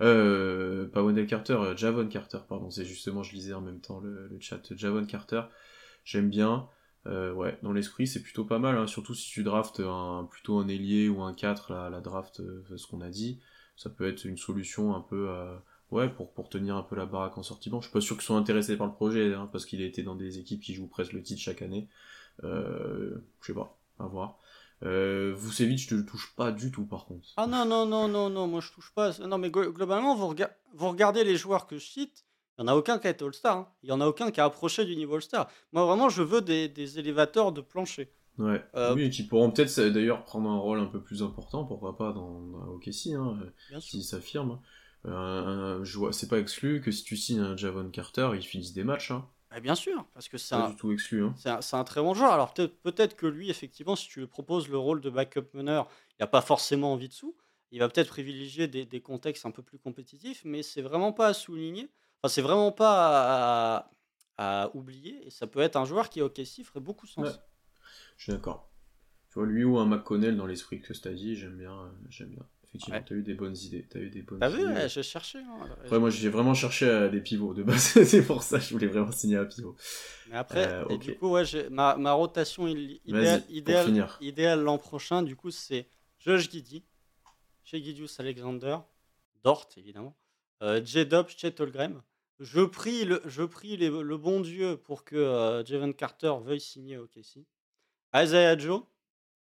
Euh, 0.00 0.88
pas 0.88 1.02
Wendell 1.02 1.26
Carter, 1.26 1.58
Javon 1.76 2.08
Carter, 2.08 2.38
pardon. 2.48 2.70
C'est 2.70 2.86
justement, 2.86 3.22
je 3.22 3.34
lisais 3.34 3.52
en 3.52 3.60
même 3.60 3.80
temps 3.80 4.00
le, 4.00 4.26
le 4.28 4.40
chat. 4.40 4.60
Javon 4.74 5.04
Carter, 5.04 5.42
j'aime 6.04 6.30
bien. 6.30 6.68
Euh, 7.06 7.32
ouais, 7.32 7.58
dans 7.62 7.72
l'esprit, 7.72 8.06
c'est 8.06 8.22
plutôt 8.22 8.44
pas 8.44 8.58
mal, 8.58 8.76
hein. 8.76 8.86
surtout 8.86 9.14
si 9.14 9.30
tu 9.30 9.42
draftes 9.42 9.80
un, 9.80 10.28
plutôt 10.30 10.58
un 10.58 10.68
ailier 10.68 11.08
ou 11.08 11.22
un 11.22 11.32
4, 11.32 11.72
la, 11.72 11.90
la 11.90 12.00
draft, 12.00 12.40
euh, 12.40 12.62
ce 12.76 12.86
qu'on 12.86 13.00
a 13.00 13.08
dit, 13.08 13.40
ça 13.76 13.88
peut 13.88 14.06
être 14.06 14.24
une 14.26 14.36
solution 14.36 14.94
un 14.94 15.00
peu, 15.00 15.30
euh, 15.30 15.56
ouais, 15.90 16.10
pour, 16.10 16.32
pour 16.32 16.50
tenir 16.50 16.76
un 16.76 16.82
peu 16.82 16.96
la 16.96 17.06
baraque 17.06 17.38
en 17.38 17.42
sortie 17.42 17.70
bon 17.70 17.80
Je 17.80 17.86
suis 17.86 17.92
pas 17.92 18.02
sûr 18.02 18.16
qu'ils 18.16 18.26
soient 18.26 18.36
intéressés 18.36 18.76
par 18.76 18.86
le 18.86 18.92
projet, 18.92 19.32
hein, 19.32 19.48
parce 19.50 19.64
qu'il 19.64 19.80
a 19.82 19.86
été 19.86 20.02
dans 20.02 20.14
des 20.14 20.38
équipes 20.38 20.60
qui 20.60 20.74
jouent 20.74 20.88
presque 20.88 21.12
le 21.12 21.22
titre 21.22 21.40
chaque 21.40 21.62
année. 21.62 21.88
je 22.42 23.16
sais 23.40 23.54
pas, 23.54 23.78
à 23.98 24.06
voir. 24.06 24.38
Euh, 24.82 25.34
Vucevic, 25.36 25.78
je 25.78 25.96
te 25.96 26.00
touche 26.00 26.34
pas 26.36 26.52
du 26.52 26.70
tout 26.70 26.86
par 26.86 27.04
contre. 27.04 27.28
Ah 27.36 27.46
non, 27.46 27.64
non, 27.66 27.84
non, 27.84 28.08
non, 28.08 28.30
non, 28.30 28.46
moi 28.46 28.60
je 28.60 28.72
touche 28.72 28.92
pas. 28.94 29.12
Non, 29.18 29.38
mais 29.38 29.50
globalement, 29.50 30.16
vous 30.16 30.88
regardez 30.88 31.24
les 31.24 31.36
joueurs 31.36 31.66
que 31.66 31.78
je 31.78 31.84
cite, 31.84 32.24
il 32.60 32.64
n'y 32.64 32.68
en 32.68 32.74
a 32.74 32.76
aucun 32.76 32.98
qui 32.98 33.06
a 33.06 33.10
été 33.10 33.24
All-Star. 33.24 33.56
Hein. 33.56 33.68
Il 33.82 33.86
n'y 33.86 33.92
en 33.92 34.02
a 34.02 34.06
aucun 34.06 34.30
qui 34.30 34.38
a 34.38 34.44
approché 34.44 34.84
du 34.84 34.94
niveau 34.94 35.14
All-Star. 35.14 35.50
Moi, 35.72 35.84
vraiment, 35.86 36.10
je 36.10 36.22
veux 36.22 36.42
des, 36.42 36.68
des 36.68 36.98
élévateurs 36.98 37.52
de 37.52 37.62
plancher. 37.62 38.12
Ouais. 38.36 38.62
Euh, 38.74 38.94
oui, 38.94 39.08
qui 39.08 39.22
pourront 39.22 39.50
peut-être 39.50 39.80
d'ailleurs 39.88 40.24
prendre 40.24 40.50
un 40.50 40.58
rôle 40.58 40.78
un 40.78 40.86
peu 40.86 41.00
plus 41.00 41.22
important, 41.22 41.64
pourquoi 41.64 41.96
pas 41.96 42.12
dans, 42.12 42.40
dans 42.40 42.66
OKC, 42.68 43.14
hein, 43.14 43.38
s'ils 43.80 44.04
s'affirment. 44.04 44.60
Euh, 45.06 45.82
c'est 46.12 46.28
pas 46.28 46.38
exclu 46.38 46.82
que 46.82 46.90
si 46.90 47.02
tu 47.02 47.16
signes 47.16 47.40
un 47.40 47.56
Javon 47.56 47.88
Carter, 47.88 48.30
il 48.34 48.42
finisse 48.42 48.74
des 48.74 48.84
matchs. 48.84 49.10
Hein. 49.10 49.26
Bah, 49.50 49.60
bien 49.60 49.74
sûr, 49.74 50.04
parce 50.12 50.28
que 50.28 50.36
c'est 50.36 50.54
un, 50.54 50.72
tout 50.72 50.92
exclu. 50.92 51.24
Hein. 51.24 51.34
C'est 51.36 51.76
un, 51.76 51.84
très 51.84 52.02
bon 52.02 52.12
joueur. 52.12 52.32
Alors 52.32 52.52
peut-être 52.52 53.16
que 53.16 53.26
lui, 53.26 53.48
effectivement, 53.48 53.96
si 53.96 54.06
tu 54.08 54.20
lui 54.20 54.26
proposes 54.26 54.68
le 54.68 54.76
rôle 54.76 55.00
de 55.00 55.08
backup 55.08 55.46
meneur, 55.54 55.88
il 56.12 56.22
n'a 56.22 56.26
pas 56.26 56.42
forcément 56.42 56.92
envie 56.92 57.08
dessous. 57.08 57.34
Il 57.72 57.78
va 57.78 57.88
peut-être 57.88 58.08
privilégier 58.08 58.68
des, 58.68 58.84
des, 58.84 59.00
contextes 59.00 59.46
un 59.46 59.50
peu 59.50 59.62
plus 59.62 59.78
compétitifs, 59.78 60.42
mais 60.44 60.62
c'est 60.62 60.82
vraiment 60.82 61.12
pas 61.12 61.28
à 61.28 61.34
souligner 61.34 61.88
c'est 62.28 62.42
vraiment 62.42 62.72
pas 62.72 63.90
à, 64.36 64.70
oublier. 64.74 65.26
Et 65.26 65.30
ça 65.30 65.46
peut 65.46 65.60
être 65.60 65.76
un 65.76 65.84
joueur 65.84 66.08
qui, 66.08 66.22
ok, 66.22 66.40
si, 66.44 66.64
ferait 66.64 66.80
beaucoup 66.80 67.06
sens. 67.06 67.38
Je 68.16 68.24
suis 68.24 68.32
d'accord. 68.32 68.70
Tu 69.30 69.38
vois, 69.38 69.46
lui 69.46 69.64
ou 69.64 69.78
un 69.78 69.86
McConnell 69.86 70.36
dans 70.36 70.46
l'esprit 70.46 70.80
que 70.80 70.92
tu 70.92 71.08
as 71.08 71.12
dit, 71.12 71.36
j'aime 71.36 71.56
bien. 71.56 71.72
Euh, 71.72 71.90
j'aime 72.08 72.30
bien. 72.30 72.44
Effectivement, 72.64 73.02
tu 73.02 73.14
as 73.14 73.16
eu 73.16 73.22
des 73.22 73.34
bonnes 73.34 73.56
idées. 73.56 73.86
T'as 73.88 73.98
eu 73.98 74.10
des 74.10 74.22
bonnes 74.22 74.38
T'as 74.38 74.48
vu, 74.48 74.64
j'ai 74.88 75.02
cherché. 75.02 75.38
Hein, 75.38 75.98
moi, 75.98 76.10
j'ai 76.10 76.28
vraiment 76.28 76.54
cherché 76.54 76.88
à 76.88 77.08
des 77.08 77.20
pivots 77.20 77.52
de 77.52 77.64
base. 77.64 77.80
c'est 78.04 78.24
pour 78.24 78.44
ça 78.44 78.58
que 78.58 78.64
je 78.64 78.70
voulais 78.70 78.86
vraiment 78.86 79.10
signer 79.10 79.36
un 79.36 79.44
pivot. 79.44 79.76
Mais 80.28 80.36
après, 80.36 80.68
euh, 80.68 80.96
du 80.96 81.16
coup, 81.16 81.30
ouais, 81.30 81.42
ma, 81.70 81.96
ma, 81.96 82.12
rotation 82.12 82.68
idéale, 82.68 83.42
idéale, 83.48 84.08
idéale 84.20 84.62
l'an 84.62 84.78
prochain, 84.78 85.22
du 85.22 85.34
coup, 85.34 85.50
c'est 85.50 85.88
Josh 86.20 86.48
Giddy, 86.48 86.84
chez 87.64 87.82
Gidius 87.82 88.20
Alexander, 88.20 88.76
Dort, 89.42 89.68
évidemment, 89.76 90.16
euh, 90.62 90.80
J-Dub, 90.84 91.28
Chet 91.28 91.60
Holgrim, 91.60 92.02
je 92.40 92.62
prie 92.62 93.04
le, 93.04 94.16
bon 94.16 94.40
Dieu 94.40 94.78
pour 94.78 95.04
que 95.04 95.14
euh, 95.14 95.92
Carter 95.92 96.32
veuille 96.42 96.60
signer 96.60 96.96
au 96.96 97.04
OKC. 97.04 97.44
Isaiah 98.14 98.58
Joe, 98.58 98.82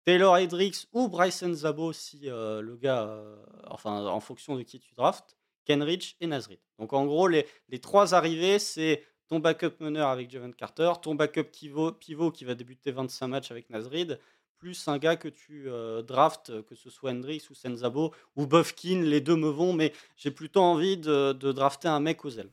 Taylor 0.04 0.34
Hendricks 0.34 0.86
ou 0.92 1.08
Bryson 1.08 1.54
Zabo 1.54 1.92
si 1.92 2.28
euh, 2.28 2.60
le 2.60 2.76
gars, 2.76 3.04
euh, 3.04 3.36
enfin 3.66 4.04
en 4.06 4.20
fonction 4.20 4.56
de 4.56 4.62
qui 4.62 4.78
tu 4.78 4.94
draftes, 4.94 5.36
Kenrich 5.64 6.16
et 6.20 6.26
Nazrid. 6.26 6.58
Donc 6.78 6.92
en 6.92 7.06
gros, 7.06 7.28
les, 7.28 7.46
trois 7.80 8.14
arrivées, 8.14 8.58
c'est 8.58 9.04
ton 9.26 9.38
backup 9.38 9.80
meneur 9.80 10.08
avec 10.08 10.30
Javon 10.30 10.52
Carter, 10.52 10.92
ton 11.00 11.14
backup 11.14 11.44
pivot, 11.44 11.92
qui 11.92 12.44
va 12.44 12.54
débuter 12.54 12.92
25 12.92 13.26
matchs 13.28 13.50
avec 13.50 13.70
Nasrid, 13.70 14.20
plus 14.58 14.86
un 14.86 14.98
gars 14.98 15.16
que 15.16 15.28
tu 15.28 15.70
euh, 15.70 16.02
draftes, 16.02 16.62
que 16.64 16.74
ce 16.74 16.90
soit 16.90 17.10
Hendrix 17.10 17.42
ou 17.50 17.54
Senzabo 17.54 18.12
ou 18.36 18.46
Buffkin, 18.46 19.00
les 19.02 19.20
deux 19.20 19.36
me 19.36 19.48
vont, 19.48 19.72
mais 19.72 19.92
j'ai 20.16 20.30
plutôt 20.30 20.60
envie 20.60 20.96
de, 20.96 21.32
de, 21.32 21.52
drafter 21.52 21.88
un 21.88 22.00
mec 22.00 22.24
aux 22.24 22.30
ailes. 22.30 22.52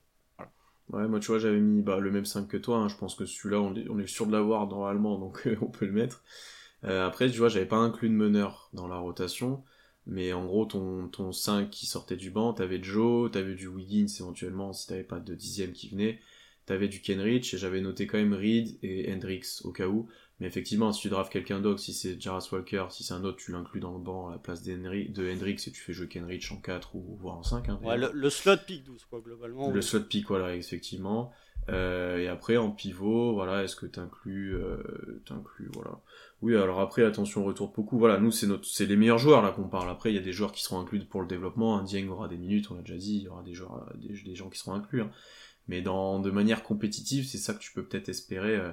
Ouais, 0.90 1.08
moi 1.08 1.20
tu 1.20 1.28
vois, 1.28 1.38
j'avais 1.40 1.60
mis 1.60 1.82
bah, 1.84 2.00
le 2.00 2.10
même 2.12 2.26
5 2.26 2.48
que 2.48 2.58
toi, 2.58 2.78
hein. 2.78 2.88
je 2.90 2.96
pense 2.96 3.14
que 3.16 3.26
celui-là 3.26 3.62
on 3.62 4.00
est, 4.00 4.08
sûr 4.08 4.26
de 4.26 4.32
l'avoir 4.32 4.68
normalement, 4.68 5.20
donc 5.20 5.48
on 5.62 5.68
peut 5.68 5.86
le 5.86 5.92
mettre. 5.92 6.24
Euh, 6.86 7.06
après, 7.06 7.30
tu 7.30 7.38
vois, 7.38 7.50
j'avais 7.50 7.68
pas 7.68 7.78
inclus 7.78 8.10
de 8.10 8.16
meneur 8.16 8.70
dans 8.74 8.88
la 8.88 8.98
rotation, 8.98 9.64
mais 10.08 10.34
en 10.34 10.46
gros, 10.46 10.66
ton, 10.66 11.08
ton 11.10 11.32
5 11.32 11.70
qui 11.70 11.86
sortait 11.86 12.16
du 12.16 12.32
banc, 12.32 12.54
t'avais 12.54 12.82
Joe, 12.82 13.30
t'avais 13.32 13.56
du 13.56 13.68
Wiggins 13.68 14.08
éventuellement 14.20 14.74
si 14.74 14.88
t'avais 14.88 15.04
pas 15.04 15.20
de 15.20 15.36
dixième 15.36 15.74
qui 15.74 15.90
venait, 15.90 16.20
t'avais 16.66 16.88
du 16.88 17.02
Kenrich, 17.02 17.54
et 17.54 17.58
j'avais 17.58 17.82
noté 17.82 18.08
quand 18.08 18.18
même 18.18 18.34
Reed 18.34 18.80
et 18.82 19.14
Hendrix 19.14 19.62
au 19.64 19.72
cas 19.72 19.88
où, 19.88 20.08
mais 20.40 20.48
effectivement, 20.48 20.94
si 20.94 21.02
tu 21.02 21.10
drafts 21.10 21.32
quelqu'un 21.32 21.60
d'autre, 21.60 21.80
si 21.80 21.94
c'est 21.94 22.20
Jaras 22.20 22.48
Walker, 22.52 22.86
si 22.90 23.04
c'est 23.04 23.14
un 23.14 23.24
autre, 23.26 23.38
tu 23.38 23.52
l'inclus 23.52 23.82
dans 23.82 23.92
le 23.92 24.00
banc 24.00 24.30
à 24.30 24.32
la 24.34 24.38
place 24.38 24.64
de 24.64 24.74
Hendrix 24.74 25.56
et 25.68 25.72
tu 25.72 25.82
fais 25.82 25.92
jouer 25.92 26.08
Kenrich 26.08 26.52
en 26.52 26.58
4 26.58 26.96
ou 26.96 27.18
voire 27.20 27.38
en 27.38 27.44
5. 27.44 27.68
Hein, 27.68 27.80
ouais, 27.84 27.98
le, 27.98 28.30
slot 28.30 28.58
pick 28.66 28.86
12, 28.86 29.06
quoi, 29.06 29.20
globalement. 29.20 29.70
Le 29.70 29.82
slot 29.82 30.04
pick, 30.04 30.28
voilà, 30.28 30.56
effectivement. 30.56 31.34
Euh, 31.68 32.20
et 32.20 32.28
après, 32.28 32.56
en 32.56 32.72
pivot, 32.72 33.34
voilà, 33.34 33.64
est-ce 33.64 33.76
que 33.76 33.86
tu 33.86 34.00
inclus, 34.00 34.56
euh, 34.56 34.78
voilà. 35.74 36.00
Oui, 36.42 36.56
alors 36.56 36.80
après, 36.80 37.04
attention, 37.04 37.44
retour 37.44 37.74
beaucoup. 37.74 38.00
Voilà, 38.00 38.18
nous, 38.18 38.32
c'est 38.32 38.48
notre, 38.48 38.66
c'est 38.66 38.86
les 38.86 38.96
meilleurs 38.96 39.18
joueurs 39.18 39.42
là 39.42 39.52
qu'on 39.52 39.68
parle. 39.68 39.90
Après, 39.90 40.10
il 40.12 40.16
y 40.16 40.20
a 40.20 40.22
des 40.22 40.32
joueurs 40.32 40.54
qui 40.54 40.64
seront 40.64 40.80
inclus 40.80 41.04
pour 41.04 41.22
le 41.22 41.28
développement. 41.28 41.78
Un 41.78 41.84
Dieng 41.84 42.08
aura 42.08 42.30
des 42.30 42.38
minutes, 42.38 42.72
on 42.72 42.76
l'a 42.76 42.82
déjà 42.82 42.98
dit. 42.98 43.18
Il 43.18 43.24
y 43.24 43.28
aura 43.28 43.44
des 43.44 43.54
joueurs, 43.54 43.92
des, 43.96 44.36
gens 44.36 44.50
qui 44.50 44.58
seront 44.58 44.74
inclus. 44.74 45.02
Hein. 45.02 45.12
Mais 45.68 45.82
dans, 45.82 46.20
de 46.20 46.32
manière 46.32 46.64
compétitive, 46.64 47.26
c'est 47.26 47.38
ça 47.38 47.54
que 47.54 47.60
tu 47.60 47.74
peux 47.74 47.84
peut-être 47.84 48.08
espérer. 48.08 48.56
Euh, 48.56 48.72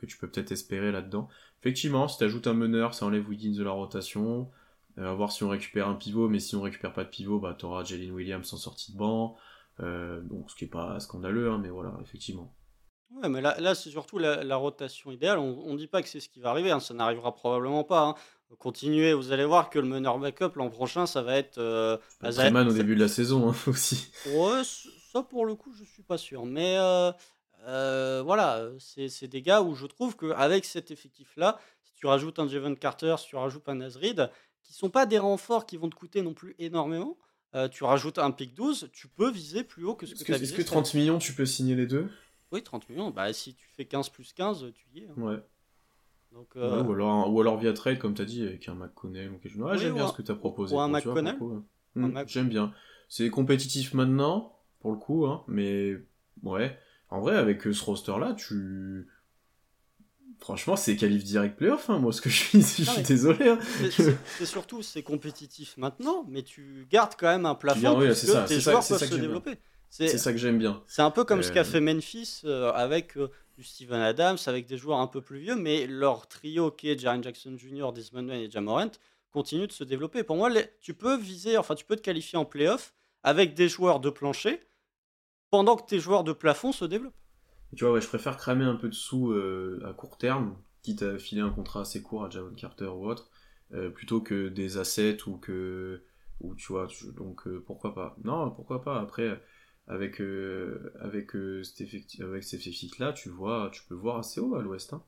que 0.00 0.06
tu 0.06 0.16
peux 0.16 0.28
peut-être 0.28 0.52
espérer 0.52 0.90
là-dedans. 0.92 1.28
Effectivement, 1.60 2.08
si 2.08 2.18
tu 2.18 2.24
ajoutes 2.24 2.46
un 2.46 2.54
meneur, 2.54 2.94
ça 2.94 3.06
enlève 3.06 3.28
Wiggins 3.28 3.56
de 3.56 3.62
la 3.62 3.72
rotation. 3.72 4.50
Euh, 4.98 5.10
à 5.10 5.14
voir 5.14 5.30
si 5.30 5.44
on 5.44 5.48
récupère 5.48 5.88
un 5.88 5.94
pivot, 5.94 6.28
mais 6.28 6.40
si 6.40 6.56
on 6.56 6.62
récupère 6.62 6.92
pas 6.92 7.04
de 7.04 7.10
pivot, 7.10 7.38
bah 7.38 7.54
t'auras 7.56 7.84
Jalen 7.84 8.10
Williams 8.10 8.52
en 8.52 8.56
sortie 8.56 8.92
de 8.92 8.98
banc. 8.98 9.36
Euh, 9.80 10.20
donc 10.22 10.50
ce 10.50 10.56
qui 10.56 10.64
est 10.64 10.68
pas 10.68 10.98
scandaleux, 11.00 11.50
hein, 11.50 11.58
mais 11.62 11.70
voilà, 11.70 11.96
effectivement. 12.02 12.54
Ouais, 13.10 13.28
mais 13.28 13.40
là, 13.40 13.56
là 13.60 13.74
c'est 13.74 13.90
surtout 13.90 14.18
la, 14.18 14.56
rotation 14.56 15.10
idéale. 15.10 15.38
On, 15.38 15.72
ne 15.72 15.78
dit 15.78 15.86
pas 15.86 16.02
que 16.02 16.08
c'est 16.08 16.20
ce 16.20 16.28
qui 16.28 16.40
va 16.40 16.50
arriver, 16.50 16.70
hein, 16.70 16.80
ça 16.80 16.94
n'arrivera 16.94 17.34
probablement 17.34 17.84
pas. 17.84 18.02
Hein. 18.02 18.14
Continuez, 18.58 19.14
vous 19.14 19.30
allez 19.30 19.44
voir 19.44 19.70
que 19.70 19.78
le 19.78 19.86
meneur 19.86 20.18
backup 20.18 20.56
l'an 20.56 20.70
prochain, 20.70 21.06
ça 21.06 21.22
va 21.22 21.36
être. 21.36 21.58
Euh, 21.58 21.96
au 22.22 22.72
début 22.72 22.96
de 22.96 23.00
la 23.00 23.08
saison 23.08 23.50
hein, 23.50 23.54
aussi. 23.68 24.10
Ouais, 24.26 24.62
ça 25.12 25.22
pour 25.22 25.46
le 25.46 25.54
coup, 25.54 25.72
je 25.72 25.84
suis 25.84 26.02
pas 26.02 26.18
sûr. 26.18 26.46
Mais 26.46 26.76
euh, 27.66 28.22
voilà, 28.24 28.68
c'est 28.78 29.28
des 29.28 29.42
gars 29.42 29.62
où 29.62 29.74
je 29.74 29.86
trouve 29.86 30.16
qu'avec 30.16 30.64
cet 30.64 30.90
effectif-là, 30.90 31.58
si 31.82 31.94
tu 31.94 32.06
rajoutes 32.06 32.38
un 32.38 32.48
Javon 32.48 32.74
Carter, 32.74 33.16
si 33.18 33.28
tu 33.28 33.36
rajoutes 33.36 33.68
un 33.68 33.76
Nazrid, 33.76 34.30
qui 34.62 34.72
sont 34.72 34.90
pas 34.90 35.06
des 35.06 35.18
renforts 35.18 35.66
qui 35.66 35.76
vont 35.76 35.88
te 35.88 35.94
coûter 35.94 36.22
non 36.22 36.34
plus 36.34 36.54
énormément, 36.58 37.18
euh, 37.54 37.68
tu 37.68 37.84
rajoutes 37.84 38.18
un 38.18 38.30
pick 38.30 38.54
12, 38.54 38.90
tu 38.92 39.08
peux 39.08 39.30
viser 39.30 39.64
plus 39.64 39.84
haut 39.84 39.94
que 39.94 40.06
ce 40.06 40.14
que, 40.14 40.24
tu 40.24 40.32
as 40.32 40.36
Est-ce 40.36 40.52
que 40.52 40.62
30 40.62 40.94
millions, 40.94 41.18
tu 41.18 41.32
peux 41.32 41.46
signer 41.46 41.74
les 41.74 41.86
deux? 41.86 42.08
Oui, 42.52 42.62
30 42.62 42.88
millions. 42.88 43.10
Bah, 43.10 43.32
si 43.32 43.54
tu 43.54 43.66
fais 43.76 43.84
15 43.84 44.08
plus 44.10 44.32
15, 44.32 44.72
tu 44.74 44.86
y 44.94 45.02
es. 45.02 45.08
Hein. 45.08 45.14
Ouais. 45.16 45.36
Donc, 46.32 46.48
euh, 46.56 46.84
ou, 46.84 46.92
alors, 46.92 47.32
ou 47.32 47.40
alors 47.40 47.58
via 47.58 47.72
trade, 47.72 47.98
comme 47.98 48.14
tu 48.14 48.22
as 48.22 48.24
dit, 48.24 48.42
avec 48.42 48.68
un 48.68 48.74
McConnell 48.74 49.30
ou 49.30 49.38
quelque 49.38 49.52
chose. 49.52 49.78
j'aime 49.78 49.94
bien 49.94 50.06
ce 50.06 50.12
que 50.12 50.22
tu 50.22 50.30
as 50.30 50.36
proposé. 50.36 50.74
Ou 50.74 50.80
un 50.80 50.88
McConnell. 50.88 51.36
Hmm, 51.96 52.22
j'aime 52.26 52.48
bien. 52.48 52.72
C'est 53.08 53.28
compétitif 53.30 53.94
maintenant, 53.94 54.56
pour 54.78 54.92
le 54.92 54.96
coup, 54.96 55.26
hein, 55.26 55.42
mais 55.48 55.96
ouais. 56.44 56.78
En 57.10 57.20
vrai, 57.20 57.36
avec 57.36 57.62
ce 57.62 57.84
roster-là, 57.84 58.34
tu. 58.34 59.08
Franchement, 60.38 60.74
c'est 60.74 60.96
qualif 60.96 61.22
direct 61.22 61.58
playoff, 61.58 61.90
hein, 61.90 61.98
moi, 61.98 62.12
ce 62.12 62.22
que 62.22 62.30
je 62.30 62.36
suis, 62.36 62.60
je 62.78 62.90
suis 62.90 63.02
désolé. 63.02 63.48
Hein. 63.48 63.58
C'est 64.38 64.46
surtout, 64.46 64.82
c'est 64.82 65.02
compétitif 65.02 65.76
maintenant, 65.76 66.24
mais 66.28 66.42
tu 66.42 66.86
gardes 66.90 67.12
quand 67.18 67.26
même 67.26 67.44
un 67.44 67.54
plafond 67.54 67.98
oui, 67.98 68.14
ça, 68.14 68.44
tes 68.44 68.58
joueurs 68.58 68.86
peuvent 68.86 69.04
se 69.04 69.14
développer. 69.16 69.58
C'est 69.90 70.18
ça 70.18 70.32
que 70.32 70.38
j'aime 70.38 70.58
bien. 70.58 70.82
C'est 70.86 71.02
un 71.02 71.10
peu 71.10 71.24
comme 71.24 71.42
ce 71.42 71.52
qu'a 71.52 71.60
euh, 71.60 71.64
fait 71.64 71.80
Memphis 71.80 72.42
euh, 72.44 72.70
avec 72.72 73.16
euh, 73.16 73.28
du 73.58 73.64
Steven 73.64 74.00
Adams, 74.00 74.38
avec 74.46 74.66
des 74.66 74.76
joueurs 74.76 75.00
un 75.00 75.08
peu 75.08 75.20
plus 75.20 75.40
vieux, 75.40 75.56
mais 75.56 75.86
leur 75.86 76.28
trio 76.28 76.70
qui 76.70 76.90
est 76.90 76.98
Jaren 76.98 77.22
Jackson 77.22 77.56
Jr., 77.58 77.92
Desmond 77.92 78.28
Wayne 78.28 78.42
et 78.42 78.50
Jamorant 78.50 78.92
continue 79.32 79.66
de 79.66 79.72
se 79.72 79.84
développer. 79.84 80.22
Pour 80.22 80.36
moi, 80.36 80.48
tu 80.80 80.94
peux 80.94 81.16
viser, 81.16 81.58
enfin, 81.58 81.74
tu 81.74 81.84
peux 81.84 81.96
te 81.96 82.02
qualifier 82.02 82.38
en 82.38 82.44
playoff 82.44 82.94
avec 83.22 83.54
des 83.54 83.68
joueurs 83.68 84.00
de 84.00 84.10
plancher 84.10 84.60
pendant 85.50 85.76
que 85.76 85.86
tes 85.86 85.98
joueurs 85.98 86.24
de 86.24 86.32
plafond 86.32 86.72
se 86.72 86.84
développent. 86.84 87.14
tu 87.76 87.84
vois, 87.84 87.94
ouais, 87.94 88.00
je 88.00 88.08
préfère 88.08 88.36
cramer 88.36 88.64
un 88.64 88.76
peu 88.76 88.88
de 88.88 88.94
sous 88.94 89.32
euh, 89.32 89.82
à 89.88 89.92
court 89.92 90.18
terme, 90.18 90.56
quitte 90.82 91.02
à 91.02 91.18
filer 91.18 91.40
un 91.40 91.50
contrat 91.50 91.82
assez 91.82 92.02
court 92.02 92.24
à 92.24 92.30
Javon 92.30 92.54
Carter 92.54 92.86
ou 92.86 93.06
autre, 93.08 93.30
euh, 93.72 93.90
plutôt 93.90 94.20
que 94.20 94.48
des 94.48 94.78
assets 94.78 95.26
ou 95.26 95.36
que. 95.36 96.04
Ou 96.40 96.54
tu 96.54 96.72
vois, 96.72 96.88
donc 97.16 97.46
euh, 97.46 97.62
pourquoi 97.66 97.94
pas. 97.94 98.16
Non, 98.24 98.50
pourquoi 98.50 98.80
pas. 98.80 98.98
Après, 98.98 99.42
avec, 99.86 100.22
avec, 101.00 101.32
cet 101.64 101.82
effectif, 101.82 102.22
avec 102.22 102.44
ces 102.44 102.56
effectifs-là, 102.56 103.12
tu, 103.12 103.28
vois, 103.28 103.68
tu 103.72 103.82
peux 103.84 103.94
voir 103.94 104.16
assez 104.16 104.40
haut 104.40 104.54
à 104.54 104.62
l'ouest. 104.62 104.94
Hein. 104.94 105.02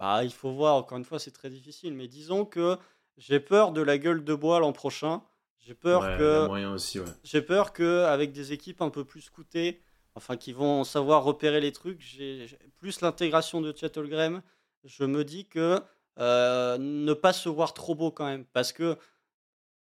Bah, 0.00 0.24
il 0.24 0.32
faut 0.32 0.52
voir, 0.52 0.74
encore 0.74 0.98
une 0.98 1.04
fois, 1.04 1.20
c'est 1.20 1.30
très 1.30 1.50
difficile, 1.50 1.94
mais 1.94 2.08
disons 2.08 2.44
que 2.44 2.76
j'ai 3.18 3.38
peur 3.38 3.72
de 3.72 3.82
la 3.82 3.98
gueule 3.98 4.24
de 4.24 4.34
bois 4.34 4.58
l'an 4.58 4.72
prochain. 4.72 5.22
J'ai 5.58 5.74
peur 5.74 6.00
que. 6.18 6.48
J'ai 7.24 7.42
peur 7.42 7.72
que 7.72 8.04
avec 8.04 8.32
des 8.32 8.52
équipes 8.52 8.80
un 8.82 8.90
peu 8.90 9.04
plus 9.04 9.22
scoutées, 9.22 9.80
enfin 10.14 10.36
qui 10.36 10.52
vont 10.52 10.84
savoir 10.84 11.24
repérer 11.24 11.60
les 11.60 11.72
trucs, 11.72 12.00
j'ai 12.00 12.46
plus 12.78 13.00
l'intégration 13.00 13.60
de 13.60 13.74
Chattelgram, 13.76 14.42
je 14.84 15.04
me 15.04 15.24
dis 15.24 15.46
que 15.46 15.80
euh, 16.18 16.78
ne 16.78 17.12
pas 17.12 17.32
se 17.32 17.48
voir 17.48 17.74
trop 17.74 17.94
beau 17.94 18.10
quand 18.10 18.26
même, 18.26 18.44
parce 18.46 18.72
que 18.72 18.96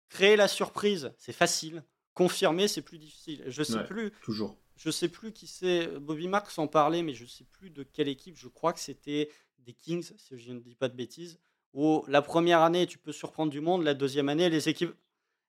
créer 0.08 0.36
la 0.36 0.48
surprise, 0.48 1.12
c'est 1.18 1.32
facile. 1.32 1.84
Confirmer, 2.14 2.68
c'est 2.68 2.82
plus 2.82 2.98
difficile. 2.98 3.42
Je 3.46 3.62
sais 3.62 3.82
plus. 3.84 4.12
Toujours. 4.22 4.56
Je 4.76 4.90
sais 4.90 5.08
plus 5.08 5.32
qui 5.32 5.46
c'est. 5.46 5.86
Bobby 5.98 6.28
Marks 6.28 6.58
en 6.58 6.68
parlait, 6.68 7.02
mais 7.02 7.12
je 7.12 7.26
sais 7.26 7.44
plus 7.44 7.70
de 7.70 7.82
quelle 7.82 8.08
équipe. 8.08 8.36
Je 8.36 8.48
crois 8.48 8.72
que 8.72 8.80
c'était 8.80 9.30
des 9.58 9.72
Kings, 9.72 10.12
si 10.16 10.38
je 10.38 10.52
ne 10.52 10.60
dis 10.60 10.74
pas 10.76 10.88
de 10.88 10.94
bêtises. 10.94 11.38
Où 11.72 12.04
la 12.06 12.22
première 12.22 12.60
année, 12.60 12.86
tu 12.86 12.98
peux 12.98 13.12
surprendre 13.12 13.50
du 13.50 13.60
monde. 13.60 13.82
La 13.82 13.94
deuxième 13.94 14.28
année, 14.28 14.48
les 14.48 14.68
équipes 14.68 14.94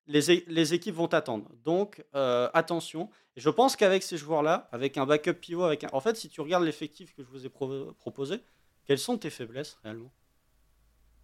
les, 0.07 0.73
équipes 0.73 0.95
vont 0.95 1.07
attendre. 1.07 1.49
Donc, 1.64 2.06
euh, 2.15 2.49
attention. 2.53 3.10
Et 3.36 3.41
je 3.41 3.49
pense 3.49 3.76
qu'avec 3.76 4.03
ces 4.03 4.18
joueurs-là, 4.18 4.69
avec 4.72 4.98
un 4.98 5.06
backup 5.06 5.34
pivot, 5.34 5.64
avec 5.64 5.84
un... 5.84 5.90
en 5.91 5.99
fait, 5.99 6.15
si 6.15 6.30
tu 6.30 6.41
regardes 6.41 6.64
l'effectif 6.64 7.14
que 7.15 7.23
je 7.23 7.30
vous 7.30 7.45
ai 7.45 7.49
proposé, 7.49 8.40
quelles 8.86 8.99
sont 8.99 9.18
tes 9.18 9.30
faiblesses 9.30 9.77
réellement? 9.84 10.11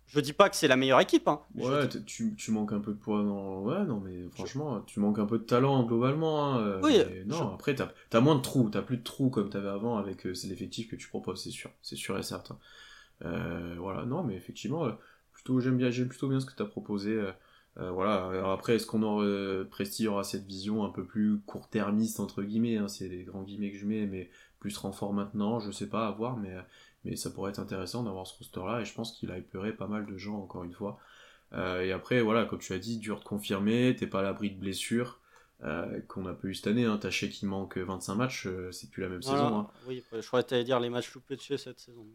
Je 0.08 0.20
dis 0.20 0.34
pas 0.34 0.50
que 0.50 0.58
c'est 0.58 0.68
la 0.68 0.76
meilleure 0.76 1.00
équipe. 1.00 1.30
Hein, 1.30 1.40
ouais, 1.56 1.88
tu, 2.06 2.36
manques 2.50 2.74
un 2.74 2.82
peu 2.82 2.92
de 2.92 2.98
poids 2.98 3.24
dans. 3.24 3.62
Ouais, 3.62 3.86
non, 3.86 4.02
mais 4.02 4.28
franchement, 4.32 4.82
tu 4.82 5.00
manques 5.00 5.20
un 5.20 5.26
peu 5.26 5.40
de 5.40 5.44
talent 5.44 5.84
globalement. 5.84 6.54
Hein, 6.54 6.60
euh, 6.60 6.82
oui. 6.84 7.02
Non, 7.28 7.54
après, 7.54 7.76
t'as 7.76 7.94
as 8.12 8.20
moins 8.20 8.36
de 8.36 8.42
trous. 8.42 8.70
T'as 8.70 8.82
plus 8.82 8.98
de 8.98 9.04
trous 9.04 9.30
comme 9.30 9.50
t'avais 9.50 9.70
avant 9.70 9.98
avec 9.98 10.26
euh, 10.26 10.34
l'effectif 10.50 10.90
que 10.90 10.98
tu 10.98 11.08
proposes, 11.08 11.42
c'est 11.42 11.52
sûr. 11.52 11.72
C'est 11.82 11.96
sûr 11.96 12.18
et 12.18 12.24
certain. 12.24 12.60
voilà, 13.22 14.04
non, 14.06 14.22
mais 14.24 14.36
effectivement, 14.36 14.86
plutôt 15.32 15.60
j'aime 15.62 15.78
bien, 15.78 15.90
j'aime 15.90 16.10
plutôt 16.10 16.28
bien 16.28 16.42
ce 16.42 16.46
que 16.46 16.56
tu 16.56 16.62
as 16.62 16.66
proposé. 16.66 17.12
Euh, 17.12 17.32
voilà. 17.78 18.28
Alors 18.28 18.52
après, 18.52 18.76
est-ce 18.76 18.86
qu'on 18.86 19.02
aura, 19.02 19.24
euh, 19.24 19.64
Presti 19.64 20.08
aura 20.08 20.24
cette 20.24 20.46
vision 20.46 20.84
un 20.84 20.90
peu 20.90 21.06
plus 21.06 21.40
court-termiste 21.46 22.20
entre 22.20 22.44
guillemets, 22.44 22.78
hein, 22.78 22.88
c'est 22.88 23.08
les 23.08 23.24
grands 23.24 23.44
guillemets 23.44 23.72
que 23.72 23.78
je 23.78 23.86
mets, 23.86 24.06
mais 24.06 24.30
plus 24.60 24.78
renfort 24.78 25.14
maintenant, 25.14 25.60
je 25.60 25.72
sais 25.72 25.88
pas 25.88 26.08
à 26.08 26.12
voir, 26.12 26.38
mais, 26.38 26.56
mais 27.06 27.16
ça 27.16 27.30
pourrait 27.32 27.52
être 27.52 27.60
intéressant 27.60 28.04
d'avoir 28.04 28.28
ce 28.28 28.38
roster-là, 28.38 28.82
et 28.82 28.86
je 28.86 28.94
pense 28.94 29.14
qu'il 29.14 29.32
a 29.32 29.38
hyperé 29.38 29.74
pas 29.74 29.88
mal 29.88 30.06
de 30.06 30.18
gens 30.18 30.38
encore 30.38 30.64
une 30.64 30.74
fois. 30.74 31.00
Euh, 31.54 31.82
et 31.82 31.92
après, 31.92 32.22
voilà, 32.22 32.46
comme 32.46 32.60
tu 32.60 32.74
as 32.74 32.78
dit, 32.78 32.98
dur 32.98 33.20
de 33.20 33.24
confirmer, 33.24 33.96
t'es 33.98 34.08
pas 34.08 34.20
à 34.20 34.24
l'abri 34.24 34.52
de 34.52 34.60
blessures. 34.60 35.20
qu'on 36.08 36.26
a 36.26 36.34
peu 36.34 36.50
eu 36.50 36.56
cette 36.56 36.68
année, 36.68 36.86
hein. 36.86 36.98
Taché 36.98 37.30
qui 37.30 37.46
manque 37.46 37.78
25 37.78 38.16
matchs, 38.16 38.48
c'est 38.72 38.90
plus 38.90 39.02
la 39.02 39.10
même 39.10 39.22
saison. 39.22 39.60
Hein. 39.60 39.68
Oui, 39.88 40.04
je 40.12 40.26
crois 40.28 40.44
que 40.44 40.50
t'allais 40.50 40.64
dire 40.64 40.80
les 40.80 40.90
matchs 40.90 41.14
loupés 41.14 41.36
de 41.36 41.42
chez 41.42 41.58
cette 41.58 41.80
saison. 41.80 42.06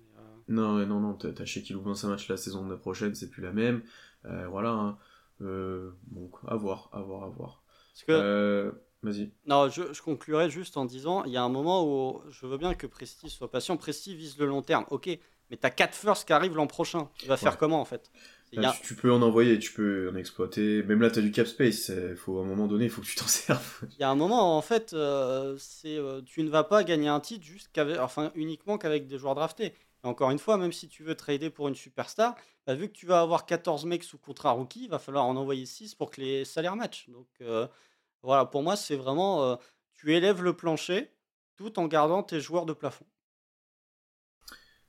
Non, 0.48 0.84
non, 0.86 1.00
non, 1.00 1.14
Taché 1.14 1.62
qui 1.62 1.72
loupe 1.72 1.86
25 1.86 2.08
matchs 2.08 2.28
la 2.28 2.36
saison 2.36 2.76
prochaine, 2.76 3.14
c'est 3.14 3.30
plus 3.30 3.42
la 3.42 3.52
même. 3.52 3.82
voilà. 4.24 4.70
Hein. 4.70 4.98
Euh, 5.42 5.90
donc, 6.10 6.34
à 6.46 6.56
voir, 6.56 6.88
à 6.92 7.00
voir, 7.00 7.24
à 7.24 7.28
voir. 7.28 7.62
que... 8.06 8.12
Euh, 8.12 8.72
vas-y. 9.02 9.32
Non, 9.46 9.68
je, 9.68 9.92
je, 9.92 10.02
conclurai 10.02 10.50
juste 10.50 10.76
en 10.76 10.84
disant 10.84 11.24
il 11.24 11.32
y 11.32 11.36
a 11.36 11.42
un 11.42 11.48
moment 11.48 11.84
où 11.84 12.22
je 12.30 12.46
veux 12.46 12.58
bien 12.58 12.74
que 12.74 12.86
Presti 12.86 13.28
soit 13.30 13.50
patient. 13.50 13.76
Presti 13.76 14.14
vise 14.14 14.38
le 14.38 14.46
long 14.46 14.62
terme, 14.62 14.86
ok, 14.90 15.08
mais 15.50 15.56
t'as 15.56 15.70
4 15.70 15.94
firsts 15.94 16.26
qui 16.26 16.32
arrivent 16.32 16.56
l'an 16.56 16.66
prochain. 16.66 17.10
Tu 17.18 17.26
vas 17.26 17.36
faire 17.36 17.58
comment 17.58 17.80
en 17.80 17.84
fait? 17.84 18.10
Tu, 18.82 18.94
peux 18.94 19.12
en 19.12 19.22
envoyer, 19.22 19.58
tu 19.58 19.72
peux 19.72 20.08
en 20.10 20.16
exploiter. 20.16 20.82
Même 20.84 21.02
là, 21.02 21.10
tu 21.10 21.18
as 21.18 21.22
du 21.22 21.32
cap 21.32 21.46
space. 21.46 21.90
Faut, 22.16 22.38
à 22.38 22.42
un 22.42 22.46
moment 22.46 22.66
donné, 22.66 22.84
il 22.84 22.90
faut 22.90 23.02
que 23.02 23.06
tu 23.06 23.16
t'en 23.16 23.26
serves. 23.26 23.82
Il 23.92 24.00
y 24.00 24.04
a 24.04 24.08
un 24.08 24.14
moment, 24.14 24.56
en 24.56 24.62
fait, 24.62 24.92
euh, 24.92 25.56
c'est 25.58 25.98
tu 26.24 26.42
ne 26.42 26.48
vas 26.48 26.64
pas 26.64 26.84
gagner 26.84 27.08
un 27.08 27.20
titre 27.20 27.44
juste 27.44 27.70
qu'avec, 27.72 27.98
enfin, 27.98 28.32
uniquement 28.34 28.78
qu'avec 28.78 29.08
des 29.08 29.18
joueurs 29.18 29.34
draftés 29.34 29.74
encore 30.06 30.30
une 30.30 30.38
fois, 30.38 30.56
même 30.56 30.72
si 30.72 30.88
tu 30.88 31.02
veux 31.02 31.14
trader 31.14 31.50
pour 31.50 31.68
une 31.68 31.74
superstar, 31.74 32.34
bah, 32.66 32.74
vu 32.74 32.88
que 32.88 32.92
tu 32.94 33.06
vas 33.06 33.20
avoir 33.20 33.46
14 33.46 33.84
mecs 33.86 34.04
sous 34.04 34.18
contrat 34.18 34.50
rookie, 34.52 34.84
il 34.84 34.90
va 34.90 34.98
falloir 34.98 35.24
en 35.26 35.36
envoyer 35.36 35.66
6 35.66 35.94
pour 35.94 36.10
que 36.10 36.20
les 36.20 36.44
salaires 36.44 36.76
matchent. 36.76 37.08
Donc 37.10 37.28
euh, 37.40 37.66
voilà, 38.22 38.46
pour 38.46 38.62
moi, 38.62 38.76
c'est 38.76 38.96
vraiment. 38.96 39.44
Euh, 39.44 39.56
tu 39.94 40.14
élèves 40.14 40.42
le 40.42 40.54
plancher 40.54 41.10
tout 41.56 41.78
en 41.78 41.86
gardant 41.86 42.22
tes 42.22 42.40
joueurs 42.40 42.66
de 42.66 42.72
plafond. 42.72 43.06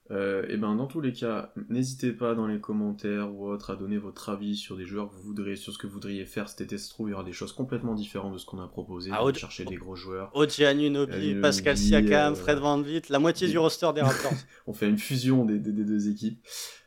Euh, 0.09 0.45
et 0.47 0.55
ben 0.55 0.75
dans 0.75 0.87
tous 0.87 1.01
les 1.01 1.11
cas, 1.11 1.51
n'hésitez 1.69 2.11
pas 2.11 2.33
dans 2.33 2.47
les 2.47 2.59
commentaires 2.59 3.33
ou 3.33 3.47
autres 3.47 3.71
à 3.71 3.75
donner 3.75 3.97
votre 3.97 4.29
avis 4.29 4.55
sur 4.55 4.77
des 4.77 4.85
joueurs 4.85 5.09
que 5.09 5.15
vous 5.15 5.23
voudriez, 5.23 5.55
sur 5.55 5.73
ce 5.73 5.77
que 5.77 5.85
vous 5.85 5.93
voudriez 5.93 6.25
faire 6.25 6.47
cet 6.47 6.61
été. 6.61 6.77
Se 6.77 6.89
trouve, 6.89 7.09
il 7.09 7.11
y 7.11 7.13
aura 7.13 7.23
des 7.23 7.33
choses 7.33 7.51
complètement 7.51 7.93
différentes 7.93 8.33
de 8.33 8.37
ce 8.37 8.45
qu'on 8.45 8.61
a 8.61 8.67
proposé. 8.67 9.11
Ah, 9.13 9.21
chercher 9.33 9.65
des 9.65 9.75
gros 9.75 9.95
joueurs. 9.95 10.31
Oji 10.33 10.65
Anunobi, 10.65 11.35
Pascal 11.35 11.77
Siakam, 11.77 12.33
euh, 12.33 12.35
Fred 12.35 12.59
Van 12.59 12.81
Vliet, 12.81 13.01
la 13.09 13.19
moitié 13.19 13.49
du 13.49 13.57
roster 13.57 13.89
des 13.93 14.01
Raptors. 14.01 14.31
On 14.67 14.73
fait 14.73 14.87
une 14.87 14.97
fusion 14.97 15.43
des, 15.43 15.59
deux 15.59 16.09
équipes. 16.09 16.39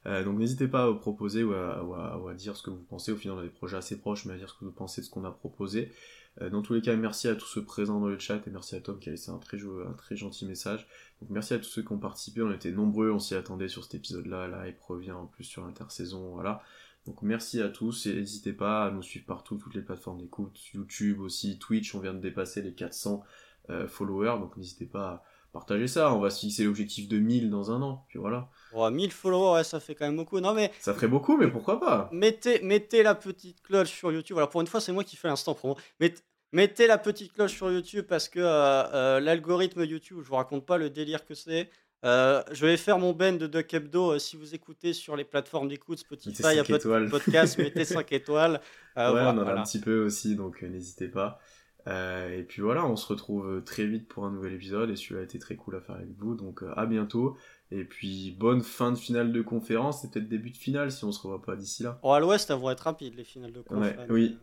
Euh, 0.07 0.25
donc 0.25 0.39
n'hésitez 0.39 0.67
pas 0.67 0.85
à 0.85 0.95
proposer 0.95 1.45
ou 1.45 1.53
à, 1.53 1.85
ou 1.85 2.29
à, 2.29 2.35
dire 2.35 2.57
ce 2.57 2.63
que 2.63 2.71
vous 2.71 2.83
pensez. 2.89 3.13
Au 3.13 3.17
final, 3.17 3.37
on 3.37 3.41
a 3.41 3.45
des 3.45 3.51
projets 3.51 3.77
assez 3.77 3.99
proches, 3.99 4.25
mais 4.25 4.33
à 4.33 4.37
dire 4.39 4.49
ce 4.49 4.59
que 4.59 4.65
vous 4.65 4.73
pensez 4.73 5.03
de 5.03 5.07
ce 5.07 5.11
qu'on 5.11 5.25
a 5.25 5.31
proposé. 5.31 5.93
Euh, 6.41 6.51
dans 6.51 6.63
tous 6.63 6.75
les 6.75 6.81
cas, 6.81 6.95
merci 6.97 7.29
à 7.29 7.35
tous 7.35 7.47
ceux 7.47 7.65
présents 7.65 8.01
dans 8.01 8.09
le 8.09 8.19
chat 8.19 8.37
et 8.47 8.51
merci 8.51 8.77
à 8.77 8.81
Tom 8.81 8.99
qui 8.99 9.09
a 9.09 9.13
laissé 9.13 9.31
un 9.31 9.39
très, 9.39 9.59
un 9.59 9.93
très 9.95 10.17
gentil 10.17 10.47
message. 10.47 10.87
Merci 11.29 11.55
à 11.55 11.59
tous 11.59 11.69
ceux 11.69 11.83
qui 11.83 11.93
ont 11.93 11.99
participé, 11.99 12.43
on 12.43 12.53
était 12.53 12.71
nombreux, 12.71 13.11
on 13.11 13.19
s'y 13.19 13.35
attendait 13.35 13.69
sur 13.69 13.85
cet 13.85 13.95
épisode-là, 13.95 14.49
là 14.49 14.69
il 14.69 14.75
revient 14.81 15.13
en 15.13 15.27
plus 15.27 15.45
sur 15.45 15.65
l'intersaison, 15.65 16.31
voilà. 16.31 16.63
Donc 17.07 17.23
merci 17.23 17.61
à 17.61 17.69
tous 17.69 18.07
et 18.07 18.15
n'hésitez 18.15 18.53
pas 18.53 18.87
à 18.87 18.91
nous 18.91 19.03
suivre 19.03 19.27
partout, 19.27 19.57
toutes 19.57 19.75
les 19.75 19.83
plateformes 19.83 20.19
d'écoute, 20.19 20.59
YouTube 20.73 21.21
aussi, 21.21 21.59
Twitch, 21.59 21.95
on 21.95 22.01
vient 22.01 22.15
de 22.15 22.21
dépasser 22.21 22.63
les 22.63 22.75
400 22.75 23.25
euh, 23.71 23.89
followers, 23.89 24.39
donc 24.39 24.57
n'hésitez 24.57 24.87
pas 24.87 25.25
à 25.51 25.53
partager 25.53 25.89
ça, 25.89 26.15
on 26.15 26.21
va 26.21 26.31
se 26.31 26.41
fixer 26.41 26.65
l'objectif 26.65 27.09
de 27.09 27.19
1000 27.19 27.51
dans 27.51 27.71
un 27.71 27.83
an, 27.83 28.05
puis 28.09 28.19
voilà. 28.19 28.49
1000 28.75 29.11
followers, 29.11 29.65
ça 29.65 29.81
fait 29.81 29.95
quand 29.95 30.07
même 30.07 30.17
beaucoup. 30.17 30.41
Non 30.41 30.55
mais 30.55 30.71
ça 30.81 30.95
ferait 30.95 31.09
beaucoup, 31.09 31.37
mais 31.37 31.49
pourquoi 31.49 31.81
pas? 31.81 32.09
Mettez, 32.13 32.61
mettez 32.63 33.03
la 33.03 33.15
petite 33.15 33.63
cloche 33.63 33.91
sur 33.91 34.13
YouTube. 34.13 34.37
Alors 34.37 34.49
pour 34.49 34.61
une 34.61 34.67
fois, 34.67 34.81
c'est 34.81 34.93
moi 34.93 35.05
qui 35.05 35.17
fais 35.17 35.29
l'instant 35.29 35.55
promo. 35.55 35.77
Mettez, 35.99 36.23
Mettez 36.53 36.89
la 36.89 36.99
petite 36.99 37.33
cloche 37.33 37.55
sur 37.55 37.71
YouTube 37.71 38.07
parce 38.09 38.29
que 38.29 38.41
euh, 38.41 38.85
euh, 38.93 39.21
l'algorithme 39.21 39.85
YouTube, 39.85 40.19
je 40.23 40.29
vous 40.29 40.35
raconte 40.35 40.67
pas 40.67 40.79
le 40.79 40.91
délire 40.91 41.25
que 41.25 41.35
c'est. 41.35 41.71
Euh, 42.05 42.43
je 42.51 42.67
vais 42.67 42.77
faire 42.77 42.99
mon 42.99 43.13
ben 43.13 43.39
de 43.39 43.47
Duck 43.47 43.73
Hebdo. 43.73 44.19
si 44.19 44.37
vous 44.37 44.55
écoutez 44.55 44.93
sur 44.93 45.15
les 45.17 45.25
plateformes 45.25 45.69
d'écoute, 45.69 45.99
Spotify, 45.99 46.43
il 46.53 46.57
y 46.57 46.59
a 46.59 47.09
podcast, 47.09 47.59
mettez 47.59 47.85
5 47.85 48.11
étoiles. 48.13 48.61
ouais, 48.97 49.03
on 49.05 49.39
en 49.39 49.47
a 49.47 49.53
un 49.53 49.63
petit 49.63 49.81
peu 49.81 50.05
aussi, 50.05 50.35
donc 50.35 50.63
n'hésitez 50.63 51.09
pas. 51.09 51.39
Et 51.87 52.45
puis 52.49 52.63
voilà, 52.63 52.87
on 52.87 52.97
se 52.97 53.07
retrouve 53.07 53.63
très 53.65 53.87
vite 53.87 54.09
pour 54.09 54.25
un 54.25 54.31
nouvel 54.31 54.55
épisode. 54.55 54.91
Et 54.91 54.97
celui-là 54.97 55.21
a 55.21 55.25
été 55.25 55.39
très 55.39 55.57
cool 55.57 55.77
à 55.77 55.81
faire 55.81 55.97
avec 55.97 56.17
vous, 56.19 56.35
donc 56.35 56.63
à 56.77 56.87
bientôt. 56.87 57.37
Et 57.71 57.85
puis 57.85 58.37
bonne 58.39 58.63
fin 58.63 58.91
de 58.91 58.99
finale 58.99 59.33
de 59.33 59.43
conférence 59.43 60.05
et 60.05 60.11
peut-être 60.11 60.29
début 60.29 60.51
de 60.51 60.57
finale 60.57 60.91
si 60.91 61.05
on 61.05 61.13
se 61.13 61.21
revoit 61.21 61.43
pas 61.43 61.57
d'ici 61.57 61.83
là. 61.83 62.01
Oh, 62.03 62.13
à 62.13 62.21
l'ouest, 62.21 62.51
elles 62.51 62.59
vont 62.59 62.71
être 62.71 62.81
rapides 62.81 63.15
les 63.15 63.25
finales 63.25 63.53
de 63.53 63.61
conférence. 63.61 64.07
oui. 64.11 64.39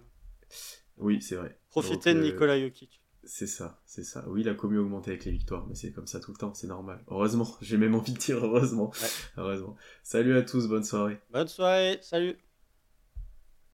Oui, 0.97 1.21
c'est 1.21 1.35
vrai. 1.35 1.59
Profitez 1.69 2.13
de 2.13 2.19
euh, 2.19 2.23
Nicolas 2.23 2.59
Jokic. 2.59 3.01
C'est 3.23 3.47
ça, 3.47 3.81
c'est 3.85 4.03
ça. 4.03 4.23
Oui, 4.27 4.43
la 4.43 4.53
commu 4.53 4.77
augmenté 4.77 5.11
avec 5.11 5.25
les 5.25 5.31
victoires, 5.31 5.65
mais 5.67 5.75
c'est 5.75 5.91
comme 5.91 6.07
ça 6.07 6.19
tout 6.19 6.31
le 6.31 6.37
temps, 6.37 6.53
c'est 6.53 6.67
normal. 6.67 7.03
Heureusement, 7.09 7.47
j'ai 7.61 7.77
même 7.77 7.93
envie 7.93 8.13
de 8.13 8.17
dire 8.17 8.37
heureusement. 8.43 8.91
Heureusement. 9.37 9.75
Salut 10.01 10.35
à 10.37 10.43
tous, 10.43 10.67
bonne 10.67 10.83
soirée. 10.83 11.19
Bonne 11.31 11.47
soirée, 11.47 11.99
salut. 12.01 12.37